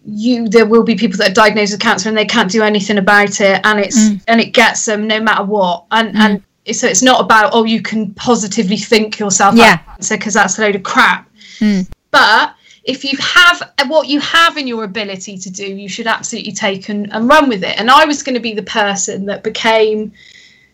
you 0.06 0.48
there 0.50 0.66
will 0.66 0.84
be 0.84 0.96
people 0.96 1.18
that 1.18 1.32
are 1.32 1.34
diagnosed 1.34 1.74
with 1.74 1.82
cancer 1.82 2.10
and 2.10 2.18
they 2.18 2.26
can't 2.26 2.50
do 2.52 2.64
anything 2.64 2.98
about 2.98 3.40
it, 3.42 3.62
and 3.64 3.80
it's 3.80 4.00
Mm. 4.00 4.22
and 4.28 4.42
it 4.42 4.54
gets 4.54 4.86
them 4.86 5.08
no 5.08 5.20
matter 5.20 5.44
what. 5.44 5.86
And 5.92 6.16
and 6.18 6.42
so 6.76 6.88
it's 6.88 7.02
not 7.02 7.22
about 7.22 7.52
oh 7.54 7.64
you 7.64 7.82
can 7.82 8.14
positively 8.14 8.78
think 8.78 9.20
yourself 9.20 9.56
Yeah. 9.56 9.74
out 9.74 9.86
cancer 9.86 10.18
because 10.18 10.34
that's 10.34 10.58
a 10.58 10.62
load 10.62 10.76
of 10.76 10.84
crap. 10.84 11.30
Mm. 11.60 11.88
But 12.12 12.56
if 12.84 13.04
you 13.04 13.16
have 13.20 13.62
what 13.88 14.08
you 14.08 14.20
have 14.22 14.58
in 14.58 14.66
your 14.68 14.84
ability 14.86 15.38
to 15.38 15.50
do, 15.52 15.66
you 15.66 15.88
should 15.88 16.08
absolutely 16.08 16.52
take 16.52 16.90
and, 16.90 17.14
and 17.14 17.28
run 17.30 17.48
with 17.48 17.64
it. 17.64 17.80
And 17.80 17.92
I 17.92 18.06
was 18.06 18.24
going 18.24 18.34
to 18.34 18.42
be 18.42 18.56
the 18.56 18.64
person 18.64 19.26
that 19.28 19.44
became 19.44 20.12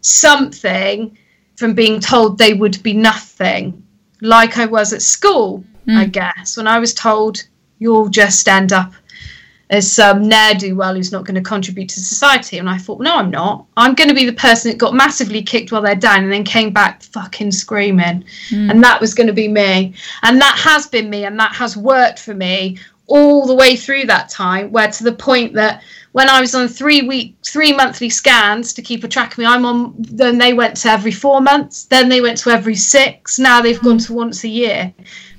something 0.01 1.17
from 1.57 1.73
being 1.73 1.99
told 1.99 2.37
they 2.37 2.53
would 2.53 2.81
be 2.83 2.93
nothing, 2.93 3.83
like 4.21 4.57
I 4.57 4.65
was 4.65 4.93
at 4.93 5.01
school, 5.01 5.63
I 5.89 6.05
guess, 6.05 6.55
when 6.57 6.67
I 6.67 6.79
was 6.79 6.93
told 6.93 7.43
you'll 7.79 8.09
just 8.09 8.47
end 8.47 8.71
up 8.73 8.91
as 9.69 9.99
um, 9.99 10.23
some 10.23 10.29
ne'er 10.29 10.53
do 10.53 10.75
well 10.75 10.95
who's 10.95 11.11
not 11.11 11.25
going 11.25 11.35
to 11.35 11.41
contribute 11.41 11.89
to 11.89 11.99
society. 11.99 12.57
And 12.57 12.69
I 12.69 12.77
thought, 12.77 13.01
no, 13.01 13.15
I'm 13.15 13.29
not. 13.29 13.65
I'm 13.75 13.95
going 13.95 14.09
to 14.09 14.15
be 14.15 14.25
the 14.25 14.33
person 14.33 14.71
that 14.71 14.77
got 14.77 14.93
massively 14.93 15.43
kicked 15.43 15.71
while 15.71 15.81
they're 15.81 15.95
down 15.95 16.23
and 16.23 16.31
then 16.31 16.43
came 16.43 16.71
back 16.71 17.03
fucking 17.03 17.51
screaming. 17.51 18.23
Hmm. 18.49 18.69
And 18.69 18.83
that 18.83 19.01
was 19.01 19.13
going 19.13 19.27
to 19.27 19.33
be 19.33 19.47
me. 19.47 19.93
And 20.23 20.39
that 20.39 20.57
has 20.57 20.87
been 20.87 21.09
me 21.09 21.25
and 21.25 21.39
that 21.39 21.53
has 21.53 21.75
worked 21.75 22.19
for 22.19 22.33
me 22.33 22.77
all 23.07 23.45
the 23.45 23.55
way 23.55 23.75
through 23.75 24.05
that 24.05 24.29
time, 24.29 24.71
where 24.71 24.91
to 24.91 25.03
the 25.03 25.13
point 25.13 25.53
that 25.53 25.81
when 26.17 26.31
I 26.31 26.41
was 26.41 26.55
on 26.55 26.67
three 26.67 27.03
week, 27.03 27.35
three 27.45 27.71
monthly 27.71 28.09
scans 28.09 28.73
to 28.73 28.81
keep 28.81 29.03
a 29.03 29.07
track 29.07 29.33
of 29.33 29.37
me, 29.37 29.45
I'm 29.45 29.67
on. 29.67 29.93
Then 29.99 30.39
they 30.39 30.51
went 30.51 30.75
to 30.77 30.89
every 30.89 31.11
four 31.11 31.41
months. 31.41 31.85
Then 31.85 32.09
they 32.09 32.21
went 32.21 32.39
to 32.39 32.49
every 32.49 32.73
six. 32.73 33.37
Now 33.37 33.61
they've 33.61 33.79
gone 33.79 33.99
to 33.99 34.13
once 34.13 34.43
a 34.43 34.47
year 34.47 34.91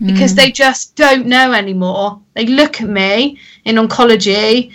because 0.06 0.34
mm. 0.34 0.36
they 0.36 0.52
just 0.52 0.94
don't 0.94 1.26
know 1.26 1.52
anymore. 1.52 2.20
They 2.34 2.46
look 2.46 2.80
at 2.80 2.88
me 2.88 3.40
in 3.64 3.74
oncology, 3.74 4.72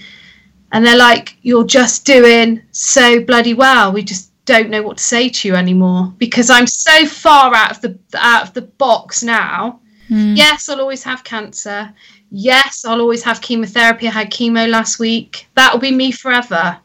and 0.73 0.85
they're 0.85 0.97
like, 0.97 1.37
"You're 1.41 1.71
just 1.79 2.05
doing 2.05 2.61
so 2.71 3.23
bloody 3.23 3.53
well. 3.53 3.93
We 3.93 4.03
just 4.03 4.33
don't 4.43 4.69
know 4.69 4.81
what 4.81 4.97
to 4.97 5.03
say 5.03 5.29
to 5.29 5.47
you 5.47 5.55
anymore 5.55 6.13
because 6.17 6.49
I'm 6.49 6.67
so 6.67 7.05
far 7.05 7.55
out 7.55 7.71
of 7.71 7.79
the 7.79 7.97
out 8.15 8.43
of 8.43 8.53
the 8.53 8.63
box 8.63 9.23
now." 9.23 9.79
Mm. 10.09 10.35
Yes, 10.35 10.67
I'll 10.67 10.81
always 10.81 11.03
have 11.03 11.23
cancer. 11.23 11.93
Yes, 12.35 12.83
I'll 12.83 12.99
always 12.99 13.21
have 13.23 13.41
chemotherapy. 13.41 14.07
I 14.07 14.11
had 14.11 14.31
chemo 14.31 14.67
last 14.67 14.97
week. 14.97 15.47
That'll 15.53 15.79
be 15.79 15.91
me 15.91 16.11
forever. 16.11 16.79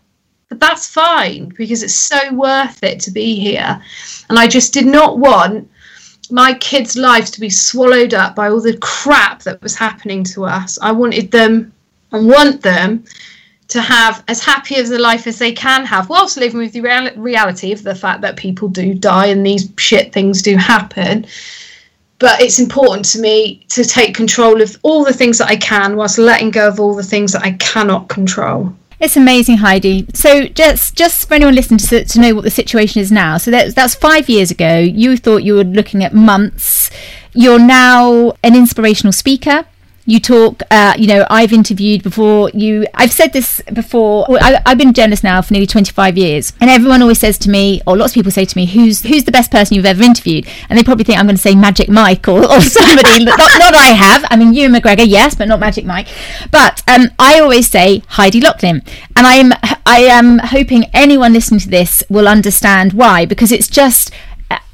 But 0.50 0.60
that's 0.60 0.86
fine 0.86 1.54
because 1.56 1.82
it's 1.82 1.94
so 1.94 2.34
worth 2.34 2.82
it 2.82 3.00
to 3.00 3.10
be 3.10 3.34
here. 3.36 3.82
And 4.28 4.38
I 4.38 4.46
just 4.46 4.74
did 4.74 4.84
not 4.84 5.18
want 5.18 5.70
my 6.30 6.52
kids' 6.52 6.98
lives 6.98 7.30
to 7.30 7.40
be 7.40 7.48
swallowed 7.48 8.12
up 8.12 8.36
by 8.36 8.50
all 8.50 8.60
the 8.60 8.76
crap 8.76 9.42
that 9.44 9.62
was 9.62 9.74
happening 9.74 10.22
to 10.24 10.44
us. 10.44 10.78
I 10.82 10.92
wanted 10.92 11.30
them 11.30 11.72
and 12.12 12.28
want 12.28 12.60
them 12.60 13.04
to 13.68 13.80
have 13.80 14.22
as 14.28 14.44
happy 14.44 14.76
as 14.76 14.90
a 14.90 14.98
life 14.98 15.26
as 15.26 15.38
they 15.38 15.52
can 15.52 15.86
have, 15.86 16.10
whilst 16.10 16.36
living 16.36 16.60
with 16.60 16.74
the 16.74 16.82
real- 16.82 17.16
reality 17.16 17.72
of 17.72 17.82
the 17.82 17.94
fact 17.94 18.20
that 18.20 18.36
people 18.36 18.68
do 18.68 18.92
die 18.92 19.26
and 19.26 19.46
these 19.46 19.72
shit 19.78 20.12
things 20.12 20.42
do 20.42 20.56
happen 20.56 21.24
but 22.18 22.40
it's 22.40 22.58
important 22.58 23.04
to 23.06 23.20
me 23.20 23.64
to 23.68 23.84
take 23.84 24.14
control 24.14 24.60
of 24.60 24.76
all 24.82 25.04
the 25.04 25.12
things 25.12 25.38
that 25.38 25.48
I 25.48 25.56
can 25.56 25.96
whilst 25.96 26.18
letting 26.18 26.50
go 26.50 26.68
of 26.68 26.80
all 26.80 26.94
the 26.94 27.02
things 27.02 27.32
that 27.32 27.42
I 27.42 27.52
cannot 27.52 28.08
control. 28.08 28.74
It's 29.00 29.16
amazing, 29.16 29.58
Heidi. 29.58 30.06
So 30.12 30.46
just 30.46 30.96
just 30.96 31.28
for 31.28 31.34
anyone 31.34 31.54
listening 31.54 31.78
to, 31.78 32.04
to 32.04 32.20
know 32.20 32.34
what 32.34 32.42
the 32.42 32.50
situation 32.50 33.00
is 33.00 33.12
now. 33.12 33.38
So 33.38 33.52
that's 33.52 33.74
that's 33.74 33.94
five 33.94 34.28
years 34.28 34.50
ago. 34.50 34.78
You 34.78 35.16
thought 35.16 35.44
you 35.44 35.54
were 35.54 35.64
looking 35.64 36.02
at 36.02 36.12
months. 36.14 36.90
You're 37.32 37.60
now 37.60 38.32
an 38.42 38.56
inspirational 38.56 39.12
speaker. 39.12 39.66
You 40.08 40.20
talk, 40.20 40.62
uh, 40.70 40.94
you 40.96 41.06
know, 41.06 41.26
I've 41.28 41.52
interviewed 41.52 42.02
before 42.02 42.48
you. 42.54 42.86
I've 42.94 43.12
said 43.12 43.34
this 43.34 43.60
before. 43.74 44.26
I, 44.40 44.58
I've 44.64 44.78
been 44.78 44.88
a 44.88 44.92
journalist 44.94 45.22
now 45.22 45.42
for 45.42 45.52
nearly 45.52 45.66
25 45.66 46.16
years, 46.16 46.54
and 46.62 46.70
everyone 46.70 47.02
always 47.02 47.20
says 47.20 47.36
to 47.40 47.50
me, 47.50 47.82
or 47.86 47.94
lots 47.94 48.12
of 48.12 48.14
people 48.14 48.32
say 48.32 48.46
to 48.46 48.56
me, 48.56 48.64
"Who's 48.64 49.02
who's 49.02 49.24
the 49.24 49.32
best 49.32 49.50
person 49.50 49.74
you've 49.76 49.84
ever 49.84 50.02
interviewed?" 50.02 50.46
And 50.70 50.78
they 50.78 50.82
probably 50.82 51.04
think 51.04 51.18
I'm 51.18 51.26
going 51.26 51.36
to 51.36 51.42
say 51.42 51.54
Magic 51.54 51.90
Mike 51.90 52.26
or, 52.26 52.40
or 52.40 52.62
somebody. 52.62 53.22
not, 53.26 53.38
not 53.38 53.74
I 53.74 53.92
have. 53.92 54.24
I 54.30 54.36
mean, 54.36 54.54
Ewan 54.54 54.72
McGregor, 54.72 55.06
yes, 55.06 55.34
but 55.34 55.46
not 55.46 55.60
Magic 55.60 55.84
Mike. 55.84 56.08
But 56.50 56.82
um, 56.88 57.10
I 57.18 57.38
always 57.40 57.68
say 57.68 58.02
Heidi 58.08 58.40
Loughlin, 58.40 58.80
and 59.14 59.26
I 59.26 59.34
am 59.34 59.52
I 59.84 59.98
am 60.04 60.38
hoping 60.38 60.86
anyone 60.94 61.34
listening 61.34 61.60
to 61.60 61.68
this 61.68 62.02
will 62.08 62.28
understand 62.28 62.94
why, 62.94 63.26
because 63.26 63.52
it's 63.52 63.68
just 63.68 64.10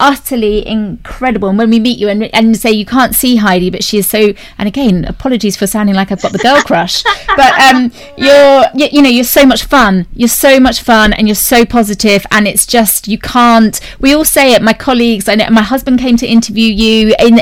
utterly 0.01 0.67
incredible. 0.67 1.49
And 1.49 1.59
when 1.59 1.71
we 1.71 1.79
meet 1.81 1.99
you 1.99 2.09
and, 2.09 2.25
and 2.35 2.57
say 2.57 2.71
you 2.71 2.85
can't 2.85 3.15
see 3.15 3.37
Heidi, 3.37 3.71
but 3.71 3.83
she 3.83 3.99
is 3.99 4.07
so. 4.07 4.35
And 4.59 4.69
again, 4.69 5.05
apologies 5.05 5.57
for 5.57 5.67
sounding 5.67 5.95
like 5.95 6.13
I've 6.13 6.23
got 6.23 6.33
the 6.33 6.39
girl 6.39 6.61
crush, 6.63 7.03
but 7.37 7.59
um, 7.61 7.93
you're 8.17 8.65
you, 8.75 8.89
you 8.93 9.03
know 9.03 9.09
you're 9.09 9.25
so 9.25 9.47
much 9.47 9.65
fun. 9.65 10.07
You're 10.15 10.29
so 10.29 10.61
much 10.61 10.83
fun, 10.83 11.13
and 11.13 11.29
you're 11.29 11.35
so 11.35 11.65
positive, 11.65 12.27
and 12.31 12.47
it's 12.47 12.67
just 12.67 13.09
you 13.09 13.19
can't. 13.19 13.81
We 14.01 14.15
all 14.15 14.25
say 14.25 14.53
it. 14.53 14.63
My 14.63 14.73
colleagues, 14.73 15.29
I 15.29 15.37
know 15.37 15.49
my 15.51 15.63
husband 15.63 16.01
came 16.01 16.17
to 16.19 16.27
interview 16.27 16.73
you 16.73 17.15
in 17.19 17.41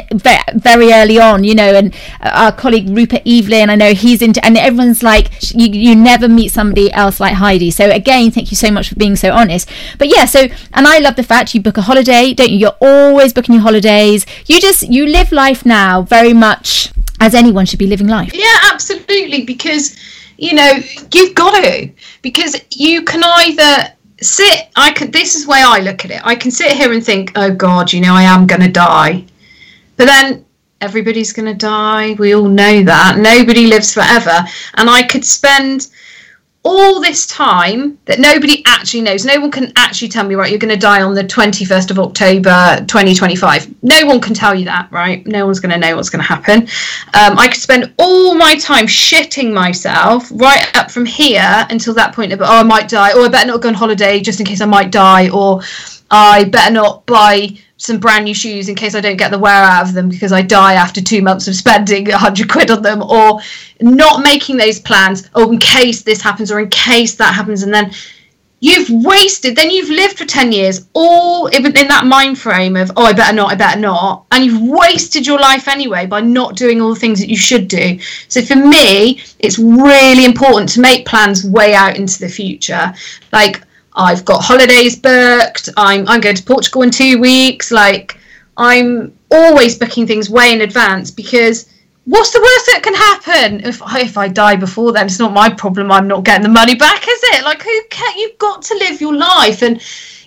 very 0.55 0.93
early 0.93 1.19
on, 1.19 1.45
you 1.45 1.55
know, 1.55 1.75
and 1.75 1.95
our 2.21 2.53
colleague 2.53 2.89
Rupert 2.89 3.23
Evelyn, 3.27 3.71
I 3.71 3.77
know 3.77 3.95
he's 3.95 4.23
into, 4.23 4.45
and 4.45 4.57
everyone's 4.57 5.03
like, 5.03 5.31
you, 5.53 5.69
you 5.69 5.97
never 5.97 6.29
meet 6.29 6.53
somebody 6.53 6.93
else 6.93 7.21
like 7.21 7.35
Heidi. 7.35 7.71
So 7.71 7.91
again, 7.91 8.31
thank 8.31 8.51
you 8.51 8.57
so 8.57 8.71
much 8.71 8.89
for 8.89 8.95
being 8.97 9.17
so 9.17 9.33
honest. 9.33 9.69
But 9.99 10.09
yeah, 10.09 10.27
so 10.27 10.47
and 10.73 10.87
I 10.87 10.99
love 10.99 11.17
the 11.17 11.23
fact 11.23 11.55
you 11.55 11.61
book 11.61 11.77
a 11.77 11.83
holiday, 11.83 12.22
don't 12.31 12.51
you? 12.51 12.59
You're 12.59 12.79
always 12.81 13.33
booking 13.33 13.55
your 13.55 13.63
holidays. 13.63 14.27
You 14.47 14.61
just 14.61 14.83
you 14.83 15.07
live 15.07 15.33
life 15.33 15.65
now 15.67 16.03
very 16.03 16.33
much 16.33 16.93
as 17.21 17.35
anyone 17.35 17.67
should 17.67 17.79
be 17.79 17.87
living 17.87 18.09
life. 18.09 18.33
Yeah, 18.35 18.59
absolutely. 18.73 19.45
Because 19.45 19.97
you 20.39 20.55
know 20.55 20.73
you've 21.13 21.35
got 21.35 21.63
to. 21.63 21.91
Because 22.23 22.57
you 22.71 23.03
can 23.03 23.23
either 23.25 23.93
sit. 24.21 24.69
I 24.77 24.93
can. 24.93 25.11
This 25.11 25.35
is 25.35 25.45
the 25.45 25.51
way 25.51 25.63
I 25.65 25.81
look 25.81 26.05
at 26.05 26.11
it. 26.11 26.21
I 26.25 26.35
can 26.35 26.51
sit 26.51 26.73
here 26.73 26.93
and 26.93 27.05
think, 27.05 27.33
oh 27.37 27.53
God, 27.53 27.93
you 27.93 28.01
know, 28.01 28.15
I 28.15 28.23
am 28.23 28.47
going 28.47 28.63
to 28.63 28.71
die. 28.71 29.25
But 29.97 30.07
then 30.07 30.45
everybody's 30.81 31.33
going 31.33 31.47
to 31.47 31.55
die. 31.55 32.15
We 32.19 32.35
all 32.35 32.49
know 32.49 32.83
that. 32.83 33.19
Nobody 33.19 33.67
lives 33.67 33.95
forever. 33.95 34.45
And 34.75 34.91
I 34.91 35.03
could 35.05 35.25
spend 35.25 35.89
all 36.65 37.01
this 37.01 37.27
time 37.27 37.99
that 38.05 38.21
nobody 38.21 38.63
actually 38.67 39.01
knows. 39.01 39.25
No 39.25 39.41
one 39.41 39.51
can 39.51 39.73
actually 39.75 40.09
tell 40.09 40.25
me, 40.25 40.37
right, 40.37 40.49
you're 40.49 40.61
going 40.61 40.73
to 40.73 40.79
die 40.79 41.03
on 41.03 41.15
the 41.15 41.25
21st 41.25 41.91
of 41.91 41.99
October 41.99 42.77
2025. 42.87 43.83
No 43.83 44.07
one 44.07 44.21
can 44.21 44.33
tell 44.33 44.55
you 44.55 44.65
that, 44.67 44.91
right? 44.93 45.27
No 45.27 45.45
one's 45.45 45.59
going 45.59 45.73
to 45.73 45.79
know 45.79 45.97
what's 45.97 46.11
going 46.11 46.23
to 46.23 46.29
happen. 46.29 46.63
Um, 47.15 47.37
I 47.39 47.49
could 47.49 47.61
spend 47.61 47.93
all 47.99 48.35
my 48.37 48.55
time 48.57 48.87
shitting 48.87 49.53
myself 49.53 50.31
right 50.33 50.65
up 50.77 50.91
from 50.91 51.05
here 51.05 51.67
until 51.71 51.95
that 51.95 52.15
point 52.15 52.33
of, 52.33 52.41
oh, 52.41 52.45
I 52.45 52.63
might 52.63 52.89
die, 52.89 53.13
or 53.13 53.25
I 53.25 53.29
better 53.29 53.49
not 53.49 53.61
go 53.61 53.69
on 53.69 53.75
holiday 53.75 54.21
just 54.21 54.39
in 54.39 54.47
case 54.47 54.61
I 54.61 54.67
might 54.67 54.93
die, 54.93 55.31
or 55.31 55.63
I 56.11 56.45
better 56.45 56.73
not 56.73 57.07
buy 57.07 57.57
some 57.83 57.99
brand 57.99 58.25
new 58.25 58.35
shoes 58.35 58.69
in 58.69 58.77
case 58.77 58.95
I 58.95 59.01
don't 59.01 59.17
get 59.17 59.33
the 59.33 59.39
wear 59.39 59.53
out 59.53 59.89
of 59.89 59.93
them 59.93 60.09
because 60.09 60.31
I 60.31 60.41
die 60.41 60.75
after 60.75 61.01
two 61.01 61.21
months 61.21 61.49
of 61.49 61.57
spending 61.57 62.09
a 62.13 62.17
hundred 62.17 62.49
quid 62.49 62.71
on 62.71 62.81
them, 62.81 63.03
or 63.03 63.41
not 63.81 64.23
making 64.23 64.57
those 64.57 64.79
plans, 64.79 65.29
oh, 65.35 65.51
in 65.51 65.59
case 65.59 66.03
this 66.03 66.23
happens 66.23 66.53
or 66.53 66.61
in 66.61 66.69
case 66.69 67.17
that 67.17 67.35
happens, 67.35 67.65
and 67.65 67.75
then 67.75 67.91
you've 68.61 68.89
wasted, 69.05 69.57
then 69.57 69.69
you've 69.69 69.91
lived 69.91 70.17
for 70.17 70.25
10 70.25 70.53
years, 70.53 70.87
all 70.93 71.49
in 71.49 71.65
that 71.65 72.07
mind 72.07 72.39
frame 72.39 72.77
of, 72.77 72.93
oh, 72.97 73.05
I 73.05 73.13
better 73.13 73.35
not, 73.35 73.51
I 73.51 73.57
better 73.57 73.81
not, 73.81 74.27
and 74.31 74.45
you've 74.45 74.63
wasted 74.63 75.27
your 75.27 75.41
life 75.41 75.67
anyway 75.67 76.07
by 76.07 76.21
not 76.21 76.55
doing 76.55 76.81
all 76.81 76.95
the 76.95 77.01
things 77.01 77.19
that 77.19 77.29
you 77.29 77.37
should 77.37 77.67
do. 77.67 77.99
So 78.29 78.43
for 78.43 78.55
me, 78.55 79.21
it's 79.41 79.59
really 79.59 80.25
important 80.25 80.69
to 80.71 80.81
make 80.81 81.05
plans 81.05 81.45
way 81.45 81.75
out 81.75 81.97
into 81.97 82.21
the 82.21 82.29
future. 82.29 82.95
Like, 83.33 83.65
I've 83.95 84.25
got 84.25 84.43
holidays 84.43 84.97
booked. 84.97 85.69
I'm 85.77 86.07
I'm 86.09 86.21
going 86.21 86.37
to 86.37 86.43
Portugal 86.43 86.83
in 86.83 86.91
two 86.91 87.19
weeks. 87.19 87.71
Like 87.71 88.19
I'm 88.57 89.17
always 89.31 89.79
booking 89.79 90.07
things 90.07 90.31
way 90.31 90.53
in 90.53 90.61
advance 90.63 91.11
because 91.11 91.69
what's 92.05 92.33
the 92.33 92.41
worst 92.41 92.67
that 92.67 92.81
can 92.83 92.95
happen 92.95 93.65
if 93.65 93.83
I, 93.83 94.01
if 94.01 94.19
I 94.19 94.29
die 94.29 94.57
before 94.57 94.93
then? 94.93 95.07
It's 95.07 95.19
not 95.19 95.33
my 95.33 95.51
problem. 95.51 95.93
I'm 95.93 96.09
not 96.09 96.25
getting 96.25 96.43
the 96.43 96.49
money 96.49 96.75
back, 96.75 97.07
is 97.07 97.21
it? 97.25 97.45
Like 97.45 97.63
who 97.63 97.83
can 97.91 98.19
you've 98.19 98.39
got 98.39 98.63
to 98.63 98.75
live 98.75 99.01
your 99.01 99.15
life 99.15 99.63
and 99.63 99.81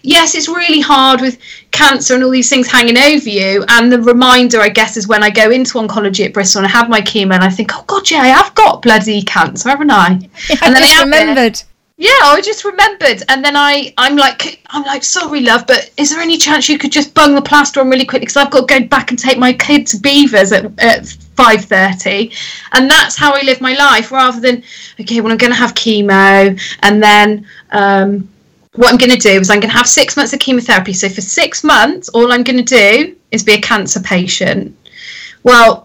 yes, 0.06 0.36
it's 0.36 0.48
really 0.48 0.80
hard 0.80 1.22
with 1.22 1.40
cancer 1.72 2.14
and 2.16 2.24
all 2.24 2.30
these 2.30 2.50
things 2.50 2.72
hanging 2.72 2.98
over 2.98 3.30
you. 3.30 3.66
And 3.68 3.92
the 3.92 4.02
reminder, 4.02 4.62
I 4.62 4.70
guess, 4.70 4.98
is 4.98 5.08
when 5.08 5.24
I 5.24 5.30
go 5.30 5.52
into 5.52 5.80
oncology 5.80 6.26
at 6.26 6.34
Bristol 6.34 6.60
and 6.60 6.68
I 6.68 6.72
have 6.72 6.90
my 6.90 7.02
chemo 7.02 7.34
and 7.34 7.44
I 7.44 7.50
think, 7.50 7.72
oh 7.74 7.84
God, 7.88 8.10
yeah, 8.10 8.20
I 8.20 8.28
have 8.28 8.54
got 8.56 8.82
bloody 8.82 9.24
cancer, 9.24 9.70
haven't 9.70 9.92
I? 9.92 10.08
And 10.62 10.76
then 10.76 10.84
I 10.84 10.88
have 10.88 11.38
it. 11.38 11.66
Yeah, 11.97 12.09
I 12.23 12.41
just 12.43 12.65
remembered, 12.65 13.23
and 13.30 13.43
then 13.43 13.55
I, 13.55 13.93
I'm 13.97 14.17
like, 14.17 14.61
I'm 14.67 14.84
like, 14.84 15.03
sorry, 15.03 15.39
love, 15.39 15.65
but 15.65 15.91
is 15.95 16.09
there 16.09 16.19
any 16.19 16.38
chance 16.38 16.67
you 16.67 16.77
could 16.77 16.91
just 16.91 17.13
bung 17.13 17.35
the 17.35 17.41
plaster 17.41 17.80
on 17.80 17.89
really 17.89 18.05
quickly? 18.05 18.26
Because 18.26 18.35
I've 18.35 18.51
got 18.51 18.67
to 18.67 18.80
go 18.80 18.85
back 18.88 19.11
and 19.11 19.19
take 19.19 19.38
my 19.38 19.53
kid 19.53 19.88
to 19.88 19.97
Beavers 19.97 20.51
at, 20.51 20.77
at 20.80 21.07
five 21.07 21.63
thirty, 21.63 22.34
and 22.73 22.89
that's 22.89 23.15
how 23.15 23.34
I 23.34 23.41
live 23.43 23.61
my 23.61 23.76
life, 23.76 24.11
rather 24.11 24.41
than, 24.41 24.61
okay, 24.99 25.22
well, 25.22 25.31
I'm 25.31 25.38
going 25.38 25.53
to 25.53 25.57
have 25.57 25.73
chemo, 25.73 26.59
and 26.84 27.01
then 27.01 27.47
um, 27.72 28.27
what 28.73 28.91
I'm 28.91 28.97
going 28.97 29.11
to 29.11 29.17
do 29.17 29.39
is 29.39 29.49
I'm 29.49 29.61
going 29.61 29.72
to 29.72 29.77
have 29.77 29.88
six 29.88 30.17
months 30.17 30.34
of 30.34 30.39
chemotherapy. 30.39 30.91
So 30.91 31.07
for 31.07 31.22
six 31.22 31.63
months, 31.63 32.09
all 32.09 32.34
I'm 32.34 32.43
going 32.43 32.63
to 32.63 32.63
do 32.63 33.15
is 33.31 33.41
be 33.41 33.53
a 33.53 33.61
cancer 33.61 34.01
patient. 34.01 34.77
Well, 35.43 35.85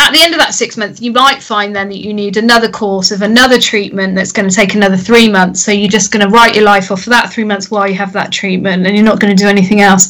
at 0.00 0.12
the 0.12 0.22
end 0.22 0.34
of 0.34 0.40
that 0.40 0.54
six 0.54 0.76
months, 0.76 1.00
you 1.00 1.12
might 1.12 1.42
find 1.42 1.74
then 1.74 1.88
that 1.88 1.98
you 1.98 2.14
need 2.14 2.36
another 2.36 2.68
course 2.70 3.10
of 3.10 3.22
another 3.22 3.58
treatment 3.58 4.14
that's 4.14 4.32
going 4.32 4.48
to 4.48 4.54
take 4.54 4.74
another 4.74 4.96
three 4.96 5.28
months. 5.28 5.62
So 5.62 5.72
you're 5.72 5.88
just 5.88 6.10
going 6.10 6.24
to 6.24 6.32
write 6.32 6.54
your 6.54 6.64
life 6.64 6.90
off 6.90 7.02
for 7.02 7.10
that 7.10 7.32
three 7.32 7.44
months 7.44 7.70
while 7.70 7.86
you 7.86 7.94
have 7.94 8.12
that 8.12 8.32
treatment 8.32 8.86
and 8.86 8.96
you're 8.96 9.04
not 9.04 9.20
going 9.20 9.36
to 9.36 9.42
do 9.42 9.48
anything 9.48 9.80
else. 9.80 10.08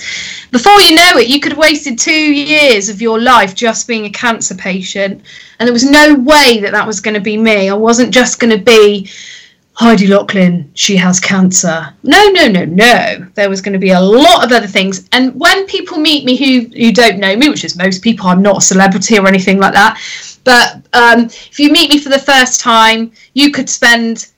Before 0.51 0.81
you 0.81 0.95
know 0.95 1.19
it, 1.19 1.29
you 1.29 1.41
could 1.41 1.53
have 1.53 1.59
wasted 1.59 1.99
two 1.99 2.13
years 2.13 2.89
of 2.89 3.03
your 3.03 3.21
life 3.21 3.55
just 3.55 3.89
being 3.89 4.05
a 4.07 4.11
cancer 4.11 4.55
patient. 4.55 5.23
And 5.59 5.67
there 5.67 5.73
was 5.73 5.89
no 5.89 6.15
way 6.15 6.61
that 6.61 6.73
that 6.73 6.87
was 6.87 7.01
going 7.01 7.15
to 7.15 7.21
be 7.21 7.37
me. 7.37 7.69
I 7.69 7.75
wasn't 7.75 8.15
just 8.15 8.39
going 8.39 8.57
to 8.57 8.63
be 8.63 9.11
Heidi 9.77 10.07
Loughlin, 10.07 10.71
she 10.75 10.97
has 10.97 11.19
cancer. 11.19 11.93
No, 12.05 12.29
no, 12.29 12.47
no, 12.47 12.65
no. 12.65 13.27
There 13.35 13.51
was 13.51 13.61
going 13.61 13.73
to 13.73 13.79
be 13.79 13.91
a 13.91 14.01
lot 14.01 14.45
of 14.45 14.53
other 14.53 14.69
things. 14.69 15.09
And 15.11 15.35
when 15.35 15.67
people 15.67 15.99
meet 15.99 16.25
me 16.25 16.37
who, 16.37 16.69
who 16.77 16.93
don't 16.93 17.19
know 17.19 17.37
me, 17.37 17.49
which 17.49 17.65
is 17.65 17.77
most 17.77 18.03
people, 18.03 18.29
I'm 18.29 18.41
not 18.41 18.59
a 18.59 18.61
celebrity 18.61 19.19
or 19.19 19.27
anything 19.27 19.59
like 19.59 19.73
that. 19.73 20.01
But 20.45 20.77
um, 20.93 21.25
if 21.25 21.59
you 21.59 21.73
meet 21.73 21.91
me 21.91 21.99
for 21.99 22.09
the 22.09 22.21
first 22.21 22.61
time, 22.61 23.11
you 23.33 23.51
could 23.51 23.69
spend 23.69 24.29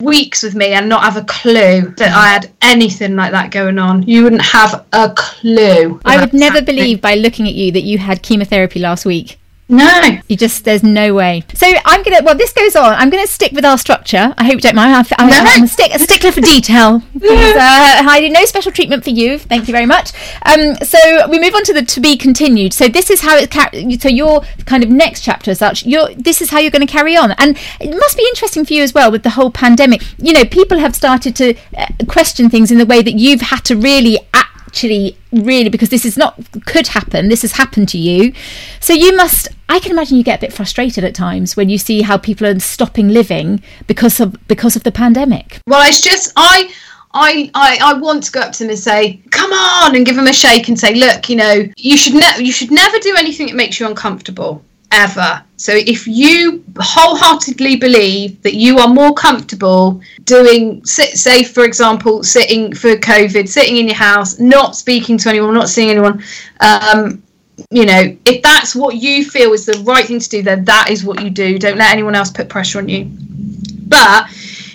weeks 0.00 0.44
with 0.44 0.54
me 0.54 0.66
and 0.66 0.88
not 0.88 1.02
have 1.02 1.16
a 1.16 1.24
clue 1.24 1.92
that 1.96 2.14
I 2.14 2.28
had 2.28 2.52
anything 2.62 3.16
like 3.16 3.32
that 3.32 3.50
going 3.50 3.80
on. 3.80 4.04
You 4.04 4.22
wouldn't 4.22 4.42
have 4.42 4.86
a 4.92 5.12
clue. 5.16 6.00
I 6.04 6.20
would 6.20 6.32
never 6.32 6.58
happening. 6.58 6.76
believe 6.76 7.00
by 7.00 7.16
looking 7.16 7.48
at 7.48 7.54
you 7.54 7.72
that 7.72 7.82
you 7.82 7.98
had 7.98 8.22
chemotherapy 8.22 8.78
last 8.78 9.04
week. 9.04 9.37
No. 9.68 10.18
You 10.28 10.36
just, 10.36 10.64
there's 10.64 10.82
no 10.82 11.12
way. 11.14 11.44
So 11.54 11.66
I'm 11.84 12.02
going 12.02 12.16
to, 12.16 12.24
well, 12.24 12.34
this 12.34 12.52
goes 12.52 12.74
on. 12.74 12.94
I'm 12.94 13.10
going 13.10 13.24
to 13.24 13.30
stick 13.30 13.52
with 13.52 13.64
our 13.64 13.76
structure. 13.76 14.34
I 14.38 14.44
hope 14.44 14.54
you 14.54 14.60
don't 14.60 14.74
mind. 14.74 14.94
I'm, 14.94 15.04
I'm, 15.18 15.28
no. 15.28 15.50
I'm 15.50 15.64
a, 15.64 15.68
stick, 15.68 15.94
a 15.94 15.98
stickler 15.98 16.32
for 16.32 16.40
detail. 16.40 17.02
Uh, 17.58 18.02
Heidi, 18.02 18.30
no 18.30 18.44
special 18.44 18.70
treatment 18.72 19.04
for 19.04 19.10
you. 19.10 19.38
Thank 19.38 19.68
you 19.68 19.72
very 19.72 19.84
much. 19.86 20.12
Um, 20.46 20.76
so 20.76 20.98
we 21.28 21.38
move 21.40 21.54
on 21.54 21.64
to 21.64 21.72
the 21.72 21.82
to 21.82 22.00
be 22.00 22.16
continued. 22.16 22.72
So 22.72 22.88
this 22.88 23.10
is 23.10 23.20
how 23.20 23.36
it, 23.36 23.52
so 24.00 24.08
your 24.08 24.42
kind 24.64 24.82
of 24.82 24.90
next 24.90 25.22
chapter 25.22 25.50
as 25.50 25.58
such, 25.58 25.84
your, 25.84 26.14
this 26.14 26.40
is 26.40 26.50
how 26.50 26.58
you're 26.58 26.70
going 26.70 26.86
to 26.86 26.92
carry 26.92 27.16
on. 27.16 27.32
And 27.32 27.58
it 27.80 27.90
must 27.90 28.16
be 28.16 28.26
interesting 28.28 28.64
for 28.64 28.72
you 28.72 28.82
as 28.82 28.94
well 28.94 29.10
with 29.10 29.24
the 29.24 29.30
whole 29.30 29.50
pandemic. 29.50 30.02
You 30.18 30.32
know, 30.32 30.44
people 30.44 30.78
have 30.78 30.94
started 30.94 31.34
to 31.36 31.54
uh, 31.76 31.86
question 32.08 32.48
things 32.48 32.70
in 32.70 32.78
the 32.78 32.86
way 32.86 33.02
that 33.02 33.14
you've 33.14 33.40
had 33.40 33.64
to 33.66 33.76
really 33.76 34.18
act 34.32 34.47
actually 34.78 35.16
really 35.32 35.68
because 35.68 35.88
this 35.88 36.04
is 36.04 36.16
not 36.16 36.38
could 36.64 36.86
happen 36.86 37.28
this 37.28 37.42
has 37.42 37.50
happened 37.50 37.88
to 37.88 37.98
you 37.98 38.32
so 38.78 38.92
you 38.92 39.14
must 39.16 39.48
i 39.68 39.80
can 39.80 39.90
imagine 39.90 40.16
you 40.16 40.22
get 40.22 40.38
a 40.38 40.40
bit 40.40 40.52
frustrated 40.52 41.02
at 41.02 41.16
times 41.16 41.56
when 41.56 41.68
you 41.68 41.76
see 41.76 42.02
how 42.02 42.16
people 42.16 42.46
are 42.46 42.56
stopping 42.60 43.08
living 43.08 43.60
because 43.88 44.20
of 44.20 44.36
because 44.46 44.76
of 44.76 44.84
the 44.84 44.92
pandemic 44.92 45.60
well 45.66 45.82
it's 45.82 46.00
just 46.00 46.32
i 46.36 46.72
I, 47.14 47.50
I, 47.54 47.78
I 47.82 47.94
want 47.94 48.22
to 48.24 48.30
go 48.30 48.40
up 48.40 48.52
to 48.52 48.58
them 48.58 48.68
and 48.68 48.78
say, 48.78 49.22
"Come 49.30 49.50
on!" 49.50 49.96
and 49.96 50.04
give 50.04 50.14
them 50.14 50.26
a 50.26 50.32
shake 50.32 50.68
and 50.68 50.78
say, 50.78 50.94
"Look, 50.94 51.30
you 51.30 51.36
know, 51.36 51.66
you 51.78 51.96
should 51.96 52.12
ne- 52.12 52.44
you 52.44 52.52
should 52.52 52.70
never 52.70 52.98
do 52.98 53.16
anything 53.16 53.46
that 53.46 53.56
makes 53.56 53.80
you 53.80 53.86
uncomfortable 53.86 54.62
ever. 54.92 55.42
So 55.56 55.72
if 55.74 56.06
you 56.06 56.64
wholeheartedly 56.78 57.76
believe 57.76 58.40
that 58.42 58.54
you 58.54 58.78
are 58.78 58.88
more 58.88 59.12
comfortable 59.12 60.00
doing, 60.24 60.84
say, 60.84 61.42
for 61.42 61.64
example, 61.64 62.22
sitting 62.22 62.74
for 62.74 62.94
COVID, 62.96 63.48
sitting 63.48 63.76
in 63.76 63.86
your 63.88 63.96
house, 63.96 64.38
not 64.38 64.76
speaking 64.76 65.18
to 65.18 65.28
anyone, 65.28 65.54
not 65.54 65.68
seeing 65.68 65.90
anyone, 65.90 66.22
um, 66.60 67.22
you 67.70 67.84
know, 67.86 68.16
if 68.24 68.40
that's 68.42 68.76
what 68.76 68.96
you 68.96 69.24
feel 69.24 69.52
is 69.52 69.66
the 69.66 69.82
right 69.84 70.06
thing 70.06 70.20
to 70.20 70.28
do, 70.28 70.42
then 70.42 70.64
that 70.64 70.90
is 70.90 71.04
what 71.04 71.22
you 71.22 71.30
do. 71.30 71.58
Don't 71.58 71.76
let 71.76 71.92
anyone 71.92 72.14
else 72.14 72.30
put 72.30 72.48
pressure 72.48 72.78
on 72.78 72.88
you. 72.88 73.10
But 73.88 74.28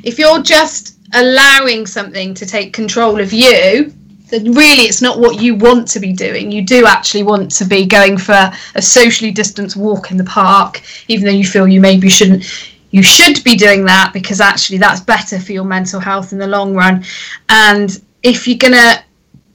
if 0.03 0.19
you're 0.19 0.41
just 0.41 0.97
allowing 1.13 1.85
something 1.85 2.33
to 2.33 2.45
take 2.45 2.73
control 2.73 3.19
of 3.19 3.31
you, 3.31 3.93
really 4.41 4.83
it's 4.83 5.01
not 5.01 5.19
what 5.19 5.41
you 5.41 5.55
want 5.55 5.87
to 5.89 5.99
be 5.99 6.13
doing. 6.13 6.51
You 6.51 6.65
do 6.65 6.85
actually 6.85 7.23
want 7.23 7.51
to 7.51 7.65
be 7.65 7.85
going 7.85 8.17
for 8.17 8.51
a 8.75 8.81
socially 8.81 9.31
distanced 9.31 9.75
walk 9.75 10.11
in 10.11 10.17
the 10.17 10.23
park, 10.23 10.81
even 11.07 11.25
though 11.25 11.31
you 11.31 11.45
feel 11.45 11.67
you 11.67 11.81
maybe 11.81 12.09
shouldn't. 12.09 12.45
You 12.91 13.01
should 13.01 13.43
be 13.43 13.55
doing 13.55 13.85
that 13.85 14.11
because 14.13 14.39
actually 14.39 14.77
that's 14.77 15.01
better 15.01 15.39
for 15.39 15.51
your 15.51 15.63
mental 15.63 15.99
health 15.99 16.31
in 16.31 16.37
the 16.37 16.47
long 16.47 16.75
run. 16.75 17.03
And 17.49 17.99
if 18.21 18.47
you're 18.47 18.57
gonna, 18.57 19.03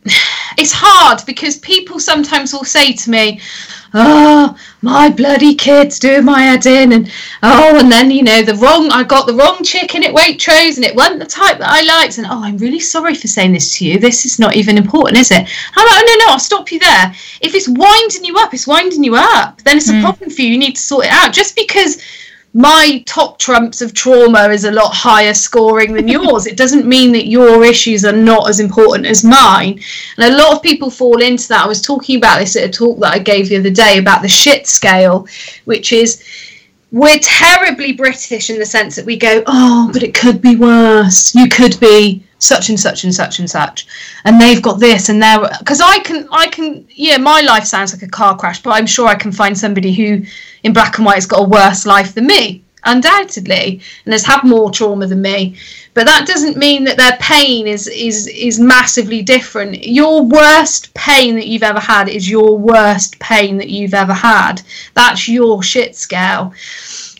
it's 0.58 0.72
hard 0.74 1.20
because 1.26 1.58
people 1.58 2.00
sometimes 2.00 2.52
will 2.52 2.64
say 2.64 2.92
to 2.92 3.10
me, 3.10 3.40
oh, 3.94 4.56
my 4.82 5.10
bloody 5.10 5.54
kids 5.54 5.98
do 5.98 6.22
my 6.22 6.42
head 6.42 6.66
in, 6.66 6.92
and 6.92 7.10
oh, 7.42 7.78
and 7.78 7.90
then 7.90 8.10
you 8.10 8.22
know 8.22 8.42
the 8.42 8.54
wrong, 8.54 8.90
I 8.90 9.02
got 9.02 9.26
the 9.26 9.34
wrong 9.34 9.62
chicken 9.64 10.04
at 10.04 10.14
Waitrose, 10.14 10.76
and 10.76 10.84
it 10.84 10.94
wasn't 10.94 11.18
the 11.18 11.26
type 11.26 11.58
that 11.58 11.68
I 11.68 11.82
liked, 11.82 12.18
and 12.18 12.26
oh, 12.26 12.42
I'm 12.44 12.58
really 12.58 12.80
sorry 12.80 13.14
for 13.14 13.26
saying 13.26 13.52
this 13.52 13.76
to 13.78 13.86
you. 13.86 13.98
This 13.98 14.24
is 14.24 14.38
not 14.38 14.54
even 14.54 14.78
important, 14.78 15.18
is 15.18 15.30
it? 15.30 15.48
I'm 15.76 15.86
like, 15.86 15.96
oh 15.96 16.04
no, 16.06 16.26
no, 16.26 16.32
I'll 16.32 16.38
stop 16.38 16.70
you 16.70 16.78
there. 16.78 17.12
If 17.40 17.54
it's 17.54 17.68
winding 17.68 18.24
you 18.24 18.36
up, 18.36 18.54
it's 18.54 18.66
winding 18.66 19.02
you 19.02 19.16
up. 19.16 19.60
Then 19.62 19.78
it's 19.78 19.88
a 19.88 19.94
mm. 19.94 20.02
problem 20.02 20.30
for 20.30 20.42
you. 20.42 20.48
You 20.48 20.58
need 20.58 20.76
to 20.76 20.80
sort 20.80 21.06
it 21.06 21.12
out. 21.12 21.32
Just 21.32 21.56
because 21.56 22.00
my 22.54 23.02
top 23.06 23.38
trumps 23.38 23.82
of 23.82 23.92
trauma 23.92 24.48
is 24.48 24.64
a 24.64 24.72
lot 24.72 24.94
higher 24.94 25.34
scoring 25.34 25.92
than 25.92 26.08
yours. 26.08 26.46
it 26.46 26.56
doesn't 26.56 26.86
mean 26.86 27.12
that 27.12 27.28
your 27.28 27.64
issues 27.64 28.04
are 28.04 28.12
not 28.12 28.48
as 28.48 28.58
important 28.58 29.06
as 29.06 29.22
mine. 29.22 29.78
And 30.16 30.32
a 30.32 30.36
lot 30.36 30.56
of 30.56 30.62
people 30.62 30.90
fall 30.90 31.20
into 31.22 31.48
that. 31.48 31.64
I 31.64 31.68
was 31.68 31.82
talking 31.82 32.16
about 32.16 32.38
this 32.38 32.56
at 32.56 32.64
a 32.64 32.70
talk 32.70 32.98
that 33.00 33.14
I 33.14 33.18
gave 33.18 33.48
the 33.48 33.58
other 33.58 33.70
day 33.70 33.98
about 33.98 34.22
the 34.22 34.28
shit 34.28 34.66
scale, 34.66 35.26
which 35.66 35.92
is 35.92 36.24
we're 36.90 37.18
terribly 37.20 37.92
British 37.92 38.48
in 38.48 38.58
the 38.58 38.66
sense 38.66 38.96
that 38.96 39.04
we 39.04 39.16
go, 39.16 39.42
oh, 39.46 39.90
but 39.92 40.02
it 40.02 40.14
could 40.14 40.40
be 40.40 40.56
worse. 40.56 41.34
You 41.34 41.48
could 41.48 41.78
be 41.80 42.24
such 42.38 42.68
and 42.68 42.78
such 42.78 43.04
and 43.04 43.14
such 43.14 43.38
and 43.38 43.50
such. 43.50 43.86
And 44.24 44.40
they've 44.40 44.62
got 44.62 44.80
this 44.80 45.08
and 45.08 45.22
they're 45.22 45.40
because 45.58 45.80
i 45.80 45.98
can 45.98 46.28
i 46.30 46.46
can 46.46 46.86
yeah 46.90 47.16
my 47.16 47.40
life 47.40 47.64
sounds 47.64 47.92
like 47.92 48.02
a 48.02 48.08
car 48.08 48.36
crash 48.36 48.62
but 48.62 48.70
i'm 48.70 48.86
sure 48.86 49.08
i 49.08 49.14
can 49.14 49.32
find 49.32 49.56
somebody 49.56 49.92
who 49.92 50.24
in 50.62 50.72
black 50.72 50.98
and 50.98 51.06
white 51.06 51.16
has 51.16 51.26
got 51.26 51.40
a 51.40 51.48
worse 51.48 51.86
life 51.86 52.14
than 52.14 52.26
me 52.26 52.62
undoubtedly. 52.84 53.80
And 54.04 54.12
has 54.12 54.24
had 54.24 54.42
more 54.44 54.70
trauma 54.70 55.06
than 55.06 55.22
me. 55.22 55.56
But 55.94 56.06
that 56.06 56.26
doesn't 56.26 56.56
mean 56.56 56.84
that 56.84 56.96
their 56.96 57.16
pain 57.20 57.66
is 57.66 57.86
is 57.88 58.26
is 58.28 58.60
massively 58.60 59.22
different. 59.22 59.84
Your 59.84 60.22
worst 60.22 60.94
pain 60.94 61.34
that 61.36 61.48
you've 61.48 61.62
ever 61.62 61.80
had 61.80 62.08
is 62.08 62.28
your 62.28 62.56
worst 62.56 63.18
pain 63.18 63.58
that 63.58 63.68
you've 63.68 63.94
ever 63.94 64.12
had. 64.12 64.62
That's 64.94 65.28
your 65.28 65.62
shit 65.62 65.96
scale. 65.96 66.52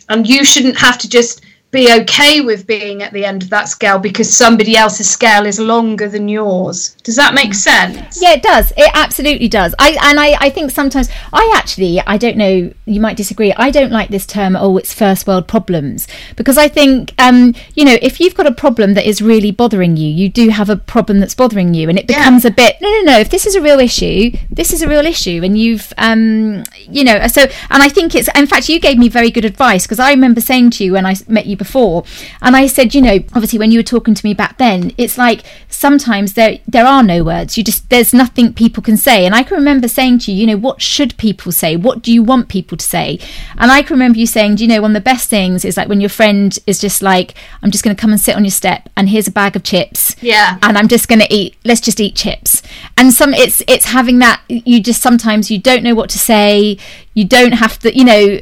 And 0.07 0.27
you 0.27 0.43
shouldn't 0.43 0.79
have 0.79 0.97
to 0.99 1.09
just 1.09 1.41
be 1.71 1.93
okay 2.01 2.41
with 2.41 2.65
being 2.65 3.03
at 3.03 3.13
the 3.13 3.23
end 3.23 3.43
of 3.43 3.49
that 3.51 3.67
scale 3.67 3.99
because 3.99 4.35
somebody 4.35 4.75
else's 4.75 5.09
scale 5.09 5.45
is 5.45 5.59
longer 5.59 6.09
than 6.09 6.27
yours. 6.27 6.95
Does 7.03 7.15
that 7.15 7.35
make 7.35 7.53
sense? 7.53 8.19
Yeah, 8.19 8.33
it 8.33 8.41
does. 8.41 8.71
It 8.75 8.89
absolutely 8.95 9.47
does. 9.47 9.75
I 9.77 9.91
and 10.01 10.19
I, 10.19 10.35
I 10.39 10.49
think 10.49 10.71
sometimes 10.71 11.09
I 11.31 11.53
actually 11.55 11.99
I 12.01 12.17
don't 12.17 12.37
know, 12.37 12.73
you 12.85 12.99
might 12.99 13.17
disagree. 13.17 13.53
I 13.53 13.69
don't 13.69 13.91
like 13.91 14.09
this 14.09 14.25
term, 14.25 14.55
oh, 14.55 14.77
it's 14.77 14.93
first 14.93 15.27
world 15.27 15.47
problems. 15.47 16.07
Because 16.35 16.57
I 16.57 16.67
think 16.69 17.13
um, 17.19 17.53
you 17.75 17.85
know, 17.85 17.97
if 18.01 18.19
you've 18.19 18.35
got 18.35 18.47
a 18.47 18.53
problem 18.53 18.95
that 18.95 19.05
is 19.05 19.21
really 19.21 19.51
bothering 19.51 19.95
you, 19.95 20.09
you 20.09 20.27
do 20.27 20.49
have 20.49 20.71
a 20.71 20.75
problem 20.75 21.19
that's 21.19 21.35
bothering 21.35 21.75
you 21.75 21.87
and 21.87 21.99
it 21.99 22.07
becomes 22.07 22.45
yeah. 22.45 22.49
a 22.49 22.53
bit 22.53 22.77
no 22.81 22.89
no 22.89 23.01
no, 23.11 23.19
if 23.19 23.29
this 23.29 23.45
is 23.45 23.55
a 23.55 23.61
real 23.61 23.79
issue, 23.79 24.31
this 24.49 24.73
is 24.73 24.81
a 24.81 24.87
real 24.87 25.05
issue 25.05 25.41
and 25.43 25.55
you've 25.55 25.93
um 25.99 26.63
you 26.79 27.03
know, 27.03 27.27
so 27.27 27.43
and 27.69 27.83
I 27.83 27.89
think 27.89 28.15
it's 28.15 28.29
in 28.35 28.47
fact 28.47 28.69
you 28.69 28.79
gave 28.79 28.97
me 28.97 29.07
very 29.07 29.29
good 29.29 29.45
advice 29.45 29.85
because 29.85 29.99
I 29.99 30.09
remember 30.09 30.41
saying 30.41 30.71
to 30.71 30.83
you 30.83 30.93
when 30.93 31.05
I 31.05 31.13
met 31.27 31.45
you 31.45 31.58
before. 31.59 32.03
And 32.41 32.55
I 32.55 32.65
said, 32.65 32.95
you 32.95 33.01
know, 33.01 33.19
obviously 33.35 33.59
when 33.59 33.71
you 33.71 33.77
were 33.77 33.83
talking 33.83 34.15
to 34.15 34.25
me 34.25 34.33
back 34.33 34.57
then, 34.57 34.91
it's 34.97 35.17
like 35.17 35.43
sometimes 35.67 36.33
there 36.33 36.59
there 36.67 36.87
are 36.87 37.03
no 37.03 37.23
words. 37.23 37.55
You 37.57 37.63
just 37.63 37.89
there's 37.91 38.13
nothing 38.13 38.53
people 38.53 38.81
can 38.81 38.97
say. 38.97 39.27
And 39.27 39.35
I 39.35 39.43
can 39.43 39.57
remember 39.57 39.87
saying 39.87 40.19
to 40.19 40.31
you, 40.31 40.41
you 40.41 40.47
know, 40.47 40.57
what 40.57 40.81
should 40.81 41.15
people 41.17 41.51
say? 41.51 41.75
What 41.75 42.01
do 42.01 42.11
you 42.11 42.23
want 42.23 42.49
people 42.49 42.77
to 42.77 42.85
say? 42.85 43.19
And 43.57 43.71
I 43.71 43.83
can 43.83 43.93
remember 43.93 44.17
you 44.17 44.25
saying, 44.25 44.55
do 44.55 44.63
you 44.63 44.69
know, 44.69 44.81
one 44.81 44.91
of 44.91 44.95
the 44.95 45.01
best 45.01 45.29
things 45.29 45.63
is 45.63 45.77
like 45.77 45.87
when 45.87 46.01
your 46.01 46.09
friend 46.09 46.57
is 46.65 46.79
just 46.79 47.01
like, 47.01 47.35
I'm 47.61 47.69
just 47.69 47.83
going 47.83 47.95
to 47.95 48.01
come 48.01 48.11
and 48.11 48.19
sit 48.19 48.35
on 48.35 48.43
your 48.43 48.51
step, 48.51 48.89
and 48.97 49.09
here's 49.09 49.27
a 49.27 49.31
bag 49.31 49.55
of 49.55 49.63
chips. 49.63 50.15
Yeah. 50.21 50.57
And 50.63 50.77
I'm 50.77 50.87
just 50.87 51.07
going 51.07 51.19
to 51.19 51.33
eat. 51.33 51.55
Let's 51.63 51.81
just 51.81 51.99
eat 51.99 52.15
chips. 52.15 52.61
And 52.97 53.13
some 53.13 53.33
it's 53.33 53.61
it's 53.67 53.85
having 53.85 54.19
that. 54.19 54.41
You 54.47 54.81
just 54.81 55.01
sometimes 55.01 55.51
you 55.51 55.59
don't 55.59 55.83
know 55.83 55.95
what 55.95 56.09
to 56.11 56.19
say. 56.19 56.77
You 57.13 57.25
don't 57.25 57.53
have 57.53 57.77
to. 57.79 57.95
You 57.95 58.05
know 58.05 58.39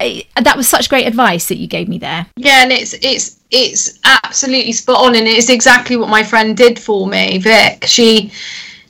that 0.00 0.56
was 0.56 0.68
such 0.68 0.88
great 0.88 1.06
advice 1.06 1.48
that 1.48 1.58
you 1.58 1.66
gave 1.66 1.88
me 1.88 1.98
there. 1.98 2.26
Yeah, 2.36 2.62
and 2.62 2.72
it's 2.72 2.94
it's 2.94 3.40
it's 3.50 3.98
absolutely 4.04 4.72
spot 4.72 5.04
on, 5.04 5.14
and 5.14 5.26
it's 5.26 5.50
exactly 5.50 5.96
what 5.96 6.08
my 6.08 6.22
friend 6.22 6.56
did 6.56 6.78
for 6.78 7.06
me, 7.06 7.38
Vic. 7.38 7.84
She 7.86 8.32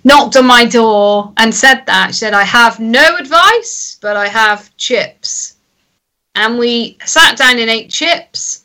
knocked 0.04 0.36
on 0.36 0.46
my 0.46 0.64
door 0.64 1.32
and 1.36 1.54
said 1.54 1.82
that. 1.86 2.08
She 2.08 2.20
said, 2.20 2.34
"I 2.34 2.44
have 2.44 2.78
no 2.80 3.16
advice, 3.16 3.98
but 4.00 4.16
I 4.16 4.28
have 4.28 4.74
chips," 4.76 5.56
and 6.34 6.58
we 6.58 6.96
sat 7.04 7.36
down 7.36 7.58
and 7.58 7.70
ate 7.70 7.90
chips. 7.90 8.64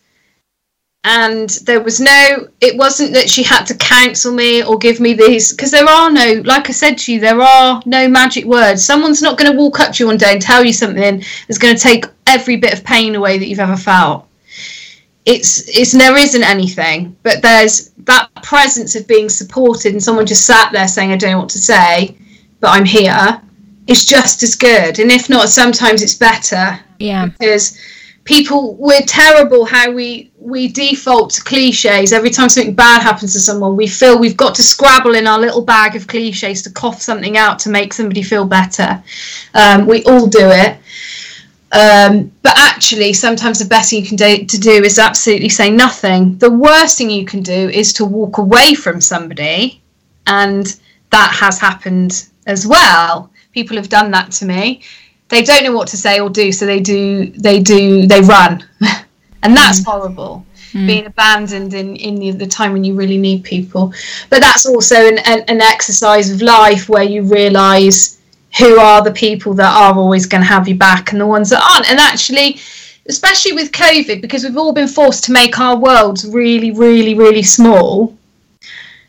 And 1.05 1.49
there 1.65 1.81
was 1.81 1.99
no 1.99 2.47
it 2.61 2.75
wasn't 2.77 3.13
that 3.13 3.29
she 3.29 3.43
had 3.43 3.63
to 3.63 3.75
counsel 3.75 4.33
me 4.33 4.63
or 4.63 4.77
give 4.77 4.99
me 4.99 5.13
these 5.13 5.51
because 5.51 5.69
there 5.69 5.87
are 5.87 6.11
no 6.11 6.41
like 6.45 6.67
i 6.67 6.73
said 6.73 6.97
to 6.97 7.13
you 7.13 7.19
there 7.19 7.39
are 7.39 7.81
no 7.85 8.07
magic 8.07 8.45
words. 8.45 8.83
Someone's 8.83 9.21
not 9.21 9.37
going 9.37 9.51
to 9.51 9.57
walk 9.57 9.79
up 9.79 9.93
to 9.93 10.03
you 10.03 10.07
one 10.07 10.17
day 10.17 10.33
and 10.33 10.41
tell 10.41 10.65
you 10.65 10.73
something 10.73 11.23
that's 11.47 11.59
going 11.59 11.75
to 11.75 11.81
take 11.81 12.05
every 12.27 12.55
bit 12.55 12.73
of 12.73 12.83
pain 12.83 13.13
away 13.15 13.37
that 13.37 13.47
you've 13.47 13.59
ever 13.59 13.77
felt. 13.77 14.27
It's 15.25 15.69
it's 15.69 15.91
there 15.91 16.17
isn't 16.17 16.43
anything 16.43 17.15
but 17.23 17.41
there's 17.41 17.91
that 17.99 18.29
presence 18.43 18.95
of 18.95 19.07
being 19.07 19.29
supported 19.29 19.93
and 19.93 20.03
someone 20.03 20.25
just 20.25 20.45
sat 20.45 20.71
there 20.71 20.87
saying 20.87 21.11
i 21.11 21.17
don't 21.17 21.31
know 21.31 21.39
what 21.39 21.49
to 21.49 21.57
say 21.57 22.15
but 22.59 22.69
i'm 22.69 22.85
here 22.85 23.41
is 23.87 24.05
just 24.05 24.43
as 24.43 24.55
good. 24.55 24.99
And 24.99 25.11
if 25.11 25.29
not 25.29 25.49
sometimes 25.49 26.01
it's 26.01 26.15
better. 26.15 26.79
Yeah. 26.99 27.27
Because 27.27 27.77
people 28.25 28.73
we're 28.75 29.01
terrible 29.01 29.65
how 29.65 29.91
we 29.91 30.31
we 30.37 30.67
default 30.67 31.29
to 31.31 31.43
cliches. 31.43 32.11
Every 32.11 32.31
time 32.31 32.49
something 32.49 32.73
bad 32.73 33.01
happens 33.01 33.33
to 33.33 33.39
someone 33.39 33.77
we 33.77 33.87
feel 33.87 34.19
we've 34.19 34.35
got 34.35 34.55
to 34.55 34.63
scrabble 34.63 35.15
in 35.15 35.27
our 35.27 35.39
little 35.39 35.61
bag 35.61 35.95
of 35.95 36.07
cliches 36.07 36.61
to 36.63 36.71
cough 36.71 37.01
something 37.01 37.37
out 37.37 37.59
to 37.59 37.69
make 37.69 37.93
somebody 37.93 38.23
feel 38.23 38.45
better. 38.45 39.01
Um, 39.53 39.85
we 39.85 40.03
all 40.03 40.27
do 40.27 40.49
it. 40.49 40.77
Um, 41.71 42.31
but 42.41 42.53
actually 42.57 43.13
sometimes 43.13 43.59
the 43.59 43.65
best 43.65 43.89
thing 43.89 44.01
you 44.01 44.07
can 44.07 44.17
do 44.17 44.45
to 44.45 44.59
do 44.59 44.71
is 44.83 44.97
absolutely 44.97 45.49
say 45.49 45.69
nothing. 45.69 46.37
The 46.37 46.51
worst 46.51 46.97
thing 46.97 47.09
you 47.09 47.25
can 47.25 47.41
do 47.41 47.69
is 47.69 47.93
to 47.93 48.05
walk 48.05 48.37
away 48.37 48.75
from 48.75 49.01
somebody 49.01 49.81
and 50.25 50.79
that 51.11 51.37
has 51.39 51.59
happened 51.59 52.27
as 52.47 52.65
well. 52.65 53.31
People 53.51 53.77
have 53.77 53.89
done 53.89 54.11
that 54.11 54.31
to 54.33 54.45
me 54.45 54.81
they 55.29 55.43
don't 55.43 55.63
know 55.63 55.73
what 55.73 55.87
to 55.89 55.97
say 55.97 56.19
or 56.19 56.29
do, 56.29 56.51
so 56.51 56.65
they 56.65 56.79
do 56.79 57.27
they 57.31 57.59
do 57.59 58.05
they 58.07 58.21
run, 58.21 58.63
and 59.43 59.55
that's 59.55 59.81
mm. 59.81 59.85
horrible. 59.85 60.45
Mm. 60.73 60.87
Being 60.87 61.05
abandoned 61.05 61.73
in 61.73 61.95
in 61.95 62.15
the, 62.15 62.31
the, 62.31 62.47
time 62.47 62.73
when 62.73 62.83
you 62.83 62.95
really 62.95 63.17
need 63.17 63.43
people, 63.43 63.93
but 64.29 64.41
that's 64.41 64.65
also 64.65 64.95
an, 64.95 65.19
an, 65.25 65.43
an 65.47 65.61
exercise 65.61 66.29
of 66.29 66.41
life 66.41 66.89
where 66.89 67.03
you 67.03 67.23
realise 67.23 68.19
who 68.57 68.79
are 68.79 69.03
the 69.03 69.11
people 69.11 69.53
that 69.53 69.73
are 69.73 69.93
always 69.93 70.25
going 70.25 70.41
to 70.41 70.47
have 70.47 70.67
you 70.67 70.75
back 70.75 71.11
and 71.11 71.19
the 71.19 71.27
ones 71.27 71.49
that 71.49 71.61
aren't. 71.61 71.89
And 71.89 71.99
actually, 71.99 72.59
especially 73.07 73.53
with 73.53 73.71
COVID, 73.71 74.21
because 74.21 74.43
we've 74.43 74.57
all 74.57 74.73
been 74.73 74.87
forced 74.87 75.25
to 75.25 75.31
make 75.31 75.59
our 75.59 75.77
worlds 75.77 76.25
really, 76.25 76.71
really, 76.71 77.15
really 77.15 77.43
small, 77.43 78.17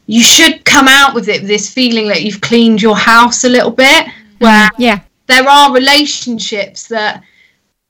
you 0.06 0.22
should 0.22 0.64
come 0.64 0.88
out 0.88 1.14
with 1.14 1.28
it 1.28 1.46
this 1.46 1.72
feeling 1.72 2.08
that 2.08 2.22
you've 2.22 2.40
cleaned 2.40 2.82
your 2.82 2.96
house 2.96 3.44
a 3.44 3.48
little 3.48 3.70
bit. 3.70 4.06
Where 4.38 4.68
yeah 4.78 5.00
there 5.26 5.48
are 5.48 5.72
relationships 5.72 6.88
that 6.88 7.22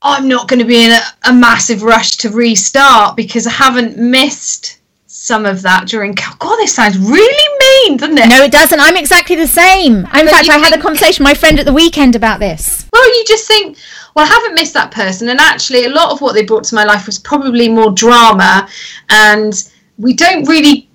I'm 0.03 0.29
not 0.29 0.49
going 0.49 0.61
to 0.61 0.67
be 0.67 0.85
in 0.85 0.93
a, 0.93 1.01
a, 1.25 1.33
massive 1.33 1.83
rush 1.83 2.17
to 2.19 2.31
restart 2.31 3.17
because 3.17 3.47
I 3.47 3.51
haven't 3.51 3.97
missed 3.97 4.79
some 5.07 5.47
of 5.47 5.63
that 5.63 5.89
during. 5.89 6.13
God, 6.13 6.57
this 6.57 6.75
sounds 6.75 6.99
really 6.99 7.89
mean, 7.89 7.97
doesn't 7.97 8.19
it? 8.19 8.29
No, 8.29 8.43
it 8.43 8.53
doesn't. 8.53 8.79
I'm 8.79 8.97
exactly 8.97 9.37
the 9.37 9.47
same. 9.47 9.97
In 9.97 10.03
but 10.05 10.29
fact, 10.29 10.49
I 10.49 10.59
had 10.59 10.79
a 10.79 10.81
conversation 10.81 11.25
with 11.25 11.31
my 11.31 11.35
friend 11.35 11.59
at 11.59 11.67
the 11.67 11.73
weekend 11.73 12.15
about 12.15 12.41
this. 12.41 12.87
Well, 12.93 13.07
you 13.17 13.25
just 13.27 13.49
think, 13.49 13.79
well, 14.15 14.27
I 14.27 14.29
haven't 14.29 14.55
missed 14.55 14.75
that 14.75 14.91
person, 14.91 15.29
and 15.29 15.41
actually, 15.41 15.87
a 15.87 15.91
lot 15.91 16.13
of 16.13 16.21
what 16.21 16.35
they 16.35 16.45
brought 16.45 16.65
to 16.65 16.75
my 16.75 16.85
life 16.85 17.07
was 17.07 17.19
probably 17.19 17.69
more 17.69 17.91
drama, 17.91 18.69
and 19.09 19.71
we 19.99 20.15
don't 20.15 20.47
really 20.47 20.89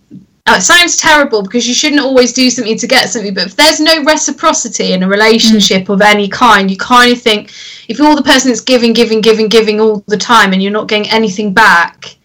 uh, 0.47 0.55
it 0.57 0.61
sounds 0.61 0.97
terrible 0.97 1.43
because 1.43 1.67
you 1.67 1.73
shouldn't 1.73 2.01
always 2.01 2.33
do 2.33 2.49
something 2.49 2.77
to 2.77 2.87
get 2.87 3.09
something, 3.09 3.33
but 3.33 3.47
if 3.47 3.55
there's 3.55 3.79
no 3.79 4.03
reciprocity 4.03 4.93
in 4.93 5.03
a 5.03 5.07
relationship 5.07 5.83
mm. 5.85 5.93
of 5.93 6.01
any 6.01 6.27
kind, 6.27 6.71
you 6.71 6.77
kind 6.77 7.11
of 7.11 7.21
think 7.21 7.51
if 7.87 7.99
you're 7.99 8.15
the 8.15 8.23
person 8.23 8.49
that's 8.49 8.61
giving, 8.61 8.91
giving, 8.91 9.21
giving, 9.21 9.47
giving 9.47 9.79
all 9.79 10.03
the 10.07 10.17
time 10.17 10.51
and 10.51 10.61
you're 10.61 10.71
not 10.71 10.87
getting 10.87 11.09
anything 11.11 11.53
back, 11.53 12.15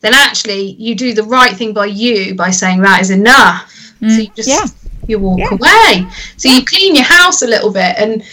then 0.00 0.12
actually 0.12 0.72
you 0.72 0.96
do 0.96 1.14
the 1.14 1.22
right 1.22 1.56
thing 1.56 1.72
by 1.72 1.86
you 1.86 2.34
by 2.34 2.50
saying 2.50 2.80
that 2.80 3.00
is 3.00 3.10
enough. 3.10 3.72
Mm. 4.00 4.10
So 4.10 4.22
you 4.22 4.30
just 4.34 4.48
yeah. 4.48 4.66
you 5.06 5.20
walk 5.20 5.38
yeah. 5.38 5.50
away. 5.52 6.10
So 6.36 6.48
yeah. 6.48 6.56
you 6.56 6.64
clean 6.64 6.96
your 6.96 7.04
house 7.04 7.42
a 7.42 7.46
little 7.46 7.72
bit 7.72 7.94
and 7.96 8.24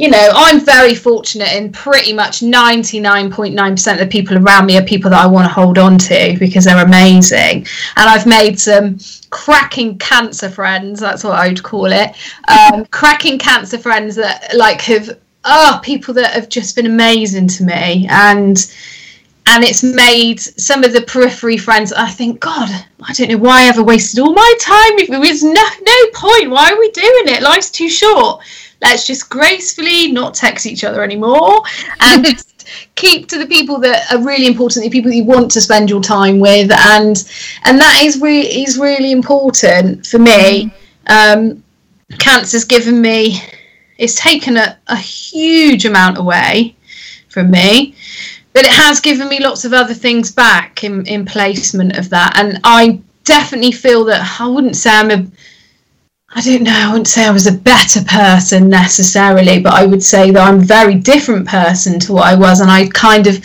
you 0.00 0.08
know, 0.08 0.30
I'm 0.34 0.64
very 0.64 0.94
fortunate 0.94 1.52
in 1.52 1.70
pretty 1.72 2.14
much 2.14 2.40
99.9% 2.40 3.92
of 3.92 3.98
the 3.98 4.06
people 4.06 4.38
around 4.38 4.64
me 4.64 4.78
are 4.78 4.82
people 4.82 5.10
that 5.10 5.22
I 5.22 5.26
want 5.26 5.46
to 5.46 5.52
hold 5.52 5.76
on 5.76 5.98
to 5.98 6.36
because 6.38 6.64
they're 6.64 6.82
amazing. 6.82 7.66
And 7.96 8.08
I've 8.08 8.24
made 8.24 8.58
some 8.58 8.98
cracking 9.28 9.98
cancer 9.98 10.48
friends, 10.48 11.00
that's 11.00 11.22
what 11.22 11.34
I 11.34 11.48
would 11.48 11.62
call 11.62 11.92
it. 11.92 12.16
Um, 12.48 12.86
cracking 12.86 13.38
cancer 13.38 13.76
friends 13.76 14.16
that 14.16 14.54
like 14.56 14.80
have, 14.80 15.18
oh, 15.44 15.78
people 15.82 16.14
that 16.14 16.32
have 16.32 16.48
just 16.48 16.76
been 16.76 16.86
amazing 16.86 17.48
to 17.48 17.64
me. 17.64 18.06
And, 18.08 18.56
and 19.48 19.64
it's 19.64 19.82
made 19.82 20.40
some 20.40 20.82
of 20.82 20.92
the 20.92 21.00
periphery 21.02 21.56
friends 21.56 21.94
i 21.94 22.06
think 22.06 22.38
god 22.40 22.68
i 23.02 23.12
don't 23.14 23.30
know 23.30 23.38
why 23.38 23.62
i 23.62 23.68
ever 23.68 23.82
wasted 23.82 24.20
all 24.20 24.34
my 24.34 24.54
time 24.60 24.98
it 24.98 25.18
was 25.18 25.42
no 25.42 25.50
no 25.50 26.10
point 26.12 26.50
why 26.50 26.70
are 26.70 26.78
we 26.78 26.90
doing 26.90 27.34
it 27.34 27.42
life's 27.42 27.70
too 27.70 27.88
short 27.88 28.44
let's 28.82 29.06
just 29.06 29.28
gracefully 29.28 30.12
not 30.12 30.34
text 30.34 30.66
each 30.66 30.84
other 30.84 31.02
anymore 31.02 31.62
and 32.00 32.24
just 32.24 32.68
keep 32.94 33.28
to 33.28 33.38
the 33.38 33.46
people 33.46 33.78
that 33.78 34.12
are 34.12 34.22
really 34.22 34.46
important 34.46 34.84
the 34.84 34.90
people 34.90 35.10
that 35.10 35.16
you 35.16 35.24
want 35.24 35.50
to 35.50 35.60
spend 35.60 35.90
your 35.90 36.02
time 36.02 36.38
with. 36.38 36.70
And 36.70 37.16
and 37.64 37.78
that 37.78 38.02
is 38.02 38.20
really 38.20 38.62
is 38.64 38.78
really 38.78 39.12
important 39.12 40.06
for 40.06 40.18
me. 40.18 40.72
Um, 41.06 41.62
cancer's 42.18 42.64
given 42.64 43.00
me 43.00 43.40
it's 43.98 44.14
taken 44.16 44.56
a, 44.56 44.78
a 44.88 44.96
huge 44.96 45.84
amount 45.84 46.18
away 46.18 46.74
from 47.28 47.50
me 47.50 47.94
but 48.52 48.64
it 48.64 48.72
has 48.72 48.98
given 48.98 49.28
me 49.28 49.38
lots 49.38 49.64
of 49.64 49.72
other 49.72 49.94
things 49.94 50.32
back 50.32 50.82
in, 50.82 51.06
in 51.06 51.24
placement 51.24 51.96
of 51.96 52.10
that. 52.10 52.32
And 52.36 52.58
i 52.64 53.00
definitely 53.24 53.70
feel 53.70 54.04
that 54.04 54.40
i 54.40 54.46
wouldn't 54.46 54.74
say 54.74 54.90
i'm 54.90 55.10
a 55.10 55.26
I 56.32 56.40
don't 56.42 56.62
know, 56.62 56.72
I 56.72 56.88
wouldn't 56.88 57.08
say 57.08 57.26
I 57.26 57.32
was 57.32 57.48
a 57.48 57.52
better 57.52 58.04
person 58.04 58.68
necessarily, 58.68 59.60
but 59.60 59.72
I 59.72 59.84
would 59.84 60.02
say 60.02 60.30
that 60.30 60.48
I'm 60.48 60.60
a 60.60 60.64
very 60.64 60.94
different 60.94 61.48
person 61.48 61.98
to 62.00 62.12
what 62.12 62.26
I 62.26 62.36
was. 62.36 62.60
And 62.60 62.70
I 62.70 62.88
kind 62.88 63.26
of, 63.26 63.44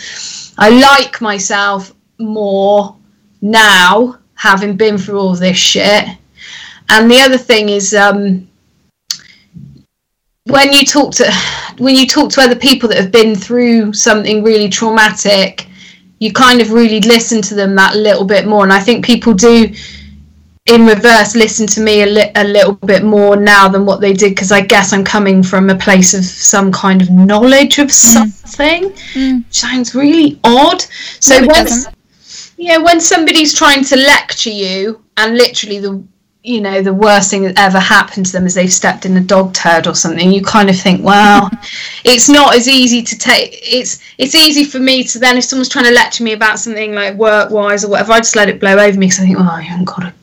I 0.56 0.68
like 0.68 1.20
myself 1.20 1.92
more 2.20 2.96
now, 3.42 4.18
having 4.34 4.76
been 4.76 4.98
through 4.98 5.18
all 5.18 5.34
this 5.34 5.56
shit. 5.56 6.06
And 6.90 7.10
the 7.10 7.18
other 7.18 7.38
thing 7.38 7.70
is, 7.70 7.92
um, 7.92 8.48
when 10.44 10.72
you 10.72 10.84
talk 10.84 11.12
to 11.14 11.28
when 11.78 11.96
you 11.96 12.06
talk 12.06 12.30
to 12.30 12.40
other 12.40 12.54
people 12.54 12.88
that 12.88 12.98
have 12.98 13.10
been 13.10 13.34
through 13.34 13.92
something 13.92 14.44
really 14.44 14.68
traumatic, 14.68 15.66
you 16.20 16.32
kind 16.32 16.60
of 16.60 16.70
really 16.70 17.00
listen 17.00 17.42
to 17.42 17.54
them 17.56 17.74
that 17.74 17.96
little 17.96 18.24
bit 18.24 18.46
more. 18.46 18.62
And 18.62 18.72
I 18.72 18.78
think 18.78 19.04
people 19.04 19.34
do 19.34 19.74
in 20.66 20.84
reverse 20.84 21.36
listen 21.36 21.66
to 21.66 21.80
me 21.80 22.02
a, 22.02 22.06
li- 22.06 22.32
a 22.34 22.44
little 22.44 22.72
bit 22.74 23.04
more 23.04 23.36
now 23.36 23.68
than 23.68 23.86
what 23.86 24.00
they 24.00 24.12
did 24.12 24.30
because 24.30 24.50
I 24.50 24.60
guess 24.60 24.92
I'm 24.92 25.04
coming 25.04 25.42
from 25.42 25.70
a 25.70 25.76
place 25.76 26.12
of 26.12 26.24
some 26.24 26.72
kind 26.72 27.00
of 27.00 27.10
knowledge 27.10 27.78
of 27.78 27.88
mm. 27.88 27.90
something. 27.90 28.90
Mm. 29.14 29.44
Sounds 29.54 29.94
really 29.94 30.40
odd. 30.42 30.82
So 31.20 31.38
no, 31.38 31.46
when 31.46 31.66
yeah, 32.56 32.78
when 32.78 33.00
somebody's 33.00 33.54
trying 33.54 33.84
to 33.84 33.96
lecture 33.96 34.50
you 34.50 35.02
and 35.16 35.36
literally 35.36 35.78
the 35.78 36.02
you 36.42 36.60
know 36.60 36.80
the 36.80 36.94
worst 36.94 37.28
thing 37.28 37.42
that 37.42 37.58
ever 37.58 37.80
happened 37.80 38.24
to 38.24 38.32
them 38.32 38.46
is 38.46 38.54
they've 38.54 38.72
stepped 38.72 39.04
in 39.04 39.16
a 39.16 39.20
dog 39.20 39.52
turd 39.52 39.88
or 39.88 39.96
something 39.96 40.30
you 40.30 40.40
kind 40.40 40.70
of 40.70 40.76
think 40.78 41.04
well 41.04 41.50
it's 42.04 42.28
not 42.28 42.54
as 42.54 42.68
easy 42.68 43.02
to 43.02 43.18
take 43.18 43.58
it's 43.62 44.00
it's 44.16 44.34
easy 44.36 44.62
for 44.62 44.78
me 44.78 45.02
to 45.02 45.18
then 45.18 45.36
if 45.36 45.42
someone's 45.42 45.68
trying 45.68 45.86
to 45.86 45.90
lecture 45.90 46.22
me 46.22 46.34
about 46.34 46.60
something 46.60 46.94
like 46.94 47.16
work 47.16 47.50
wise 47.50 47.84
or 47.84 47.90
whatever 47.90 48.12
i 48.12 48.18
just 48.18 48.36
let 48.36 48.48
it 48.48 48.60
blow 48.60 48.78
over 48.78 48.96
me 48.96 49.06
because 49.06 49.18
i 49.18 49.24
think 49.24 49.36
oh 49.40 49.56
you 49.56 49.64
haven't 49.64 49.86
got 49.86 50.04
a 50.04 50.14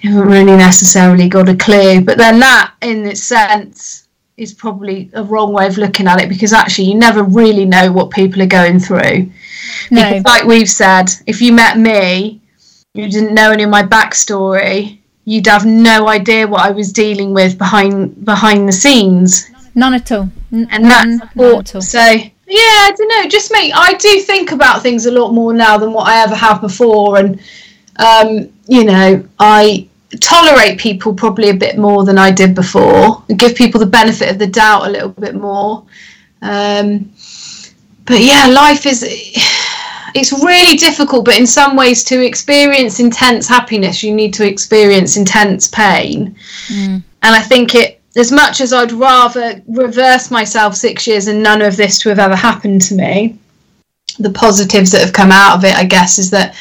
you 0.00 0.12
haven't 0.12 0.28
really 0.28 0.56
necessarily 0.56 1.28
got 1.28 1.48
a 1.48 1.56
clue. 1.56 2.00
But 2.00 2.18
then 2.18 2.40
that, 2.40 2.74
in 2.82 3.06
its 3.06 3.22
sense, 3.22 4.08
is 4.36 4.52
probably 4.52 5.10
a 5.12 5.22
wrong 5.22 5.52
way 5.52 5.66
of 5.66 5.78
looking 5.78 6.08
at 6.08 6.20
it 6.20 6.28
because 6.28 6.52
actually 6.52 6.86
you 6.86 6.94
never 6.94 7.22
really 7.22 7.64
know 7.64 7.92
what 7.92 8.10
people 8.10 8.42
are 8.42 8.46
going 8.46 8.78
through. 8.80 9.30
No. 9.90 10.02
Because 10.08 10.24
like 10.24 10.44
we've 10.44 10.68
said, 10.68 11.10
if 11.26 11.40
you 11.40 11.52
met 11.52 11.78
me, 11.78 12.40
you 12.94 13.08
didn't 13.08 13.34
know 13.34 13.52
any 13.52 13.62
of 13.62 13.70
my 13.70 13.82
backstory, 13.82 14.98
you'd 15.24 15.46
have 15.46 15.64
no 15.64 16.08
idea 16.08 16.48
what 16.48 16.62
I 16.62 16.70
was 16.70 16.92
dealing 16.92 17.32
with 17.32 17.56
behind 17.56 18.24
behind 18.24 18.68
the 18.68 18.72
scenes. 18.72 19.50
None 19.74 19.94
at 19.94 20.12
all. 20.12 20.28
N- 20.52 20.68
and 20.70 20.84
that's. 20.84 21.32
So 21.80 21.98
yeah, 21.98 22.30
I 22.48 22.94
don't 22.96 23.08
know. 23.08 23.28
Just 23.28 23.50
me. 23.50 23.72
I 23.72 23.94
do 23.94 24.20
think 24.20 24.52
about 24.52 24.82
things 24.82 25.06
a 25.06 25.10
lot 25.10 25.32
more 25.32 25.54
now 25.54 25.78
than 25.78 25.92
what 25.92 26.08
I 26.08 26.22
ever 26.22 26.34
have 26.34 26.60
before, 26.60 27.18
and 27.18 27.40
um, 27.96 28.52
you 28.72 28.84
know, 28.84 29.22
I 29.38 29.86
tolerate 30.22 30.78
people 30.78 31.12
probably 31.12 31.50
a 31.50 31.54
bit 31.54 31.76
more 31.76 32.06
than 32.06 32.16
I 32.16 32.30
did 32.30 32.54
before, 32.54 33.22
and 33.28 33.38
give 33.38 33.54
people 33.54 33.78
the 33.78 33.84
benefit 34.00 34.30
of 34.30 34.38
the 34.38 34.46
doubt 34.46 34.86
a 34.86 34.90
little 34.90 35.10
bit 35.10 35.34
more. 35.34 35.84
Um, 36.40 37.12
but 38.06 38.20
yeah, 38.20 38.46
life 38.46 38.86
is 38.86 39.04
it's 40.14 40.32
really 40.32 40.78
difficult, 40.78 41.26
but 41.26 41.38
in 41.38 41.46
some 41.46 41.76
ways 41.76 42.02
to 42.04 42.24
experience 42.24 42.98
intense 42.98 43.46
happiness, 43.46 44.02
you 44.02 44.14
need 44.14 44.32
to 44.32 44.48
experience 44.48 45.18
intense 45.18 45.68
pain. 45.68 46.34
Mm. 46.68 47.02
And 47.24 47.34
I 47.36 47.42
think 47.42 47.74
it 47.74 48.00
as 48.16 48.32
much 48.32 48.62
as 48.62 48.72
I'd 48.72 48.92
rather 48.92 49.60
reverse 49.68 50.30
myself 50.30 50.76
six 50.76 51.06
years 51.06 51.28
and 51.28 51.42
none 51.42 51.60
of 51.60 51.76
this 51.76 51.98
to 52.00 52.08
have 52.08 52.18
ever 52.18 52.36
happened 52.36 52.80
to 52.82 52.94
me, 52.94 53.38
the 54.18 54.30
positives 54.30 54.92
that 54.92 55.02
have 55.02 55.12
come 55.12 55.30
out 55.30 55.58
of 55.58 55.64
it, 55.64 55.74
I 55.74 55.84
guess, 55.84 56.18
is 56.18 56.30
that 56.30 56.54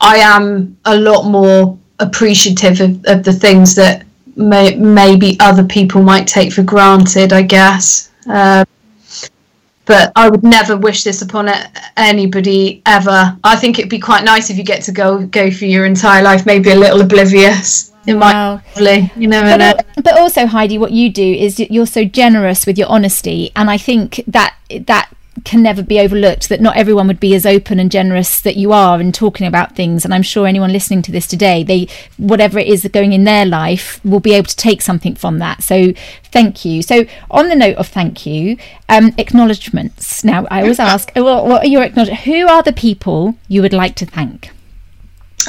I 0.00 0.16
am 0.18 0.76
a 0.84 0.96
lot 0.96 1.26
more 1.26 1.78
appreciative 1.98 2.80
of, 2.80 3.04
of 3.06 3.24
the 3.24 3.32
things 3.32 3.74
that 3.76 4.04
may, 4.36 4.76
maybe 4.76 5.36
other 5.40 5.64
people 5.64 6.02
might 6.02 6.26
take 6.26 6.52
for 6.52 6.62
granted, 6.62 7.32
I 7.32 7.42
guess. 7.42 8.10
Uh, 8.28 8.64
but 9.86 10.10
I 10.16 10.28
would 10.28 10.42
never 10.42 10.76
wish 10.76 11.04
this 11.04 11.22
upon 11.22 11.48
anybody 11.96 12.82
ever. 12.86 13.36
I 13.44 13.56
think 13.56 13.78
it'd 13.78 13.90
be 13.90 14.00
quite 14.00 14.24
nice 14.24 14.50
if 14.50 14.58
you 14.58 14.64
get 14.64 14.82
to 14.82 14.92
go 14.92 15.24
go 15.26 15.50
for 15.50 15.64
your 15.64 15.86
entire 15.86 16.22
life, 16.22 16.44
maybe 16.44 16.70
a 16.70 16.76
little 16.76 17.00
oblivious. 17.00 17.92
It 18.06 18.14
wow. 18.14 18.60
might 18.76 19.16
you 19.16 19.28
know. 19.28 19.42
But, 19.42 19.86
but 20.02 20.18
also, 20.18 20.46
Heidi, 20.46 20.76
what 20.76 20.92
you 20.92 21.10
do 21.10 21.22
is 21.22 21.58
you're 21.58 21.86
so 21.86 22.04
generous 22.04 22.66
with 22.66 22.78
your 22.78 22.88
honesty, 22.88 23.50
and 23.56 23.70
I 23.70 23.78
think 23.78 24.22
that 24.26 24.56
that 24.86 25.10
can 25.44 25.62
never 25.62 25.82
be 25.82 26.00
overlooked 26.00 26.48
that 26.48 26.60
not 26.60 26.76
everyone 26.76 27.06
would 27.06 27.20
be 27.20 27.34
as 27.34 27.44
open 27.44 27.78
and 27.78 27.90
generous 27.90 28.40
that 28.40 28.56
you 28.56 28.72
are 28.72 29.00
in 29.00 29.12
talking 29.12 29.46
about 29.46 29.74
things 29.74 30.04
and 30.04 30.14
i'm 30.14 30.22
sure 30.22 30.46
anyone 30.46 30.72
listening 30.72 31.02
to 31.02 31.12
this 31.12 31.26
today 31.26 31.62
they 31.62 31.86
whatever 32.16 32.58
it 32.58 32.66
is 32.66 32.86
going 32.92 33.12
in 33.12 33.24
their 33.24 33.44
life 33.44 34.00
will 34.04 34.20
be 34.20 34.32
able 34.32 34.46
to 34.46 34.56
take 34.56 34.80
something 34.80 35.14
from 35.14 35.38
that 35.38 35.62
so 35.62 35.92
thank 36.24 36.64
you 36.64 36.82
so 36.82 37.04
on 37.30 37.48
the 37.48 37.56
note 37.56 37.76
of 37.76 37.86
thank 37.86 38.24
you 38.24 38.56
um, 38.88 39.12
acknowledgements 39.18 40.24
now 40.24 40.46
i 40.50 40.62
always 40.62 40.80
ask 40.80 41.10
what 41.14 41.64
are 41.64 41.66
your 41.66 41.82
acknowledgements 41.82 42.24
who 42.24 42.46
are 42.48 42.62
the 42.62 42.72
people 42.72 43.34
you 43.48 43.62
would 43.62 43.72
like 43.72 43.94
to 43.94 44.06
thank 44.06 44.50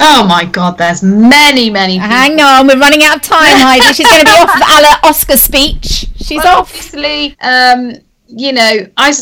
Oh 0.00 0.24
my 0.28 0.44
God, 0.44 0.78
there's 0.78 1.02
many, 1.02 1.70
many. 1.70 1.94
People. 1.94 2.08
Hang 2.08 2.40
on, 2.40 2.68
we're 2.68 2.78
running 2.78 3.02
out 3.02 3.16
of 3.16 3.22
time, 3.22 3.56
Heidi. 3.56 3.92
She's 3.94 4.06
going 4.06 4.20
to 4.20 4.26
be 4.26 4.30
off 4.30 4.52
the 5.02 5.08
Oscar 5.08 5.36
speech. 5.36 6.06
She's 6.16 6.36
well, 6.36 6.60
off. 6.60 6.70
Obviously, 6.70 7.36
um, 7.40 7.94
you 8.28 8.52
know, 8.52 8.86
I 8.96 9.12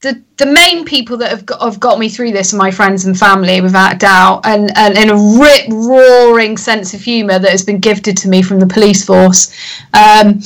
the 0.00 0.22
the 0.38 0.46
main 0.46 0.84
people 0.84 1.18
that 1.18 1.30
have 1.30 1.44
got, 1.44 1.60
have 1.60 1.78
got 1.78 1.98
me 1.98 2.08
through 2.08 2.32
this 2.32 2.54
are 2.54 2.56
my 2.56 2.70
friends 2.70 3.04
and 3.04 3.18
family, 3.18 3.60
without 3.60 3.98
doubt, 3.98 4.40
and 4.44 4.70
and, 4.76 4.96
and 4.96 5.10
a 5.10 5.38
rip 5.38 5.68
roaring 5.70 6.56
sense 6.56 6.94
of 6.94 7.00
humour 7.00 7.38
that 7.38 7.50
has 7.50 7.64
been 7.64 7.78
gifted 7.78 8.16
to 8.18 8.28
me 8.28 8.42
from 8.42 8.58
the 8.58 8.66
police 8.66 9.04
force. 9.04 9.54
Um, 9.92 10.40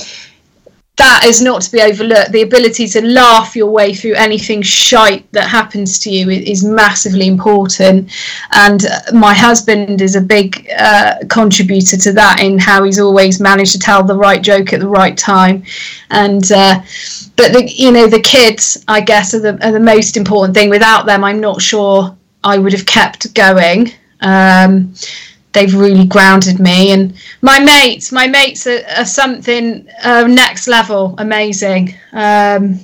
that 0.96 1.24
is 1.24 1.42
not 1.42 1.60
to 1.62 1.72
be 1.72 1.82
overlooked. 1.82 2.30
The 2.30 2.42
ability 2.42 2.86
to 2.88 3.04
laugh 3.04 3.56
your 3.56 3.70
way 3.70 3.94
through 3.94 4.14
anything 4.14 4.62
shite 4.62 5.30
that 5.32 5.48
happens 5.48 5.98
to 6.00 6.10
you 6.10 6.30
is 6.30 6.64
massively 6.64 7.26
important. 7.26 8.12
And 8.52 8.86
uh, 8.86 9.00
my 9.12 9.34
husband 9.34 10.00
is 10.00 10.14
a 10.14 10.20
big 10.20 10.68
uh, 10.78 11.16
contributor 11.28 11.96
to 11.96 12.12
that 12.12 12.40
in 12.40 12.60
how 12.60 12.84
he's 12.84 13.00
always 13.00 13.40
managed 13.40 13.72
to 13.72 13.78
tell 13.80 14.04
the 14.04 14.16
right 14.16 14.40
joke 14.40 14.72
at 14.72 14.78
the 14.80 14.88
right 14.88 15.18
time. 15.18 15.64
And 16.10 16.50
uh, 16.52 16.80
but 17.36 17.52
the, 17.52 17.68
you 17.68 17.90
know 17.90 18.06
the 18.06 18.20
kids, 18.20 18.84
I 18.86 19.00
guess, 19.00 19.34
are 19.34 19.40
the 19.40 19.66
are 19.66 19.72
the 19.72 19.80
most 19.80 20.16
important 20.16 20.54
thing. 20.54 20.70
Without 20.70 21.06
them, 21.06 21.24
I'm 21.24 21.40
not 21.40 21.60
sure 21.60 22.16
I 22.44 22.56
would 22.58 22.72
have 22.72 22.86
kept 22.86 23.34
going. 23.34 23.90
Um, 24.20 24.94
they've 25.54 25.74
really 25.74 26.04
grounded 26.04 26.60
me. 26.60 26.92
And 26.92 27.14
my 27.40 27.58
mates, 27.58 28.12
my 28.12 28.26
mates 28.26 28.66
are, 28.66 28.82
are 28.96 29.06
something 29.06 29.88
uh, 30.02 30.26
next 30.28 30.66
level, 30.68 31.14
amazing. 31.18 31.94
Um, 32.12 32.80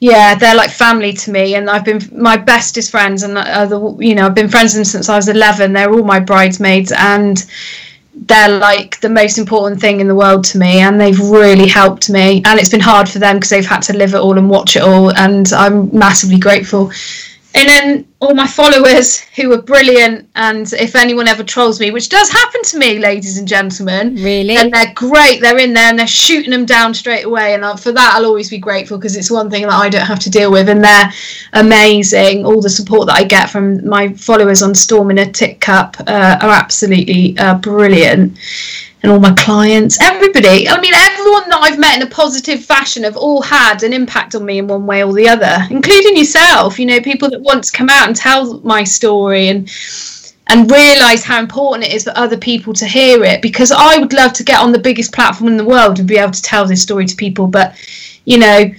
yeah, 0.00 0.36
they're 0.36 0.54
like 0.54 0.70
family 0.70 1.12
to 1.12 1.32
me, 1.32 1.56
and 1.56 1.68
I've 1.68 1.84
been 1.84 2.00
my 2.12 2.36
bestest 2.36 2.92
friends, 2.92 3.24
and 3.24 3.36
uh, 3.36 3.66
the, 3.66 3.96
you 3.98 4.14
know 4.14 4.26
I've 4.26 4.34
been 4.34 4.48
friends 4.48 4.72
with 4.72 4.78
them 4.78 4.84
since 4.84 5.08
I 5.08 5.16
was 5.16 5.28
eleven. 5.28 5.72
They're 5.72 5.92
all 5.92 6.04
my 6.04 6.20
bridesmaids, 6.20 6.92
and 6.96 7.44
they're 8.26 8.58
like 8.58 9.00
the 9.00 9.08
most 9.08 9.38
important 9.38 9.80
thing 9.80 10.00
in 10.00 10.08
the 10.08 10.14
world 10.14 10.44
to 10.44 10.58
me 10.58 10.80
and 10.80 11.00
they've 11.00 11.20
really 11.20 11.68
helped 11.68 12.10
me 12.10 12.42
and 12.44 12.58
it's 12.58 12.70
been 12.70 12.80
hard 12.80 13.08
for 13.08 13.20
them 13.20 13.36
because 13.36 13.50
they've 13.50 13.66
had 13.66 13.80
to 13.80 13.96
live 13.96 14.12
it 14.12 14.18
all 14.18 14.36
and 14.36 14.50
watch 14.50 14.74
it 14.74 14.82
all 14.82 15.16
and 15.16 15.52
i'm 15.52 15.96
massively 15.96 16.38
grateful 16.38 16.90
and 17.58 17.68
then 17.68 18.08
all 18.20 18.34
my 18.34 18.46
followers 18.46 19.20
who 19.20 19.52
are 19.52 19.62
brilliant 19.62 20.28
and 20.36 20.72
if 20.74 20.94
anyone 20.94 21.26
ever 21.26 21.42
trolls 21.42 21.80
me 21.80 21.90
which 21.90 22.08
does 22.08 22.30
happen 22.30 22.62
to 22.62 22.78
me 22.78 22.98
ladies 22.98 23.38
and 23.38 23.48
gentlemen 23.48 24.14
really? 24.16 24.56
and 24.56 24.72
they're 24.72 24.92
great 24.94 25.40
they're 25.40 25.58
in 25.58 25.72
there 25.72 25.88
and 25.88 25.98
they're 25.98 26.06
shooting 26.06 26.50
them 26.50 26.64
down 26.64 26.94
straight 26.94 27.24
away 27.24 27.54
and 27.54 27.80
for 27.80 27.92
that 27.92 28.12
i'll 28.14 28.26
always 28.26 28.50
be 28.50 28.58
grateful 28.58 28.96
because 28.96 29.16
it's 29.16 29.30
one 29.30 29.50
thing 29.50 29.62
that 29.62 29.72
i 29.72 29.88
don't 29.88 30.06
have 30.06 30.18
to 30.18 30.30
deal 30.30 30.50
with 30.50 30.68
and 30.68 30.82
they're 30.82 31.12
amazing. 31.54 32.44
All 32.44 32.60
the 32.60 32.70
support 32.70 33.08
that 33.08 33.16
i 33.16 33.24
get 33.24 33.50
from 33.50 33.86
my 33.86 34.12
followers 34.12 34.62
on 34.62 34.74
storm 34.74 35.10
in 35.10 35.18
a 35.18 35.30
D 35.30 35.54
cup 35.54 35.96
uh, 36.06 36.38
are 36.40 36.50
absolutely 36.50 37.36
uh, 37.38 37.54
brilliant 37.58 38.38
and 39.02 39.12
all 39.12 39.20
my 39.20 39.32
clients, 39.34 40.00
everybody. 40.02 40.68
I 40.68 40.80
mean, 40.80 40.92
everyone 40.94 41.48
that 41.50 41.60
I've 41.62 41.78
met 41.78 41.96
in 42.00 42.06
a 42.06 42.10
positive 42.10 42.64
fashion 42.64 43.04
have 43.04 43.16
all 43.16 43.42
had 43.42 43.82
an 43.82 43.92
impact 43.92 44.34
on 44.34 44.44
me 44.44 44.58
in 44.58 44.66
one 44.66 44.86
way 44.86 45.04
or 45.04 45.12
the 45.12 45.28
other, 45.28 45.56
including 45.70 46.16
yourself. 46.16 46.78
You 46.78 46.86
know, 46.86 47.00
people 47.00 47.30
that 47.30 47.40
want 47.40 47.64
to 47.64 47.72
come 47.72 47.88
out 47.88 48.08
and 48.08 48.16
tell 48.16 48.60
my 48.60 48.84
story 48.84 49.48
and 49.48 49.70
and 50.50 50.70
realize 50.70 51.22
how 51.22 51.38
important 51.38 51.84
it 51.84 51.94
is 51.94 52.04
for 52.04 52.12
other 52.16 52.36
people 52.36 52.72
to 52.72 52.86
hear 52.86 53.22
it. 53.22 53.42
Because 53.42 53.70
I 53.70 53.98
would 53.98 54.14
love 54.14 54.32
to 54.32 54.42
get 54.42 54.60
on 54.60 54.72
the 54.72 54.78
biggest 54.78 55.12
platform 55.12 55.48
in 55.48 55.58
the 55.58 55.64
world 55.64 55.98
and 55.98 56.08
be 56.08 56.16
able 56.16 56.32
to 56.32 56.42
tell 56.42 56.66
this 56.66 56.82
story 56.82 57.06
to 57.06 57.16
people, 57.16 57.46
but 57.46 57.76
you 58.24 58.38
know. 58.38 58.70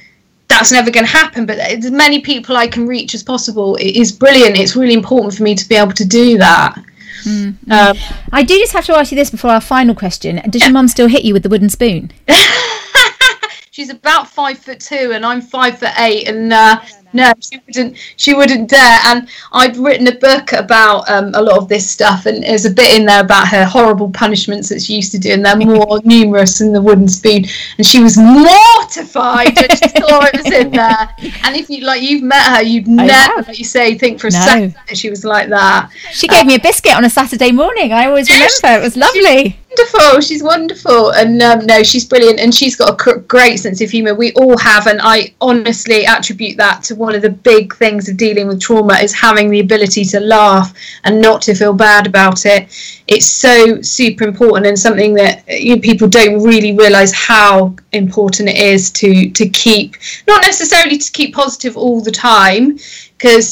That's 0.50 0.72
never 0.72 0.90
going 0.90 1.06
to 1.06 1.12
happen, 1.12 1.46
but 1.46 1.60
as 1.60 1.91
many 1.91 2.22
people 2.22 2.58
I 2.58 2.66
can 2.66 2.88
reach 2.88 3.14
as 3.14 3.22
possible 3.22 3.78
is 3.80 4.12
brilliant. 4.12 4.58
It's 4.58 4.76
really 4.76 4.96
important 4.96 5.36
for 5.36 5.44
me 5.44 5.54
to 5.54 5.70
be 5.70 5.76
able 5.76 5.91
to 5.91 6.04
do 6.04 6.40
that. 6.40 6.76
Mm. 7.24 7.72
Um, 7.72 7.98
I 8.32 8.44
do 8.44 8.58
just 8.58 8.74
have 8.74 8.86
to 8.86 8.98
ask 8.98 9.12
you 9.12 9.16
this 9.16 9.30
before 9.30 9.52
our 9.52 9.62
final 9.62 9.96
question. 9.96 10.41
Does 10.50 10.64
your 10.64 10.72
mum 10.72 10.88
still 10.88 11.08
hit 11.08 11.26
you 11.26 11.34
with 11.34 11.44
the 11.44 11.50
wooden 11.50 11.70
spoon? 11.70 12.12
She's 13.72 13.90
about 13.90 14.28
five 14.28 14.58
foot 14.58 14.80
two, 14.80 15.12
and 15.14 15.26
I'm 15.26 15.41
five 15.41 15.80
foot 15.80 15.98
eight, 15.98 16.28
and 16.28 16.52
uh, 16.52 16.82
no, 17.14 17.31
she 17.40 17.60
wouldn't. 17.65 17.98
She 18.18 18.34
wouldn't 18.34 18.69
dare. 18.69 18.99
And 19.06 19.27
I'd 19.52 19.77
written 19.77 20.07
a 20.07 20.15
book 20.15 20.52
about 20.53 21.10
um, 21.10 21.31
a 21.34 21.41
lot 21.41 21.57
of 21.57 21.68
this 21.68 21.90
stuff, 21.90 22.26
and 22.26 22.44
there's 22.44 22.65
a 22.65 22.72
bit 22.72 22.99
in 22.99 23.06
there 23.06 23.22
about 23.22 23.48
her 23.48 23.65
horrible 23.65 24.10
punishments 24.11 24.69
that 24.69 24.81
she 24.81 24.95
used 24.95 25.11
to 25.14 25.19
do, 25.19 25.34
and 25.34 25.44
they're 25.44 25.56
more 25.56 25.99
numerous 26.06 26.60
than 26.60 26.72
the 26.72 26.81
wooden 26.81 27.07
spoon. 27.07 27.45
And 27.77 27.86
she 27.86 28.02
was 28.02 28.18
mortified 28.18 29.56
when 29.56 29.69
she 29.69 29.90
saw 29.90 30.26
it 30.26 30.38
was 30.38 30.53
in 30.53 30.72
there. 30.72 31.10
And 31.44 31.56
if 31.56 31.69
you 31.69 31.86
like, 31.86 32.02
you've 32.02 32.23
met 32.23 32.57
her, 32.57 32.64
you'd 32.64 32.88
I 32.88 33.06
never, 33.06 33.41
like 33.44 33.60
you 33.60 33.65
say, 33.65 33.98
think 33.98 34.19
for 34.19 34.27
a 34.27 34.31
no. 34.31 34.40
second 34.40 34.76
that 34.88 34.98
she 34.98 35.10
was 35.10 35.26
like 35.26 35.49
that. 35.49 35.91
She 36.11 36.27
gave 36.27 36.45
me 36.45 36.56
a 36.56 36.60
biscuit 36.60 36.95
on 36.95 37.06
a 37.06 37.10
Saturday 37.10 37.52
morning. 37.52 37.91
I 37.91 38.06
always 38.06 38.30
remember. 38.30 38.80
It 38.80 38.84
was 38.84 38.95
lovely 38.95 39.57
wonderful. 39.69 40.22
She's 40.22 40.44
wonderful, 40.44 41.11
and 41.11 41.41
um, 41.41 41.65
no, 41.65 41.84
she's 41.84 42.06
brilliant, 42.06 42.40
and 42.40 42.53
she's 42.53 42.76
got 42.76 42.90
a 43.07 43.19
great 43.19 43.57
sense 43.57 43.81
of 43.81 43.90
humour. 43.90 44.14
We 44.14 44.31
all 44.34 44.57
have, 44.57 44.88
and 44.88 44.99
I 45.02 45.34
honestly 45.41 46.06
attribute 46.06 46.57
that 46.57 46.84
to 46.84 46.95
one 47.00 47.16
of 47.16 47.22
the 47.22 47.30
big 47.30 47.74
things 47.76 48.10
of 48.10 48.18
dealing 48.18 48.46
with 48.46 48.60
trauma 48.60 48.96
is 48.96 49.14
having 49.14 49.50
the 49.50 49.62
ability 49.62 50.04
to 50.04 50.20
laugh 50.20 50.74
and 51.06 51.22
not 51.22 51.42
to 51.42 51.56
feel 51.56 51.72
bad 51.72 52.06
about 52.06 52.46
it. 52.46 52.68
It's 53.08 53.26
so 53.26 53.82
super 53.82 54.26
important, 54.26 54.68
and 54.68 54.78
something 54.78 55.14
that 55.14 55.46
you 55.48 55.76
know, 55.76 55.82
people 55.82 56.10
don't 56.10 56.44
really 56.44 56.76
realise 56.76 57.14
how 57.14 57.74
important 57.94 58.50
it 58.50 58.58
is 58.58 58.92
to 58.92 59.32
to 59.32 59.48
keep, 59.50 59.96
not 60.28 60.44
necessarily 60.44 60.98
to 60.98 61.12
keep 61.12 61.34
positive 61.34 61.78
all 61.78 62.02
the 62.02 62.12
time, 62.12 62.78
because 63.18 63.48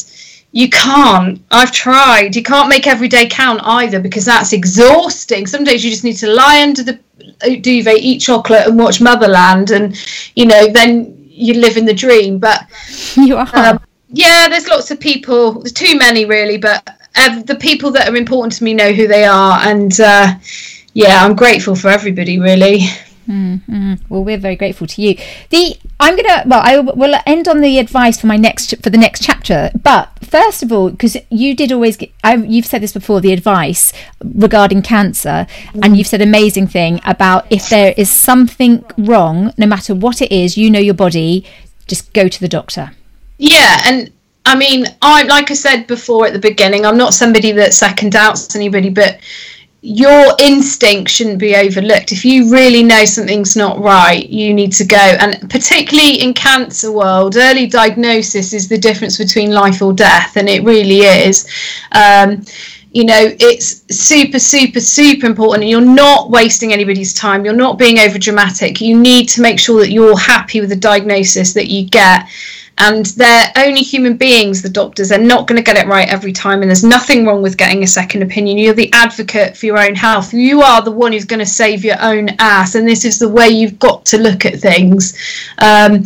you 0.52 0.70
can't. 0.70 1.42
I've 1.50 1.72
tried. 1.72 2.36
You 2.36 2.44
can't 2.44 2.70
make 2.70 2.86
every 2.86 3.08
day 3.08 3.28
count 3.28 3.62
either 3.64 4.00
because 4.02 4.26
that's 4.26 4.52
exhausting. 4.52 5.48
Some 5.48 5.64
days 5.64 5.86
you 5.86 5.90
just 5.90 6.04
need 6.04 6.18
to 6.18 6.28
lie 6.28 6.62
under 6.64 6.84
the 6.84 7.00
uh, 7.44 7.56
duvet, 7.62 7.98
eat 7.98 8.20
chocolate, 8.20 8.68
and 8.68 8.78
watch 8.78 9.00
Motherland, 9.00 9.72
and 9.72 9.96
you 10.36 10.46
know 10.46 10.68
then 10.68 11.17
you 11.38 11.56
live 11.56 11.78
in 11.78 11.86
the 11.86 11.94
dream. 11.94 12.40
But 12.40 12.66
you 13.16 13.38
are. 13.38 13.50
Um, 13.54 13.80
yeah, 14.10 14.48
there's 14.50 14.68
lots 14.68 14.92
of 14.92 15.00
people. 15.00 15.54
There's 15.54 15.74
too 15.74 15.98
many 15.98 16.26
really, 16.26 16.58
but 16.58 16.88
uh, 17.16 17.42
the 17.44 17.56
people 17.56 17.92
that 17.92 18.10
are 18.10 18.16
important 18.16 18.54
to 18.54 18.64
me 18.64 18.74
know 18.74 18.92
who 18.94 19.08
they 19.08 19.26
are, 19.26 19.60
and 19.60 20.00
uh, 20.00 20.36
yeah, 20.94 21.24
I'm 21.24 21.36
grateful 21.36 21.76
for 21.76 21.90
everybody 21.90 22.40
really. 22.40 22.88
Mm-hmm. 23.28 23.96
Well, 24.10 24.24
we're 24.24 24.38
very 24.38 24.56
grateful 24.56 24.88
to 24.88 25.02
you. 25.02 25.18
The 25.50 25.78
I'm 26.00 26.16
gonna 26.16 26.44
well, 26.46 26.62
I 26.64 26.80
will 26.80 27.16
end 27.26 27.48
on 27.48 27.62
the 27.62 27.78
advice 27.78 28.22
for 28.22 28.28
my 28.28 28.38
next 28.38 28.74
for 28.82 28.90
the 28.90 28.98
next 28.98 29.22
chapter. 29.22 29.70
But 29.82 30.10
first 30.24 30.64
of 30.64 30.72
all, 30.72 30.90
because 30.90 31.18
you 31.30 31.56
did 31.56 31.72
always, 31.72 31.98
get, 31.98 32.12
I, 32.24 32.36
you've 32.36 32.66
said 32.66 32.82
this 32.82 32.94
before, 32.94 33.20
the 33.20 33.34
advice 33.34 33.92
regarding 34.24 34.82
cancer, 34.82 35.48
mm-hmm. 35.50 35.84
and 35.84 35.98
you've 35.98 36.08
said 36.08 36.22
amazing 36.22 36.68
thing 36.68 37.02
about 37.06 37.46
if 37.52 37.70
there 37.70 37.94
is 37.98 38.10
something 38.10 38.86
wrong, 38.98 39.54
no 39.58 39.68
matter 39.68 39.94
what 39.94 40.22
it 40.22 40.32
is, 40.32 40.58
you 40.58 40.70
know 40.70 40.80
your 40.80 40.94
body, 40.94 41.46
just 41.88 42.14
go 42.14 42.28
to 42.28 42.40
the 42.40 42.48
doctor. 42.48 42.92
Yeah, 43.38 43.82
and 43.86 44.12
I 44.46 44.56
mean, 44.56 44.86
I 45.02 45.24
like 45.24 45.52
I 45.52 45.56
said 45.56 45.88
before 45.88 46.28
at 46.28 46.34
the 46.34 46.40
beginning, 46.40 46.86
I'm 46.86 46.98
not 46.98 47.14
somebody 47.14 47.52
that 47.52 47.74
second 47.74 48.14
doubts 48.14 48.56
anybody, 48.56 48.90
but 48.90 49.20
your 49.90 50.36
instinct 50.40 51.10
shouldn't 51.10 51.40
be 51.40 51.56
overlooked. 51.56 52.12
If 52.12 52.26
you 52.26 52.52
really 52.52 52.84
know 52.84 53.06
something's 53.06 53.56
not 53.56 53.80
right, 53.80 54.28
you 54.30 54.54
need 54.54 54.74
to 54.74 54.84
go. 54.84 54.98
And 54.98 55.50
particularly 55.50 56.22
in 56.22 56.34
cancer 56.34 56.92
world, 56.92 57.38
early 57.38 57.68
diagnosis 57.68 58.52
is 58.52 58.68
the 58.68 58.78
difference 58.78 59.18
between 59.18 59.52
life 59.52 59.82
or 59.82 59.94
death, 59.94 60.36
and 60.36 60.50
it 60.50 60.66
really 60.66 61.04
is. 61.04 61.48
Um, 61.94 62.44
you 62.92 63.06
know, 63.06 63.32
it's 63.40 63.86
super, 63.90 64.40
super, 64.40 64.82
super 64.82 65.26
important. 65.26 65.64
And 65.64 65.70
you're 65.70 65.80
not 65.80 66.32
wasting 66.32 66.74
anybody's 66.74 67.14
time. 67.14 67.46
You're 67.46 67.54
not 67.54 67.80
being 67.80 68.00
over 68.00 68.20
dramatic. 68.20 68.82
You 68.82 69.00
need 69.00 69.30
to 69.30 69.42
make 69.42 69.58
sure 69.58 69.80
that 69.80 69.92
you're 69.92 70.20
happy 70.20 70.60
with 70.60 70.70
the 70.70 70.76
diagnosis 70.76 71.54
that 71.54 71.68
you 71.68 71.88
get 71.88 72.28
and 72.80 73.08
they're 73.08 73.52
only 73.56 73.82
human 73.82 74.18
beings 74.18 74.62
the 74.62 74.70
doctors. 74.70 75.10
They're 75.10 75.20
not 75.20 75.48
going 75.48 75.58
to 75.58 75.64
get 75.64 75.78
it 75.78 75.88
right 75.88 76.08
every 76.08 76.32
time 76.32 76.62
and 76.62 76.70
there's 76.70 76.84
nothing 76.84 77.26
wrong 77.26 77.42
with 77.42 77.58
getting 77.58 77.84
a 77.84 77.88
second 77.88 78.22
opinion. 78.22 78.58
You're 78.58 78.74
the 78.74 78.92
advocate 78.94 79.58
for 79.58 79.66
your 79.66 79.80
own 79.80 79.96
health. 79.96 80.34
You 80.34 80.62
are 80.62 80.82
the 80.82 80.92
one 80.92 81.12
who's 81.12 81.26
going 81.26 81.40
to 81.40 81.46
save 81.46 81.84
your 81.84 82.02
own 82.02 82.30
ass 82.40 82.76
and 82.76 82.88
this 82.88 83.06
is 83.06 83.20
the 83.20 83.30
way 83.30 83.48
you've 83.50 83.80
got 83.80 84.06
to 84.08 84.18
look 84.18 84.46
at 84.46 84.60
things. 84.60 85.18
Um, 85.58 86.04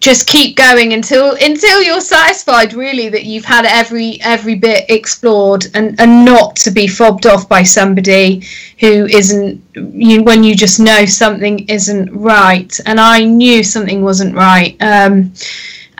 just 0.00 0.26
keep 0.26 0.56
going 0.56 0.94
until 0.94 1.32
until 1.42 1.82
you're 1.82 2.00
satisfied 2.00 2.72
really 2.72 3.10
that 3.10 3.24
you've 3.24 3.44
had 3.44 3.66
every 3.66 4.18
every 4.22 4.54
bit 4.54 4.86
explored 4.88 5.66
and 5.74 6.00
and 6.00 6.24
not 6.24 6.56
to 6.56 6.70
be 6.70 6.86
fobbed 6.86 7.26
off 7.26 7.46
by 7.50 7.62
somebody 7.62 8.42
who 8.78 9.04
isn't 9.06 9.62
you 9.74 10.22
when 10.22 10.42
you 10.42 10.54
just 10.54 10.80
know 10.80 11.04
something 11.04 11.68
isn't 11.68 12.10
right. 12.12 12.80
And 12.86 12.98
i 12.98 13.22
knew 13.22 13.62
something 13.62 14.02
wasn't 14.02 14.34
right. 14.34 14.74
Um, 14.80 15.34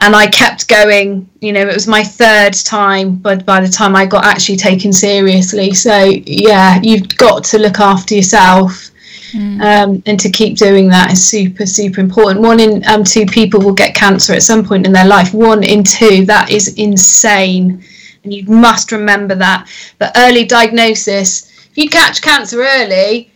and 0.01 0.15
i 0.15 0.27
kept 0.27 0.67
going 0.67 1.29
you 1.39 1.53
know 1.53 1.61
it 1.61 1.73
was 1.73 1.87
my 1.87 2.03
third 2.03 2.53
time 2.53 3.15
but 3.15 3.45
by 3.45 3.61
the 3.61 3.67
time 3.67 3.95
i 3.95 4.05
got 4.05 4.25
actually 4.25 4.57
taken 4.57 4.91
seriously 4.91 5.73
so 5.73 6.03
yeah 6.25 6.79
you've 6.83 7.15
got 7.17 7.43
to 7.43 7.57
look 7.57 7.79
after 7.79 8.15
yourself 8.15 8.91
Mm. 9.33 9.61
Um, 9.61 10.03
and 10.05 10.19
to 10.19 10.29
keep 10.29 10.57
doing 10.57 10.87
that 10.89 11.13
is 11.13 11.25
super, 11.25 11.65
super 11.65 12.01
important. 12.01 12.41
One 12.41 12.59
in 12.59 12.85
um, 12.85 13.03
two 13.03 13.25
people 13.25 13.61
will 13.61 13.73
get 13.73 13.95
cancer 13.95 14.33
at 14.33 14.43
some 14.43 14.65
point 14.65 14.85
in 14.85 14.91
their 14.91 15.07
life. 15.07 15.33
One 15.33 15.63
in 15.63 15.83
two, 15.83 16.25
that 16.25 16.49
is 16.49 16.75
insane. 16.75 17.83
And 18.23 18.33
you 18.33 18.43
must 18.45 18.91
remember 18.91 19.35
that. 19.35 19.69
But 19.97 20.11
early 20.17 20.45
diagnosis, 20.45 21.67
if 21.69 21.77
you 21.77 21.89
catch 21.89 22.21
cancer 22.21 22.61
early, 22.61 23.31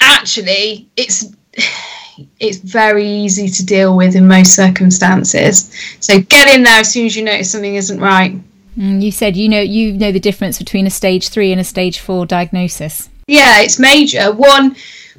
actually, 0.00 0.88
it's 0.96 1.34
it's 2.38 2.58
very 2.58 3.06
easy 3.06 3.48
to 3.48 3.64
deal 3.64 3.96
with 3.96 4.14
in 4.14 4.26
most 4.26 4.54
circumstances. 4.54 5.72
So 6.00 6.20
get 6.20 6.54
in 6.54 6.62
there 6.62 6.80
as 6.80 6.92
soon 6.92 7.06
as 7.06 7.16
you 7.16 7.24
notice 7.24 7.52
something 7.52 7.74
isn't 7.74 8.00
right. 8.00 8.40
Mm, 8.78 9.02
you 9.02 9.12
said 9.12 9.36
you 9.36 9.48
know 9.48 9.60
you 9.60 9.92
know 9.92 10.12
the 10.12 10.20
difference 10.20 10.58
between 10.58 10.86
a 10.86 10.90
stage 10.90 11.28
three 11.28 11.52
and 11.52 11.60
a 11.60 11.64
stage 11.64 11.98
four 11.98 12.24
diagnosis. 12.24 13.10
Yeah, 13.26 13.60
it's 13.60 13.78
major. 13.78 14.32
One 14.32 14.76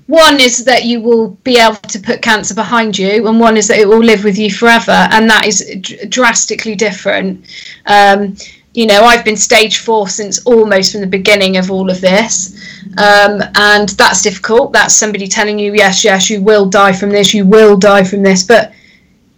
one 0.07 0.41
is 0.41 0.65
that 0.65 0.85
you 0.85 0.99
will 1.01 1.29
be 1.43 1.57
able 1.57 1.75
to 1.75 1.99
put 1.99 2.21
cancer 2.21 2.53
behind 2.53 2.97
you, 2.97 3.27
and 3.27 3.39
one 3.39 3.57
is 3.57 3.67
that 3.67 3.77
it 3.77 3.87
will 3.87 4.03
live 4.03 4.23
with 4.23 4.37
you 4.37 4.51
forever, 4.51 4.91
and 5.11 5.29
that 5.29 5.45
is 5.45 5.59
d- 5.79 6.05
drastically 6.07 6.75
different. 6.75 7.45
Um, 7.85 8.35
you 8.73 8.87
know, 8.87 9.03
I've 9.03 9.23
been 9.23 9.37
stage 9.37 9.79
four 9.79 10.07
since 10.07 10.43
almost 10.45 10.91
from 10.91 11.01
the 11.01 11.07
beginning 11.07 11.57
of 11.57 11.69
all 11.69 11.89
of 11.89 12.01
this, 12.01 12.55
um, 12.97 13.41
and 13.55 13.89
that's 13.89 14.21
difficult. 14.21 14.73
That's 14.73 14.95
somebody 14.95 15.27
telling 15.27 15.59
you, 15.59 15.73
yes, 15.73 16.03
yes, 16.03 16.29
you 16.29 16.41
will 16.41 16.65
die 16.65 16.93
from 16.93 17.09
this, 17.11 17.33
you 17.33 17.45
will 17.45 17.77
die 17.77 18.03
from 18.03 18.23
this, 18.23 18.43
but 18.43 18.73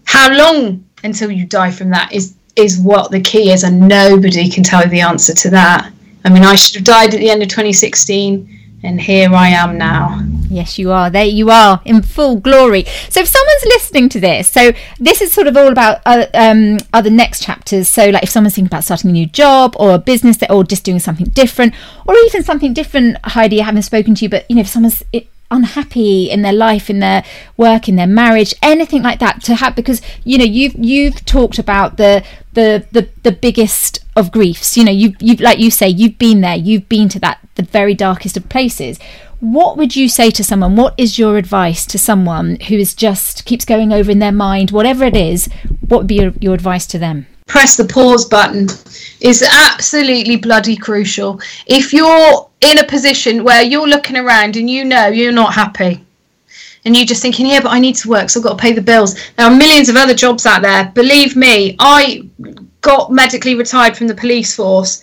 how 0.06 0.34
long 0.34 0.86
until 1.04 1.32
you 1.32 1.46
die 1.46 1.72
from 1.72 1.90
that 1.90 2.12
is 2.12 2.36
is 2.56 2.80
what 2.80 3.12
the 3.12 3.20
key 3.20 3.52
is, 3.52 3.64
and 3.64 3.88
nobody 3.88 4.50
can 4.50 4.64
tell 4.64 4.84
you 4.84 4.90
the 4.90 5.02
answer 5.02 5.34
to 5.34 5.50
that. 5.50 5.92
I 6.24 6.30
mean, 6.30 6.44
I 6.44 6.56
should 6.56 6.76
have 6.76 6.86
died 6.86 7.14
at 7.14 7.20
the 7.20 7.30
end 7.30 7.44
of 7.44 7.50
2016 7.50 8.65
and 8.86 9.02
here 9.02 9.34
I 9.34 9.50
am 9.50 9.78
now. 9.78 10.22
Yes, 10.50 10.78
you 10.78 10.92
are. 10.92 11.10
There 11.10 11.26
you 11.26 11.50
are 11.50 11.82
in 11.86 12.02
full 12.02 12.38
glory. 12.38 12.86
So, 13.10 13.20
if 13.22 13.28
someone's 13.28 13.66
listening 13.66 14.10
to 14.10 14.20
this, 14.20 14.50
so 14.50 14.72
this 15.00 15.22
is 15.22 15.34
sort 15.34 15.48
of 15.48 15.58
all 15.58 15.68
about 15.68 16.02
uh, 16.06 16.28
um, 16.34 16.78
other 16.94 17.10
next 17.10 17.44
chapters. 17.44 17.90
So, 17.90 18.10
like 18.10 18.24
if 18.24 18.30
someone's 18.30 18.56
thinking 18.56 18.68
about 18.68 18.84
starting 18.84 19.10
a 19.10 19.14
new 19.14 19.26
job 19.26 19.76
or 19.78 19.96
a 19.96 19.98
business, 19.98 20.38
or 20.50 20.64
just 20.64 20.84
doing 20.84 21.00
something 21.00 21.28
different, 21.28 21.74
or 22.08 22.16
even 22.16 22.44
something 22.44 22.74
different, 22.74 23.18
Heidi, 23.26 23.60
I 23.62 23.66
haven't 23.66 23.82
spoken 23.82 24.16
to 24.16 24.26
you, 24.26 24.30
but 24.30 24.46
you 24.50 24.56
know, 24.56 24.62
if 24.62 24.68
someone's 24.68 25.04
unhappy 25.52 26.30
in 26.30 26.42
their 26.42 26.54
life 26.54 26.90
in 26.90 27.00
their 27.00 27.24
work 27.56 27.88
in 27.88 27.96
their 27.96 28.08
marriage 28.08 28.54
anything 28.62 29.04
like 29.04 29.20
that 29.20 29.42
to 29.44 29.56
have 29.56 29.76
because 29.76 30.02
you 30.24 30.38
know 30.38 30.44
you've 30.44 30.76
you've 30.76 31.24
talked 31.26 31.60
about 31.60 31.98
the 31.98 32.24
the 32.54 32.86
the, 32.92 33.08
the 33.24 33.32
biggest 33.32 34.04
of 34.16 34.32
griefs. 34.32 34.76
You 34.76 34.86
know 34.86 34.92
you 34.92 35.14
you 35.20 35.36
like 35.36 35.60
you 35.60 35.70
say 35.70 35.88
you've 35.88 36.18
been 36.18 36.42
there 36.42 36.56
you've 36.56 36.90
been 36.90 37.10
to 37.10 37.20
that 37.20 37.40
the 37.56 37.64
very 37.64 37.94
darkest 37.94 38.36
of 38.38 38.50
places. 38.50 38.98
What 39.42 39.78
would 39.78 39.96
you 39.96 40.10
say 40.10 40.32
to 40.32 40.44
someone? 40.44 40.76
What 40.76 40.96
is 40.98 41.20
your 41.20 41.38
advice 41.38 41.86
to 41.88 42.00
someone 42.00 42.58
who 42.62 42.76
is 42.76 42.96
just 42.96 43.46
keeps 43.46 43.66
going 43.66 43.92
over 43.94 44.10
in 44.10 44.20
their 44.20 44.32
mind 44.32 44.72
whatever 44.72 45.04
it 45.06 45.16
is 45.16 45.50
what 45.88 46.00
would 46.00 46.08
be 46.08 46.16
your, 46.16 46.34
your 46.40 46.54
advice 46.54 46.88
to 46.88 46.98
them 46.98 47.28
press 47.48 47.76
the 47.76 47.86
pause 47.86 48.26
button 48.26 48.68
is 49.22 49.44
absolutely 49.44 50.36
bloody 50.36 50.76
crucial. 50.76 51.40
If 51.68 51.94
you're 51.94 52.50
in 52.62 52.80
a 52.80 52.84
position 52.84 53.44
where 53.44 53.62
you're 53.62 53.88
looking 53.88 54.18
around 54.18 54.56
and 54.56 54.70
you 54.70 54.86
know 54.86 55.08
you're 55.08 55.32
not 55.32 55.54
happy, 55.54 56.04
and 56.86 56.96
you're 56.96 57.06
just 57.06 57.22
thinking, 57.22 57.48
yeah, 57.48 57.62
but 57.62 57.72
I 57.72 57.80
need 57.80 57.96
to 57.96 58.10
work, 58.10 58.30
so 58.30 58.40
I've 58.40 58.44
got 58.44 58.58
to 58.58 58.62
pay 58.62 58.72
the 58.72 58.82
bills. 58.82 59.16
There 59.36 59.46
are 59.48 59.56
millions 59.56 59.90
of 59.90 59.96
other 59.96 60.14
jobs 60.14 60.46
out 60.46 60.62
there. 60.62 60.92
Believe 60.94 61.36
me, 61.36 61.76
I 61.80 62.30
got 62.82 63.12
medically 63.12 63.56
retired 63.56 63.98
from 63.98 64.08
the 64.08 64.14
police 64.14 64.56
force 64.56 65.02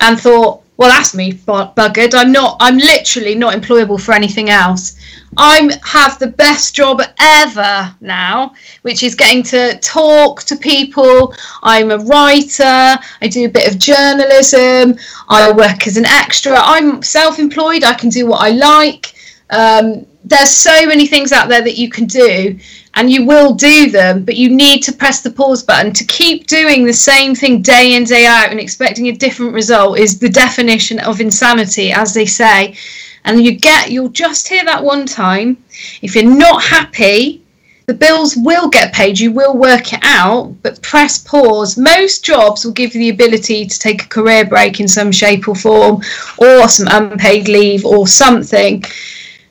and 0.00 0.18
thought, 0.18 0.62
well, 0.80 0.88
that's 0.88 1.14
me 1.14 1.34
buggered. 1.34 2.14
I'm 2.14 2.32
not. 2.32 2.56
I'm 2.58 2.78
literally 2.78 3.34
not 3.34 3.54
employable 3.54 4.00
for 4.00 4.12
anything 4.12 4.48
else. 4.48 4.96
I 5.36 5.78
have 5.84 6.18
the 6.18 6.28
best 6.28 6.74
job 6.74 7.02
ever 7.20 7.94
now, 8.00 8.54
which 8.80 9.02
is 9.02 9.14
getting 9.14 9.42
to 9.42 9.78
talk 9.80 10.42
to 10.44 10.56
people. 10.56 11.34
I'm 11.62 11.90
a 11.90 11.98
writer. 11.98 12.98
I 13.20 13.28
do 13.28 13.44
a 13.44 13.50
bit 13.50 13.70
of 13.70 13.78
journalism. 13.78 14.96
I 15.28 15.52
work 15.52 15.86
as 15.86 15.98
an 15.98 16.06
extra. 16.06 16.54
I'm 16.56 17.02
self-employed. 17.02 17.84
I 17.84 17.92
can 17.92 18.08
do 18.08 18.24
what 18.24 18.40
I 18.40 18.48
like. 18.48 19.12
Um, 19.50 20.06
there's 20.24 20.50
so 20.50 20.86
many 20.86 21.06
things 21.06 21.30
out 21.30 21.50
there 21.50 21.60
that 21.60 21.76
you 21.76 21.90
can 21.90 22.06
do 22.06 22.58
and 22.94 23.10
you 23.10 23.24
will 23.24 23.54
do 23.54 23.90
them 23.90 24.24
but 24.24 24.36
you 24.36 24.48
need 24.50 24.82
to 24.82 24.92
press 24.92 25.20
the 25.20 25.30
pause 25.30 25.62
button. 25.62 25.92
To 25.92 26.04
keep 26.04 26.46
doing 26.46 26.84
the 26.84 26.92
same 26.92 27.34
thing 27.34 27.62
day 27.62 27.94
in 27.94 28.04
day 28.04 28.26
out 28.26 28.50
and 28.50 28.60
expecting 28.60 29.08
a 29.08 29.12
different 29.12 29.54
result 29.54 29.98
is 29.98 30.18
the 30.18 30.28
definition 30.28 30.98
of 31.00 31.20
insanity 31.20 31.92
as 31.92 32.14
they 32.14 32.26
say. 32.26 32.76
And 33.24 33.42
you 33.44 33.52
get 33.52 33.90
you'll 33.90 34.08
just 34.08 34.48
hear 34.48 34.64
that 34.64 34.82
one 34.82 35.06
time. 35.06 35.62
If 36.02 36.14
you're 36.14 36.24
not 36.24 36.62
happy 36.62 37.42
the 37.90 37.94
bills 37.94 38.36
will 38.36 38.68
get 38.68 38.92
paid. 38.92 39.18
You 39.18 39.32
will 39.32 39.56
work 39.56 39.92
it 39.92 39.98
out 40.02 40.54
but 40.62 40.80
press 40.80 41.18
pause. 41.18 41.76
Most 41.76 42.24
jobs 42.24 42.64
will 42.64 42.72
give 42.72 42.94
you 42.94 43.00
the 43.00 43.08
ability 43.08 43.66
to 43.66 43.78
take 43.80 44.04
a 44.04 44.08
career 44.08 44.44
break 44.44 44.78
in 44.78 44.86
some 44.86 45.10
shape 45.10 45.48
or 45.48 45.56
form 45.56 46.00
or 46.38 46.68
some 46.68 46.86
unpaid 46.88 47.48
leave 47.48 47.84
or 47.84 48.06
something 48.06 48.84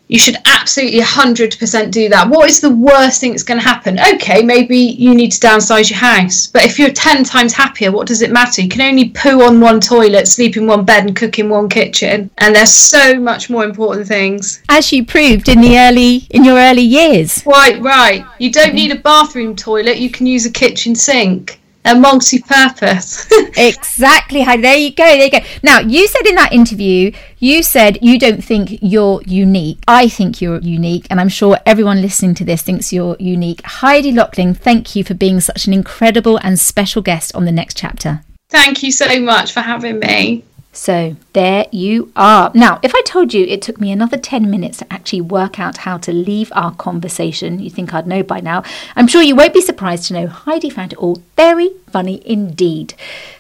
you 0.10 0.18
should 0.18 0.38
absolutely 0.46 1.00
100% 1.00 1.92
do 1.92 2.10
that. 2.10 2.28
What 2.28 2.50
is 2.50 2.60
the 2.60 2.72
worst 2.72 3.22
thing 3.22 3.32
that's 3.32 3.44
going 3.44 3.60
to 3.60 3.66
happen? 3.66 4.00
Okay, 4.16 4.42
maybe 4.42 4.76
you 4.76 5.14
need 5.14 5.32
to 5.34 5.40
downsize 5.40 5.92
your 5.92 6.00
house, 6.00 6.48
but 6.48 6.66
if 6.66 6.80
you're 6.80 6.90
10 6.90 7.24
times 7.24 7.54
happier, 7.54 7.92
what 7.92 8.08
does 8.08 8.24
it 8.24 8.32
matter? 8.32 8.64
You 8.64 8.70
can 8.70 8.82
only 8.82 9.10
poo 9.10 9.44
on 9.44 9.62
one 9.62 9.80
toilet, 9.80 10.28
sleep 10.28 10.58
in 10.58 10.66
one 10.66 10.84
bed, 10.84 11.06
and 11.06 11.16
cook 11.16 11.38
in 11.38 11.48
one 11.48 11.70
kitchen, 11.70 12.32
and 12.40 12.56
there's 12.56 12.74
so 12.74 13.20
much 13.20 13.52
more 13.52 13.64
important 13.64 14.08
things. 14.08 14.64
As 14.68 14.92
you 14.92 15.06
proved 15.06 15.48
in 15.48 15.62
the 15.62 15.78
early 15.78 16.28
in 16.32 16.44
your 16.44 16.58
early 16.58 16.82
years. 16.82 17.44
Right, 17.46 17.80
right. 17.80 18.26
You 18.40 18.52
don't 18.52 18.74
need 18.74 18.92
a 18.92 19.00
bathroom 19.00 19.56
toilet, 19.56 19.98
you 19.98 20.10
can 20.10 20.26
use 20.26 20.48
a 20.48 20.52
kitchen 20.52 20.96
sink 20.96 21.60
a 21.90 22.00
multi-purpose. 22.00 23.28
exactly. 23.58 24.42
Hi, 24.42 24.58
there 24.58 24.78
you 24.78 24.94
go. 24.94 25.06
There 25.06 25.26
you 25.26 25.32
go. 25.32 25.40
Now, 25.64 25.80
you 25.80 26.08
said 26.08 26.26
in 26.28 26.36
that 26.36 26.54
interview, 26.54 27.12
you 27.40 27.64
said 27.64 27.98
you 28.02 28.20
don't 28.20 28.44
think 28.44 28.80
you're 28.82 29.22
unique. 29.26 29.80
I 29.88 30.08
think 30.08 30.42
you're 30.42 30.60
unique, 30.60 31.08
and 31.10 31.20
I'm 31.20 31.30
sure 31.30 31.58
everyone 31.66 32.02
listening 32.02 32.36
to 32.36 32.46
this 32.46 32.62
thinks 32.62 32.94
you're 32.94 33.18
unique. 33.20 33.62
Heidi 33.64 34.12
Loughlin, 34.12 34.54
thank 34.54 34.96
you 34.96 35.04
for 35.04 35.14
being 35.14 35.40
such 35.40 35.68
an 35.68 35.74
incredible 35.74 36.38
and 36.44 36.60
special 36.60 37.02
guest 37.02 37.36
on 37.36 37.46
the 37.46 37.52
next 37.52 37.78
chapter. 37.78 38.22
Thank 38.50 38.84
you 38.84 38.92
so 38.92 39.20
much 39.20 39.54
for 39.54 39.62
having 39.62 40.00
me. 40.00 40.44
So 40.80 41.18
there 41.34 41.66
you 41.74 42.10
are. 42.16 42.52
Now, 42.56 42.80
if 42.82 42.96
I 42.96 43.02
told 43.02 43.34
you 43.34 43.46
it 43.46 43.62
took 43.62 43.82
me 43.82 43.92
another 43.92 44.16
10 44.16 44.50
minutes 44.50 44.78
to 44.78 44.94
actually 44.94 45.20
work 45.20 45.60
out 45.60 45.80
how 45.80 45.98
to 45.98 46.14
leave 46.14 46.54
our 46.56 46.74
conversation, 46.74 47.60
you 47.60 47.70
think 47.70 47.94
I'd 47.94 48.08
know 48.08 48.24
by 48.24 48.40
now. 48.40 48.64
I'm 48.96 49.06
sure 49.06 49.22
you 49.22 49.36
won't 49.36 49.54
be 49.54 49.60
surprised 49.60 50.06
to 50.06 50.14
know 50.14 50.28
Heidi 50.28 50.70
found 50.70 50.94
it 50.94 51.00
all 51.00 51.22
very 51.36 51.72
funny 51.92 52.22
indeed. 52.26 52.94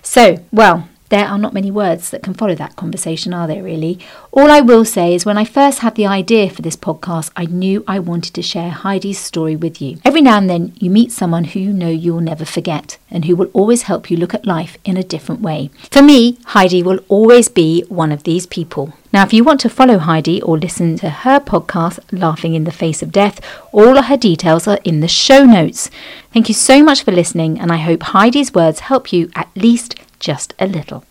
So, 0.04 0.44
well, 0.52 0.90
there 1.10 1.28
are 1.28 1.38
not 1.38 1.54
many 1.54 1.72
words 1.72 2.12
that 2.12 2.24
can 2.24 2.34
follow 2.34 2.56
that 2.56 2.76
conversation, 2.76 3.34
are 3.34 3.48
there 3.48 3.64
really? 3.64 4.00
All 4.32 4.52
I 4.52 4.62
will 4.62 4.86
say 4.86 5.14
is 5.14 5.26
when 5.26 5.38
I 5.38 5.44
first 5.46 5.80
had 5.80 5.96
the 5.96 6.06
idea 6.06 6.50
for 6.50 6.62
this 6.62 6.76
podcast, 6.76 7.32
I 7.36 7.46
knew 7.46 7.84
I 7.88 8.00
wanted 8.00 8.34
to 8.36 8.42
share 8.42 8.70
Heidi's 8.70 9.18
story 9.20 9.56
with 9.56 9.82
you. 9.82 10.00
Every 10.06 10.22
now 10.22 10.38
and 10.38 10.50
then, 10.50 10.74
you 10.80 10.90
meet 10.90 11.12
someone 11.12 11.46
who 11.46 11.60
you 11.60 11.74
know 11.74 11.90
you'll 11.90 12.22
never 12.22 12.46
forget 12.46 12.98
and 13.10 13.26
who 13.26 13.36
will 13.36 13.50
always 13.54 13.84
help 13.84 14.12
you 14.12 14.18
look 14.18 14.34
at 14.34 14.46
life 14.46 14.78
in 14.86 14.98
a 14.98 15.04
different 15.04 15.42
way. 15.42 15.72
For 15.92 16.04
me, 16.04 16.38
Heidi 16.46 16.84
will 16.84 17.00
always 17.08 17.50
be 17.50 17.84
one 17.90 18.12
of 18.12 18.24
these 18.24 18.46
people. 18.46 18.94
Now, 19.12 19.24
if 19.24 19.34
you 19.34 19.44
want 19.44 19.60
to 19.62 19.70
follow 19.70 19.98
Heidi 19.98 20.40
or 20.44 20.60
listen 20.60 20.96
to 20.98 21.10
her 21.10 21.40
podcast, 21.40 22.00
Laughing 22.12 22.54
in 22.54 22.66
the 22.66 22.72
Face 22.72 23.02
of 23.02 23.12
Death, 23.12 23.42
all 23.72 24.00
her 24.00 24.18
details 24.18 24.68
are 24.68 24.80
in 24.84 25.00
the 25.00 25.08
show 25.08 25.44
notes. 25.46 25.90
Thank 26.32 26.48
you 26.48 26.54
so 26.54 26.84
much 26.84 27.04
for 27.04 27.12
listening, 27.12 27.60
and 27.60 27.72
I 27.72 27.78
hope 27.78 28.04
Heidi's 28.04 28.54
words 28.54 28.82
help 28.82 29.12
you 29.12 29.32
at 29.36 29.50
least 29.56 29.96
just 30.20 30.54
a 30.60 30.68
little. 30.68 31.04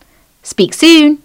Speak 0.42 0.74
soon! 0.74 1.22